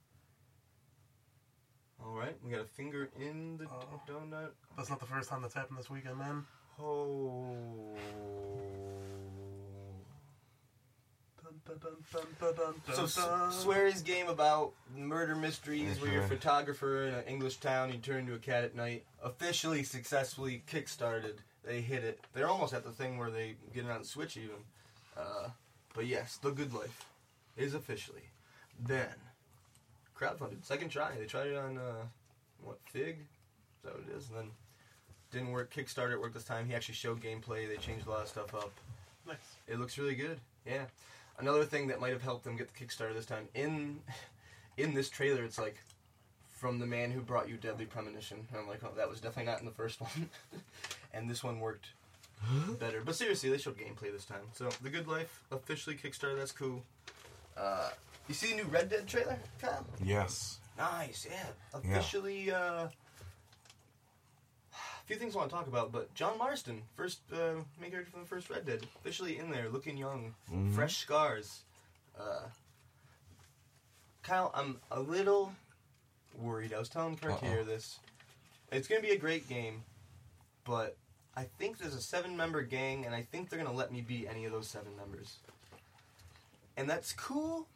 All 2.04 2.12
right, 2.14 2.36
we 2.44 2.50
got 2.50 2.60
a 2.60 2.64
finger 2.64 3.10
in 3.18 3.56
the 3.56 3.66
Oh. 3.66 4.00
donut. 4.08 4.50
That's 4.76 4.90
not 4.90 4.98
the 5.00 5.06
first 5.06 5.28
time 5.30 5.42
that's 5.42 5.54
happened 5.54 5.78
this 5.78 5.88
weekend, 5.88 6.18
man. 6.18 6.44
Oh. 6.80 7.96
So 11.66 11.74
dun, 11.74 12.74
S- 13.04 13.14
dun. 13.16 13.50
SWERY's 13.52 14.02
game 14.02 14.28
about 14.28 14.72
murder 14.96 15.34
mysteries, 15.34 15.96
Yeah, 15.96 16.02
where 16.02 16.12
you're 16.12 16.22
a 16.24 16.28
photographer 16.28 17.04
in 17.06 17.14
an 17.14 17.24
English 17.24 17.56
town, 17.56 17.90
you 17.92 17.98
turn 17.98 18.20
into 18.20 18.34
a 18.34 18.38
cat 18.38 18.64
at 18.64 18.74
night. 18.74 19.04
Officially, 19.22 19.82
successfully 19.82 20.62
kickstarted. 20.70 21.36
They 21.64 21.80
hit 21.80 22.04
it. 22.04 22.20
They're 22.34 22.48
almost 22.48 22.74
at 22.74 22.84
the 22.84 22.90
thing 22.90 23.16
where 23.16 23.30
they 23.30 23.54
get 23.72 23.86
it 23.86 23.90
on 23.90 24.04
Switch 24.04 24.36
even. 24.36 24.56
Uh, 25.16 25.48
but 25.94 26.06
yes, 26.06 26.36
The 26.36 26.50
Good 26.50 26.74
Life 26.74 27.06
is 27.56 27.74
officially 27.74 28.28
then 28.78 29.08
crowdfunded. 30.18 30.64
Second 30.64 30.90
try. 30.90 31.12
They 31.18 31.24
tried 31.26 31.48
it 31.48 31.56
on 31.56 31.78
uh, 31.78 32.04
what 32.62 32.78
Fig? 32.86 33.16
Is 33.18 33.84
that 33.84 33.94
what 33.94 34.04
it 34.10 34.16
is? 34.16 34.28
And 34.28 34.38
then 34.38 34.50
didn't 35.32 35.52
work. 35.52 35.72
Kickstarter 35.72 36.20
worked 36.20 36.34
this 36.34 36.44
time. 36.44 36.66
He 36.68 36.74
actually 36.74 36.94
showed 36.96 37.22
gameplay. 37.22 37.66
They 37.68 37.76
changed 37.76 38.06
a 38.06 38.10
lot 38.10 38.22
of 38.22 38.28
stuff 38.28 38.54
up. 38.54 38.70
Nice. 39.26 39.36
It 39.66 39.78
looks 39.78 39.96
really 39.96 40.14
good. 40.14 40.38
Yeah. 40.66 40.84
Another 41.38 41.64
thing 41.64 41.88
that 41.88 42.00
might 42.00 42.12
have 42.12 42.22
helped 42.22 42.44
them 42.44 42.56
get 42.56 42.72
the 42.72 42.84
Kickstarter 42.84 43.12
this 43.14 43.26
time 43.26 43.48
in 43.54 44.00
in 44.76 44.94
this 44.94 45.08
trailer, 45.10 45.44
it's 45.44 45.58
like 45.58 45.76
from 46.48 46.78
the 46.78 46.86
man 46.86 47.10
who 47.10 47.20
brought 47.20 47.48
you 47.48 47.56
Deadly 47.56 47.84
Premonition. 47.86 48.46
And 48.50 48.60
I'm 48.60 48.68
like, 48.68 48.80
oh, 48.84 48.92
that 48.96 49.08
was 49.08 49.20
definitely 49.20 49.50
not 49.52 49.60
in 49.60 49.66
the 49.66 49.72
first 49.72 50.00
one, 50.00 50.30
and 51.12 51.28
this 51.28 51.42
one 51.44 51.60
worked 51.60 51.86
better. 52.78 53.02
But 53.04 53.16
seriously, 53.16 53.50
they 53.50 53.58
showed 53.58 53.76
gameplay 53.78 54.12
this 54.12 54.24
time. 54.24 54.44
So 54.52 54.68
The 54.82 54.90
Good 54.90 55.08
Life 55.08 55.42
officially 55.50 55.96
Kickstarter. 55.96 56.36
That's 56.38 56.52
cool. 56.52 56.82
Uh, 57.56 57.90
you 58.28 58.34
see 58.34 58.50
the 58.50 58.56
new 58.56 58.64
Red 58.64 58.88
Dead 58.88 59.06
trailer, 59.06 59.38
Kyle? 59.60 59.84
yes. 60.02 60.58
Nice, 60.76 61.26
yeah. 61.30 61.46
Yeah. 61.84 61.98
Officially, 61.98 62.50
uh, 62.50 62.88
a 65.04 65.06
few 65.06 65.16
things 65.16 65.34
I 65.34 65.38
want 65.38 65.50
to 65.50 65.56
talk 65.56 65.66
about, 65.66 65.92
but 65.92 66.14
John 66.14 66.38
Marston, 66.38 66.82
first 66.96 67.20
uh, 67.32 67.54
main 67.80 67.90
character 67.90 68.10
from 68.10 68.20
the 68.22 68.26
first 68.26 68.48
Red 68.48 68.64
Dead, 68.64 68.86
officially 68.96 69.38
in 69.38 69.50
there, 69.50 69.68
looking 69.68 69.96
young, 69.98 70.34
Mhm. 70.50 70.74
fresh 70.74 70.96
scars. 70.98 71.62
Uh, 72.18 72.48
Kyle, 74.22 74.50
I'm 74.54 74.80
a 74.90 75.00
little 75.00 75.54
worried. 76.38 76.72
I 76.72 76.78
was 76.78 76.88
telling 76.88 77.16
Cartier 77.16 77.64
this. 77.64 77.98
It's 78.72 78.88
going 78.88 79.02
to 79.02 79.06
be 79.06 79.12
a 79.12 79.18
great 79.18 79.46
game, 79.48 79.84
but 80.64 80.96
I 81.36 81.44
think 81.58 81.76
there's 81.78 81.94
a 81.94 82.00
seven-member 82.00 82.62
gang, 82.62 83.04
and 83.04 83.14
I 83.14 83.22
think 83.22 83.50
they're 83.50 83.58
going 83.58 83.70
to 83.70 83.76
let 83.76 83.92
me 83.92 84.00
be 84.00 84.26
any 84.26 84.46
of 84.46 84.52
those 84.52 84.68
seven 84.68 84.96
members. 84.96 85.36
And 86.76 86.88
that's 86.88 87.12
cool, 87.12 87.68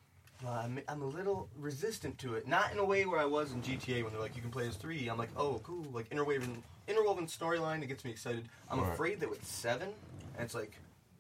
uh, 0.47 0.51
I'm, 0.51 0.81
I'm 0.89 1.03
a 1.03 1.07
little 1.07 1.49
resistant 1.59 2.19
to 2.21 2.35
it. 2.37 2.49
Not 2.49 2.73
in 2.73 2.79
a 2.79 2.85
way 2.85 3.05
where 3.05 3.21
I 3.21 3.27
was 3.27 3.53
in 3.53 3.61
GTA 3.63 4.03
when 4.03 4.13
they're 4.13 4.23
like, 4.23 4.35
you 4.35 4.43
can 4.43 4.51
play 4.51 4.67
as 4.67 4.77
three. 4.77 5.09
I'm 5.09 5.19
like, 5.19 5.31
oh, 5.37 5.61
cool. 5.63 5.85
Like, 5.93 6.07
interwoven, 6.11 6.63
interwoven 6.89 7.27
storyline, 7.27 7.81
that 7.81 7.87
gets 7.87 8.05
me 8.05 8.11
excited. 8.11 8.49
I'm 8.71 8.81
Right. 8.81 8.93
afraid 8.93 9.21
that 9.21 9.31
with 9.31 9.45
seven, 9.45 9.91
it's 10.39 10.55
like, 10.55 10.73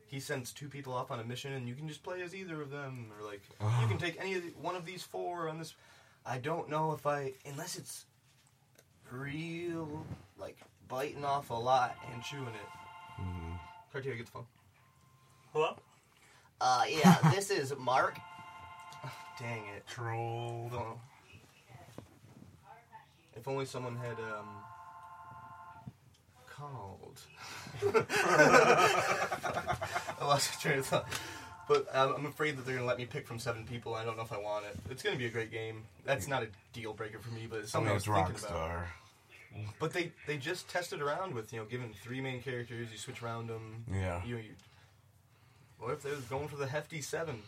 he 0.07 0.21
sends 0.21 0.53
two 0.53 0.69
people 0.69 0.95
off 0.95 1.11
on 1.11 1.21
a 1.21 1.25
mission 1.25 1.53
and 1.53 1.69
you 1.69 1.75
can 1.75 1.87
just 1.87 2.03
play 2.03 2.23
as 2.23 2.35
either 2.35 2.61
of 2.63 2.71
them. 2.71 3.13
Or 3.19 3.27
like, 3.27 3.43
you 3.81 3.87
can 3.89 3.99
take 3.99 4.19
any 4.21 4.35
of 4.35 4.43
the, 4.43 4.51
one 4.61 4.75
of 4.75 4.85
these 4.87 5.03
four 5.03 5.49
on 5.49 5.59
this. 5.59 5.75
I 6.25 6.39
don't 6.39 6.69
know 6.71 6.93
if 6.93 7.07
I, 7.07 7.35
unless 7.47 7.77
it's 7.77 8.07
real, 9.11 10.05
like, 10.39 10.59
biting 10.89 11.25
off 11.25 11.51
a 11.51 11.55
lot 11.55 11.97
and 12.13 12.23
chewing 12.23 12.47
it. 12.47 13.21
hmm 13.21 13.55
Cartier, 13.93 14.15
get 14.17 14.27
the 14.27 14.33
phone. 14.33 14.47
Hello? 15.53 15.77
Uh, 16.61 16.85
yeah, 16.89 17.17
this 17.35 17.51
is 17.51 17.75
Mark. 17.79 18.19
Dang 19.39 19.63
it. 19.77 19.87
Trolled. 19.87 20.73
Oh. 20.75 20.99
If 23.37 23.47
only 23.47 23.65
someone 23.67 23.97
had 23.97 24.19
um 24.19 24.49
called. 26.59 27.21
I 30.21 30.25
lost 30.25 30.51
my 30.55 30.61
train 30.61 30.79
of 30.81 30.87
thought. 30.87 31.07
But 31.69 31.87
um, 31.95 32.15
I'm 32.17 32.27
afraid 32.27 32.57
that 32.57 32.65
they're 32.65 32.77
gonna 32.77 32.87
let 32.87 32.99
me 32.99 33.05
pick 33.05 33.27
from 33.27 33.39
seven 33.39 33.65
people. 33.65 33.95
I 33.95 34.05
don't 34.05 34.17
know 34.17 34.23
if 34.23 34.33
I 34.33 34.39
want 34.39 34.65
it. 34.65 34.77
It's 34.91 35.03
gonna 35.03 35.17
be 35.17 35.27
a 35.27 35.31
great 35.31 35.53
game. 35.53 35.85
That's 36.05 36.27
not 36.27 36.43
a 36.43 36.49
deal 36.73 36.95
breaker 36.95 37.19
for 37.19 37.31
me, 37.31 37.47
but 37.49 37.61
it's 37.61 37.75
I 37.75 37.79
something 37.79 37.87
mean, 37.89 37.93
I 37.93 37.95
was 37.95 38.05
thinking 38.05 38.49
about. 38.49 38.87
But 39.79 39.93
they 39.93 40.13
they 40.27 40.39
just 40.39 40.69
tested 40.69 41.03
around 41.03 41.35
with 41.35 41.53
you 41.53 41.61
know 41.61 41.67
giving 41.67 41.93
three 42.03 42.21
main 42.21 42.41
characters. 42.43 42.89
You 42.91 42.99
switch 42.99 43.23
around 43.23 43.49
them. 43.49 43.85
Yeah. 43.93 44.25
You, 44.25 44.37
you 44.37 44.55
what 45.79 45.93
if 45.93 46.03
they're 46.03 46.15
going 46.31 46.49
for 46.49 46.57
the 46.57 46.67
hefty 46.67 47.01
seven? 47.03 47.43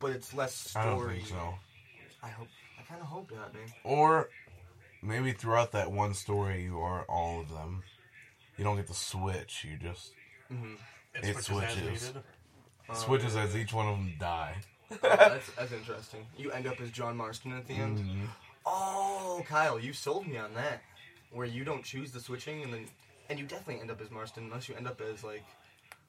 But 0.00 0.12
it's 0.12 0.32
less 0.32 0.74
I 0.74 0.82
story. 0.82 0.98
don't 0.98 1.16
think 1.16 1.28
so. 1.28 1.54
I 2.22 2.28
hope. 2.28 2.48
I 2.78 2.82
kind 2.82 3.00
of 3.00 3.08
hope 3.08 3.30
not, 3.30 3.52
man. 3.52 3.62
Or 3.84 4.28
maybe 5.02 5.32
throughout 5.32 5.72
that 5.72 5.92
one 5.92 6.14
story, 6.14 6.62
you 6.62 6.80
are 6.80 7.02
all 7.02 7.40
of 7.40 7.50
them. 7.50 7.82
You 8.58 8.64
don't 8.64 8.76
get 8.76 8.86
to 8.88 8.94
switch. 8.94 9.64
You 9.68 9.78
just 9.78 10.12
hmm 10.48 10.74
It, 11.14 11.24
It 11.24 11.44
switches, 11.44 11.46
switches. 11.46 12.02
as 12.02 12.08
needed. 12.14 12.22
switches 12.92 13.36
as 13.36 13.56
each 13.56 13.72
one 13.72 13.86
of 13.88 13.96
them 13.96 14.12
die. 14.18 14.56
Oh, 14.90 14.96
that's, 15.02 15.50
that's 15.52 15.72
interesting. 15.72 16.26
You 16.36 16.50
end 16.50 16.66
up 16.66 16.80
as 16.80 16.90
John 16.90 17.16
Marston 17.16 17.52
at 17.52 17.66
the 17.66 17.74
end. 17.74 17.98
Mhm. 17.98 18.28
Oh, 18.66 19.42
Kyle, 19.46 19.78
you 19.78 19.92
sold 19.92 20.26
me 20.26 20.36
on 20.38 20.54
that. 20.54 20.82
Where 21.30 21.46
you 21.46 21.62
don't 21.62 21.84
choose 21.84 22.10
the 22.10 22.20
switching, 22.20 22.62
and 22.62 22.72
then 22.72 22.86
and 23.28 23.38
you 23.38 23.44
definitely 23.46 23.80
end 23.82 23.90
up 23.90 24.00
as 24.00 24.10
Marston 24.10 24.44
unless 24.44 24.68
you 24.68 24.74
end 24.74 24.86
up 24.88 25.00
as 25.02 25.22
like 25.22 25.44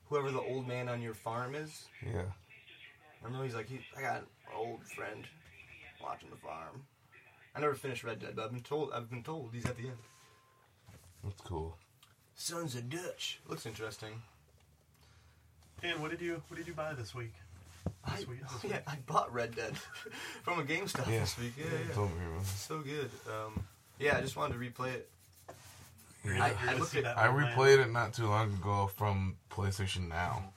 whoever 0.08 0.32
the 0.32 0.40
old 0.40 0.66
man 0.68 0.88
on 0.90 1.02
your 1.02 1.14
farm 1.14 1.56
is. 1.56 1.88
Yeah. 2.06 2.24
I 3.22 3.26
remember, 3.26 3.46
he's 3.46 3.54
like, 3.56 3.68
he, 3.68 3.82
I 3.98 4.02
got 4.02 4.16
an 4.22 4.26
old 4.56 4.82
friend 4.96 5.26
watching 6.02 6.30
the 6.30 6.38
farm. 6.38 6.84
I 7.54 7.60
never 7.60 7.76
finished 7.76 8.06
Red 8.06 8.20
Dead, 8.20 8.34
but 8.38 8.46
I've 8.46 8.52
been 8.52 8.62
told 8.64 8.92
I've 8.94 9.10
been 9.10 9.24
told 9.24 9.50
he's 9.54 9.66
at 9.66 9.76
the 9.76 9.88
end. 9.88 9.98
That's 11.26 11.42
cool. 11.42 11.78
Sons 12.42 12.74
of 12.76 12.90
Dutch. 12.90 13.38
Looks 13.50 13.66
interesting. 13.66 14.22
Dan, 15.82 16.02
what 16.02 16.10
did 16.10 16.22
you 16.22 16.42
what 16.48 16.56
did 16.58 16.68
you 16.68 16.74
buy 16.74 16.94
this 16.94 17.14
week? 17.14 17.34
I, 18.06 18.16
This 18.16 18.28
week, 18.28 18.40
this 18.42 18.64
yeah, 18.64 18.78
week. 18.78 18.82
I 18.88 18.96
bought 19.08 19.34
Red 19.34 19.56
Dead 19.56 19.76
from 20.44 20.58
a 20.60 20.64
GameStop 20.64 21.12
Yeah. 21.12 21.20
this 21.20 21.38
week. 21.38 21.52
Yeah, 21.58 21.66
yeah. 21.86 21.94
Told 21.94 22.12
me, 22.12 22.20
man. 22.20 22.46
So 22.46 22.80
good. 22.80 23.10
Um, 23.28 23.62
yeah, 24.00 24.18
I 24.18 24.22
just 24.22 24.38
wanted 24.38 24.54
to 24.54 24.60
replay 24.60 24.94
it. 24.94 25.10
You're 26.24 26.36
I- 26.42 26.54
I 26.68 26.74
looked 26.76 26.96
at- 26.96 27.18
I 27.18 27.28
replayed 27.28 27.80
it 27.80 27.92
not 27.92 28.14
too 28.14 28.28
long 28.28 28.54
ago 28.54 28.90
from 28.96 29.36
PlayStation 29.52 30.08
Now. 30.08 30.54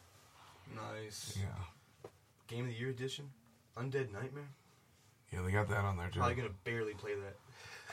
Nice. 0.74 1.36
Yeah. 1.40 2.06
Game 2.46 2.60
of 2.64 2.66
the 2.70 2.74
Year 2.78 2.90
edition. 2.90 3.28
Undead 3.76 4.12
Nightmare. 4.12 4.48
Yeah, 5.32 5.42
they 5.42 5.50
got 5.50 5.68
that 5.68 5.78
on 5.84 5.96
there 5.96 6.08
too. 6.08 6.20
Probably 6.20 6.36
gonna 6.36 6.48
barely 6.64 6.94
play 6.94 7.14
that. 7.16 7.36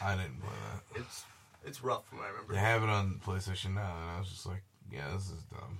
I 0.06 0.16
didn't 0.16 0.40
play 0.42 0.50
that. 0.94 1.02
It's 1.02 1.24
it's 1.66 1.84
rough 1.84 2.08
from 2.08 2.20
what 2.20 2.26
I 2.28 2.30
remember. 2.30 2.54
They 2.54 2.60
have 2.60 2.84
it 2.84 2.90
on 2.90 3.20
PlayStation 3.26 3.74
Now, 3.76 3.96
and 4.02 4.10
I 4.12 4.20
was 4.20 4.30
just 4.30 4.46
like, 4.46 4.64
yeah, 4.92 5.10
this 5.14 5.26
is 5.30 5.44
dumb. 5.52 5.80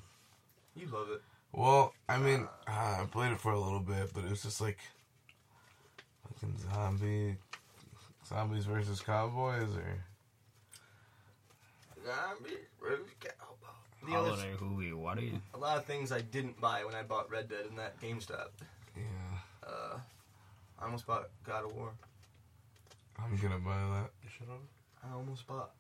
You 0.76 0.88
love 0.88 1.10
it. 1.12 1.22
Well, 1.52 1.94
I 2.08 2.18
mean, 2.20 2.48
uh, 2.68 2.72
I 3.02 3.06
played 3.12 3.32
it 3.32 3.40
for 3.40 3.52
a 3.52 3.60
little 3.60 3.80
bit, 3.80 4.12
but 4.14 4.24
it 4.24 4.30
was 4.30 4.44
just 4.44 4.62
like 4.62 4.78
fucking 6.24 6.56
zombie 6.72 7.38
zombies 8.28 8.66
versus 8.66 9.02
cowboys, 9.02 9.76
or 9.76 10.04
Zombie 12.06 12.58
versus 12.82 13.08
cowboy. 13.20 13.56
The 14.08 14.16
other, 14.16 14.30
Holiday 14.30 14.54
Hooey, 14.58 14.94
what 14.94 15.18
are 15.18 15.22
you? 15.22 15.42
a 15.54 15.58
lot 15.58 15.78
of 15.78 15.86
things 15.86 16.12
I 16.12 16.22
didn't 16.22 16.62
buy 16.62 16.86
when 16.86 16.96
I 16.96 17.04
bought 17.04 17.30
Red 17.30 17.50
Dead 17.50 17.66
in 17.70 17.76
that 17.76 18.00
GameStop. 18.00 18.50
yeah, 18.96 19.04
Uh, 19.68 19.98
I 20.80 20.86
almost 20.86 21.06
bought 21.06 21.30
God 21.46 21.66
of 21.66 21.76
War. 21.76 21.92
I'm 23.22 23.36
gonna 23.38 23.60
buy 23.60 23.76
that. 23.76 24.12
You 24.24 24.30
should 24.38 24.48
have. 24.48 24.60
I 25.04 25.14
almost 25.16 25.48
bought 25.48 25.72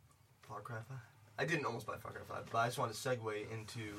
Far 0.41 0.61
Cry 0.61 0.77
5. 0.87 0.97
I 1.37 1.45
didn't 1.45 1.65
almost 1.65 1.85
buy 1.85 1.95
Far 1.97 2.11
Cry 2.11 2.21
5, 2.27 2.49
but 2.51 2.57
I 2.57 2.65
just 2.67 2.77
want 2.77 2.93
to 2.93 2.97
segue 2.97 3.51
into 3.51 3.93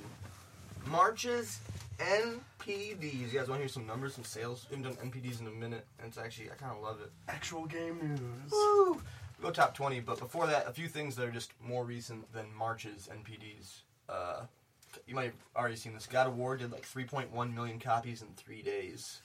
Marches 0.87 1.61
NPDs. 1.99 3.33
You 3.33 3.39
guys 3.39 3.49
want 3.49 3.61
to 3.61 3.65
hear 3.65 3.69
some 3.69 3.87
numbers, 3.87 4.15
some 4.15 4.25
sales? 4.25 4.67
We 4.71 4.77
haven't 4.77 4.97
done 4.97 5.11
NPDs 5.11 5.41
in 5.41 5.47
a 5.47 5.51
minute, 5.51 5.87
and 5.99 6.09
it's 6.09 6.19
actually, 6.19 6.51
I 6.51 6.55
kind 6.55 6.73
of 6.77 6.83
love 6.83 7.01
it. 7.01 7.11
Actual 7.29 7.67
game 7.67 7.99
news. 8.03 8.53
Woo! 8.53 8.95
we 9.39 9.43
go 9.43 9.51
top 9.51 9.75
20, 9.75 10.01
but 10.01 10.19
before 10.19 10.47
that, 10.47 10.69
a 10.69 10.73
few 10.73 10.89
things 10.89 11.17
that 11.17 11.27
are 11.27 11.31
just 11.31 11.53
more 11.63 11.85
recent 11.85 12.31
than 12.33 12.47
March's 12.55 13.09
NPDs. 13.13 13.81
Uh, 14.09 14.43
you 15.07 15.15
might 15.15 15.27
have 15.27 15.35
already 15.57 15.77
seen 15.77 15.95
this. 15.95 16.07
God 16.07 16.27
of 16.27 16.37
War 16.37 16.57
did 16.57 16.73
like 16.73 16.83
3.1 16.83 17.55
million 17.55 17.79
copies 17.79 18.23
in 18.23 18.29
three 18.37 18.63
days. 18.63 19.21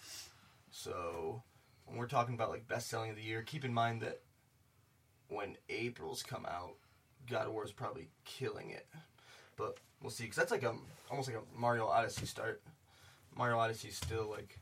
So 0.72 1.42
when 1.86 1.98
we're 1.98 2.08
talking 2.08 2.36
about 2.36 2.50
like 2.50 2.68
best 2.68 2.90
selling 2.90 3.10
of 3.10 3.16
the 3.16 3.24
year, 3.24 3.42
keep 3.42 3.66
in 3.66 3.74
mind 3.74 4.02
that 4.02 4.22
when 5.30 5.58
April's 5.70 6.24
come 6.24 6.46
out, 6.46 6.76
God 7.30 7.48
of 7.48 7.54
War 7.54 7.66
is 7.66 7.72
probably 7.72 8.08
killing 8.26 8.70
it. 8.70 8.86
But 9.58 9.78
we'll 10.02 10.12
see, 10.12 10.24
because 10.24 10.38
that's 10.38 10.52
like 10.52 10.64
a 10.64 10.74
almost 11.10 11.28
like 11.30 11.38
a 11.38 11.60
Mario 11.60 11.88
Odyssey 11.88 12.26
start. 12.26 12.62
Mario 13.36 13.58
Odyssey 13.58 13.90
is 13.90 13.98
still 13.98 14.30
like 14.30 14.60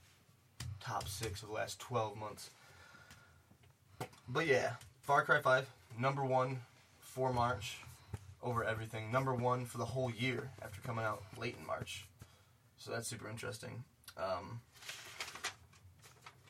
top 0.80 1.08
six 1.08 1.42
of 1.42 1.50
the 1.50 1.56
last 1.56 1.80
12 1.80 2.18
months. 2.18 2.50
But 4.28 4.48
yeah, 4.48 4.74
Far 5.02 5.24
Cry 5.24 5.40
5, 5.42 5.70
number 6.00 6.24
one 6.24 6.60
for 7.00 7.32
March 7.32 7.78
over 8.42 8.64
everything. 8.64 9.12
Number 9.12 9.34
one 9.34 9.66
for 9.66 9.78
the 9.78 9.86
whole 9.86 10.12
year 10.12 10.50
after 10.62 10.82
coming 10.82 11.06
out 11.06 11.24
late 11.38 11.56
in 11.60 11.66
March. 11.66 12.06
So 12.78 12.92
that's 12.92 13.08
super 13.08 13.30
interesting. 13.30 13.84
Um, 14.18 14.60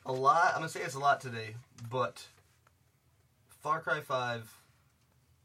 a 0.06 0.12
lot, 0.12 0.52
I'm 0.54 0.62
to 0.62 0.68
say 0.68 0.80
it's 0.80 0.94
a 0.94 0.98
lot 0.98 1.20
today, 1.20 1.54
but 1.90 2.24
Far 3.64 3.80
Cry 3.80 4.02
5, 4.02 4.60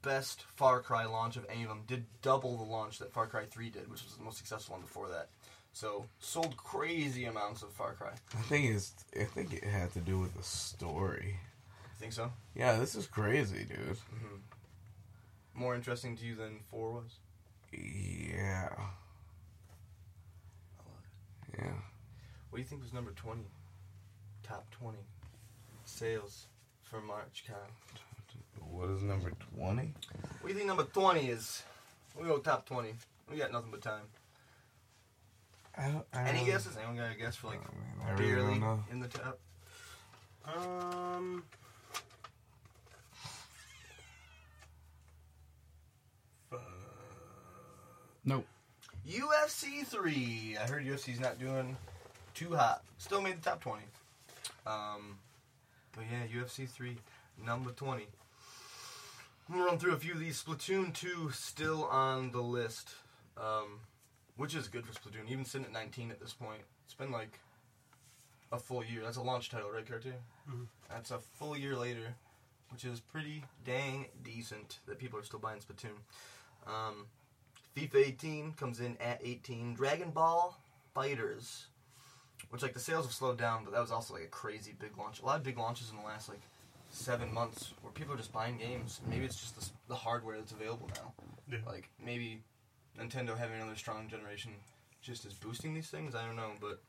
best 0.02 0.44
Far 0.58 0.82
Cry 0.82 1.06
launch 1.06 1.38
of 1.38 1.46
any 1.50 1.64
of 1.64 1.70
them, 1.70 1.84
did 1.88 2.04
double 2.22 2.58
the 2.58 2.66
launch 2.66 3.00
that 3.00 3.14
Far 3.14 3.28
Cry 3.28 3.46
3 3.46 3.70
did, 3.70 3.90
which 3.90 4.04
was 4.04 4.18
the 4.18 4.24
most 4.26 4.38
successful 4.38 4.74
one 4.74 4.82
before 4.82 5.08
that. 5.08 5.30
So 5.72 6.06
sold 6.20 6.58
crazy 6.58 7.24
amounts 7.24 7.64
of 7.64 7.72
Far 7.72 7.94
Cry. 7.94 8.12
I 8.38 8.42
think 8.42 8.76
it's. 8.76 8.94
I 9.18 9.24
think 9.24 9.54
it 9.54 9.64
had 9.64 9.94
to 9.94 10.02
do 10.02 10.20
with 10.20 10.36
the 10.36 10.44
story. 10.44 11.38
You 11.38 11.98
think 11.98 12.12
so? 12.12 12.34
Yeah, 12.56 12.76
this 12.76 12.94
is 12.94 13.08
crazy, 13.08 13.64
dude. 13.64 13.78
Mm-hmm. 13.80 14.36
More 15.54 15.74
interesting 15.74 16.18
to 16.18 16.26
you 16.26 16.36
than 16.36 16.60
4 16.72 16.92
was? 16.92 17.20
Yeah. 17.72 18.76
Yeah. 21.58 21.72
What 22.50 22.58
do 22.58 22.58
you 22.58 22.66
think 22.66 22.82
was 22.82 22.92
number 22.92 23.12
20? 23.12 23.44
Top 24.44 24.70
20 24.72 24.98
sales 25.86 26.48
for 26.82 27.00
March, 27.00 27.46
Kyle. 27.48 27.56
What 28.72 28.90
is 28.90 29.02
number 29.04 29.32
twenty? 29.56 29.94
What 30.42 30.44
do 30.44 30.48
you 30.50 30.54
think 30.56 30.68
number 30.68 30.84
20 30.84 31.28
is? 31.30 31.64
We 32.20 32.26
go 32.28 32.38
top 32.40 32.66
20. 32.66 32.94
We 33.30 33.38
got 33.38 33.52
nothing 33.52 33.72
but 33.72 33.82
time. 33.82 34.04
I 35.78 35.88
don't, 35.90 36.06
I 36.14 36.24
Any 36.30 36.40
don't- 36.40 36.48
guesses? 36.48 36.78
Anyone 36.78 36.98
got 36.98 37.12
a 37.12 37.18
guess 37.18 37.36
for 37.36 37.48
like 37.48 37.60
Oh, 37.62 37.74
man, 38.04 38.08
I 38.08 38.12
really 38.20 38.32
barely 38.34 38.52
don't 38.54 38.60
know. 38.62 38.84
in 38.92 39.00
the 39.00 39.08
top? 39.08 39.40
Um. 40.46 41.44
Nope. 48.26 48.46
UFC 49.08 49.86
3. 49.86 50.58
I 50.62 50.68
heard 50.68 50.86
UFC's 50.86 51.20
not 51.20 51.40
doing 51.40 51.76
too 52.34 52.56
hot. 52.56 52.84
Still 52.98 53.22
made 53.22 53.42
the 53.42 53.50
top 53.50 53.62
20. 53.62 53.82
Um, 54.68 55.18
but 55.96 56.04
yeah, 56.12 56.42
UFC 56.42 56.68
3, 56.70 56.96
number 57.44 57.72
20. 57.72 58.06
I'm 59.50 59.56
gonna 59.58 59.66
run 59.66 59.80
through 59.80 59.94
a 59.94 60.00
few 60.00 60.14
of 60.14 60.20
these. 60.20 60.42
Splatoon 60.42 60.94
2 60.94 61.32
still 61.32 61.86
on 61.86 62.32
the 62.32 62.42
list, 62.42 62.90
um, 63.36 63.80
which 64.38 64.54
is 64.56 64.68
good 64.68 64.86
for 64.86 64.94
Splatoon. 64.94 65.28
Even 65.28 65.44
sitting 65.44 65.66
at 65.66 65.74
19 65.74 66.12
at 66.12 66.20
this 66.20 66.34
point, 66.34 66.62
it's 66.86 66.94
been 66.94 67.12
like 67.12 67.40
a 68.52 68.60
full 68.60 68.84
year. 68.84 69.02
That's 69.04 69.18
a 69.18 69.22
launch 69.24 69.50
title, 69.50 69.72
right, 69.72 69.88
Cartier? 69.88 70.22
Mhm. 70.48 70.68
That's 70.88 71.10
a 71.10 71.20
full 71.20 71.58
year 71.58 71.76
later, 71.76 72.16
which 72.70 72.86
is 72.86 73.00
pretty 73.00 73.44
dang 73.64 74.08
decent 74.22 74.80
that 74.86 75.00
people 75.00 75.18
are 75.18 75.24
still 75.24 75.40
buying 75.40 75.62
Splatoon. 75.62 75.98
Um, 76.68 77.08
FIFA 77.76 77.96
18 78.06 78.54
comes 78.54 78.80
in 78.80 78.98
at 78.98 79.20
18. 79.24 79.74
Dragon 79.74 80.12
Ball 80.12 80.62
FighterZ, 80.96 81.66
which 82.50 82.62
like 82.62 82.74
the 82.74 82.80
sales 82.80 83.06
have 83.06 83.16
slowed 83.16 83.38
down, 83.40 83.64
but 83.64 83.72
that 83.74 83.82
was 83.82 83.92
also 83.92 84.14
like 84.14 84.24
a 84.24 84.28
crazy 84.28 84.74
big 84.74 84.96
launch. 84.96 85.22
A 85.22 85.26
lot 85.26 85.38
of 85.38 85.44
big 85.44 85.58
launches 85.58 85.90
in 85.90 85.98
the 85.98 86.04
last 86.04 86.30
like 86.30 86.42
seven 86.90 87.34
months 87.34 87.74
where 87.82 87.92
people 87.92 88.14
are 88.14 88.18
just 88.18 88.34
buying 88.34 88.58
games. 88.58 89.02
Maybe 89.08 89.26
it's 89.26 89.40
just 89.40 89.60
the, 89.60 89.70
the 89.88 89.96
hardware 89.96 90.38
that's 90.38 90.52
available 90.52 90.90
now. 90.96 91.14
Yeah. 91.52 91.60
Like 91.66 91.90
maybe 92.04 92.42
Nintendo 93.00 93.38
having 93.38 93.58
another 93.58 93.76
strong 93.76 94.08
generation 94.08 94.52
just 95.02 95.26
is 95.26 95.34
boosting 95.34 95.74
these 95.74 95.90
things. 95.90 96.16
I 96.16 96.26
don't 96.26 96.36
know, 96.36 96.52
but 96.60 96.82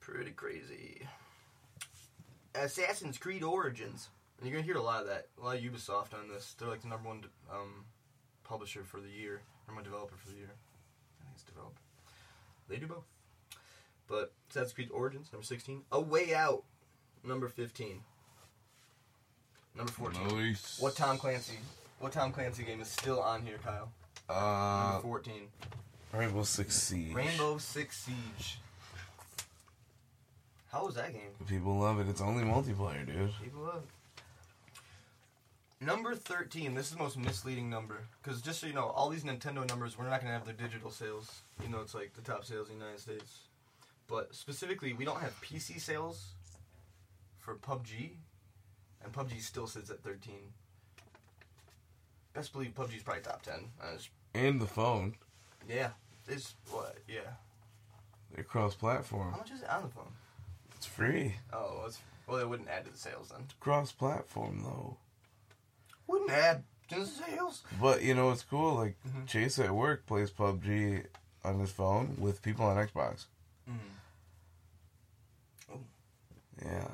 pretty 0.00 0.30
crazy. 0.30 1.06
Assassin's 2.54 3.18
Creed 3.18 3.42
Origins. 3.42 4.08
And 4.38 4.48
you're 4.48 4.58
gonna 4.58 4.66
hear 4.66 4.76
a 4.76 4.82
lot 4.82 5.02
of 5.02 5.08
that. 5.08 5.28
A 5.40 5.44
lot 5.44 5.56
of 5.56 5.62
Ubisoft 5.62 6.14
on 6.14 6.28
this. 6.28 6.54
They're 6.58 6.68
like 6.68 6.82
the 6.82 6.88
number 6.88 7.08
one 7.08 7.24
um, 7.50 7.84
publisher 8.44 8.84
for 8.84 9.00
the 9.00 9.08
year, 9.08 9.40
or 9.66 9.74
my 9.74 9.82
developer 9.82 10.16
for 10.16 10.28
the 10.28 10.36
year. 10.36 10.50
I 11.20 11.24
think 11.24 11.34
it's 11.34 11.42
developer. 11.42 11.80
They 12.68 12.76
do 12.76 12.86
both. 12.86 13.04
But 14.08 14.32
Assassin's 14.50 14.72
Creed 14.74 14.90
Origins, 14.92 15.32
number 15.32 15.44
16. 15.44 15.82
A 15.92 16.00
Way 16.00 16.34
Out, 16.34 16.64
number 17.24 17.48
15. 17.48 18.02
Number 19.76 19.92
14. 19.92 20.28
Nice. 20.28 20.78
What 20.80 20.96
Tom 20.96 21.18
Clancy? 21.18 21.58
What 22.00 22.12
Tom 22.12 22.32
Clancy 22.32 22.62
game 22.62 22.80
is 22.80 22.88
still 22.88 23.20
on 23.20 23.42
here, 23.44 23.58
Kyle? 23.62 23.90
Uh, 24.28 24.92
Number 24.92 25.02
14. 25.08 25.34
Rainbow 26.12 26.42
Six 26.44 26.74
Siege. 26.74 27.12
Rainbow 27.14 27.58
Six 27.58 27.98
Siege. 27.98 28.58
How 30.72 30.86
was 30.86 30.94
that 30.94 31.12
game? 31.12 31.22
People 31.46 31.78
love 31.78 32.00
it. 32.00 32.08
It's 32.08 32.20
only 32.20 32.44
multiplayer, 32.44 33.06
dude. 33.06 33.32
People 33.42 33.62
love 33.62 33.82
it. 33.82 33.90
Number 35.84 36.14
13. 36.14 36.74
This 36.74 36.86
is 36.86 36.92
the 36.92 36.98
most 36.98 37.18
misleading 37.18 37.68
number. 37.68 37.98
Because 38.22 38.40
just 38.40 38.60
so 38.60 38.66
you 38.66 38.72
know, 38.72 38.86
all 38.86 39.10
these 39.10 39.24
Nintendo 39.24 39.66
numbers, 39.68 39.98
we're 39.98 40.04
not 40.08 40.20
going 40.22 40.32
to 40.32 40.38
have 40.38 40.44
their 40.44 40.54
digital 40.54 40.90
sales. 40.90 41.42
You 41.62 41.68
know, 41.68 41.80
it's 41.80 41.94
like 41.94 42.14
the 42.14 42.22
top 42.22 42.44
sales 42.44 42.68
in 42.70 42.78
the 42.78 42.84
United 42.84 43.00
States. 43.00 43.40
But 44.08 44.34
specifically, 44.34 44.92
we 44.94 45.04
don't 45.04 45.20
have 45.20 45.38
PC 45.42 45.80
sales 45.80 46.28
for 47.38 47.56
PUBG. 47.56 48.10
And 49.06 49.14
PUBG 49.14 49.40
still 49.40 49.68
sits 49.68 49.88
at 49.90 50.02
13. 50.02 50.34
Best 52.34 52.52
believe 52.52 52.74
PUBG's 52.74 53.04
probably 53.04 53.22
top 53.22 53.40
10. 53.42 53.54
Uh, 53.80 53.86
it's- 53.86 54.08
And 54.34 54.60
the 54.60 54.66
phone. 54.66 55.14
yeah. 55.68 55.90
It's 56.28 56.56
what? 56.70 56.98
Yeah. 57.06 57.20
They're 58.34 58.42
cross-platform. 58.42 59.30
How 59.30 59.38
much 59.38 59.52
is 59.52 59.62
it 59.62 59.70
on 59.70 59.82
the 59.84 59.88
phone? 59.88 60.12
It's 60.74 60.86
free. 60.86 61.36
Oh, 61.52 61.84
it's, 61.86 62.00
well, 62.26 62.38
it 62.38 62.48
wouldn't 62.48 62.68
add 62.68 62.84
to 62.86 62.90
the 62.90 62.98
sales 62.98 63.28
then. 63.28 63.46
Cross-platform 63.60 64.62
though. 64.64 64.96
Wouldn't 66.08 66.30
add 66.32 66.64
to 66.88 66.98
the 67.00 67.06
sales. 67.06 67.62
But 67.80 68.02
you 68.02 68.14
know 68.14 68.26
what's 68.26 68.42
cool? 68.42 68.74
Like 68.74 68.96
Mhm. 69.08 69.28
Chase 69.28 69.60
at 69.60 69.70
work 69.70 70.04
plays 70.06 70.32
PUBG 70.32 71.06
on 71.44 71.60
his 71.60 71.70
phone 71.70 72.16
with 72.18 72.42
people 72.42 72.66
on 72.66 72.76
Xbox. 72.76 73.26
Mm. 73.70 73.78
Yeah. 76.64 76.88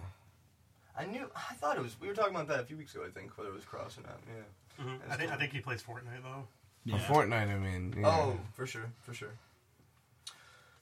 I 0.98 1.04
knew. 1.06 1.30
I 1.34 1.54
thought 1.54 1.76
it 1.76 1.82
was. 1.82 1.96
We 2.00 2.08
were 2.08 2.14
talking 2.14 2.34
about 2.34 2.48
that 2.48 2.60
a 2.60 2.64
few 2.64 2.76
weeks 2.76 2.94
ago. 2.94 3.04
I 3.06 3.10
think 3.10 3.36
whether 3.38 3.50
it 3.50 3.54
was 3.54 3.64
cross 3.64 3.96
or 3.98 4.02
not. 4.02 4.18
Yeah. 4.28 4.84
mhm. 4.84 4.98
I 5.10 5.16
think 5.16 5.32
I 5.32 5.36
think 5.36 5.52
he 5.52 5.60
plays 5.60 5.82
Fortnite 5.82 6.22
though. 6.22 6.46
Yeah. 6.84 6.94
On 6.96 7.00
Fortnite, 7.00 7.48
I 7.54 7.58
mean. 7.58 7.94
Yeah. 7.98 8.06
Oh, 8.08 8.38
for 8.54 8.66
sure, 8.66 8.90
for 9.02 9.14
sure. 9.14 9.30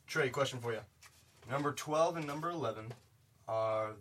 Trey, 0.07 0.31
question 0.31 0.59
for 0.61 0.73
you. 0.73 0.81
Number 1.51 1.73
twelve 1.73 2.17
and 2.17 2.27
number 2.27 2.51
eleven 2.51 2.87
are 3.49 3.93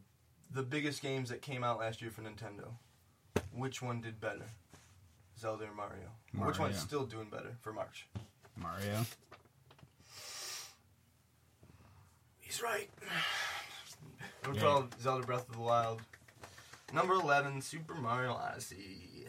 the 0.51 0.63
biggest 0.63 1.01
games 1.01 1.29
that 1.29 1.41
came 1.41 1.63
out 1.63 1.79
last 1.79 2.01
year 2.01 2.09
for 2.11 2.21
Nintendo. 2.21 2.69
Which 3.53 3.81
one 3.81 4.01
did 4.01 4.19
better? 4.19 4.45
Zelda 5.37 5.65
or 5.65 5.73
Mario? 5.73 6.09
Mario. 6.33 6.47
Which 6.49 6.59
one's 6.59 6.79
still 6.79 7.05
doing 7.05 7.29
better 7.29 7.55
for 7.61 7.71
March? 7.71 8.07
Mario. 8.57 9.05
He's 12.39 12.61
right. 12.63 12.89
Number 14.49 14.65
Yeah. 14.65 14.71
12, 14.71 15.01
Zelda 15.01 15.27
Breath 15.27 15.47
of 15.47 15.53
the 15.55 15.61
Wild. 15.61 16.01
Number 16.91 17.13
11, 17.13 17.61
Super 17.61 17.93
Mario 17.93 18.33
Odyssey. 18.33 19.27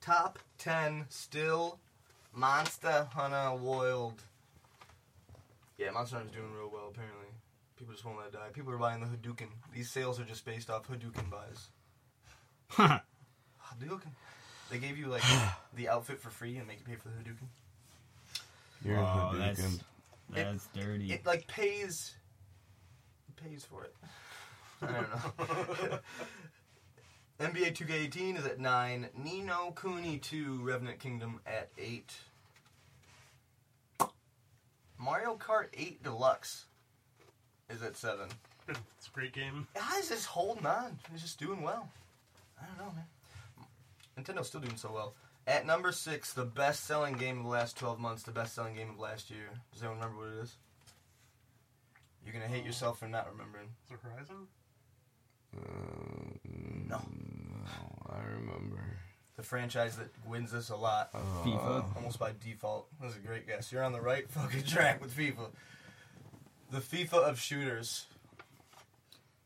Top 0.00 0.38
10, 0.56 1.04
still 1.10 1.78
Monster 2.32 3.08
Hunter 3.12 3.54
World. 3.62 4.22
Yeah, 5.76 5.90
Monster 5.90 6.16
Hunter's 6.16 6.34
doing 6.34 6.50
real 6.54 6.70
well, 6.72 6.88
apparently. 6.88 7.26
People 7.76 7.92
just 7.92 8.06
won't 8.06 8.16
let 8.16 8.28
it 8.28 8.32
die. 8.32 8.48
People 8.54 8.72
are 8.72 8.78
buying 8.78 9.00
the 9.00 9.06
Hadouken. 9.06 9.48
These 9.74 9.90
sales 9.90 10.18
are 10.18 10.24
just 10.24 10.46
based 10.46 10.70
off 10.70 10.88
Hadouken 10.88 11.28
buys. 11.30 11.68
Hadouken. 12.70 14.12
They 14.70 14.78
gave 14.78 14.96
you, 14.96 15.08
like, 15.08 15.22
the 15.74 15.90
outfit 15.90 16.22
for 16.22 16.30
free 16.30 16.56
and 16.56 16.66
make 16.66 16.78
you 16.78 16.86
pay 16.86 16.94
for 16.94 17.08
the 17.10 17.16
Hadouken. 17.16 17.48
You're 18.82 18.98
Oh, 18.98 19.32
a 19.34 19.36
that's 19.36 19.60
Hadouken. 19.60 19.80
that's 20.30 20.66
dirty. 20.68 21.12
it 21.12 21.26
like 21.26 21.46
pays 21.48 22.14
it 22.14 22.21
pays 23.48 23.64
for 23.64 23.84
it. 23.84 23.94
I 24.82 24.86
don't 24.86 25.10
know. 25.10 25.98
NBA 27.40 27.74
2K18 27.74 28.38
is 28.38 28.46
at 28.46 28.60
nine. 28.60 29.08
Ni 29.16 29.40
no 29.40 29.72
Kuni 29.72 30.18
2 30.18 30.60
Revenant 30.62 30.98
Kingdom 31.00 31.40
at 31.46 31.70
eight. 31.78 32.12
Mario 34.98 35.36
Kart 35.36 35.66
8 35.74 36.02
Deluxe 36.02 36.66
is 37.68 37.82
at 37.82 37.96
seven. 37.96 38.28
It's 38.96 39.08
a 39.08 39.10
great 39.10 39.32
game. 39.32 39.66
How 39.74 39.98
is 39.98 40.08
this 40.08 40.24
holding 40.24 40.64
on? 40.64 40.96
It's 41.12 41.22
just 41.22 41.40
doing 41.40 41.62
well. 41.62 41.88
I 42.60 42.64
don't 42.66 42.78
know, 42.78 42.92
man. 42.94 43.04
Nintendo's 44.16 44.46
still 44.46 44.60
doing 44.60 44.76
so 44.76 44.92
well. 44.92 45.14
At 45.48 45.66
number 45.66 45.90
six, 45.90 46.32
the 46.32 46.44
best-selling 46.44 47.14
game 47.14 47.38
of 47.38 47.44
the 47.44 47.50
last 47.50 47.76
12 47.76 47.98
months, 47.98 48.22
the 48.22 48.30
best-selling 48.30 48.76
game 48.76 48.90
of 48.90 49.00
last 49.00 49.28
year. 49.28 49.48
Does 49.72 49.82
anyone 49.82 49.98
remember 49.98 50.22
what 50.22 50.38
it 50.38 50.42
is? 50.44 50.54
You're 52.24 52.32
gonna 52.32 52.46
hate 52.48 52.64
yourself 52.64 52.98
for 52.98 53.08
not 53.08 53.30
remembering. 53.30 53.68
Is 53.86 53.92
it 53.92 53.98
Horizon? 54.02 54.46
Uh, 55.56 56.38
No. 56.88 57.02
no, 57.08 58.06
I 58.08 58.22
remember. 58.34 58.98
The 59.36 59.42
franchise 59.42 59.96
that 59.96 60.08
wins 60.26 60.54
us 60.54 60.68
a 60.70 60.76
lot, 60.76 61.10
Uh, 61.14 61.18
FIFA. 61.44 61.96
almost 61.96 62.18
by 62.18 62.32
default. 62.44 62.88
That 63.00 63.06
was 63.06 63.16
a 63.16 63.20
great 63.20 63.46
guess. 63.46 63.72
You're 63.72 63.82
on 63.82 63.92
the 63.92 64.00
right 64.00 64.28
fucking 64.30 64.64
track 64.64 65.00
with 65.00 65.14
FIFA. 65.16 65.50
The 66.70 66.80
FIFA 66.80 67.14
of 67.28 67.40
shooters. 67.40 68.06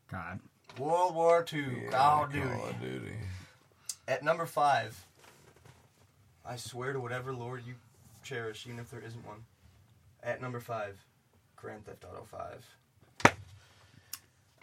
God. 0.09 0.39
World 0.77 1.15
War 1.15 1.45
II, 1.51 1.83
yeah, 1.85 1.89
Call 1.89 2.23
of 2.25 2.31
Duty. 2.31 2.47
Call 2.47 2.67
of 2.69 2.79
Duty. 2.81 3.15
At 4.07 4.23
number 4.23 4.45
five, 4.45 5.05
I 6.45 6.55
swear 6.55 6.93
to 6.93 6.99
whatever 6.99 7.33
Lord 7.33 7.63
you 7.65 7.75
cherish, 8.23 8.65
even 8.67 8.79
if 8.79 8.89
there 8.89 9.01
isn't 9.01 9.25
one. 9.25 9.45
At 10.23 10.41
number 10.41 10.59
five, 10.59 11.03
Grand 11.57 11.85
Theft 11.85 12.05
Auto 12.05 12.25
5. 12.31 13.35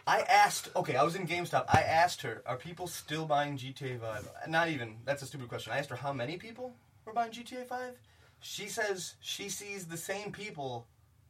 I 0.07 0.21
asked, 0.21 0.69
okay, 0.75 0.95
I 0.95 1.03
was 1.03 1.15
in 1.15 1.27
GameStop. 1.27 1.65
I 1.67 1.81
asked 1.81 2.21
her, 2.21 2.43
are 2.45 2.57
people 2.57 2.87
still 2.87 3.25
buying 3.25 3.57
GTA 3.57 3.99
5? 3.99 4.29
Not 4.47 4.69
even, 4.69 4.97
that's 5.03 5.23
a 5.23 5.25
stupid 5.25 5.49
question. 5.49 5.73
I 5.73 5.79
asked 5.79 5.89
her 5.89 5.95
how 5.95 6.13
many 6.13 6.37
people 6.37 6.73
were 7.05 7.13
buying 7.13 7.31
GTA 7.31 7.65
5. 7.67 7.93
She 8.39 8.67
says 8.67 9.15
she 9.19 9.49
sees 9.49 9.85
the 9.85 9.97
same 9.97 10.31
people 10.31 10.85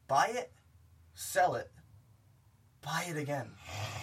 buy 0.08 0.28
it, 0.34 0.52
sell 1.14 1.56
it, 1.56 1.72
buy 2.82 3.06
it 3.10 3.18
again. 3.18 3.52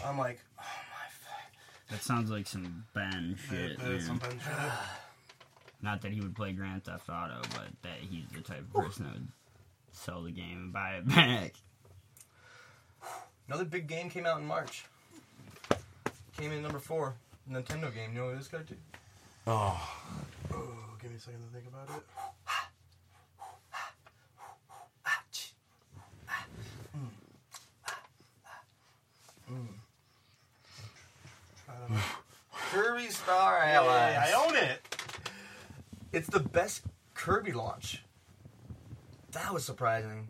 I'm 0.04 0.18
like, 0.18 0.40
oh 0.58 0.62
my 0.62 1.08
fuck. 1.10 1.90
That 1.90 2.02
sounds 2.02 2.30
like 2.30 2.46
some 2.46 2.84
Ben 2.94 3.36
shit. 3.48 3.78
That 3.78 3.90
is 3.90 4.06
some 4.06 4.18
Ben 4.18 4.30
shit. 4.30 4.52
Not 5.82 6.00
that 6.00 6.12
he 6.12 6.20
would 6.20 6.34
play 6.34 6.52
Grand 6.52 6.84
Theft 6.84 7.10
Auto, 7.10 7.42
but 7.50 7.68
that 7.82 7.98
he's 8.00 8.24
the 8.32 8.40
type 8.40 8.60
of 8.60 8.72
person 8.72 9.04
that 9.04 9.14
would 9.14 9.28
sell 10.02 10.22
the 10.22 10.30
game 10.32 10.58
and 10.58 10.72
buy 10.72 10.96
it 10.96 11.08
back. 11.14 11.54
Another 13.48 13.64
big 13.64 13.86
game 13.86 14.10
came 14.10 14.26
out 14.26 14.40
in 14.40 14.46
March. 14.46 14.84
Came 16.36 16.52
in 16.52 16.62
number 16.62 16.78
four. 16.78 17.14
Nintendo 17.50 17.92
game. 17.94 18.12
You 18.14 18.20
know 18.20 18.26
what 18.26 18.38
this 18.38 18.48
guy 18.48 18.58
did? 18.58 18.78
Oh, 19.46 19.88
Oh, 20.52 20.74
give 21.00 21.10
me 21.10 21.16
a 21.16 21.20
second 21.20 21.40
to 21.40 21.52
think 21.52 21.66
about 21.66 21.88
it. 21.96 22.02
I 31.68 31.72
don't. 31.88 31.98
Kirby 32.70 33.08
Star 33.10 33.60
Hey, 33.62 33.74
Allies. 33.74 34.16
I 34.16 34.44
own 34.46 34.56
it. 34.56 34.80
It's 36.12 36.28
the 36.28 36.40
best 36.40 36.82
Kirby 37.14 37.52
launch. 37.52 38.02
That 39.32 39.52
was 39.52 39.64
surprising. 39.64 40.28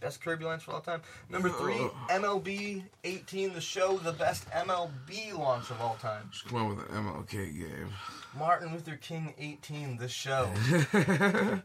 Best 0.00 0.20
Kirby 0.20 0.44
launch 0.44 0.66
of 0.66 0.74
all 0.74 0.80
time. 0.80 1.00
Number 1.30 1.48
three, 1.48 1.74
MLB 2.10 2.82
18, 3.04 3.52
the 3.52 3.60
show, 3.60 3.98
the 3.98 4.12
best 4.12 4.50
MLB 4.50 5.32
launch 5.38 5.70
of 5.70 5.80
all 5.80 5.96
time. 6.00 6.28
just 6.32 6.44
come 6.46 6.58
on 6.58 6.68
with 6.70 6.78
an 6.80 7.04
MLK 7.04 7.30
game. 7.56 7.88
Martin 8.36 8.72
Luther 8.72 8.96
King 8.96 9.32
18, 9.38 9.96
the 9.98 10.08
show. 10.08 10.50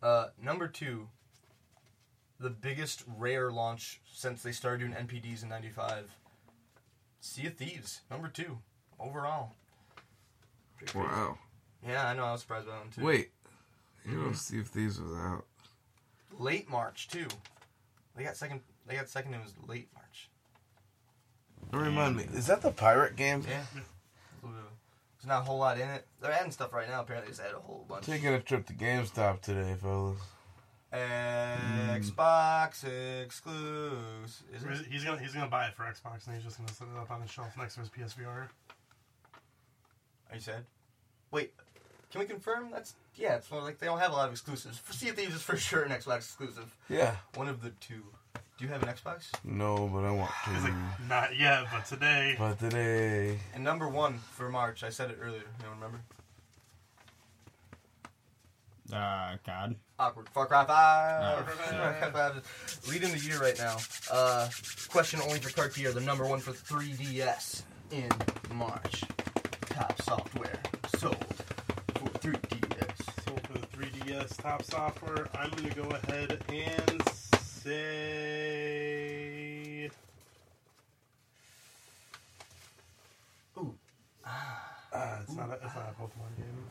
Uh, 0.00 0.28
number 0.40 0.68
two, 0.68 1.08
the 2.38 2.50
biggest 2.50 3.02
rare 3.16 3.50
launch 3.50 4.00
since 4.12 4.44
they 4.44 4.52
started 4.52 4.78
doing 4.78 4.92
NPDs 4.92 5.42
in 5.42 5.48
'95. 5.48 6.08
Sea 7.20 7.46
of 7.48 7.56
Thieves, 7.56 8.02
number 8.08 8.28
two, 8.28 8.58
overall. 9.00 9.54
Wow. 10.94 11.38
Yeah, 11.84 12.06
I 12.08 12.14
know. 12.14 12.26
I 12.26 12.32
was 12.32 12.42
surprised 12.42 12.66
by 12.66 12.72
that 12.74 12.78
one 12.78 12.90
too. 12.90 13.04
Wait. 13.04 13.30
You 14.06 14.18
know, 14.18 14.32
Sea 14.32 14.60
of 14.60 14.68
Thieves 14.68 15.00
was 15.00 15.12
out. 15.12 15.44
late 16.38 16.68
March 16.68 17.08
too. 17.08 17.26
They 18.16 18.24
got 18.24 18.36
second. 18.36 18.60
They 18.86 18.94
got 18.96 19.08
second. 19.08 19.34
It 19.34 19.40
was 19.42 19.54
late 19.66 19.88
March. 19.94 20.30
Don't 21.70 21.82
remind 21.82 22.16
me. 22.16 22.26
Is 22.34 22.46
that 22.46 22.62
the 22.62 22.70
pirate 22.70 23.16
game? 23.16 23.44
Yeah. 23.48 23.62
There's 24.42 25.26
not 25.26 25.40
a 25.40 25.44
whole 25.44 25.58
lot 25.58 25.78
in 25.78 25.88
it. 25.88 26.06
They're 26.20 26.32
adding 26.32 26.52
stuff 26.52 26.72
right 26.72 26.88
now. 26.88 27.00
Apparently, 27.00 27.26
they 27.26 27.36
just 27.36 27.46
add 27.46 27.54
a 27.54 27.58
whole 27.58 27.84
bunch. 27.88 28.06
Taking 28.06 28.28
a 28.28 28.40
trip 28.40 28.66
to 28.66 28.72
GameStop 28.72 29.40
today, 29.40 29.74
fellas. 29.80 30.18
Xbox 30.92 32.84
exclusive. 33.22 34.44
Is 34.54 34.62
it? 34.80 34.86
He's 34.90 35.04
gonna 35.04 35.20
he's 35.20 35.34
gonna 35.34 35.48
buy 35.48 35.66
it 35.66 35.74
for 35.74 35.82
Xbox 35.82 36.26
and 36.26 36.34
he's 36.36 36.44
just 36.44 36.56
gonna 36.58 36.72
set 36.72 36.88
it 36.88 36.98
up 36.98 37.10
on 37.10 37.20
his 37.20 37.30
shelf 37.30 37.56
next 37.58 37.74
to 37.74 37.80
his 37.80 37.90
PSVR. 37.90 38.48
Are 40.30 40.34
you 40.34 40.40
sad? 40.40 40.64
Wait, 41.30 41.52
can 42.10 42.20
we 42.20 42.26
confirm? 42.26 42.70
That's 42.70 42.94
yeah. 43.18 43.36
It's 43.36 43.50
more 43.50 43.60
like 43.62 43.78
they 43.78 43.86
don't 43.86 43.98
have 43.98 44.12
a 44.12 44.14
lot 44.14 44.26
of 44.26 44.32
exclusives. 44.32 44.78
For 44.78 44.92
Sea 44.92 45.10
of 45.10 45.16
Thieves 45.16 45.34
is 45.34 45.42
for 45.42 45.56
sure 45.56 45.82
an 45.82 45.90
Xbox 45.90 46.18
exclusive. 46.18 46.74
Yeah. 46.88 47.16
One 47.34 47.48
of 47.48 47.62
the 47.62 47.70
two. 47.80 48.02
Do 48.56 48.64
you 48.64 48.68
have 48.70 48.82
an 48.82 48.88
Xbox? 48.88 49.30
No, 49.44 49.88
but 49.92 50.04
I 50.04 50.10
want 50.10 50.30
He's 50.46 50.56
to. 50.56 50.62
like, 50.64 50.74
not 51.08 51.36
yet, 51.38 51.66
but 51.72 51.86
today. 51.86 52.34
But 52.38 52.58
today. 52.58 53.38
And 53.54 53.62
number 53.62 53.88
one 53.88 54.18
for 54.32 54.48
March. 54.48 54.82
I 54.82 54.88
said 54.90 55.10
it 55.10 55.18
earlier. 55.22 55.38
You 55.40 55.64
don't 55.64 55.74
remember? 55.76 56.00
Uh, 58.92 59.36
God. 59.46 59.76
Awkward. 59.98 60.28
Far 60.30 60.46
Cry 60.46 60.64
5. 60.64 61.38
No. 61.38 61.52
Far 61.52 61.92
Cry 61.94 62.10
5. 62.10 62.88
Leading 62.90 63.10
the 63.12 63.18
year 63.18 63.38
right 63.38 63.58
now. 63.58 63.76
Uh, 64.10 64.48
question 64.88 65.20
only 65.22 65.38
for 65.38 65.50
Cartier, 65.50 65.92
the 65.92 66.00
number 66.00 66.26
one 66.26 66.40
for 66.40 66.52
3DS 66.52 67.62
in 67.92 68.08
March. 68.54 69.04
Top 69.68 70.00
software 70.02 70.58
sold 70.96 71.16
for 71.94 72.08
3DS. 72.18 72.67
So 74.08 74.14
for 74.14 74.20
the 74.20 74.24
3DS 74.24 74.36
top 74.42 74.62
software, 74.62 75.28
I'm 75.34 75.50
gonna 75.50 75.74
go 75.74 75.82
ahead 75.90 76.42
and 76.48 77.02
say 77.44 77.90
Ooh. 83.58 83.74
uh, 84.24 85.18
it's 85.22 85.34
not 85.36 85.50
a 85.50 85.54
it's 85.54 85.74
not 85.74 85.92
a 85.92 85.94
Pokemon 86.00 86.36
game. 86.36 86.66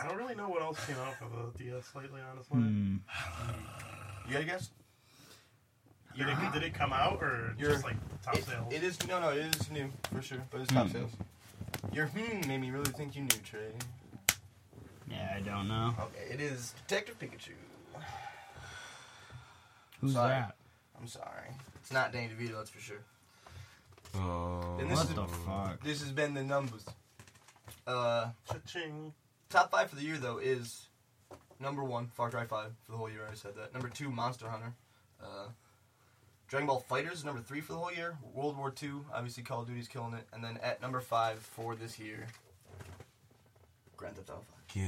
I 0.00 0.06
don't 0.08 0.16
really 0.18 0.34
know 0.34 0.48
what 0.48 0.60
else 0.62 0.84
came 0.86 0.96
out 0.96 1.14
for 1.18 1.28
the 1.28 1.50
DS 1.64 1.94
lately, 1.96 2.20
honestly. 2.30 2.58
Hmm. 2.58 2.96
You 4.26 4.32
got 4.34 4.42
a 4.42 4.44
guess? 4.44 4.70
Did, 6.16 6.28
it, 6.28 6.36
did 6.52 6.62
it 6.62 6.74
come 6.74 6.92
out 6.92 7.20
or 7.22 7.54
You're- 7.58 7.72
just 7.72 7.84
like 7.84 7.96
top 8.22 8.36
It- 8.36 8.44
sales? 8.44 8.72
it 8.72 8.82
is, 8.84 9.04
no, 9.08 9.18
no, 9.18 9.30
it 9.30 9.38
is 9.56 9.70
new 9.70 9.90
for 10.12 10.22
sure, 10.22 10.42
but 10.50 10.60
it's 10.60 10.72
top 10.72 10.86
Hmm. 10.86 10.92
sales. 10.92 11.10
Your 11.92 12.06
hmm 12.06 12.46
made 12.48 12.60
me 12.60 12.70
really 12.70 12.90
think 12.92 13.14
you 13.16 13.22
knew, 13.22 13.28
Trey. 13.44 13.72
Yeah, 15.10 15.34
I 15.36 15.40
don't 15.40 15.68
know. 15.68 15.94
Okay, 16.00 16.32
it 16.32 16.40
is 16.40 16.74
Detective 16.88 17.18
Pikachu. 17.18 17.52
Who's 20.00 20.14
Sorry. 20.14 20.30
that? 20.30 20.56
I'm 20.98 21.06
sorry. 21.06 21.50
It's 21.80 21.92
not 21.92 22.12
Danny 22.12 22.28
DeVito, 22.28 22.56
that's 22.56 22.70
for 22.70 22.80
sure. 22.80 23.00
Oh. 24.16 24.76
And 24.80 24.90
this 24.90 24.98
What 24.98 25.08
is- 25.08 25.14
the 25.14 25.26
fuck? 25.26 25.82
This 25.84 26.00
has 26.00 26.10
been 26.12 26.34
the 26.34 26.42
numbers. 26.42 26.84
Uh, 27.86 28.30
Cha-ching. 28.48 29.12
top 29.50 29.70
five 29.70 29.90
for 29.90 29.96
the 29.96 30.02
year 30.02 30.16
though 30.16 30.38
is 30.38 30.86
number 31.60 31.84
one, 31.84 32.06
Far 32.14 32.30
Cry 32.30 32.46
Five 32.46 32.72
for 32.84 32.92
the 32.92 32.98
whole 32.98 33.10
year. 33.10 33.20
I 33.20 33.24
already 33.24 33.36
said 33.38 33.56
that. 33.56 33.74
Number 33.74 33.88
two, 33.90 34.10
Monster 34.10 34.48
Hunter. 34.48 34.72
Uh, 35.22 35.48
Dragon 36.54 36.68
Ball 36.68 36.84
FighterZ 36.88 37.24
number 37.24 37.40
three 37.40 37.60
for 37.60 37.72
the 37.72 37.78
whole 37.80 37.92
year. 37.92 38.16
World 38.32 38.56
War 38.56 38.70
Two, 38.70 39.04
obviously 39.12 39.42
Call 39.42 39.62
of 39.62 39.66
Duty's 39.66 39.88
killing 39.88 40.14
it, 40.14 40.24
and 40.32 40.44
then 40.44 40.56
at 40.62 40.80
number 40.80 41.00
five 41.00 41.40
for 41.40 41.74
this 41.74 41.98
year, 41.98 42.28
Grand 43.96 44.14
Theft 44.14 44.30
Auto 44.30 44.42
Five. 44.46 44.86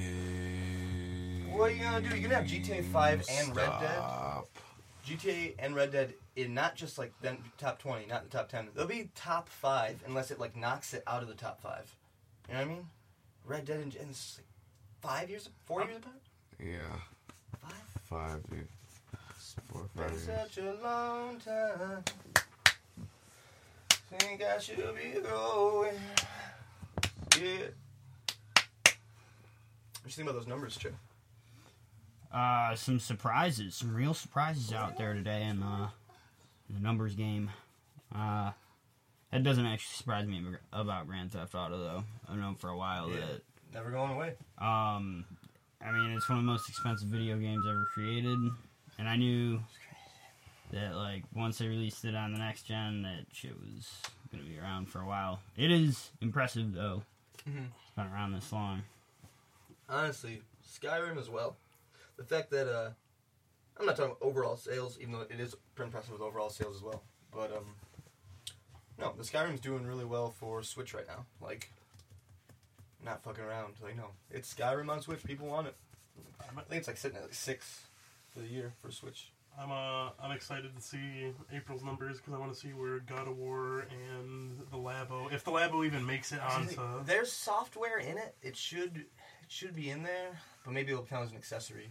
What 1.53 1.71
are 1.71 1.75
you 1.75 1.83
gonna 1.83 2.09
do? 2.09 2.11
You're 2.11 2.29
gonna 2.29 2.37
have 2.37 2.45
GTA 2.45 2.85
5 2.85 3.25
and 3.33 3.57
Red 3.57 3.67
Dead? 3.81 3.97
Stop. 3.97 4.49
GTA 5.05 5.55
and 5.59 5.75
Red 5.75 5.91
Dead 5.91 6.15
in 6.37 6.55
not 6.55 6.77
just 6.77 6.99
like 6.99 7.13
then 7.21 7.39
top 7.59 7.81
twenty, 7.81 8.07
not 8.07 8.23
the 8.23 8.31
top 8.31 8.49
ten. 8.49 8.69
They'll 8.73 8.87
be 8.87 9.11
top 9.17 9.49
five 9.49 10.05
unless 10.07 10.31
it 10.31 10.39
like 10.39 10.55
knocks 10.55 10.95
it 10.95 11.03
out 11.05 11.23
of 11.23 11.29
the 11.29 11.35
top 11.35 11.61
five. 11.61 11.93
You 12.49 12.55
know 12.55 12.61
what 12.61 12.67
I 12.67 12.75
mean? 12.75 12.87
Red 13.45 13.65
Dead 13.65 13.81
and, 13.81 13.93
and 13.97 14.11
it's 14.11 14.39
like 14.39 14.47
five 15.01 15.31
years, 15.31 15.49
four 15.65 15.83
uh, 15.83 15.87
years 15.87 15.97
apart. 15.97 16.15
Yeah. 16.61 17.01
Five. 17.61 17.83
Five, 18.05 18.51
dude. 18.51 18.69
Four, 19.71 19.83
or 19.83 19.89
five 19.97 20.07
Been 20.09 20.15
years. 20.15 20.25
such 20.53 20.59
a 20.59 20.75
long 20.83 21.39
time. 21.41 22.05
Think 24.19 24.43
I 24.43 24.59
should 24.59 24.77
be 24.77 25.21
going. 25.21 25.95
Yeah. 27.41 27.67
What 30.03 30.05
you 30.05 30.11
think 30.11 30.29
about 30.29 30.39
those 30.39 30.47
numbers, 30.47 30.77
Trey? 30.77 30.93
Uh, 32.33 32.75
some 32.77 33.01
surprises, 33.01 33.75
some 33.75 33.95
real 33.95 34.15
surprises 34.15 34.73
out 34.73 34.97
there 34.99 35.15
today 35.15 35.43
in 35.45 35.63
uh, 35.63 35.89
the 36.71 36.81
numbers 36.81 37.15
game. 37.15 37.51
Uh, 38.15 38.53
that 39.33 39.43
doesn't 39.43 39.67
actually 39.67 39.97
surprise 39.97 40.27
me 40.27 40.43
about 40.73 41.07
Grand 41.09 41.33
Theft 41.33 41.55
Auto 41.55 41.79
though. 41.79 42.05
I've 42.29 42.39
known 42.39 42.55
for 42.55 42.71
a 42.71 42.77
while 42.77 43.11
Yeah. 43.11 43.21
Never 43.75 43.91
going 43.91 44.13
away. 44.13 44.29
um, 44.59 45.25
I 45.85 45.91
mean 45.93 46.13
it's 46.13 46.29
one 46.29 46.39
of 46.39 46.45
the 46.45 46.51
most 46.51 46.69
expensive 46.69 47.09
video 47.09 47.37
games 47.37 47.65
ever 47.69 47.87
created, 47.93 48.39
and 48.99 49.09
I 49.09 49.17
knew 49.17 49.61
that 50.73 50.95
like 50.97 51.25
once 51.35 51.59
they 51.59 51.69
released 51.69 52.05
it 52.05 52.15
on 52.15 52.33
the 52.33 52.39
next 52.39 52.63
gen, 52.63 53.03
that 53.03 53.27
shit 53.33 53.55
was 53.59 53.89
gonna 54.33 54.45
be 54.45 54.59
around 54.59 54.87
for 54.89 55.01
a 55.01 55.07
while. 55.07 55.41
It 55.57 55.71
is 55.71 56.11
impressive 56.21 56.73
though. 56.73 57.03
Mhm. 57.49 57.67
It's 57.83 57.91
been 57.97 58.07
around 58.07 58.33
this 58.33 58.53
long. 58.53 58.83
Honestly, 59.89 60.43
Skyrim 60.69 61.17
as 61.19 61.29
well. 61.31 61.57
The 62.17 62.25
fact 62.25 62.51
that 62.51 62.67
uh, 62.69 62.91
I'm 63.79 63.87
not 63.87 63.97
talking 63.97 64.13
about 64.13 64.27
overall 64.27 64.57
sales, 64.57 64.99
even 65.01 65.13
though 65.13 65.21
it 65.21 65.39
is 65.39 65.55
pretty 65.75 65.89
impressive 65.89 66.13
with 66.13 66.23
overall 66.23 66.51
sales 66.51 66.77
as 66.77 66.83
well. 66.83 67.03
But 67.33 67.57
um, 67.57 67.75
no, 68.99 69.13
the 69.17 69.23
Skyrim's 69.23 69.61
doing 69.61 69.87
really 69.87 70.05
well 70.05 70.31
for 70.31 70.63
Switch 70.63 70.95
right 70.95 71.07
now. 71.07 71.27
Like, 71.41 71.71
not 73.05 73.23
fucking 73.23 73.45
around. 73.45 73.75
Like, 73.83 73.97
no, 73.97 74.09
it's 74.31 74.53
Skyrim 74.53 74.89
on 74.91 75.01
Switch. 75.03 75.23
People 75.23 75.47
want 75.47 75.69
it. 75.69 75.77
I 76.41 76.61
think 76.63 76.79
it's 76.81 76.89
like 76.89 76.97
sitting 76.97 77.19
at 77.19 77.25
like 77.25 77.35
six 77.35 77.83
for 78.37 78.43
the 78.43 78.49
year 78.53 78.75
for 78.83 78.91
Switch. 78.91 79.33
I'm 79.59 79.71
uh 79.71 80.11
I'm 80.21 80.33
excited 80.33 80.77
to 80.77 80.83
see 80.83 81.33
April's 81.51 81.83
numbers 81.83 82.19
because 82.19 82.35
I 82.35 82.39
want 82.39 82.53
to 82.53 82.59
see 82.59 82.69
where 82.69 82.99
God 82.99 83.27
of 83.27 83.39
War 83.39 83.87
and 83.91 84.59
the 84.71 84.77
Labo, 84.77 85.33
if 85.33 85.45
the 85.45 85.51
Labo 85.51 85.87
even 85.87 86.05
makes 86.05 86.33
it 86.33 86.41
onto. 86.41 86.77
There's 87.07 87.33
software 87.33 87.99
in 87.99 88.19
it. 88.19 88.37
It 88.43 88.57
should 88.57 88.97
it 88.97 89.49
should 89.49 89.75
be 89.75 89.89
in 89.89 90.03
there, 90.03 90.39
but 90.65 90.75
maybe 90.75 90.93
it'll 90.93 91.05
count 91.05 91.25
as 91.25 91.31
an 91.31 91.39
accessory. 91.39 91.91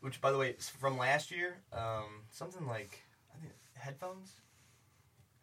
Which, 0.00 0.20
by 0.20 0.32
the 0.32 0.38
way, 0.38 0.56
is 0.58 0.68
from 0.68 0.98
last 0.98 1.30
year, 1.30 1.58
um, 1.72 2.24
something 2.30 2.66
like 2.66 3.04
I 3.32 3.40
think 3.40 3.52
headphones. 3.74 4.32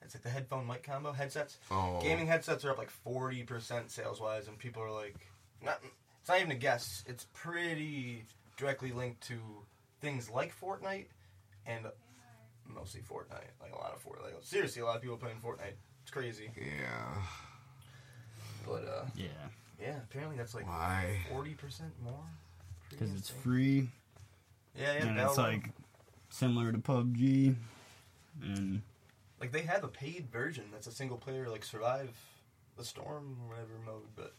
It's 0.01 0.15
like 0.15 0.23
the 0.23 0.29
headphone 0.29 0.67
mic 0.67 0.83
combo 0.83 1.13
headsets. 1.13 1.57
Oh, 1.71 1.99
Gaming 2.01 2.27
headsets 2.27 2.65
are 2.65 2.71
up 2.71 2.77
like 2.77 2.89
forty 2.89 3.43
percent 3.43 3.91
sales 3.91 4.19
wise, 4.19 4.47
and 4.49 4.57
people 4.57 4.83
are 4.83 4.91
like, 4.91 5.15
not. 5.63 5.79
It's 6.19 6.27
not 6.27 6.39
even 6.39 6.51
a 6.51 6.55
guess. 6.55 7.05
It's 7.07 7.27
pretty 7.33 8.25
directly 8.57 8.91
linked 8.91 9.21
to 9.27 9.35
things 10.01 10.29
like 10.29 10.53
Fortnite, 10.59 11.05
and 11.65 11.85
mostly 12.65 13.01
Fortnite. 13.01 13.51
Like 13.61 13.71
a 13.73 13.77
lot 13.77 13.93
of 13.93 14.03
Fortnite. 14.03 14.23
Like, 14.23 14.35
seriously, 14.41 14.81
a 14.81 14.85
lot 14.85 14.97
of 14.97 15.01
people 15.01 15.17
playing 15.17 15.37
Fortnite. 15.37 15.75
It's 16.01 16.11
crazy. 16.11 16.49
Yeah. 16.55 17.21
But 18.65 18.85
uh, 18.85 19.05
Yeah, 19.15 19.27
yeah, 19.81 19.97
apparently 20.03 20.37
that's 20.37 20.53
like 20.55 20.67
Why? 20.67 21.19
forty 21.31 21.53
percent 21.53 21.91
more. 22.03 22.13
Because 22.89 23.11
it's 23.11 23.29
insane. 23.29 23.41
free 23.41 23.89
Yeah, 24.77 24.93
yeah. 24.93 25.05
and 25.07 25.19
it's 25.19 25.37
like 25.37 25.69
similar 26.29 26.71
to 26.71 26.77
PUBG. 26.77 27.55
And 28.41 28.81
like 29.39 29.51
they 29.51 29.61
have 29.61 29.83
a 29.83 29.87
paid 29.87 30.27
version 30.31 30.65
that's 30.71 30.87
a 30.87 30.91
single 30.91 31.17
player 31.17 31.49
like 31.49 31.63
survive 31.63 32.09
the 32.77 32.83
storm 32.83 33.37
or 33.43 33.49
whatever 33.49 33.73
mode, 33.85 34.07
but 34.15 34.33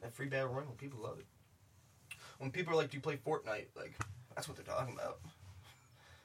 that 0.00 0.14
free 0.14 0.26
battle 0.26 0.48
royale 0.48 0.74
people 0.78 1.00
love 1.02 1.18
it. 1.18 1.26
When 2.42 2.50
people 2.50 2.72
are 2.72 2.76
like, 2.76 2.90
"Do 2.90 2.96
you 2.96 3.00
play 3.00 3.16
Fortnite?" 3.24 3.66
Like 3.76 3.94
that's 4.34 4.48
what 4.48 4.56
they're 4.56 4.66
talking 4.66 4.94
about. 4.94 5.20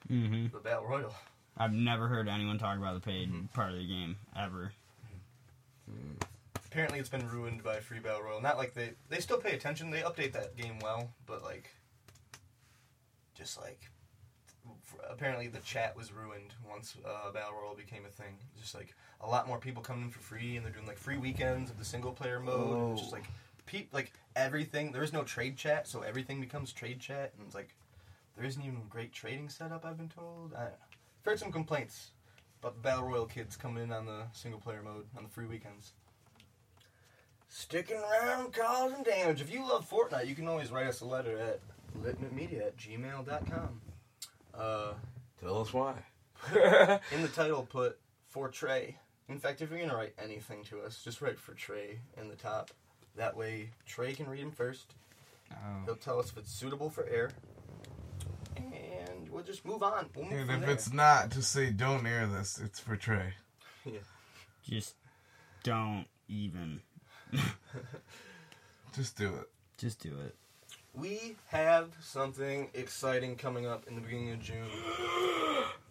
hmm 0.08 0.48
The 0.52 0.58
battle 0.58 0.86
royale. 0.88 1.16
I've 1.60 1.74
never 1.74 2.08
heard 2.08 2.28
anyone 2.28 2.58
talk 2.58 2.80
about 2.80 2.96
the 2.96 3.00
paid 3.00 3.32
part 3.54 3.72
of 3.72 3.78
the 3.78 3.86
game 3.88 4.16
ever. 4.36 4.72
Apparently, 6.66 6.98
it's 6.98 7.08
been 7.08 7.28
ruined 7.30 7.64
by 7.64 7.80
free 7.80 8.00
battle 8.00 8.24
royale. 8.24 8.42
Not 8.42 8.58
like 8.58 8.74
they 8.74 8.94
they 9.10 9.20
still 9.20 9.38
pay 9.38 9.52
attention. 9.52 9.92
They 9.92 10.02
update 10.02 10.34
that 10.34 10.58
game 10.58 10.80
well, 10.80 11.12
but 11.28 11.44
like 11.44 11.70
just 13.36 13.60
like 13.62 13.80
apparently 15.08 15.48
the 15.48 15.60
chat 15.60 15.96
was 15.96 16.12
ruined 16.12 16.56
once 16.68 16.96
uh, 17.06 17.32
battle 17.32 17.54
royale 17.62 17.76
became 17.76 18.06
a 18.06 18.10
thing. 18.10 18.40
Just 18.60 18.74
like 18.74 18.96
a 19.22 19.28
lot 19.30 19.48
more 19.48 19.60
people 19.60 19.84
coming 19.84 20.06
in 20.06 20.10
for 20.10 20.20
free, 20.20 20.56
and 20.56 20.66
they're 20.66 20.74
doing 20.74 20.88
like 20.88 20.98
free 20.98 21.18
weekends 21.18 21.70
of 21.70 21.78
the 21.78 21.86
single 21.86 22.12
player 22.12 22.40
mode. 22.40 22.98
Just 22.98 23.12
like 23.12 23.26
pe- 23.68 23.86
like 23.92 24.12
everything. 24.38 24.92
There 24.92 25.04
is 25.04 25.12
no 25.12 25.24
trade 25.24 25.58
chat, 25.58 25.88
so 25.88 26.02
everything 26.02 26.40
becomes 26.40 26.72
trade 26.72 27.00
chat, 27.00 27.34
and 27.38 27.46
it's 27.46 27.56
like 27.56 27.76
there 28.38 28.46
isn't 28.46 28.62
even 28.62 28.84
great 28.90 29.12
trading 29.12 29.50
setup. 29.50 29.84
I've 29.84 29.98
been 29.98 30.10
told. 30.10 30.54
I 30.54 30.60
don't 30.62 30.70
know. 30.70 30.78
I've 31.20 31.26
heard 31.26 31.40
some 31.40 31.52
complaints 31.52 32.12
about 32.62 32.76
the 32.76 32.82
battle 32.82 33.06
royal 33.06 33.26
kids 33.26 33.56
coming 33.56 33.84
in 33.84 33.92
on 33.92 34.06
the 34.06 34.24
single 34.32 34.60
player 34.60 34.82
mode 34.84 35.06
on 35.18 35.24
the 35.24 35.30
free 35.30 35.46
weekends. 35.46 35.94
Sticking 37.50 37.98
around 37.98 38.54
causing 38.54 39.04
damage. 39.04 39.42
If 39.42 39.52
you 39.52 39.68
love 39.68 39.90
Fortnite, 39.90 40.28
you 40.28 40.36
can 40.36 40.48
always 40.48 40.72
write 40.72 40.88
us 40.88 41.02
a 41.02 41.06
letter 41.06 41.38
at 41.38 41.60
litmitmedia 42.02 42.68
at 42.68 42.78
gmail.com. 42.78 43.82
Uh, 44.54 44.94
Tell 45.42 45.62
us 45.62 45.74
why. 45.74 45.94
in 47.12 47.22
the 47.22 47.28
title, 47.34 47.64
put 47.64 48.00
for 48.28 48.50
Trey. 48.50 48.98
In 49.30 49.40
fact, 49.40 49.62
if 49.62 49.70
you're 49.70 49.80
going 49.80 49.92
to 49.92 49.96
write 49.96 50.14
anything 50.22 50.64
to 50.66 50.82
us, 50.82 51.02
just 51.04 51.22
write 51.22 51.40
for 51.40 51.54
Trey 51.54 52.00
in 52.20 52.28
the 52.28 52.36
top. 52.36 52.72
That 53.18 53.36
way, 53.36 53.72
Trey 53.86 54.14
can 54.14 54.30
read 54.30 54.42
them 54.44 54.52
first. 54.52 54.94
Oh. 55.52 55.56
He'll 55.86 55.94
Oh. 55.94 55.98
tell 55.98 56.20
us 56.20 56.30
if 56.32 56.38
it's 56.38 56.52
suitable 56.52 56.90
for 56.90 57.06
air. 57.06 57.32
And 58.56 59.30
we'll 59.30 59.44
just 59.44 59.66
move 59.66 59.84
on. 59.84 60.10
We'll 60.16 60.26
move 60.26 60.50
And 60.50 60.52
if 60.52 60.60
there. 60.62 60.70
it's 60.72 60.92
not, 60.94 61.30
just 61.30 61.52
say 61.52 61.72
don't 61.72 62.06
air 62.06 62.28
this. 62.28 62.60
It's 62.60 62.80
for 62.80 62.96
Trey. 62.96 63.34
yeah. 63.86 64.00
Just 64.64 64.96
don't 65.64 66.06
even. 66.28 66.82
Just 68.96 69.18
do 69.18 69.36
it. 69.36 69.50
Just 69.78 70.00
do 70.00 70.10
it. 70.26 70.36
We 70.94 71.36
have 71.48 71.92
something 72.02 72.70
exciting 72.74 73.36
coming 73.36 73.68
up 73.68 73.86
in 73.88 73.96
the 73.96 74.02
beginning 74.02 74.32
of 74.32 74.40
June. 74.42 74.68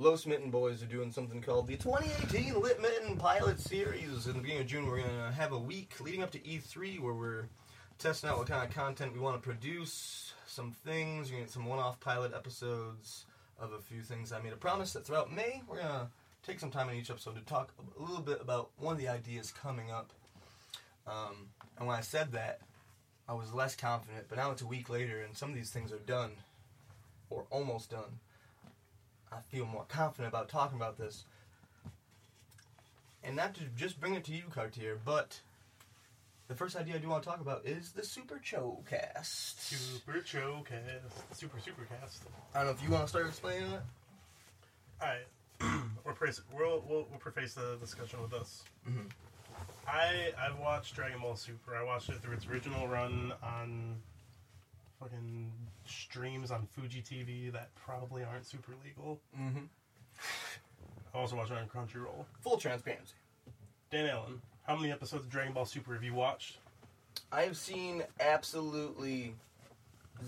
Low 0.00 0.16
Smitten 0.16 0.50
Boys 0.50 0.82
are 0.82 0.86
doing 0.86 1.12
something 1.12 1.42
called 1.42 1.66
the 1.66 1.76
2018 1.76 2.58
Lit 2.58 2.80
Mitten 2.80 3.18
Pilot 3.18 3.60
Series. 3.60 4.26
In 4.26 4.32
the 4.32 4.40
beginning 4.40 4.62
of 4.62 4.66
June, 4.66 4.86
we're 4.86 5.02
going 5.02 5.10
to 5.10 5.30
have 5.30 5.52
a 5.52 5.58
week 5.58 5.92
leading 6.00 6.22
up 6.22 6.30
to 6.30 6.38
E3 6.38 6.98
where 7.00 7.12
we're 7.12 7.50
testing 7.98 8.30
out 8.30 8.38
what 8.38 8.46
kind 8.46 8.66
of 8.66 8.74
content 8.74 9.12
we 9.12 9.18
want 9.18 9.36
to 9.36 9.46
produce, 9.46 10.32
some 10.46 10.72
things. 10.86 11.28
We're 11.28 11.36
going 11.36 11.42
to 11.42 11.48
get 11.48 11.50
some 11.50 11.66
one 11.66 11.78
off 11.78 12.00
pilot 12.00 12.32
episodes 12.34 13.26
of 13.60 13.74
a 13.74 13.78
few 13.78 14.00
things. 14.00 14.32
I 14.32 14.40
made 14.40 14.54
a 14.54 14.56
promise 14.56 14.94
that 14.94 15.04
throughout 15.04 15.34
May, 15.34 15.60
we're 15.68 15.82
going 15.82 15.88
to 15.88 16.08
take 16.46 16.60
some 16.60 16.70
time 16.70 16.88
in 16.88 16.96
each 16.96 17.10
episode 17.10 17.34
to 17.34 17.42
talk 17.42 17.74
a 17.78 18.02
little 18.02 18.22
bit 18.22 18.40
about 18.40 18.70
one 18.78 18.94
of 18.94 18.98
the 18.98 19.08
ideas 19.08 19.52
coming 19.52 19.90
up. 19.90 20.14
Um, 21.06 21.50
and 21.76 21.86
when 21.86 21.94
I 21.94 22.00
said 22.00 22.32
that, 22.32 22.60
I 23.28 23.34
was 23.34 23.52
less 23.52 23.76
confident, 23.76 24.28
but 24.30 24.38
now 24.38 24.50
it's 24.50 24.62
a 24.62 24.66
week 24.66 24.88
later 24.88 25.20
and 25.20 25.36
some 25.36 25.50
of 25.50 25.56
these 25.56 25.68
things 25.68 25.92
are 25.92 25.98
done 25.98 26.30
or 27.28 27.44
almost 27.50 27.90
done. 27.90 28.18
I 29.32 29.40
feel 29.48 29.64
more 29.66 29.84
confident 29.88 30.28
about 30.32 30.48
talking 30.48 30.76
about 30.76 30.98
this. 30.98 31.24
And 33.22 33.36
not 33.36 33.54
to 33.54 33.64
just 33.76 34.00
bring 34.00 34.14
it 34.14 34.24
to 34.24 34.32
you, 34.32 34.44
Cartier, 34.50 34.98
but 35.04 35.40
the 36.48 36.54
first 36.54 36.74
idea 36.74 36.94
I 36.96 36.98
do 36.98 37.08
want 37.08 37.22
to 37.22 37.28
talk 37.28 37.40
about 37.40 37.64
is 37.66 37.92
the 37.92 38.02
Super 38.02 38.38
Cho 38.42 38.82
cast. 38.88 39.60
Super 39.62 40.18
Chocast. 40.20 41.34
Super 41.34 41.60
Super 41.60 41.84
Cast. 41.84 42.22
I 42.54 42.58
don't 42.58 42.66
know 42.66 42.72
if 42.72 42.82
you 42.82 42.90
want 42.90 43.04
to 43.04 43.08
start 43.08 43.26
explaining 43.26 43.70
it. 43.72 43.82
Alright. 45.00 45.26
we'll, 46.04 46.14
we'll, 46.56 46.84
we'll, 46.88 47.06
we'll 47.10 47.18
preface 47.18 47.54
the 47.54 47.76
discussion 47.80 48.20
with 48.22 48.30
this. 48.30 48.64
Mhm. 48.88 49.10
I 49.86 50.32
I've 50.40 50.58
watched 50.58 50.94
Dragon 50.94 51.20
Ball 51.20 51.36
Super. 51.36 51.76
I 51.76 51.82
watched 51.82 52.08
it 52.08 52.20
through 52.22 52.34
its 52.34 52.46
original 52.46 52.88
run 52.88 53.32
on 53.42 53.96
fucking 55.00 55.50
streams 55.86 56.50
on 56.50 56.68
Fuji 56.72 57.02
TV 57.02 57.50
that 57.52 57.74
probably 57.74 58.22
aren't 58.22 58.46
super 58.46 58.72
legal. 58.84 59.18
Mm-hmm. 59.38 59.64
I 61.14 61.18
also 61.18 61.36
watch 61.36 61.50
it 61.50 61.56
on 61.56 61.66
Crunchyroll. 61.66 62.24
Full 62.40 62.58
transparency. 62.58 63.14
Dan 63.90 64.06
Allen, 64.06 64.40
how 64.66 64.76
many 64.76 64.92
episodes 64.92 65.24
of 65.24 65.30
Dragon 65.30 65.52
Ball 65.52 65.64
Super 65.64 65.94
have 65.94 66.04
you 66.04 66.14
watched? 66.14 66.58
I 67.32 67.42
have 67.42 67.56
seen 67.56 68.04
absolutely 68.20 69.34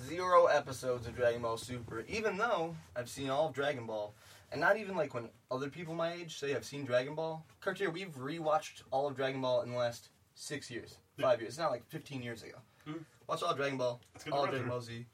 zero 0.08 0.46
episodes 0.46 1.06
of 1.06 1.14
Dragon 1.14 1.42
Ball 1.42 1.56
Super, 1.56 2.04
even 2.08 2.36
though 2.38 2.74
I've 2.96 3.08
seen 3.08 3.30
all 3.30 3.48
of 3.48 3.54
Dragon 3.54 3.86
Ball. 3.86 4.14
And 4.50 4.60
not 4.60 4.76
even 4.76 4.96
like 4.96 5.14
when 5.14 5.28
other 5.50 5.68
people 5.70 5.94
my 5.94 6.12
age 6.12 6.38
say 6.38 6.54
I've 6.54 6.64
seen 6.64 6.84
Dragon 6.84 7.14
Ball. 7.14 7.44
Cartier, 7.60 7.90
we've 7.90 8.14
rewatched 8.16 8.82
all 8.90 9.06
of 9.06 9.16
Dragon 9.16 9.40
Ball 9.40 9.62
in 9.62 9.70
the 9.70 9.78
last 9.78 10.08
six 10.34 10.70
years, 10.70 10.98
five 11.18 11.40
years. 11.40 11.50
It's 11.50 11.58
not 11.58 11.70
like 11.70 11.86
15 11.88 12.22
years 12.22 12.42
ago. 12.42 12.56
Mhm. 12.86 13.04
Watch 13.28 13.42
all 13.42 13.54
Dragon 13.54 13.78
Ball, 13.78 14.00
It's 14.14 14.24
good 14.24 14.30
to 14.30 14.36
all 14.36 14.42
run 14.44 14.50
Dragon 14.50 14.64
through. 14.68 14.70
Ball 14.72 14.80
Z. 14.82 15.06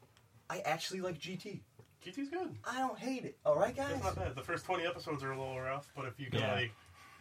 I 0.50 0.60
actually 0.60 1.00
like 1.00 1.18
GT. 1.18 1.60
GT's 2.04 2.30
good. 2.30 2.56
I 2.64 2.78
don't 2.78 2.98
hate 2.98 3.24
it. 3.24 3.38
All 3.44 3.56
right, 3.56 3.74
guys. 3.76 3.92
It's 3.96 4.04
not 4.04 4.16
bad. 4.16 4.34
The 4.34 4.42
first 4.42 4.64
20 4.64 4.86
episodes 4.86 5.22
are 5.22 5.32
a 5.32 5.38
little 5.38 5.60
rough, 5.60 5.90
but 5.94 6.06
if 6.06 6.18
you 6.18 6.30
can, 6.30 6.40
Yeah. 6.40 6.52
like, 6.54 6.72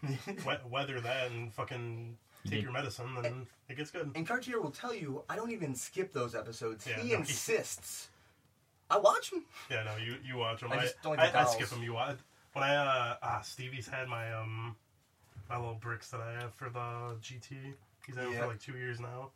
we- 0.63 0.69
weather 0.69 1.01
that 1.01 1.31
and 1.31 1.53
fucking 1.53 2.17
take 2.45 2.53
Yeah. 2.53 2.59
your 2.61 2.71
medicine, 2.71 3.13
then 3.21 3.47
it 3.67 3.75
gets 3.75 3.91
good. 3.91 4.11
And 4.15 4.25
Cartier 4.25 4.61
will 4.61 4.71
tell 4.71 4.93
you 4.93 5.23
I 5.29 5.35
don't 5.35 5.51
even 5.51 5.75
skip 5.75 6.13
those 6.13 6.35
episodes. 6.35 6.85
Yeah, 6.87 6.95
he 6.97 7.01
no, 7.01 7.07
he- 7.07 7.13
insists. 7.15 8.09
I 8.89 8.97
watch 8.99 9.31
them. 9.31 9.43
Yeah, 9.69 9.83
no, 9.83 9.97
you, 9.97 10.15
you 10.23 10.37
watch 10.37 10.61
them. 10.61 10.71
I 10.71 10.77
I, 10.77 10.81
just 10.83 11.01
don't 11.01 11.17
like 11.17 11.27
I, 11.27 11.31
the 11.31 11.39
I 11.39 11.43
dolls. 11.43 11.55
skip 11.55 11.67
them. 11.69 11.83
You 11.83 11.93
watch. 11.93 12.17
When 12.53 12.63
I, 12.63 12.75
uh, 12.75 13.17
ah, 13.21 13.41
Stevie's 13.41 13.87
had 13.87 14.07
my, 14.07 14.31
um, 14.33 14.77
my 15.49 15.57
little 15.57 15.75
bricks 15.75 16.09
that 16.11 16.21
I 16.21 16.31
have 16.33 16.53
for 16.53 16.69
the 16.69 17.17
GT. 17.21 17.73
He's 18.05 18.15
had 18.15 18.25
them 18.25 18.33
Yeah. 18.33 18.41
for 18.41 18.47
like 18.47 18.61
two 18.61 18.77
years 18.77 18.99
now. 19.01 19.31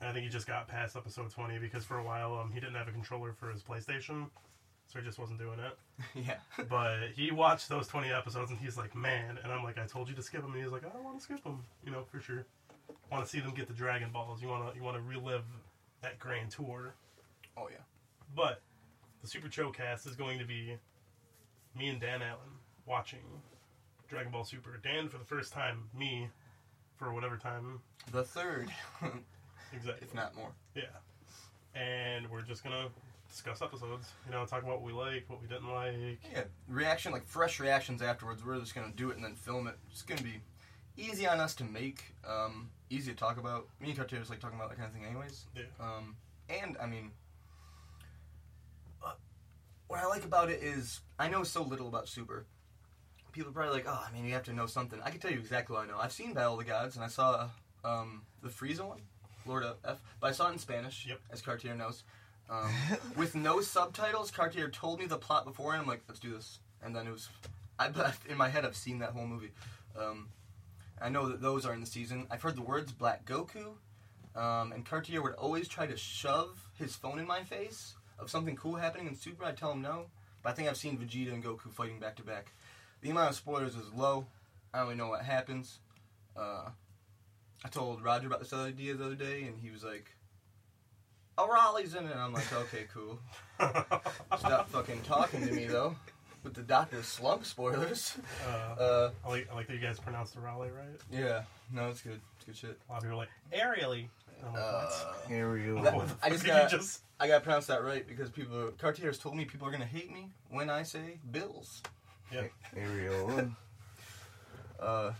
And 0.00 0.10
I 0.10 0.12
think 0.12 0.24
he 0.24 0.30
just 0.30 0.46
got 0.46 0.68
past 0.68 0.96
episode 0.96 1.30
20 1.30 1.58
because 1.58 1.84
for 1.84 1.98
a 1.98 2.04
while, 2.04 2.38
um, 2.38 2.50
he 2.52 2.60
didn't 2.60 2.74
have 2.74 2.88
a 2.88 2.92
controller 2.92 3.32
for 3.32 3.50
his 3.50 3.62
PlayStation. 3.62 4.28
So 4.88 5.00
he 5.00 5.04
just 5.04 5.18
wasn't 5.18 5.40
doing 5.40 5.58
it. 5.58 5.76
yeah. 6.26 6.64
But 6.68 7.10
he 7.14 7.32
watched 7.32 7.68
those 7.68 7.88
20 7.88 8.12
episodes 8.12 8.50
and 8.50 8.58
he's 8.58 8.76
like, 8.76 8.94
man. 8.94 9.38
And 9.42 9.52
I'm 9.52 9.64
like, 9.64 9.78
I 9.78 9.86
told 9.86 10.08
you 10.08 10.14
to 10.14 10.22
skip 10.22 10.42
them. 10.42 10.52
And 10.52 10.62
he's 10.62 10.72
like, 10.72 10.86
I 10.86 10.90
don't 10.90 11.02
want 11.02 11.18
to 11.18 11.24
skip 11.24 11.42
them. 11.42 11.64
You 11.84 11.90
know, 11.90 12.04
for 12.10 12.20
sure. 12.20 12.46
Want 13.10 13.24
to 13.24 13.30
see 13.30 13.40
them 13.40 13.52
get 13.54 13.66
the 13.66 13.74
Dragon 13.74 14.10
Balls. 14.12 14.40
You 14.40 14.48
want 14.48 14.70
to 14.70 14.76
you 14.76 14.84
want 14.84 14.96
to 14.96 15.02
relive 15.02 15.42
that 16.02 16.18
grand 16.20 16.50
tour. 16.50 16.94
Oh 17.56 17.68
yeah. 17.68 17.82
But 18.34 18.60
the 19.22 19.26
Super 19.26 19.48
Showcast 19.48 20.06
is 20.06 20.14
going 20.14 20.38
to 20.38 20.44
be 20.44 20.76
me 21.76 21.88
and 21.88 22.00
Dan 22.00 22.22
Allen 22.22 22.60
watching 22.86 23.18
Dragon 24.08 24.30
Ball 24.30 24.44
Super. 24.44 24.78
Dan 24.82 25.08
for 25.08 25.18
the 25.18 25.24
first 25.24 25.52
time, 25.52 25.84
me 25.96 26.28
for 26.96 27.12
whatever 27.12 27.36
time 27.36 27.80
The 28.12 28.22
third, 28.24 28.70
exactly. 29.72 30.06
if 30.06 30.14
not 30.14 30.34
more. 30.34 30.50
Yeah. 30.74 30.84
And 31.74 32.30
we're 32.30 32.42
just 32.42 32.64
gonna 32.64 32.88
discuss 33.28 33.60
episodes. 33.62 34.08
You 34.26 34.32
know, 34.32 34.44
talk 34.46 34.62
about 34.62 34.80
what 34.80 34.82
we 34.82 34.92
like, 34.92 35.24
what 35.28 35.40
we 35.40 35.48
didn't 35.48 35.72
like. 35.72 36.18
Yeah, 36.32 36.44
reaction 36.68 37.12
like 37.12 37.26
fresh 37.26 37.60
reactions 37.60 38.02
afterwards. 38.02 38.44
We're 38.44 38.58
just 38.58 38.74
gonna 38.74 38.92
do 38.94 39.10
it 39.10 39.16
and 39.16 39.24
then 39.24 39.34
film 39.34 39.66
it. 39.66 39.76
It's 39.90 40.02
gonna 40.02 40.22
be 40.22 40.40
easy 40.96 41.26
on 41.26 41.40
us 41.40 41.54
to 41.56 41.64
make, 41.64 42.14
um, 42.26 42.70
easy 42.90 43.12
to 43.12 43.16
talk 43.16 43.38
about. 43.38 43.68
Me 43.80 43.88
and 43.88 43.96
cartoons 43.96 44.30
like 44.30 44.40
talking 44.40 44.58
about 44.58 44.70
that 44.70 44.76
kind 44.78 44.88
of 44.88 44.94
thing, 44.94 45.04
anyways. 45.04 45.46
Yeah. 45.54 45.64
Um, 45.80 46.16
and 46.48 46.76
I 46.80 46.86
mean, 46.86 47.10
uh, 49.04 49.12
what 49.88 50.00
I 50.00 50.06
like 50.06 50.24
about 50.24 50.50
it 50.50 50.62
is 50.62 51.00
I 51.18 51.28
know 51.28 51.44
so 51.44 51.62
little 51.62 51.88
about 51.88 52.08
Super. 52.08 52.46
People 53.32 53.50
are 53.50 53.54
probably 53.54 53.74
like, 53.74 53.84
oh, 53.86 54.04
I 54.08 54.10
mean, 54.14 54.24
you 54.24 54.32
have 54.32 54.44
to 54.44 54.54
know 54.54 54.66
something. 54.66 54.98
I 55.04 55.10
can 55.10 55.20
tell 55.20 55.30
you 55.30 55.38
exactly 55.38 55.74
what 55.74 55.84
I 55.84 55.86
know. 55.88 55.98
I've 55.98 56.12
seen 56.12 56.32
Battle 56.32 56.54
of 56.54 56.60
the 56.60 56.64
Gods, 56.64 56.96
and 56.96 57.04
I 57.04 57.08
saw 57.08 57.50
um, 57.84 58.22
the 58.42 58.48
Frieza 58.48 58.80
one, 58.88 59.02
Lord 59.46 59.64
of 59.64 59.76
F, 59.84 59.98
but 60.20 60.28
I 60.28 60.32
saw 60.32 60.48
it 60.48 60.52
in 60.52 60.58
Spanish, 60.58 61.06
Yep. 61.06 61.20
as 61.32 61.42
Cartier 61.42 61.74
knows. 61.74 62.02
Um, 62.48 62.70
with 63.16 63.34
no 63.34 63.60
subtitles, 63.60 64.30
Cartier 64.30 64.68
told 64.68 65.00
me 65.00 65.06
the 65.06 65.16
plot 65.18 65.44
before, 65.44 65.72
and 65.72 65.82
I'm 65.82 65.88
like, 65.88 66.02
let's 66.08 66.20
do 66.20 66.32
this. 66.32 66.60
And 66.82 66.94
then 66.94 67.06
it 67.06 67.10
was, 67.12 67.28
I 67.78 67.88
but 67.88 68.16
in 68.28 68.36
my 68.36 68.48
head, 68.48 68.64
I've 68.64 68.76
seen 68.76 68.98
that 69.00 69.10
whole 69.10 69.26
movie. 69.26 69.50
Um, 69.98 70.28
I 71.00 71.08
know 71.08 71.28
that 71.28 71.40
those 71.42 71.66
are 71.66 71.74
in 71.74 71.80
the 71.80 71.86
season. 71.86 72.26
I've 72.30 72.42
heard 72.42 72.56
the 72.56 72.62
words 72.62 72.92
Black 72.92 73.24
Goku, 73.24 73.74
um, 74.34 74.72
and 74.72 74.84
Cartier 74.84 75.22
would 75.22 75.34
always 75.34 75.68
try 75.68 75.86
to 75.86 75.96
shove 75.96 76.68
his 76.78 76.94
phone 76.94 77.18
in 77.18 77.26
my 77.26 77.42
face 77.42 77.94
of 78.18 78.30
something 78.30 78.56
cool 78.56 78.76
happening 78.76 79.06
in 79.06 79.14
Super. 79.16 79.44
I'd 79.44 79.56
tell 79.56 79.72
him 79.72 79.82
no, 79.82 80.06
but 80.42 80.50
I 80.50 80.52
think 80.52 80.68
I've 80.68 80.76
seen 80.76 80.96
Vegeta 80.98 81.32
and 81.32 81.44
Goku 81.44 81.70
fighting 81.72 81.98
back 81.98 82.16
to 82.16 82.22
back. 82.22 82.52
The 83.02 83.10
amount 83.10 83.30
of 83.30 83.36
spoilers 83.36 83.74
is 83.74 83.92
low. 83.94 84.26
I 84.72 84.78
don't 84.78 84.86
really 84.88 84.98
know 84.98 85.08
what 85.08 85.22
happens. 85.22 85.80
Uh, 86.36 86.70
I 87.64 87.68
told 87.68 88.02
Roger 88.02 88.26
about 88.26 88.40
this 88.40 88.52
other 88.52 88.64
idea 88.68 88.94
the 88.94 89.04
other 89.06 89.14
day, 89.14 89.42
and 89.44 89.58
he 89.60 89.70
was 89.70 89.82
like, 89.82 90.10
"Oh, 91.38 91.48
Raleigh's 91.48 91.94
in 91.94 92.04
it." 92.06 92.12
And 92.12 92.20
I'm 92.20 92.32
like, 92.32 92.50
"Okay, 92.52 92.86
cool." 92.92 93.18
Stop 94.38 94.68
fucking 94.70 95.02
talking 95.02 95.46
to 95.46 95.52
me 95.52 95.66
though, 95.66 95.96
with 96.44 96.54
the 96.54 96.62
Doctor 96.62 97.02
Slump 97.02 97.44
spoilers. 97.44 98.16
Uh, 98.46 98.50
Uh, 98.50 99.10
I, 99.24 99.28
like, 99.28 99.48
I 99.50 99.54
like 99.54 99.66
that 99.68 99.74
you 99.74 99.80
guys 99.80 99.98
pronounced 99.98 100.34
the 100.34 100.40
Raleigh 100.40 100.70
right. 100.70 101.00
yeah, 101.10 101.42
no, 101.72 101.88
it's 101.88 102.02
good. 102.02 102.20
It's 102.36 102.44
good 102.44 102.56
shit. 102.56 102.78
A 102.88 102.92
lot 102.92 102.98
of 102.98 103.02
people 103.04 103.16
are 103.16 103.20
like, 103.20 103.28
Ariely. 103.52 104.08
I'm 104.46 104.52
like, 104.52 104.62
Uh, 104.62 104.88
what? 105.24 105.30
Ariel. 105.32 105.82
That- 105.82 105.94
I 106.22 106.28
just 106.30 106.44
got- 106.44 106.70
just. 106.70 107.00
I 107.18 107.26
gotta 107.28 107.40
pronounce 107.42 107.66
that 107.68 107.82
right 107.82 108.06
because 108.06 108.28
people, 108.28 108.70
Cartier 108.78 109.06
has 109.06 109.16
told 109.18 109.34
me 109.36 109.46
people 109.46 109.66
are 109.66 109.70
gonna 109.70 109.86
hate 109.86 110.12
me 110.12 110.28
when 110.50 110.68
I 110.68 110.82
say 110.82 111.18
Bills. 111.30 111.82
Yeah. 112.30 112.42
Ariel. 112.76 113.50
Uh, 114.78 115.10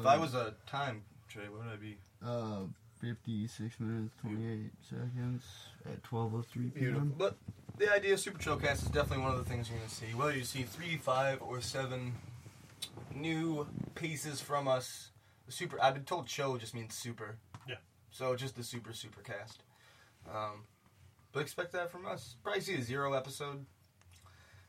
if 0.00 0.06
I 0.06 0.16
was 0.16 0.34
a 0.34 0.54
time, 0.66 1.02
Trey, 1.28 1.44
what 1.48 1.64
would 1.64 1.72
I 1.72 1.76
be? 1.76 1.96
Uh, 2.24 2.64
56 3.00 3.80
minutes, 3.80 4.14
28 4.20 4.70
seconds 4.88 5.42
at 5.86 6.02
12.03 6.02 6.74
Beautiful. 6.74 7.08
But 7.16 7.36
the 7.78 7.92
idea 7.92 8.14
of 8.14 8.20
Super 8.20 8.38
Showcast 8.38 8.82
is 8.82 8.88
definitely 8.88 9.24
one 9.24 9.32
of 9.32 9.38
the 9.38 9.50
things 9.50 9.70
you're 9.70 9.78
gonna 9.78 9.88
see. 9.88 10.06
Whether 10.14 10.36
you 10.36 10.44
see 10.44 10.62
three, 10.64 10.96
five, 10.96 11.40
or 11.40 11.60
seven 11.60 12.14
new 13.14 13.66
pieces 13.94 14.40
from 14.40 14.68
us, 14.68 15.10
the 15.46 15.52
super. 15.52 15.82
I've 15.82 15.94
been 15.94 16.04
told 16.04 16.28
show 16.28 16.56
just 16.58 16.74
means 16.74 16.94
super. 16.94 17.36
Yeah. 17.66 17.76
So 18.10 18.36
just 18.36 18.56
the 18.56 18.64
super 18.64 18.92
super 18.92 19.22
cast. 19.22 19.62
Um, 20.30 20.64
but 21.32 21.40
expect 21.40 21.72
that 21.72 21.90
from 21.90 22.06
us. 22.06 22.36
Probably 22.42 22.60
see 22.60 22.74
a 22.74 22.82
zero 22.82 23.14
episode. 23.14 23.64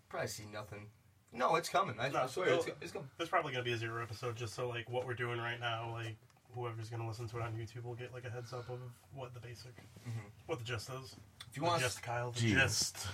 Probably 0.08 0.28
see 0.28 0.46
nothing. 0.52 0.88
No, 1.34 1.56
it's 1.56 1.70
coming. 1.70 1.96
I, 2.00 2.10
No, 2.10 2.24
I 2.24 2.28
swear, 2.28 2.50
it's, 2.50 2.66
it'll- 2.68 2.78
it's 2.82 2.92
coming. 2.92 3.10
There's 3.18 3.30
probably 3.30 3.52
gonna 3.54 3.64
be 3.64 3.72
a 3.74 3.78
zero 3.78 4.02
episode 4.02 4.36
just 4.36 4.54
so 4.54 4.68
like 4.68 4.90
what 4.90 5.06
we're 5.08 5.14
doing 5.14 5.40
right 5.40 5.60
now, 5.60 5.92
like 5.94 6.16
whoever's 6.54 6.90
gonna 6.90 7.08
listen 7.08 7.28
to 7.30 7.38
it 7.38 7.42
on 7.44 7.54
YouTube 7.54 7.84
will 7.86 7.96
get 7.96 8.14
like 8.14 8.26
a 8.26 8.30
heads 8.30 8.52
up 8.52 8.70
of 8.70 8.80
what 9.14 9.34
the 9.34 9.40
basic, 9.40 9.76
Mhm. 10.08 10.12
what 10.48 10.60
the 10.60 10.66
gist 10.66 10.90
is. 10.90 11.16
If 11.50 11.56
you 11.58 11.62
The 11.64 11.68
want, 11.70 11.82
gist, 11.82 12.02
Kyle. 12.04 12.32
The 12.32 12.40
Gist. 12.40 12.56
gist. 12.96 13.08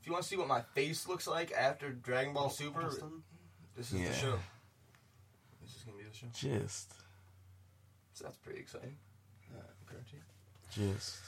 if 0.00 0.06
you 0.06 0.12
want 0.12 0.22
to 0.24 0.28
see 0.28 0.36
what 0.36 0.48
my 0.48 0.62
face 0.74 1.06
looks 1.06 1.26
like 1.26 1.52
after 1.52 1.90
Dragon 1.92 2.32
Ball 2.32 2.48
Super, 2.48 2.82
Justin? 2.82 3.22
this 3.76 3.92
is 3.92 4.00
Yeah. 4.00 4.08
the 4.08 4.14
show. 4.14 4.38
This 5.62 5.76
is 5.76 5.82
gonna 5.84 5.98
be 5.98 6.04
the 6.04 6.14
show. 6.14 6.26
Gist. 6.32 6.94
So 8.14 8.24
that's 8.24 8.38
pretty 8.38 8.60
exciting. 8.60 8.96
Uh, 9.54 9.60
Cartier. 9.86 10.24
Gist. 10.70 11.18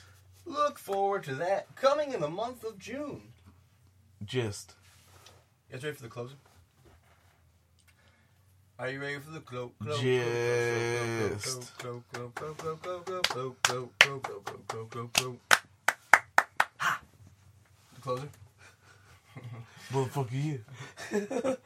Look 0.46 0.78
forward 0.78 1.22
to 1.24 1.34
that 1.36 1.76
coming 1.76 2.12
in 2.12 2.20
the 2.20 2.30
month 2.30 2.64
of 2.64 2.78
June. 2.78 3.34
Gist. 4.24 4.74
You 5.70 5.76
guys 5.76 5.84
ready 5.84 5.96
for 5.96 6.02
the 6.02 6.08
closer? 6.08 6.34
Are 8.78 8.90
you 8.90 9.00
ready 9.00 9.18
for 9.18 9.30
the 9.30 9.40
clo- 9.40 9.70
clo- 9.80 9.96
Just. 10.00 11.76
clo- 11.78 12.02
clo- 12.12 12.32
clo- 12.34 12.54
clo- 12.54 12.76
clo- 12.76 12.76
clo- 12.76 13.22
clo- 13.22 13.56
clo- 13.62 13.90
clo- 13.98 14.20
clo- 14.20 14.20
clo- 14.20 14.58
clo- 14.66 14.86
clo- 14.86 15.10
clo- 15.12 15.36
Ha! 16.78 17.00
The 17.94 18.00
closer. 18.00 18.28
Motherfucker, 19.92 20.32
you. 20.32 21.56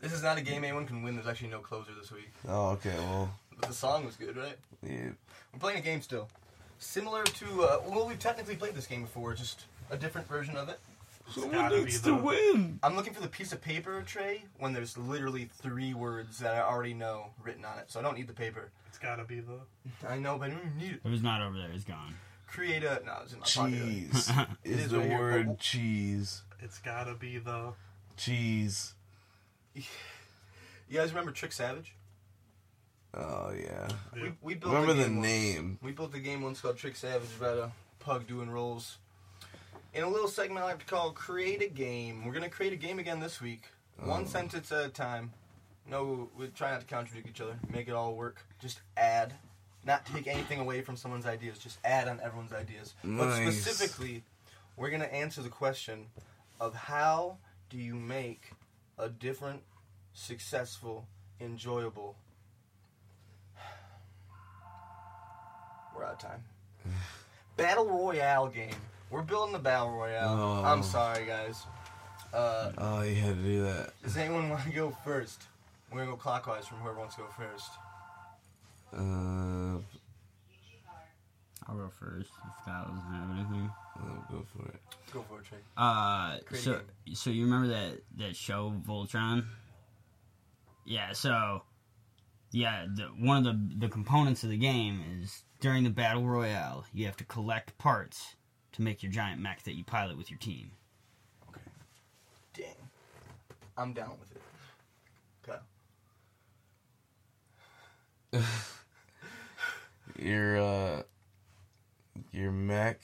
This 0.00 0.12
is 0.12 0.22
not 0.22 0.38
a 0.38 0.42
game 0.42 0.62
anyone 0.64 0.86
can 0.86 1.02
win. 1.02 1.14
There's 1.16 1.26
actually 1.26 1.50
no 1.50 1.58
closer 1.60 1.90
this 2.00 2.10
week. 2.12 2.30
Oh, 2.48 2.70
okay, 2.70 2.94
well, 2.96 3.34
But 3.58 3.68
the 3.68 3.74
song 3.74 4.04
was 4.06 4.16
good, 4.16 4.36
right? 4.36 4.56
yeah. 4.82 5.10
We're 5.52 5.58
playing 5.58 5.78
a 5.78 5.82
game 5.82 6.02
still. 6.02 6.28
Similar 6.78 7.24
to, 7.24 7.62
uh, 7.64 7.80
well, 7.88 8.06
we've 8.06 8.18
technically 8.18 8.56
played 8.56 8.74
this 8.74 8.86
game 8.86 9.02
before, 9.02 9.34
just 9.34 9.64
a 9.90 9.96
different 9.96 10.26
version 10.28 10.56
of 10.56 10.68
it. 10.68 10.78
Someone 11.30 11.52
gotta 11.52 11.76
be 11.76 11.82
needs 11.84 12.00
the- 12.02 12.10
to 12.10 12.22
win. 12.22 12.78
I'm 12.82 12.96
looking 12.96 13.12
for 13.14 13.20
the 13.22 13.28
piece 13.28 13.52
of 13.52 13.60
paper 13.60 14.02
tray 14.02 14.44
when 14.58 14.72
there's 14.72 14.96
literally 14.98 15.44
three 15.46 15.94
words 15.94 16.38
that 16.38 16.54
I 16.54 16.60
already 16.60 16.94
know 16.94 17.30
written 17.42 17.64
on 17.64 17.78
it, 17.78 17.90
so 17.90 18.00
I 18.00 18.02
don't 18.02 18.16
need 18.16 18.26
the 18.28 18.32
paper. 18.34 18.70
It's 18.88 18.98
gotta 18.98 19.24
be 19.24 19.40
the. 19.40 19.60
I 20.08 20.18
know, 20.18 20.38
but 20.38 20.48
I 20.48 20.54
don't 20.54 20.60
even 20.66 20.78
need 20.78 20.92
it. 20.92 21.00
It 21.04 21.08
was 21.10 21.22
not 21.22 21.40
over 21.42 21.56
there. 21.56 21.70
It's 21.72 21.84
gone. 21.84 22.14
Create 22.46 22.82
a. 22.82 23.00
No, 23.06 23.18
it's 23.22 23.32
in 23.32 23.38
my 23.40 23.46
pocket. 23.46 23.86
Cheese 23.86 24.30
It 24.64 24.70
is 24.72 24.80
is 24.86 24.90
the 24.90 24.98
right 24.98 25.10
word 25.10 25.46
but- 25.48 25.58
cheese. 25.60 26.42
It's 26.60 26.78
gotta 26.78 27.14
be 27.14 27.38
the. 27.38 27.72
Cheese. 28.16 28.94
You 29.74 29.82
guys 30.92 31.10
remember 31.10 31.30
Trick 31.30 31.52
Savage? 31.52 31.94
Oh, 33.14 33.52
yeah. 33.56 33.88
the 34.12 34.20
We, 34.22 34.32
we 34.42 34.54
built 34.54 34.72
Remember 34.74 34.92
a 34.92 34.96
the 34.96 35.02
game 35.04 35.16
once. 35.16 35.26
name. 35.28 35.78
We 35.82 35.92
built 35.92 36.14
a 36.14 36.18
game 36.20 36.42
once 36.42 36.60
called 36.60 36.76
Trick 36.76 36.96
Savage 36.96 37.28
about 37.38 37.58
a 37.58 37.70
pug 37.98 38.26
doing 38.26 38.50
rolls. 38.50 38.98
In 39.92 40.04
a 40.04 40.08
little 40.08 40.28
segment 40.28 40.60
I 40.60 40.64
like 40.64 40.78
to 40.80 40.86
call 40.86 41.10
Create 41.12 41.62
a 41.62 41.68
Game. 41.68 42.24
We're 42.24 42.32
going 42.32 42.44
to 42.44 42.50
create 42.50 42.72
a 42.72 42.76
game 42.76 42.98
again 42.98 43.20
this 43.20 43.40
week. 43.40 43.64
One 43.98 44.22
Oh. 44.22 44.26
sentence 44.26 44.70
at 44.72 44.84
a 44.84 44.88
time. 44.88 45.32
No, 45.86 46.30
we 46.36 46.46
try 46.48 46.70
not 46.70 46.80
to 46.80 46.86
contradict 46.86 47.28
each 47.28 47.40
other. 47.40 47.58
Make 47.68 47.88
it 47.88 47.92
all 47.94 48.14
work. 48.14 48.44
Just 48.60 48.80
add. 48.96 49.34
Not 49.84 50.06
take 50.06 50.26
anything 50.26 50.60
away 50.60 50.82
from 50.82 50.96
someone's 50.96 51.26
ideas. 51.26 51.58
Just 51.58 51.78
add 51.84 52.06
on 52.06 52.20
everyone's 52.20 52.52
ideas. 52.52 52.94
But 53.02 53.26
Nice. 53.26 53.60
specifically, 53.62 54.22
we're 54.76 54.90
going 54.90 55.02
to 55.02 55.12
answer 55.12 55.42
the 55.42 55.48
question 55.48 56.06
of 56.60 56.74
how 56.74 57.38
do 57.70 57.78
you 57.78 57.94
make 57.94 58.52
a 58.98 59.08
different, 59.08 59.62
successful, 60.12 61.06
enjoyable. 61.40 62.16
We're 65.96 66.04
out 66.04 66.12
of 66.12 66.18
time. 66.18 66.44
Battle 67.56 67.86
Royale 67.88 68.48
game. 68.48 68.76
We're 69.10 69.22
building 69.22 69.52
the 69.52 69.58
Battle 69.58 69.90
Royale. 69.90 70.38
Oh. 70.38 70.64
I'm 70.64 70.82
sorry, 70.82 71.26
guys. 71.26 71.64
Uh, 72.32 72.70
Oh, 72.78 73.02
you 73.02 73.16
had 73.16 73.36
to 73.36 73.42
do 73.42 73.62
that. 73.64 73.90
does 74.02 74.16
anyone 74.16 74.48
want 74.50 74.62
to 74.64 74.70
go 74.70 74.90
first? 75.04 75.42
We're 75.90 75.98
gonna 75.98 76.12
go 76.12 76.16
clockwise 76.16 76.66
from 76.66 76.78
whoever 76.78 77.00
wants 77.00 77.16
to 77.16 77.22
go 77.22 77.26
first. 77.36 77.70
Uh, 78.92 79.78
I'll 81.66 81.76
go 81.76 81.90
first 81.98 82.30
if 82.46 82.64
Kyle 82.64 82.84
doesn't 82.84 83.12
have 83.12 83.30
anything. 83.36 83.70
I'll 83.96 84.26
go 84.30 84.44
for 84.56 84.68
it. 84.68 84.80
Go 85.12 85.22
for 85.28 85.40
it, 85.40 85.44
Trey. 85.46 85.58
Uh, 85.76 86.38
Create 86.46 86.62
so 86.62 86.80
so 87.12 87.30
you 87.30 87.44
remember 87.44 87.68
that 87.68 87.98
that 88.18 88.36
show 88.36 88.72
Voltron? 88.86 89.44
Yeah. 90.84 91.12
So 91.12 91.62
yeah, 92.52 92.86
the, 92.94 93.04
one 93.18 93.38
of 93.38 93.44
the 93.44 93.86
the 93.86 93.88
components 93.88 94.44
of 94.44 94.50
the 94.50 94.56
game 94.56 95.02
is 95.20 95.42
during 95.60 95.82
the 95.82 95.90
battle 95.90 96.24
royale, 96.24 96.84
you 96.94 97.06
have 97.06 97.16
to 97.16 97.24
collect 97.24 97.76
parts 97.78 98.36
to 98.80 98.84
make 98.84 99.02
your 99.02 99.12
giant 99.12 99.40
mech 99.40 99.62
that 99.64 99.74
you 99.74 99.84
pilot 99.84 100.16
with 100.16 100.30
your 100.30 100.38
team. 100.38 100.70
Okay. 101.48 101.60
Dang. 102.54 102.74
I'm 103.76 103.92
down 103.92 104.12
with 104.18 104.32
it. 104.32 104.42
Okay. 108.34 108.44
Your, 110.18 110.60
uh, 110.60 111.02
your 112.32 112.52
mech 112.52 113.00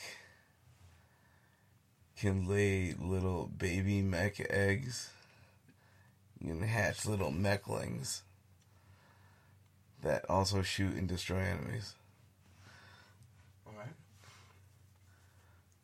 can 2.18 2.46
lay 2.46 2.94
little 2.98 3.46
baby 3.46 4.02
mech 4.02 4.38
eggs. 4.50 5.08
You 6.40 6.48
can 6.48 6.62
hatch 6.62 7.06
little 7.06 7.30
mechlings 7.30 8.20
that 10.02 10.28
also 10.28 10.60
shoot 10.60 10.94
and 10.94 11.08
destroy 11.08 11.38
enemies. 11.38 11.94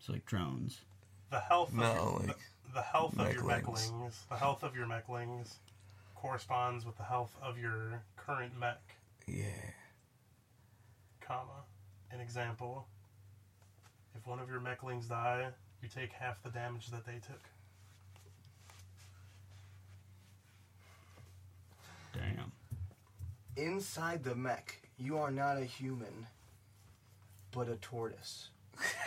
Alright. 0.09 0.23
It's 0.23 0.27
like 0.27 0.27
drones. 0.27 0.81
the 1.31 1.41
health 1.41 1.69
of 1.71 1.75
No, 1.77 1.93
your, 1.95 2.29
like 2.29 2.39
the, 2.67 2.73
the 2.75 2.83
health 2.83 3.19
of 3.19 3.33
your 3.33 3.45
mechlings. 3.45 3.91
mechlings, 3.93 4.29
the 4.29 4.37
health 4.37 4.63
of 4.63 4.75
your 4.77 4.87
mechlings 4.87 5.55
corresponds 6.15 6.85
with 6.85 6.97
the 6.97 7.03
health 7.05 7.37
of 7.43 7.59
your 7.59 8.03
current 8.17 8.53
mech, 8.59 8.81
yeah. 9.27 9.45
comma. 11.21 11.65
An 12.13 12.21
example. 12.21 12.87
If 14.15 14.27
one 14.27 14.39
of 14.39 14.49
your 14.49 14.61
mechlings 14.61 15.09
die, 15.09 15.49
you 15.83 15.89
take 15.89 16.13
half 16.13 16.43
the 16.43 16.51
damage 16.51 16.89
that 16.89 17.07
they 17.07 17.15
took. 17.15 17.41
Damn. 22.13 22.53
Inside 23.57 24.23
the 24.23 24.35
mech, 24.35 24.79
you 24.99 25.17
are 25.19 25.31
not 25.31 25.57
a 25.57 25.65
human, 25.65 26.27
but 27.53 27.69
a 27.69 27.77
tortoise. 27.77 28.49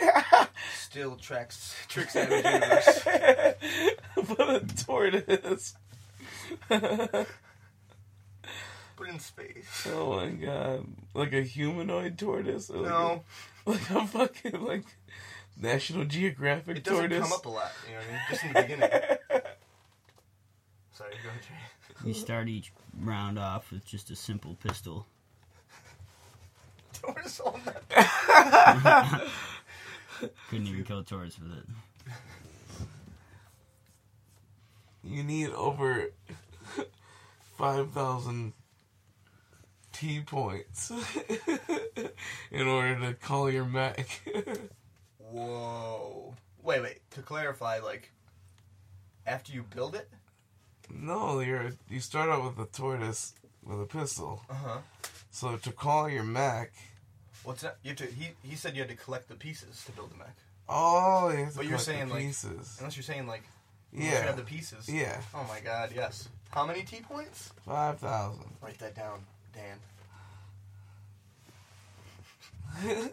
Still 0.74 1.16
tracks 1.16 1.74
tricks 1.88 2.16
out 2.16 2.28
Savage 2.28 2.44
Universe. 2.52 3.94
but 4.36 4.62
a 4.62 4.84
tortoise. 4.84 5.74
But 8.96 9.08
in 9.08 9.18
space. 9.18 9.86
Oh 9.92 10.16
my 10.16 10.30
god. 10.30 10.86
Like 11.12 11.34
a 11.34 11.42
humanoid 11.42 12.16
tortoise? 12.18 12.70
Or 12.70 12.78
like 12.78 12.88
No, 12.90 13.24
A, 13.66 13.70
like 13.70 13.90
a 13.90 14.06
fucking 14.06 14.64
like 14.64 14.84
National 15.60 16.06
Geographic 16.06 16.78
it 16.78 16.84
doesn't 16.84 17.10
tortoise. 17.10 17.22
come 17.28 17.32
up 17.34 17.44
a 17.44 17.48
lot. 17.50 17.72
You 17.86 17.92
know 17.92 17.98
what 17.98 18.08
I 18.08 18.12
mean? 18.12 18.20
Just 18.30 18.44
in 18.44 18.52
the 18.54 18.62
beginning. 18.62 18.90
Sorry, 20.92 21.10
go 21.22 21.28
ahead, 21.28 21.42
Trey. 21.42 22.08
You 22.08 22.14
start 22.14 22.48
each 22.48 22.72
round 22.98 23.38
off 23.38 23.70
with 23.70 23.84
just 23.84 24.10
a 24.10 24.16
simple 24.16 24.56
pistol. 24.62 25.06
Tortoise 26.94 27.40
on 27.40 27.60
that. 27.66 29.28
Couldn't 30.50 30.66
even 30.66 30.84
kill 30.84 31.00
a 31.00 31.04
tortoise 31.04 31.38
with 31.38 31.52
it. 31.52 31.64
You 35.04 35.22
need 35.22 35.50
over 35.50 36.10
5,000 37.56 38.52
T 39.92 40.20
points 40.20 40.90
in 42.50 42.66
order 42.66 42.98
to 43.00 43.14
call 43.14 43.50
your 43.50 43.64
mech. 43.64 44.20
Whoa. 45.18 46.34
Wait, 46.62 46.82
wait. 46.82 47.10
To 47.12 47.22
clarify, 47.22 47.78
like, 47.78 48.10
after 49.26 49.52
you 49.52 49.62
build 49.62 49.94
it? 49.94 50.08
no, 50.92 51.40
you're 51.40 51.72
you 51.88 51.98
start 52.00 52.30
out 52.30 52.44
with 52.44 52.58
a 52.68 52.70
tortoise 52.70 53.34
with 53.64 53.80
a 53.80 53.86
pistol. 53.86 54.42
Uh 54.48 54.54
huh. 54.54 54.78
So 55.30 55.56
to 55.56 55.72
call 55.72 56.08
your 56.08 56.22
mech, 56.22 56.72
What's 57.46 57.62
that? 57.62 57.76
You 57.84 57.90
have 57.90 57.98
to. 57.98 58.06
He 58.06 58.30
he 58.42 58.56
said 58.56 58.74
you 58.74 58.80
had 58.82 58.88
to 58.90 58.96
collect 58.96 59.28
the 59.28 59.36
pieces 59.36 59.84
to 59.86 59.92
build 59.92 60.10
the 60.10 60.16
mech. 60.16 60.34
oh, 60.68 61.28
you 61.30 61.44
have 61.44 61.52
to 61.52 61.56
But 61.58 61.66
you're 61.66 61.78
collect 61.78 61.86
the 61.86 61.92
saying, 61.92 62.08
like, 62.10 62.22
pieces. 62.22 62.76
Unless 62.80 62.96
you're 62.96 63.04
saying 63.04 63.26
like, 63.28 63.44
unless 63.92 64.06
you 64.08 64.12
yeah, 64.12 64.24
have 64.26 64.36
the 64.36 64.42
pieces. 64.42 64.88
yeah, 64.88 65.20
Oh 65.32 65.44
my 65.48 65.60
God, 65.60 65.92
yes. 65.94 66.28
How 66.50 66.66
many 66.66 66.82
T 66.82 67.00
points? 67.02 67.52
five 67.64 68.00
thousand. 68.00 68.46
Write 68.60 68.78
that 68.78 68.96
down, 68.96 69.20
Dan. 69.54 69.78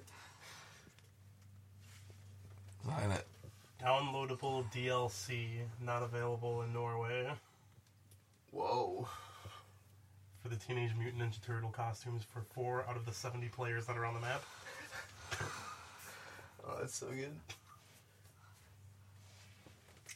Sign 2.85 3.11
it. 3.11 3.27
Downloadable 3.81 4.65
DLC 4.71 5.59
not 5.81 6.01
available 6.03 6.61
in 6.63 6.73
Norway 6.73 7.27
Whoa. 8.51 9.07
For 10.43 10.49
the 10.49 10.57
Teenage 10.57 10.91
Mutant 10.99 11.23
Ninja 11.23 11.41
Turtle 11.41 11.69
costumes 11.69 12.23
for 12.23 12.41
four 12.53 12.85
out 12.89 12.97
of 12.97 13.05
the 13.05 13.13
70 13.13 13.47
players 13.47 13.85
that 13.85 13.97
are 13.97 14.05
on 14.05 14.13
the 14.13 14.19
map. 14.19 14.43
Oh, 16.65 16.77
that's 16.79 16.95
so 16.95 17.07
good. 17.07 17.35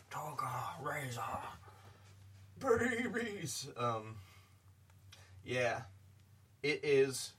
Toga 0.10 0.50
Razor. 0.82 1.22
Babies. 2.62 3.68
Um. 3.78 4.16
Yeah. 5.44 5.82
It 6.64 6.80
is. 6.84 7.34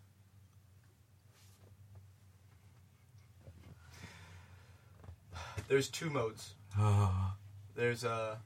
There's 5.69 5.89
two 5.89 6.11
modes. 6.11 6.53
Oh, 6.79 7.33
There's 7.75 8.05
uh, 8.05 8.37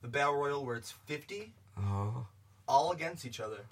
the 0.00 0.08
battle 0.08 0.34
royal 0.34 0.64
where 0.64 0.76
it's 0.76 0.92
50 0.92 1.52
oh, 1.78 2.26
all 2.68 2.92
against 2.92 3.24
each 3.24 3.40
other, 3.40 3.66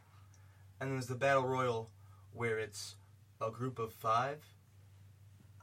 and 0.81 0.93
there's 0.93 1.07
the 1.07 1.15
battle 1.15 1.45
royal 1.47 1.91
where 2.33 2.59
it's 2.59 2.95
a 3.41 3.51
group 3.51 3.79
of 3.79 3.93
five 3.93 4.39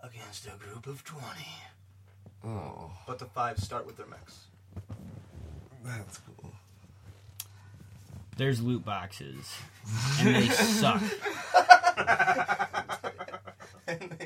against 0.03 0.45
a 0.47 0.51
group 0.57 0.87
of 0.87 1.03
20. 1.03 1.25
oh, 2.45 2.91
But 3.05 3.19
the 3.19 3.25
five 3.25 3.59
start 3.59 3.85
with 3.85 3.97
their 3.97 4.07
mechs. 4.07 4.45
that's 5.83 6.19
cool. 6.19 6.51
There's 8.37 8.61
loot 8.61 8.85
boxes, 8.85 9.51
and 10.19 10.35
they 10.35 10.47
suck. 10.49 11.01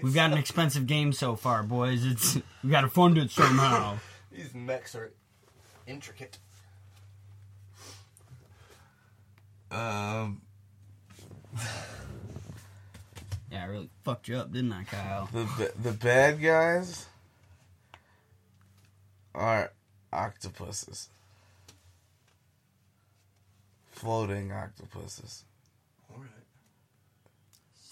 We've 0.03 0.13
got 0.15 0.31
an 0.31 0.37
expensive 0.37 0.87
game 0.87 1.13
so 1.13 1.35
far, 1.35 1.63
boys. 1.63 2.03
It's 2.05 2.37
we 2.63 2.69
got 2.71 2.81
to 2.81 2.89
fund 2.89 3.17
it 3.17 3.31
somehow. 3.31 3.99
These 4.31 4.53
mechs 4.53 4.95
are 4.95 5.11
intricate. 5.87 6.39
Um, 9.71 10.41
Yeah, 13.51 13.63
I 13.63 13.65
really 13.67 13.89
fucked 14.03 14.27
you 14.29 14.37
up, 14.37 14.51
didn't 14.51 14.71
I, 14.71 14.83
Kyle? 14.83 15.29
the 15.33 15.71
the 15.81 15.91
bad 15.91 16.41
guys 16.41 17.07
are 19.35 19.71
octopuses, 20.13 21.09
floating 23.91 24.51
octopuses 24.51 25.43
All 26.13 26.19
right. 26.21 26.29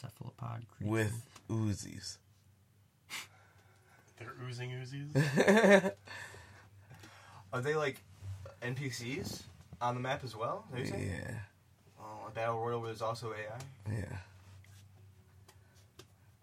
Cephalopod 0.01 0.65
creature. 0.77 0.91
with 0.91 1.25
Uzis. 1.49 2.17
They're 4.17 4.33
oozing 4.47 4.71
Uzis. 4.71 5.91
Are 7.53 7.61
they 7.61 7.75
like 7.75 8.01
NPCs 8.61 9.43
on 9.81 9.95
the 9.95 10.01
map 10.01 10.23
as 10.23 10.35
well? 10.35 10.65
Are 10.73 10.79
you 10.79 10.85
saying? 10.85 11.09
yeah, 11.09 11.31
a 12.29 12.31
battle 12.35 12.59
royal 12.59 12.79
where 12.79 12.89
there's 12.89 13.01
also 13.01 13.33
AI. 13.33 13.93
yeah. 13.93 14.17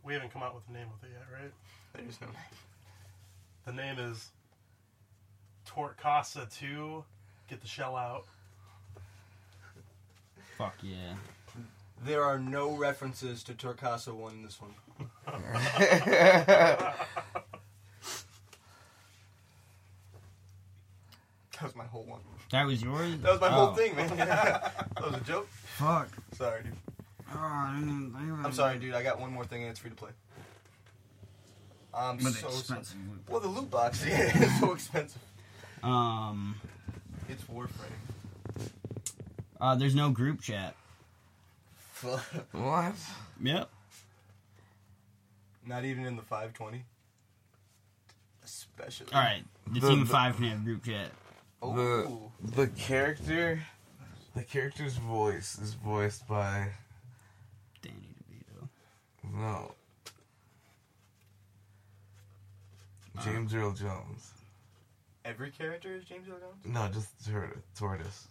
We 0.04 0.12
haven't 0.14 0.32
come 0.32 0.42
out 0.42 0.54
with 0.54 0.64
a 0.68 0.72
name 0.72 0.86
with 0.92 1.10
it 1.10 1.14
yet, 1.14 1.26
right? 1.32 1.52
There's 1.94 2.20
no 2.20 2.26
name. 2.28 2.36
The 3.64 3.72
name 3.72 3.98
is 3.98 4.30
Tortcasa 5.68 6.52
2. 6.58 7.04
Get 7.48 7.60
the 7.60 7.66
shell 7.66 7.96
out. 7.96 8.24
Fuck 10.56 10.76
yeah. 10.82 11.14
There 12.04 12.22
are 12.22 12.38
no 12.38 12.70
references 12.70 13.42
to 13.44 13.54
Torcasa 13.54 14.12
1 14.12 14.32
in 14.32 14.42
this 14.42 14.60
one. 14.60 14.74
That 21.56 21.62
was 21.62 21.74
my 21.74 21.85
whole 21.96 22.04
one. 22.04 22.20
That 22.50 22.66
was 22.66 22.82
yours? 22.82 23.18
That 23.22 23.32
was 23.32 23.40
my 23.40 23.48
Oh, 23.48 23.50
whole 23.50 23.74
thing, 23.74 23.96
man. 23.96 24.08
that 24.18 24.84
was 25.02 25.14
a 25.14 25.20
joke. 25.20 25.48
Fuck. 25.48 26.08
Sorry, 26.34 26.62
dude. 26.62 26.72
Oh, 27.32 27.38
I 27.38 27.74
didn't 27.78 27.88
even 27.88 28.12
think 28.12 28.32
about 28.32 28.46
I'm 28.46 28.52
sorry, 28.52 28.78
dude. 28.78 28.94
I 28.94 29.02
got 29.02 29.18
one 29.18 29.32
more 29.32 29.44
thing 29.44 29.62
and 29.62 29.70
it's 29.70 29.80
free 29.80 29.90
to 29.90 29.96
play. 29.96 30.10
I'm 31.94 32.18
But 32.18 32.34
so 32.34 32.48
expensive. 32.48 32.86
sorry. 32.88 33.00
Well, 33.28 33.40
the 33.40 33.48
loot 33.48 33.70
box, 33.70 34.04
yeah, 34.06 34.30
it's 34.34 34.60
so 34.60 34.72
expensive. 34.74 35.20
Um, 35.82 36.56
It's 37.28 37.42
Warframe. 37.44 38.68
uh, 39.60 39.74
there's 39.76 39.94
no 39.94 40.10
group 40.10 40.40
chat. 40.42 40.74
What? 42.52 42.94
Yep. 43.42 43.70
Not 45.66 45.84
even 45.84 46.04
in 46.06 46.16
the 46.16 46.22
520. 46.22 46.84
Especially. 48.44 49.06
All 49.12 49.20
right. 49.20 49.42
The, 49.66 49.80
The- 49.80 49.88
team 49.88 49.96
the- 49.98 50.02
of 50.02 50.08
five 50.10 50.36
can 50.36 50.44
have 50.44 50.64
group 50.64 50.84
chat. 50.84 51.10
Oh, 51.62 52.30
The 52.42 52.62
the 52.62 52.66
character, 52.68 53.60
the 54.34 54.42
character's 54.44 54.96
voice 54.96 55.58
is 55.58 55.74
voiced 55.74 56.26
by 56.28 56.68
Danny 57.82 57.96
DeVito. 58.30 58.68
no 59.32 59.72
James 63.24 63.54
Earl 63.54 63.72
Jones. 63.72 64.32
every 65.24 65.50
character 65.50 65.94
is 65.94 66.04
James 66.04 66.28
Earl 66.28 66.38
Jones. 66.38 66.64
No, 66.66 66.88
just 66.88 67.08
tor- 67.26 67.56
tortoise. 67.76 68.28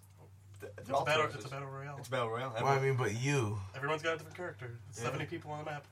Th- 0.62 0.72
It's 0.78 0.88
they're 0.88 0.96
a, 0.96 1.04
battle, 1.04 1.24
tortoises. 1.24 1.46
it's 1.46 1.52
a 1.52 1.56
battle 1.56 1.68
royale. 1.70 1.96
It's 2.00 2.08
battle 2.08 2.30
royale. 2.30 2.54
Well, 2.62 2.68
I 2.68 2.80
mean, 2.80 2.96
but 2.96 3.20
you. 3.20 3.58
Everyone's 3.76 4.04
got 4.04 4.14
a 4.14 4.18
different 4.18 4.38
character. 4.38 4.72
It's 4.90 5.00
Yeah. 5.00 5.06
70 5.06 5.26
people 5.26 5.52
on 5.52 5.66
the 5.66 5.72
map. 5.72 5.86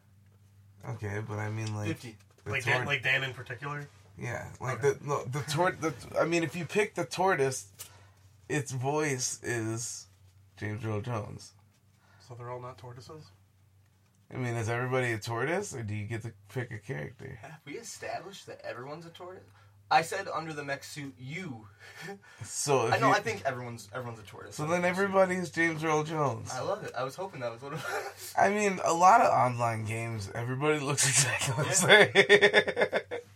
Okay, 0.92 1.22
but 1.28 1.40
I 1.40 1.50
mean 1.50 1.76
like 1.76 1.88
50. 1.88 2.16
the 2.46 2.52
Like 2.52 2.64
tor- 2.64 2.74
Dan, 2.74 2.86
like 2.86 3.02
Dan 3.04 3.24
in 3.24 3.34
particular. 3.34 3.88
Yeah, 4.18 4.48
like 4.62 4.84
Okay. 4.84 4.98
the 5.00 5.08
no 5.08 5.24
the 5.26 5.42
tort 5.42 5.82
the 5.82 5.94
I 6.20 6.26
mean 6.26 6.44
if 6.44 6.56
you 6.56 6.66
pick 6.66 6.96
the 6.96 7.06
tortoise, 7.06 7.68
its 8.50 8.72
voice 8.72 9.40
is 9.44 10.08
James 10.58 10.86
Earl 10.86 11.02
Jones. 11.02 11.54
So 12.28 12.36
they're 12.36 12.50
all 12.50 12.62
not 12.62 12.78
tortoises. 12.78 13.26
I 14.34 14.38
mean, 14.38 14.56
is 14.56 14.68
everybody 14.70 15.12
a 15.12 15.20
tortoise, 15.20 15.76
or 15.76 15.84
do 15.84 15.94
you 15.94 16.06
get 16.06 16.24
to 16.24 16.32
pick 16.54 16.72
a 16.72 16.80
character? 16.80 17.38
Have 17.42 17.60
we 17.66 17.74
established 17.74 18.48
that 18.48 18.62
everyone's 18.66 19.06
a 19.06 19.10
tortoise? 19.10 19.44
I 19.92 20.02
said 20.02 20.28
under 20.34 20.54
the 20.54 20.64
mech 20.64 20.84
suit, 20.84 21.14
you. 21.20 21.68
So 22.44 22.88
I 22.88 22.98
know. 22.98 23.10
you, 23.10 23.14
I 23.14 23.20
think 23.20 23.44
everyone's 23.46 23.90
everyone's 23.94 24.20
a 24.20 24.24
tortoise. 24.24 24.56
so 24.56 24.66
then 24.66 24.86
everybody 24.86 25.36
is 25.36 25.52
James 25.52 25.84
Earl 25.84 26.04
Jones. 26.04 26.50
I 26.52 26.62
love 26.62 26.84
it. 26.84 26.92
I 26.98 27.04
was 27.04 27.16
hoping 27.16 27.42
that 27.42 27.52
was 27.52 27.62
what 27.62 27.74
it 27.74 27.80
was. 27.80 28.34
I 28.38 28.50
mean, 28.50 28.80
a 28.84 28.94
lot 28.94 29.22
of 29.22 29.32
online 29.32 29.86
games, 29.86 30.32
everybody 30.34 30.80
looks 30.80 31.08
exactly 31.14 31.66
the 31.66 31.74
same. 31.74 33.20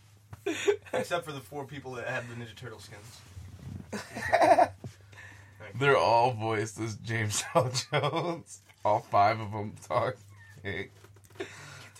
Except 0.93 1.25
for 1.25 1.31
the 1.31 1.39
four 1.39 1.65
people 1.65 1.93
that 1.93 2.07
have 2.07 2.25
the 2.29 2.35
Ninja 2.35 2.55
Turtle 2.55 2.79
skins. 2.79 3.21
They're 5.79 5.97
all 5.97 6.31
voiced 6.33 6.79
as 6.79 6.95
James 6.97 7.43
Earl 7.55 7.71
Jones. 7.91 8.61
All 8.85 8.99
five 8.99 9.39
of 9.39 9.51
them 9.51 9.73
talk. 9.87 10.15
Get 10.63 10.89
this 11.37 11.47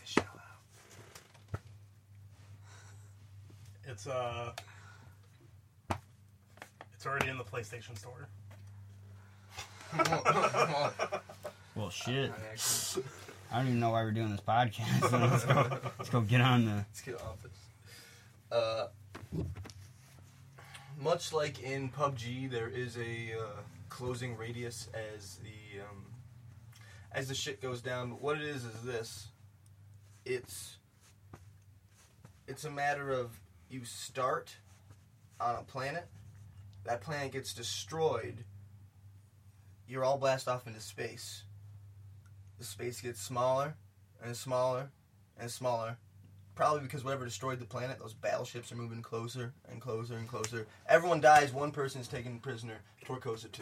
shell 0.06 0.26
out. 1.54 1.60
It's 3.88 4.08
uh, 4.08 4.54
it's 6.94 7.06
already 7.06 7.28
in 7.30 7.38
the 7.38 7.44
PlayStation 7.44 7.98
Store. 7.98 8.28
Come 9.92 10.14
on, 10.14 10.24
come 10.24 10.76
on. 10.76 10.92
Well, 11.76 11.90
shit. 11.90 12.32
I 12.32 12.52
actually- 12.52 13.04
I 13.52 13.60
don't 13.60 13.68
even 13.68 13.80
know 13.80 13.92
why 13.92 14.04
we're 14.04 14.12
doing 14.12 14.32
this 14.32 14.42
podcast. 14.42 15.10
Let's 15.32 15.46
go. 15.46 15.80
Let's 15.98 16.10
go 16.10 16.20
get 16.22 16.42
on 16.42 16.66
the. 16.66 16.72
Let's 16.76 17.02
get 17.02 17.16
off 17.16 17.42
this. 17.42 17.52
Uh, 18.52 18.88
much 21.00 21.34
like 21.34 21.62
in 21.62 21.90
PUBG, 21.90 22.50
there 22.50 22.70
is 22.70 22.98
a 22.98 23.34
uh, 23.40 23.62
closing 23.90 24.38
radius 24.38 24.90
as 24.94 25.38
the 25.38 25.82
um, 25.82 26.06
as 27.12 27.28
the 27.28 27.36
shit 27.36 27.62
goes 27.62 27.82
down. 27.82 28.10
But 28.10 28.22
what 28.22 28.38
it 28.38 28.44
is 28.44 28.64
is 28.64 28.82
this: 28.84 29.28
it's 30.26 30.78
it's 32.48 32.64
a 32.64 32.72
matter 32.72 33.12
of 33.12 33.40
you 33.70 33.84
start 33.84 34.56
on 35.40 35.56
a 35.56 35.64
planet, 35.64 36.08
that 36.86 37.02
planet 37.02 37.34
gets 37.34 37.54
destroyed. 37.54 38.44
You're 39.88 40.04
all 40.04 40.18
blast 40.18 40.48
off 40.48 40.68
into 40.68 40.82
space. 40.82 41.44
The 42.60 42.66
space 42.66 43.02
gets 43.02 43.22
smaller 43.22 43.76
and 44.24 44.36
smaller 44.36 44.90
and 45.40 45.52
smaller 45.52 45.98
Probably 46.58 46.82
because 46.82 47.04
whatever 47.04 47.24
destroyed 47.24 47.60
the 47.60 47.66
planet, 47.66 48.00
those 48.00 48.16
battleships 48.16 48.72
are 48.72 48.76
moving 48.76 49.04
closer 49.04 49.54
and 49.70 49.80
closer 49.80 50.16
and 50.18 50.28
closer. 50.28 50.66
Everyone 50.90 51.22
dies, 51.22 51.54
one 51.54 51.70
person 51.70 52.02
is 52.02 52.08
taken 52.08 52.40
prisoner. 52.40 52.80
Torcosa 53.06 53.52
2. 53.52 53.62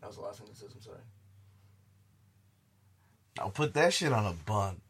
That 0.00 0.06
was 0.06 0.16
the 0.16 0.22
last 0.22 0.38
thing 0.38 0.48
it 0.48 0.56
says, 0.56 0.70
I'm 0.74 0.80
sorry. 0.80 0.96
I'll 3.38 3.50
put 3.50 3.74
that 3.74 3.92
shit 3.92 4.10
on 4.10 4.24
a 4.24 4.32
bun. 4.32 4.80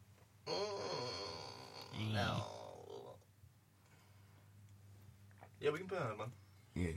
No. 2.12 2.44
Yeah, 5.60 5.70
we 5.70 5.78
can 5.78 5.88
put 5.88 5.98
it 5.98 6.04
on 6.04 6.12
a 6.12 6.14
bun. 6.14 6.32
Yeah. 6.76 6.92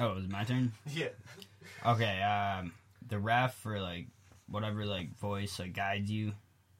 Oh, 0.00 0.10
it 0.10 0.14
was 0.16 0.28
my 0.28 0.42
turn. 0.42 0.72
Yeah. 0.90 1.08
Okay. 1.86 2.20
Um, 2.20 2.72
the 3.08 3.18
ref 3.20 3.54
for 3.54 3.80
like 3.80 4.06
whatever 4.48 4.84
like 4.84 5.16
voice 5.18 5.58
like 5.58 5.74
guides 5.74 6.10
you, 6.10 6.32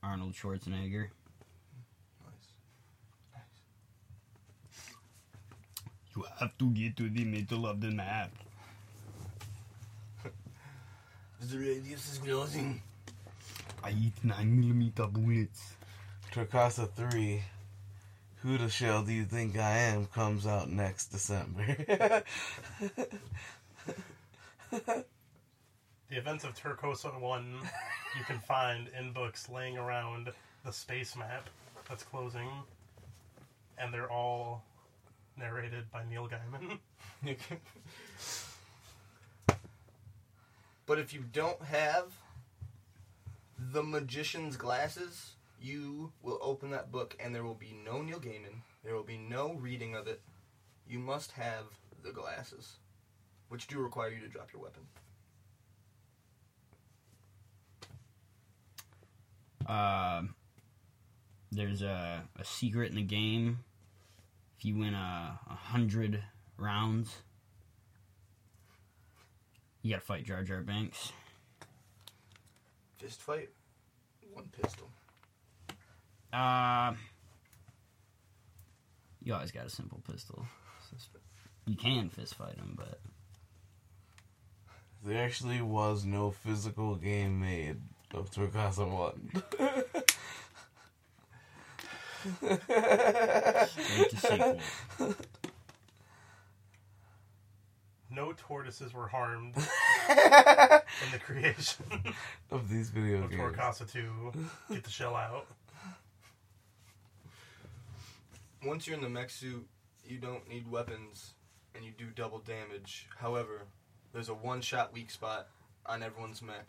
Arnold 0.03 0.35
Schwarzenegger. 0.35 1.09
Nice. 2.25 2.55
nice. 3.35 3.43
You 6.17 6.25
have 6.39 6.57
to 6.59 6.71
get 6.71 6.97
to 6.97 7.09
the 7.09 7.25
middle 7.25 7.67
of 7.67 7.81
the 7.81 7.91
map. 7.91 8.31
The 11.41 11.59
radius 11.59 12.13
is 12.13 12.19
closing. 12.19 12.81
I 13.83 13.91
eat 13.91 14.25
nine 14.25 14.59
millimeter 14.59 15.07
bullets. 15.07 15.75
Torcasa 16.33 16.89
3. 16.91 17.43
Who 18.43 18.59
the 18.59 18.69
shell 18.69 19.03
do 19.03 19.13
you 19.13 19.25
think 19.25 19.59
I 19.59 19.79
am 19.93 20.07
comes 20.07 20.47
out 20.47 20.71
next 20.71 21.07
December. 21.07 22.25
The 26.15 26.21
events 26.21 26.45
of 26.45 26.55
Turcosa 26.55 27.19
1 27.19 27.57
you 28.17 28.25
can 28.25 28.39
find 28.47 28.89
in 28.97 29.11
books 29.11 29.49
laying 29.49 29.77
around 29.77 30.31
the 30.65 30.73
space 30.73 31.17
map 31.17 31.51
that's 31.89 32.05
closing, 32.05 32.49
and 33.79 33.93
they're 33.93 34.09
all 34.09 34.63
narrated 35.37 35.91
by 35.91 36.05
Neil 36.09 36.29
Gaiman. 36.29 36.79
but 40.87 41.01
if 41.01 41.13
you 41.13 41.25
don't 41.33 41.61
have 41.65 42.13
the 43.59 43.83
magician's 43.83 44.57
glasses, 44.57 45.33
you 45.61 46.13
will 46.23 46.39
open 46.41 46.71
that 46.71 46.93
book 46.93 47.17
and 47.19 47.35
there 47.35 47.43
will 47.43 47.55
be 47.55 47.77
no 47.85 48.03
Neil 48.03 48.21
Gaiman. 48.21 48.61
There 48.85 48.95
will 48.95 49.03
be 49.03 49.19
no 49.19 49.55
reading 49.55 49.97
of 49.97 50.07
it. 50.07 50.21
You 50.89 51.01
must 51.01 51.33
have 51.33 51.65
the 52.05 52.13
glasses, 52.13 52.75
which 53.49 53.67
do 53.67 53.81
require 53.81 54.11
you 54.11 54.21
to 54.21 54.29
drop 54.29 54.53
your 54.53 54.63
weapon. 54.63 54.85
Um, 59.67 60.35
there's 61.53 61.83
a, 61.83 62.23
a 62.39 62.45
secret 62.45 62.91
in 62.91 62.97
the 62.97 63.03
game. 63.03 63.61
If 64.59 64.65
you 64.65 64.77
win 64.77 64.95
a, 64.95 65.39
a 65.49 65.55
hundred 65.55 66.23
rounds, 66.57 67.15
you 69.83 69.91
gotta 69.91 70.05
fight 70.05 70.25
Jar 70.25 70.43
Jar 70.43 70.61
Binks. 70.61 71.13
Fist 72.99 73.21
fight, 73.21 73.51
one 74.33 74.49
pistol. 74.61 74.89
Uh, 76.33 76.95
you 79.23 79.35
always 79.35 79.51
got 79.53 79.67
a 79.67 79.71
simple 79.71 80.01
pistol. 80.11 80.47
You 81.67 81.77
can 81.77 82.11
fist 82.11 82.35
fight 82.35 82.57
him, 82.57 82.75
but 82.77 83.01
there 85.05 85.25
actually 85.25 85.63
was 85.63 86.05
no 86.05 86.31
physical 86.31 86.97
game 86.97 87.41
made 87.41 87.79
of 88.15 88.31
Torcasa 88.31 88.89
1. 88.89 89.43
wait 93.99 94.11
to 94.11 94.17
sequel. 94.17 94.59
No 98.11 98.33
tortoises 98.37 98.95
were 98.95 99.09
harmed 99.09 99.57
in 99.57 99.65
the 101.13 101.19
creation 101.19 101.85
of 102.53 102.69
these 102.69 102.91
video 102.91 103.25
of 103.25 103.31
games. 103.31 103.43
Torcasa 103.43 103.91
2. 103.91 104.33
Get 104.71 104.85
the 104.85 104.91
shell 104.91 105.17
out. 105.17 105.47
Once 108.65 108.87
you're 108.87 108.97
in 108.97 109.03
the 109.03 109.09
mech 109.09 109.31
suit, 109.31 109.67
you 110.07 110.19
don't 110.19 110.49
need 110.49 110.71
weapons 110.71 111.35
and 111.75 111.85
you 111.85 111.91
do 111.99 112.07
double 112.15 112.39
damage. 112.39 113.09
However, 113.19 113.63
there's 114.13 114.29
a 114.29 114.35
one 114.35 114.61
shot 114.61 114.93
weak 114.93 115.11
spot 115.11 115.49
on 115.85 116.03
everyone's 116.03 116.41
mech 116.41 116.69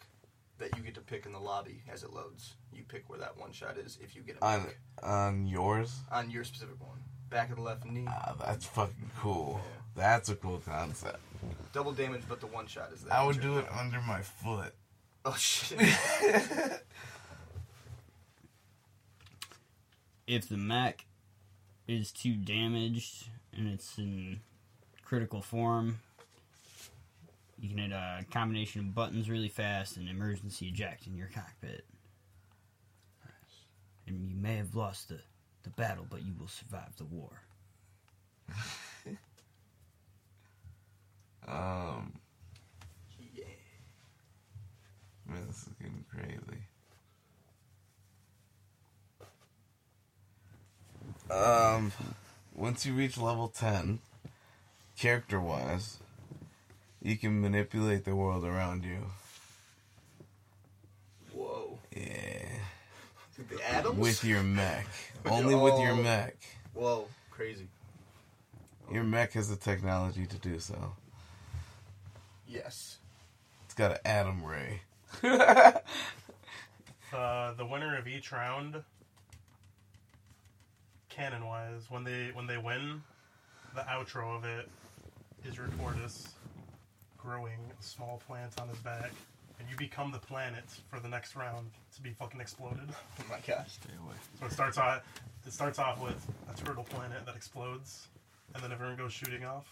that 0.58 0.76
you 0.78 0.84
get 0.84 0.96
to 0.96 1.02
pick 1.02 1.26
in 1.26 1.34
the 1.34 1.40
lobby 1.40 1.82
as 1.92 2.04
it 2.04 2.12
loads. 2.14 2.54
You 2.74 2.84
pick 2.88 3.10
where 3.10 3.20
that 3.20 3.38
one 3.38 3.52
shot 3.52 3.78
is 3.78 3.98
if 4.02 4.16
you 4.16 4.22
get 4.22 4.38
a 4.42 4.46
On, 4.46 4.64
mech. 4.64 4.78
on 5.04 5.48
yours? 5.48 5.94
On 6.12 6.30
your 6.30 6.44
specific 6.44 6.80
one. 6.80 7.00
Back 7.30 7.50
of 7.50 7.58
the 7.58 7.62
left 7.62 7.86
knee. 7.86 8.06
Ah, 8.08 8.36
that's 8.40 8.66
fucking 8.66 9.12
cool. 9.20 9.60
Yeah. 9.64 9.72
That's 9.96 10.30
a 10.30 10.36
cool 10.36 10.62
concept. 10.66 11.20
Double 11.74 11.92
damage, 11.92 12.22
but 12.28 12.40
the 12.40 12.48
one 12.48 12.68
shot 12.68 12.92
is 12.94 13.02
there. 13.02 13.14
I 13.14 13.26
would 13.26 13.40
do 13.42 13.58
it 13.58 13.66
under 13.78 14.00
my 14.02 14.22
foot. 14.22 14.74
Oh 15.26 15.36
shit. 15.38 15.80
If 20.28 20.50
the 20.50 20.58
mech 20.58 21.06
is 21.88 22.12
too 22.12 22.34
damaged 22.36 23.28
and 23.56 23.68
it's 23.68 23.98
in 23.98 24.40
critical 25.04 25.42
form, 25.42 26.00
you 27.66 27.72
can 27.72 27.80
hit 27.80 27.92
a 27.92 28.24
combination 28.32 28.82
of 28.82 28.94
buttons 28.94 29.28
really 29.28 29.50
fast 29.50 29.98
and 29.98 30.08
emergency 30.08 30.68
eject 30.68 31.08
in 31.08 31.18
your 31.18 31.30
cockpit. 31.34 31.84
And 34.08 34.30
you 34.30 34.36
may 34.36 34.56
have 34.58 34.76
lost 34.76 35.10
the, 35.10 35.20
the 35.64 35.72
battle, 35.72 36.06
but 36.08 36.24
you 36.24 36.34
will 36.40 36.48
survive 36.48 36.96
the 36.98 37.06
war. 37.06 37.42
Um, 41.48 42.14
yeah. 43.36 43.44
man, 45.28 45.46
this 45.46 45.58
is 45.58 45.70
getting 45.80 46.04
crazy. 46.12 46.64
Um, 51.30 51.92
once 52.56 52.84
you 52.84 52.96
reach 52.96 53.20
level 53.20 53.48
10, 53.48 54.00
character 54.98 55.40
wise, 55.40 56.00
you 57.06 57.16
can 57.18 57.40
manipulate 57.40 58.04
the 58.04 58.16
world 58.16 58.44
around 58.44 58.84
you. 58.84 58.98
Whoa. 61.32 61.78
Yeah. 61.96 62.48
The 63.48 63.72
atoms? 63.72 64.00
With 64.00 64.24
your 64.24 64.42
mech. 64.42 64.88
Only 65.26 65.54
your- 65.54 65.64
with 65.64 65.80
your 65.80 65.96
mech. 65.96 66.36
Whoa. 66.74 67.08
Crazy. 67.30 67.68
Your 68.92 69.04
mech 69.04 69.34
has 69.34 69.50
the 69.50 69.56
technology 69.56 70.26
to 70.26 70.38
do 70.38 70.60
so. 70.60 70.94
Yes. 72.48 72.98
It's 73.66 73.76
got 73.76 73.92
an 73.92 73.98
atom 74.06 74.44
ray. 74.44 74.82
Uh, 77.14 77.54
the 77.54 77.66
winner 77.66 77.98
of 77.98 78.10
each 78.10 78.34
round 78.34 78.76
canon 81.08 81.46
wise, 81.46 81.84
when 81.88 82.04
they 82.04 82.32
when 82.34 82.46
they 82.46 82.58
win, 82.58 83.02
the 83.74 83.80
outro 83.82 84.36
of 84.36 84.44
it 84.44 84.68
is 85.46 85.56
your 85.56 85.68
tortoise 85.80 86.28
growing 87.26 87.60
a 87.78 87.84
small 87.84 88.22
plant 88.28 88.54
on 88.62 88.70
his 88.70 88.78
back, 88.80 89.12
and 89.60 89.68
you 89.70 89.76
become 89.78 90.12
the 90.12 90.20
planet 90.20 90.66
for 90.90 91.00
the 91.00 91.08
next 91.08 91.36
round 91.36 91.72
to 91.96 92.02
be 92.02 92.12
fucking 92.12 92.40
exploded. 92.40 92.90
Oh 93.20 93.24
my 93.30 93.40
gosh. 93.48 93.74
Stay 93.74 93.94
away. 94.04 94.16
So 94.40 94.46
it 94.46 94.52
starts 94.52 94.78
off 94.78 95.02
it 95.46 95.54
starts 95.54 95.80
off 95.80 96.02
with 96.02 96.26
a 96.52 96.58
turtle 96.58 96.84
planet 96.84 97.26
that 97.26 97.36
explodes, 97.36 98.08
and 98.54 98.64
then 98.64 98.72
everyone 98.72 98.96
goes 98.96 99.14
shooting 99.14 99.46
off. 99.46 99.66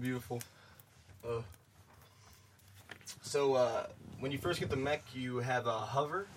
Beautiful. 0.00 0.40
Uh, 1.24 1.42
so 3.22 3.54
uh, 3.54 3.86
when 4.20 4.30
you 4.32 4.38
first 4.38 4.60
get 4.60 4.70
the 4.70 4.76
mech, 4.76 5.02
you 5.14 5.38
have 5.38 5.66
a 5.66 5.78
hover, 5.78 6.28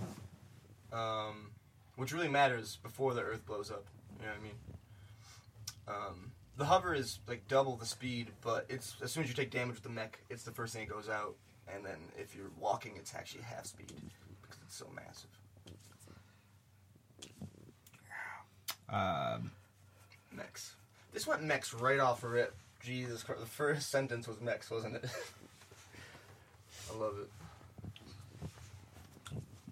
um, 0.91 1.51
which 1.95 2.11
really 2.11 2.27
matters 2.27 2.79
before 2.81 3.13
the 3.13 3.21
Earth 3.21 3.45
blows 3.45 3.69
up. 3.69 3.85
You 4.19 4.25
know 4.25 4.31
what 4.31 4.39
I 4.39 4.43
mean? 4.43 6.13
Um, 6.13 6.31
the 6.61 6.67
hover 6.67 6.93
is 6.93 7.17
like 7.27 7.47
double 7.47 7.75
the 7.75 7.87
speed, 7.87 8.27
but 8.43 8.67
it's 8.69 8.95
as 9.01 9.11
soon 9.11 9.23
as 9.23 9.29
you 9.29 9.35
take 9.35 9.49
damage 9.49 9.77
with 9.77 9.83
the 9.83 9.89
mech, 9.89 10.19
it's 10.29 10.43
the 10.43 10.51
first 10.51 10.75
thing 10.75 10.87
that 10.87 10.93
goes 10.93 11.09
out. 11.09 11.33
And 11.73 11.83
then 11.83 11.97
if 12.19 12.35
you're 12.35 12.51
walking, 12.59 12.97
it's 12.97 13.15
actually 13.15 13.41
half 13.41 13.65
speed 13.65 13.91
because 14.43 14.59
it's 14.63 14.75
so 14.75 14.85
massive. 14.95 15.29
Um, 18.89 19.49
Mechs. 20.31 20.75
This 21.13 21.25
went 21.25 21.41
mechs 21.43 21.73
right 21.73 21.99
off 21.99 22.23
a 22.23 22.27
rip. 22.27 22.53
Jesus 22.79 23.23
Christ. 23.23 23.41
The 23.41 23.47
first 23.47 23.89
sentence 23.89 24.27
was 24.27 24.39
mechs, 24.39 24.69
wasn't 24.69 24.97
it? 24.97 25.05
I 26.93 26.97
love 26.99 27.15
it. 27.21 27.29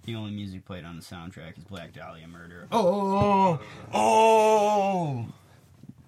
the 0.06 0.16
only 0.16 0.32
music 0.32 0.66
played 0.66 0.86
on 0.86 0.96
the 0.96 1.04
soundtrack 1.04 1.56
is 1.56 1.64
Black 1.66 1.94
Dahlia 1.94 2.28
Murder. 2.28 2.66
Oh, 2.72 3.60
oh, 3.94 5.28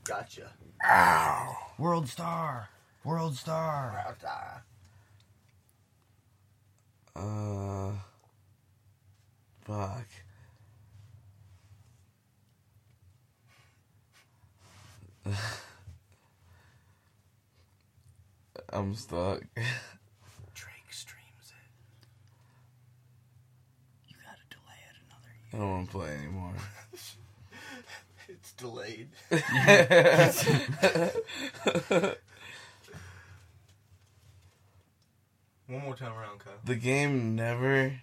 Gotcha. 0.03 0.49
Ow! 0.86 1.58
World 1.78 2.08
Star, 2.08 2.70
World 3.03 3.36
Star. 3.36 4.03
world 4.06 4.18
Uh, 7.16 7.91
fuck. 9.66 10.08
I'm 18.74 18.95
stuck. 18.95 19.41
Drake 20.53 20.91
streams 20.91 21.52
it. 21.52 22.08
You 24.08 24.16
gotta 24.24 24.45
delay 24.49 24.80
it 24.88 24.95
another 25.06 25.34
year. 25.36 25.53
I 25.53 25.58
don't 25.58 25.70
want 25.70 25.86
to 25.88 25.91
play 25.91 26.12
anymore. 26.16 26.56
It's 28.61 28.69
delayed. 28.69 29.09
One 35.67 35.83
more 35.83 35.95
time 35.95 36.13
around, 36.13 36.39
Kyle. 36.39 36.53
the 36.65 36.75
game 36.75 37.35
never 37.35 37.93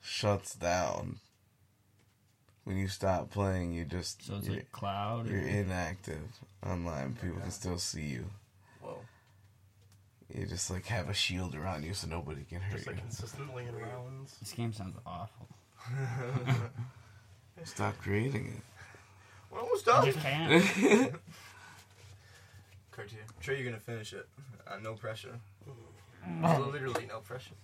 shuts 0.00 0.54
down. 0.54 1.16
When 2.64 2.76
you 2.78 2.88
stop 2.88 3.30
playing, 3.30 3.72
you 3.72 3.84
just 3.84 4.24
So 4.26 4.36
it's 4.36 4.46
you're, 4.46 4.56
like 4.56 4.72
cloud. 4.72 5.28
you're 5.28 5.40
Or, 5.40 5.46
inactive 5.46 6.20
online. 6.66 7.16
People 7.20 7.40
can 7.40 7.50
still 7.50 7.78
see 7.78 8.02
you. 8.02 8.26
Whoa. 8.82 8.98
You 10.34 10.46
just 10.46 10.70
like 10.70 10.84
have 10.86 11.08
a 11.08 11.14
shield 11.14 11.54
around 11.54 11.84
you 11.84 11.94
so 11.94 12.06
nobody 12.08 12.44
can 12.44 12.60
hurt 12.60 12.76
Just 12.76 12.86
like 12.86 12.96
you. 12.96 13.02
consistently 13.02 13.64
in 13.66 13.74
rounds. 13.74 14.36
this 14.40 14.52
game 14.52 14.72
sounds 14.74 14.96
awful. 15.06 15.48
Stop 17.64 17.96
creating 17.98 18.60
We're 19.50 19.60
almost 19.60 19.88
I 19.88 19.92
done. 19.92 20.04
just 20.06 20.18
can't. 20.20 20.52
it. 20.52 21.14
Cartier. 22.90 23.20
I'm 23.28 23.42
sure 23.42 23.54
you're 23.54 23.64
gonna 23.64 23.80
finish 23.80 24.12
it. 24.12 24.28
Uh, 24.66 24.76
no 24.82 24.94
pressure. 24.94 25.38
Literally 26.42 27.06
no 27.06 27.20
pressure. 27.20 27.54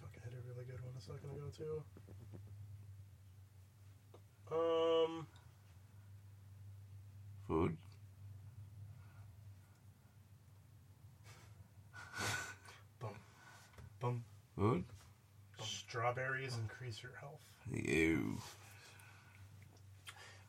Fuck, 0.00 0.16
I 0.20 0.24
had 0.24 0.32
a 0.34 0.42
really 0.48 0.64
good 0.66 0.80
one 0.82 0.94
a 0.96 1.00
second 1.00 1.30
ago 1.30 1.48
too. 1.56 1.82
Um, 4.54 5.26
Food. 7.48 7.76
Boom. 14.00 14.24
Food. 14.56 14.84
strawberries 15.62 16.56
increase 16.56 17.02
your 17.02 17.12
health. 17.20 17.40
You. 17.70 18.38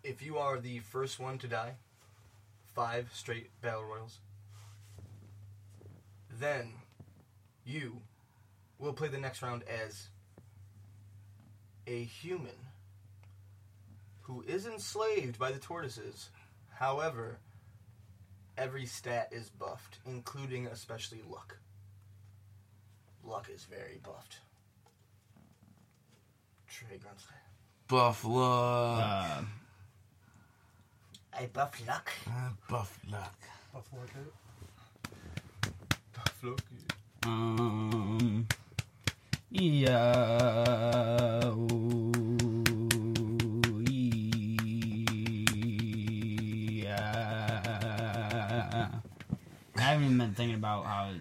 If 0.04 0.22
you 0.22 0.38
are 0.38 0.60
the 0.60 0.80
first 0.80 1.20
one 1.20 1.38
to 1.40 1.48
die, 1.48 1.76
five 2.74 3.10
straight 3.14 3.50
battle 3.62 3.84
royals, 3.84 4.20
then 6.40 6.74
you 7.66 8.02
will 8.78 8.94
play 8.94 9.08
the 9.08 9.18
next 9.18 9.42
round 9.42 9.64
as 9.64 10.10
a 11.88 12.04
human 12.04 12.52
who 14.26 14.44
is 14.48 14.66
enslaved 14.66 15.38
by 15.38 15.52
the 15.52 15.60
tortoises. 15.60 16.30
However, 16.74 17.38
every 18.58 18.86
stat 18.86 19.30
is 19.32 19.50
buffed, 19.50 20.00
including 20.06 20.66
especially 20.68 21.22
luck. 21.30 21.58
Luck 23.24 23.50
is 23.54 23.66
very 23.66 24.00
buffed. 24.04 24.38
Trey 26.68 26.98
Grunstein. 26.98 27.38
Buffalo. 27.88 28.96
Uh, 28.96 29.42
I 31.38 31.46
buff 31.54 31.80
luck. 31.88 32.12
Uh, 32.28 32.50
buff 32.68 33.00
luck. 33.12 33.38
Buffalo 33.74 34.02
Kit. 34.08 34.34
Buff 36.14 36.44
luck. 36.44 36.62
um. 37.26 38.48
Yeah. 39.52 41.35
Thinking 50.36 50.56
about 50.56 50.86
how 50.86 51.12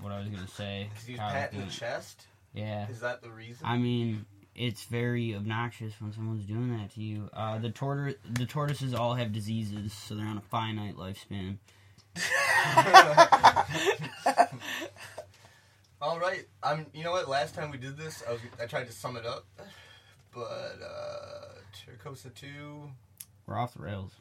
what 0.00 0.12
I 0.12 0.18
was 0.18 0.28
gonna 0.28 0.48
say. 0.48 0.88
Because 0.90 1.06
he's 1.06 1.18
patting 1.18 1.60
the 1.60 1.66
chest? 1.70 2.26
yeah. 2.54 2.88
Is 2.88 3.00
that 3.00 3.22
the 3.22 3.30
reason? 3.30 3.64
I 3.64 3.76
mean, 3.78 4.26
it's 4.54 4.84
very 4.84 5.34
obnoxious 5.34 5.94
when 6.00 6.12
someone's 6.12 6.44
doing 6.44 6.76
that 6.78 6.90
to 6.94 7.02
you. 7.02 7.28
Uh, 7.32 7.58
the 7.58 7.70
tortoise, 7.70 8.16
the 8.30 8.46
tortoises 8.46 8.94
all 8.94 9.14
have 9.14 9.32
diseases, 9.32 9.92
so 9.92 10.14
they're 10.14 10.26
on 10.26 10.38
a 10.38 10.42
finite 10.42 10.96
lifespan. 10.96 11.56
All 16.00 16.18
right. 16.18 16.46
I'm. 16.62 16.86
You 16.94 17.04
know 17.04 17.12
what? 17.12 17.28
Last 17.28 17.54
time 17.54 17.70
we 17.70 17.78
did 17.78 17.96
this, 17.96 18.22
I 18.28 18.32
was. 18.32 18.40
I 18.60 18.66
tried 18.66 18.86
to 18.86 18.92
sum 18.92 19.16
it 19.16 19.26
up, 19.26 19.44
but 20.34 20.78
uh, 20.82 21.54
Terracosta 21.74 22.34
two, 22.34 22.90
We're 23.46 23.58
off 23.58 23.74
the 23.74 23.82
rails. 23.82 24.12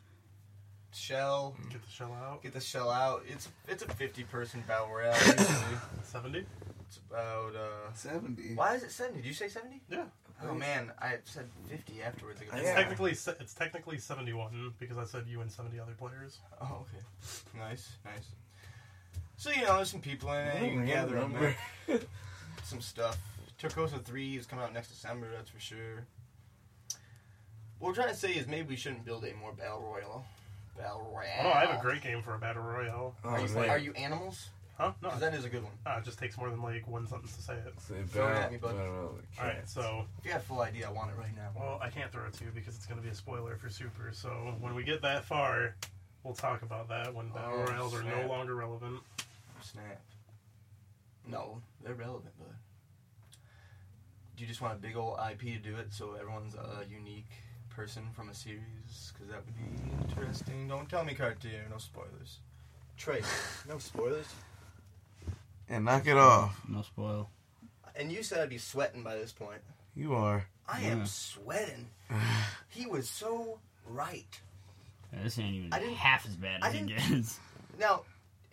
Shell. 0.96 1.56
Get 1.72 1.84
the 1.84 1.90
shell 1.92 2.14
out. 2.14 2.44
Get 2.44 2.54
the 2.54 2.60
shell 2.62 2.90
out. 2.90 3.24
It's 3.28 3.50
it's 3.68 3.84
a 3.84 3.88
fifty 3.88 4.24
person 4.24 4.64
battle 4.68 4.88
royale. 4.94 5.14
70? 6.04 6.46
it's 6.88 7.00
about. 7.10 7.56
uh 7.56 7.94
70. 7.94 8.56
Why 8.56 8.76
is 8.76 8.84
it 8.84 8.92
seventy? 8.92 9.22
Did 9.22 9.28
you 9.28 9.34
say 9.34 9.48
seventy? 9.48 9.82
Yeah. 9.90 10.04
Oh 10.44 10.54
man, 10.54 10.92
I 11.00 11.16
said 11.24 11.46
fifty 11.70 12.02
afterwards. 12.02 12.42
It's 12.42 12.52
Yeah. 12.64 12.76
technically 12.76 13.12
it's 13.12 13.54
technically 13.54 13.98
71 13.98 14.74
because 14.80 14.98
I 14.98 15.06
said 15.06 15.24
you 15.28 15.40
and 15.42 15.50
70 15.52 15.80
other 15.80 15.94
players. 15.94 16.40
Oh 16.62 16.86
okay. 16.88 17.04
Nice, 17.58 17.90
nice. 18.04 18.28
So 19.38 19.50
you 19.52 19.62
know, 19.64 19.76
there's 19.78 19.90
some 19.90 20.02
people 20.02 20.32
in 20.34 20.48
it. 20.48 20.64
You 20.64 20.70
can 20.72 20.86
gather 20.86 21.18
up 21.18 21.30
number. 21.32 21.56
some 22.64 22.82
stuff. 22.82 23.18
Turcosa 23.62 24.04
3 24.04 24.36
is 24.38 24.46
coming 24.46 24.66
out 24.66 24.74
next 24.74 24.90
December, 24.90 25.28
that's 25.34 25.50
for 25.50 25.60
sure. 25.60 26.06
What 27.80 27.90
we're 27.90 27.96
trying 27.96 28.10
to 28.10 28.16
say 28.16 28.34
is 28.34 28.48
maybe 28.48 28.70
we 28.70 28.76
shouldn't 28.76 29.06
build 29.06 29.24
a 29.26 29.34
more 29.36 29.54
Battle 29.54 29.82
Royale. 29.82 30.26
Battle 30.78 31.10
Royale. 31.14 31.32
Oh 31.40 31.44
no, 31.44 31.50
I 31.52 31.66
have 31.66 31.80
a 31.80 31.82
great 31.82 32.02
game 32.02 32.22
for 32.22 32.34
a 32.36 32.40
battle 32.40 32.64
royale. 32.64 33.16
Are 33.24 33.40
you, 33.40 33.48
Oh, 33.50 33.60
man. 33.60 33.70
are 33.70 33.78
you 33.78 33.94
animals? 33.94 34.50
Huh? 34.78 34.92
No, 35.02 35.10
that 35.20 35.34
is 35.34 35.46
a 35.46 35.50
good 35.50 35.64
one. 35.64 35.72
ah, 35.86 36.00
it 36.00 36.04
just 36.04 36.20
takes 36.20 36.38
more 36.38 36.50
than 36.50 36.62
like 36.62 36.86
one 36.86 37.08
sentence 37.08 37.34
to 37.38 37.42
say 37.42 37.54
it. 37.54 37.80
Say 37.80 37.96
Throw 38.08 38.26
it 38.28 38.34
battle- 38.34 38.44
at 38.44 38.52
me, 38.52 38.58
bud. 38.58 38.76
battle 38.76 39.16
like 39.16 39.24
All 39.40 39.46
right, 39.48 39.70
so 39.70 40.06
If 40.20 40.26
you 40.26 40.32
have 40.34 40.44
full 40.44 40.60
idea, 40.62 40.88
I 40.90 40.92
want 40.92 41.12
it 41.12 41.18
right 41.18 41.34
now. 41.36 41.50
well, 41.58 41.80
I 41.82 41.90
can't 41.90 42.12
throw 42.12 42.26
it 42.26 42.34
to 42.34 42.44
you 42.44 42.52
because 42.54 42.76
it's 42.76 42.86
going 42.86 43.00
to 43.00 43.04
be 43.04 43.10
a 43.10 43.16
spoiler 43.16 43.56
for 43.56 43.70
Super. 43.70 44.12
So 44.12 44.30
when 44.60 44.76
we 44.76 44.84
get 44.84 45.02
that 45.04 45.24
far, 45.24 45.76
we'll 46.24 46.34
talk 46.34 46.62
about 46.62 46.90
that 46.90 47.14
when 47.14 47.30
battle 47.30 47.54
Oh, 47.66 47.72
royales 47.72 47.94
are 47.96 48.04
no 48.04 48.10
snap. 48.16 48.28
longer 48.30 48.56
relevant. 48.56 49.00
Snap. 49.62 50.02
No, 51.26 51.62
they're 51.84 51.96
relevant, 51.96 52.34
but. 52.38 52.50
do 54.36 54.44
you 54.44 54.48
just 54.48 54.60
want 54.62 54.74
a 54.74 54.78
big 54.78 54.98
old 54.98 55.18
IP 55.32 55.40
to 55.40 55.58
do 55.58 55.78
it 55.78 55.94
so 55.94 56.14
everyone's 56.20 56.54
a 56.56 56.84
unique 56.90 57.30
person 57.76 58.04
from 58.16 58.30
a 58.30 58.34
series? 58.34 59.12
Because 59.14 59.28
that 59.32 59.42
would 59.46 59.56
be 59.56 60.10
interesting. 60.10 60.68
Don't 60.68 60.90
tell 60.90 61.04
me 61.04 61.14
cartoon. 61.14 61.52
No 61.70 61.78
spoilers. 61.78 62.40
Trey, 62.98 63.22
no 63.68 63.78
spoilers. 63.78 64.28
And 65.68 65.86
knock 65.86 66.08
it 66.08 66.18
off. 66.18 66.60
No 66.68 66.82
spoil. 66.84 67.30
And 67.96 68.12
you 68.12 68.24
said 68.24 68.40
I'd 68.42 68.50
be 68.50 68.58
sweating 68.58 69.04
by 69.04 69.16
this 69.16 69.32
point. 69.32 69.62
You 69.96 70.14
are. 70.16 70.46
I 70.68 70.82
Yeah. 70.82 70.88
am 70.90 71.06
sweating. 71.06 71.88
he 72.70 72.86
was 72.86 73.10
so 73.10 73.60
right. 73.88 74.40
Yeah, 75.14 75.24
This 75.24 75.40
ain't 75.40 75.56
even 75.56 75.74
I 75.74 75.80
didn't- 75.80 75.96
half 75.96 76.26
as 76.26 76.36
bad 76.36 76.60
I 76.64 76.70
as 76.70 76.76
it 76.76 76.86
didn't- 76.88 77.10
gets. 77.12 77.40
Now, 77.80 78.04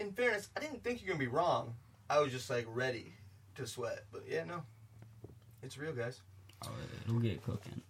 in 0.01 0.11
fairness, 0.13 0.49
I 0.57 0.61
didn't 0.61 0.83
think 0.83 1.01
you're 1.01 1.15
gonna 1.15 1.21
be 1.25 1.29
wrong. 1.33 1.75
I 2.11 2.19
was 2.19 2.33
just 2.33 2.51
like 2.51 2.67
ready 2.69 3.13
to 3.55 3.67
sweat. 3.69 4.03
But 4.11 4.25
yeah, 4.29 4.43
no, 4.45 4.63
it's 5.63 5.79
real, 5.79 5.93
guys. 5.93 6.21
Oh, 6.65 6.71
it'll 7.07 7.21
get 7.21 7.41
cooking. 7.45 7.81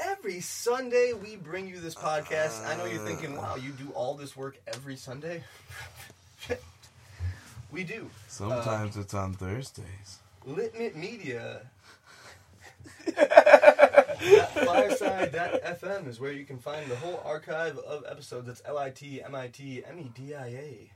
Every 0.00 0.40
Sunday 0.40 1.12
we 1.12 1.36
bring 1.36 1.68
you 1.68 1.78
this 1.78 1.94
podcast. 1.94 2.66
I 2.66 2.74
know 2.76 2.86
you're 2.86 3.06
thinking, 3.06 3.36
uh. 3.36 3.42
wow, 3.42 3.56
you 3.56 3.72
do 3.72 3.90
all 3.94 4.14
this 4.14 4.34
work 4.36 4.58
every 4.66 4.96
Sunday? 4.96 5.44
we 7.70 7.84
do. 7.84 8.08
Sometimes 8.26 8.96
uh, 8.96 9.00
it's 9.00 9.12
on 9.12 9.34
Thursdays. 9.34 10.20
Litmit 10.46 10.96
Media. 10.96 11.66
Fireside.fm 14.54 16.08
is 16.08 16.18
where 16.18 16.32
you 16.32 16.46
can 16.46 16.56
find 16.58 16.90
the 16.90 16.96
whole 16.96 17.22
archive 17.24 17.76
of 17.78 18.04
episodes. 18.08 18.46
That's 18.46 18.62
L-I-T-M-I-T-M-E-D-I-A 18.64 20.90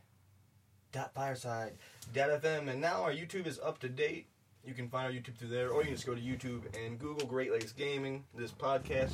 dot 0.95 1.13
fireside 1.13 1.73
dot 2.15 2.31
fm 2.41 2.69
and 2.69 2.81
now 2.81 3.03
our 3.03 3.11
youtube 3.11 3.49
is 3.49 3.59
up 3.59 3.81
to 3.81 3.89
date 3.89 4.29
you 4.67 4.75
can 4.75 4.89
find 4.89 5.07
our 5.07 5.13
youtube 5.13 5.37
through 5.37 5.49
there 5.49 5.69
or 5.71 5.81
you 5.81 5.87
can 5.89 5.95
just 5.95 6.07
go 6.07 6.15
to 6.15 6.21
youtube 6.21 6.63
and 6.85 6.99
google 6.99 7.27
great 7.27 7.53
lakes 7.53 7.73
gaming 7.73 8.25
this 8.35 8.51
podcast. 8.53 9.13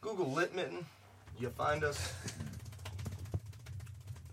Google 0.00 0.26
litmitten. 0.26 0.84
You'll 1.38 1.52
find 1.52 1.84
us. 1.84 2.12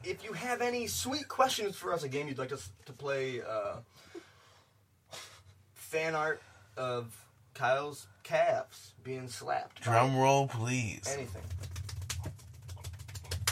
If 0.03 0.23
you 0.23 0.34
have 0.34 0.61
any 0.61 0.88
sweet 0.88 1.27
questions 1.27 1.76
for 1.76 1.93
us 1.93 2.03
a 2.03 2.07
game 2.10 2.27
you'd 2.27 2.39
like 2.39 2.51
us 2.51 2.72
to 2.85 2.93
play 2.93 3.41
uh, 3.47 3.76
fan 5.76 6.15
art 6.15 6.41
of 6.77 7.15
kyle's 7.53 8.07
calves 8.23 8.93
being 9.03 9.27
slapped 9.27 9.81
Drum 9.81 10.18
roll, 10.18 10.47
please. 10.47 11.03
anything. 11.14 11.41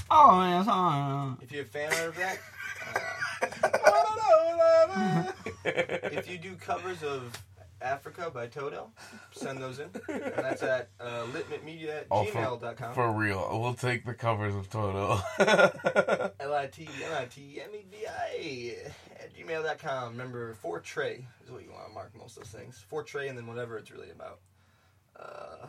Oh, 0.09 0.37
man, 0.37 0.61
it's 0.61 0.69
on. 0.69 1.37
if 1.41 1.51
you 1.51 1.59
have 1.59 1.69
fan 1.69 1.91
art 1.93 2.07
of 2.07 2.15
that 2.15 2.37
uh, 3.63 5.46
if 5.65 6.29
you 6.29 6.38
do 6.38 6.55
covers 6.55 7.03
of 7.03 7.41
Africa 7.81 8.31
by 8.34 8.47
Toto, 8.47 8.89
send 9.31 9.61
those 9.61 9.77
in. 9.79 9.89
And 10.09 10.34
that's 10.35 10.63
at 10.63 10.89
uh, 10.99 11.25
litmitmedia 11.34 11.97
at 11.99 12.07
Oh, 12.09 12.23
for- 12.25 12.39
gmail.com. 12.41 12.93
For 12.95 13.11
real. 13.11 13.47
We'll 13.61 13.73
take 13.75 14.03
the 14.05 14.13
covers 14.15 14.55
of 14.55 14.69
Toto. 14.69 15.19
L-I-T-M-I-T-M-E-D-I-A 17.47 18.75
at 19.21 19.35
gmail.com. 19.35 20.11
Remember, 20.11 20.53
for 20.55 20.79
Trey 20.79 21.25
is 21.43 21.51
what 21.51 21.63
you 21.63 21.71
want 21.71 21.88
to 21.88 21.93
mark 21.93 22.15
most 22.17 22.38
of 22.38 22.43
those 22.43 22.51
things. 22.51 22.84
For 22.88 23.03
Trey 23.03 23.27
and 23.27 23.38
then 23.38 23.47
whatever 23.47 23.77
it's 23.77 23.91
really 23.91 24.09
about. 24.11 24.39
Uh, 25.19 25.67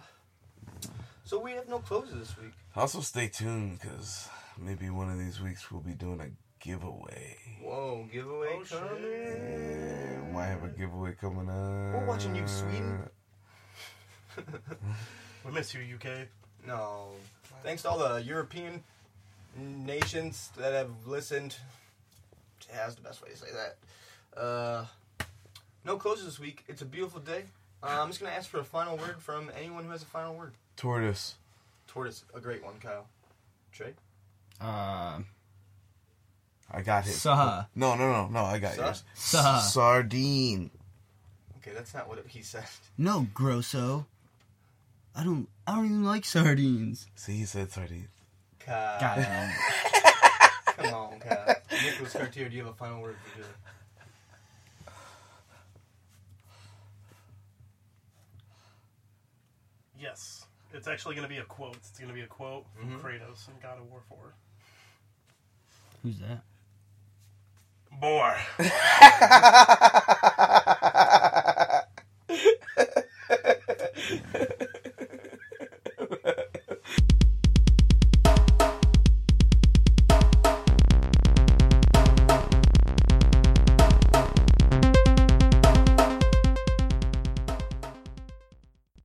so 1.24 1.39
we 1.39 1.52
have 1.52 1.69
no 1.69 1.78
closes 1.78 2.15
this 2.19 2.36
week. 2.39 2.52
also, 2.77 3.01
stay 3.01 3.28
tuned 3.28 3.78
because 3.81 4.28
maybe 4.59 4.90
one 4.90 5.10
of 5.10 5.19
these 5.19 5.40
weeks 5.40 5.70
we'll 5.70 5.81
be 5.82 5.94
doing 5.94 6.20
a 6.20 6.31
giveaway. 6.60 7.36
Whoa, 7.62 8.06
giveaway 8.12 8.48
Oh, 8.60 8.64
coming. 8.68 9.02
Yeah, 9.02 10.20
we 10.26 10.32
might 10.32 10.47
have 10.47 10.64
a 10.64 10.68
giveaway 10.68 11.14
coming 11.20 11.48
up. 11.48 11.94
We're 11.94 12.06
watching 12.06 12.35
you, 12.36 12.47
Sweden. 12.47 13.09
We 15.44 15.52
miss 15.55 15.72
you, 15.72 15.80
UK. 15.94 16.26
No. 16.66 17.09
Thanks 17.62 17.82
to 17.82 17.89
all 17.89 17.98
the 17.98 18.22
European 18.22 18.82
nations 19.56 20.51
that 20.59 20.72
have 20.74 20.90
listened. 21.06 21.56
That's 22.70 22.97
the 22.97 23.01
best 23.01 23.22
way 23.22 23.30
to 23.30 23.36
say 23.36 23.47
that. 23.52 24.39
Uh, 24.39 24.85
no 25.85 25.97
closes 25.97 26.26
this 26.26 26.39
week. 26.39 26.64
It's 26.68 26.82
a 26.82 26.85
beautiful 26.85 27.20
day. 27.20 27.44
Uh, 27.82 27.98
I'm 28.02 28.09
just 28.09 28.20
going 28.20 28.30
to 28.30 28.36
ask 28.36 28.51
for 28.51 28.59
a 28.60 28.64
final 28.64 28.97
word 28.98 29.22
from 29.22 29.51
anyone 29.59 29.85
who 29.85 29.90
has 29.90 30.02
a 30.02 30.06
final 30.06 30.35
word. 30.35 30.52
Tortoise. 30.76 31.36
Tortoise, 31.86 32.24
a 32.35 32.40
great 32.40 32.62
one, 32.62 32.74
Kyle. 32.80 33.06
Trey? 33.72 33.94
Uh, 34.60 35.20
I 36.70 36.82
got 36.82 37.05
his. 37.05 37.20
Suh. 37.23 37.65
No, 37.74 37.95
no, 37.97 38.12
no, 38.12 38.28
no. 38.28 38.45
I 38.45 38.59
got 38.59 38.74
Suh? 38.74 38.82
yours. 38.85 39.03
Suh. 39.15 39.59
Sardine. 39.61 40.70
Okay, 41.59 41.73
that's 41.74 41.95
not 41.95 42.09
what 42.09 42.24
he 42.27 42.43
said. 42.43 42.65
no, 42.97 43.27
Grosso. 43.35 44.07
I 45.15 45.24
don't. 45.24 45.49
I 45.66 45.74
don't 45.77 45.86
even 45.86 46.05
like 46.05 46.24
sardines. 46.24 47.07
See, 47.15 47.36
he 47.39 47.45
said 47.45 47.70
sardine. 47.73 48.09
Kyle. 48.61 49.01
God, 49.01 49.55
Come 50.77 50.95
on, 50.95 51.19
Kyle. 51.20 51.55
Nicholas 51.82 52.12
Cartier, 52.12 52.49
do 52.49 52.57
you 52.57 52.65
have 52.65 52.73
a 52.74 52.77
final 52.77 53.01
word 53.03 53.16
for 53.24 53.36
Julie? 53.39 53.49
Yes. 59.99 60.47
It's 60.73 60.86
actually 60.86 61.15
going 61.15 61.27
to 61.27 61.32
be 61.35 61.40
a 61.40 61.45
quote. 61.45 61.77
It's 61.77 61.99
going 61.99 62.09
to 62.09 62.15
be 62.15 62.20
a 62.23 62.27
quote 62.27 62.66
from 62.77 62.90
Mhm. 62.90 63.01
Kratos 63.01 63.49
in 63.49 63.55
God 63.62 63.78
of 63.78 63.90
War 63.90 64.03
4. 64.09 64.35
who's 66.03 66.19
that? 66.20 66.43
More. 67.90 68.36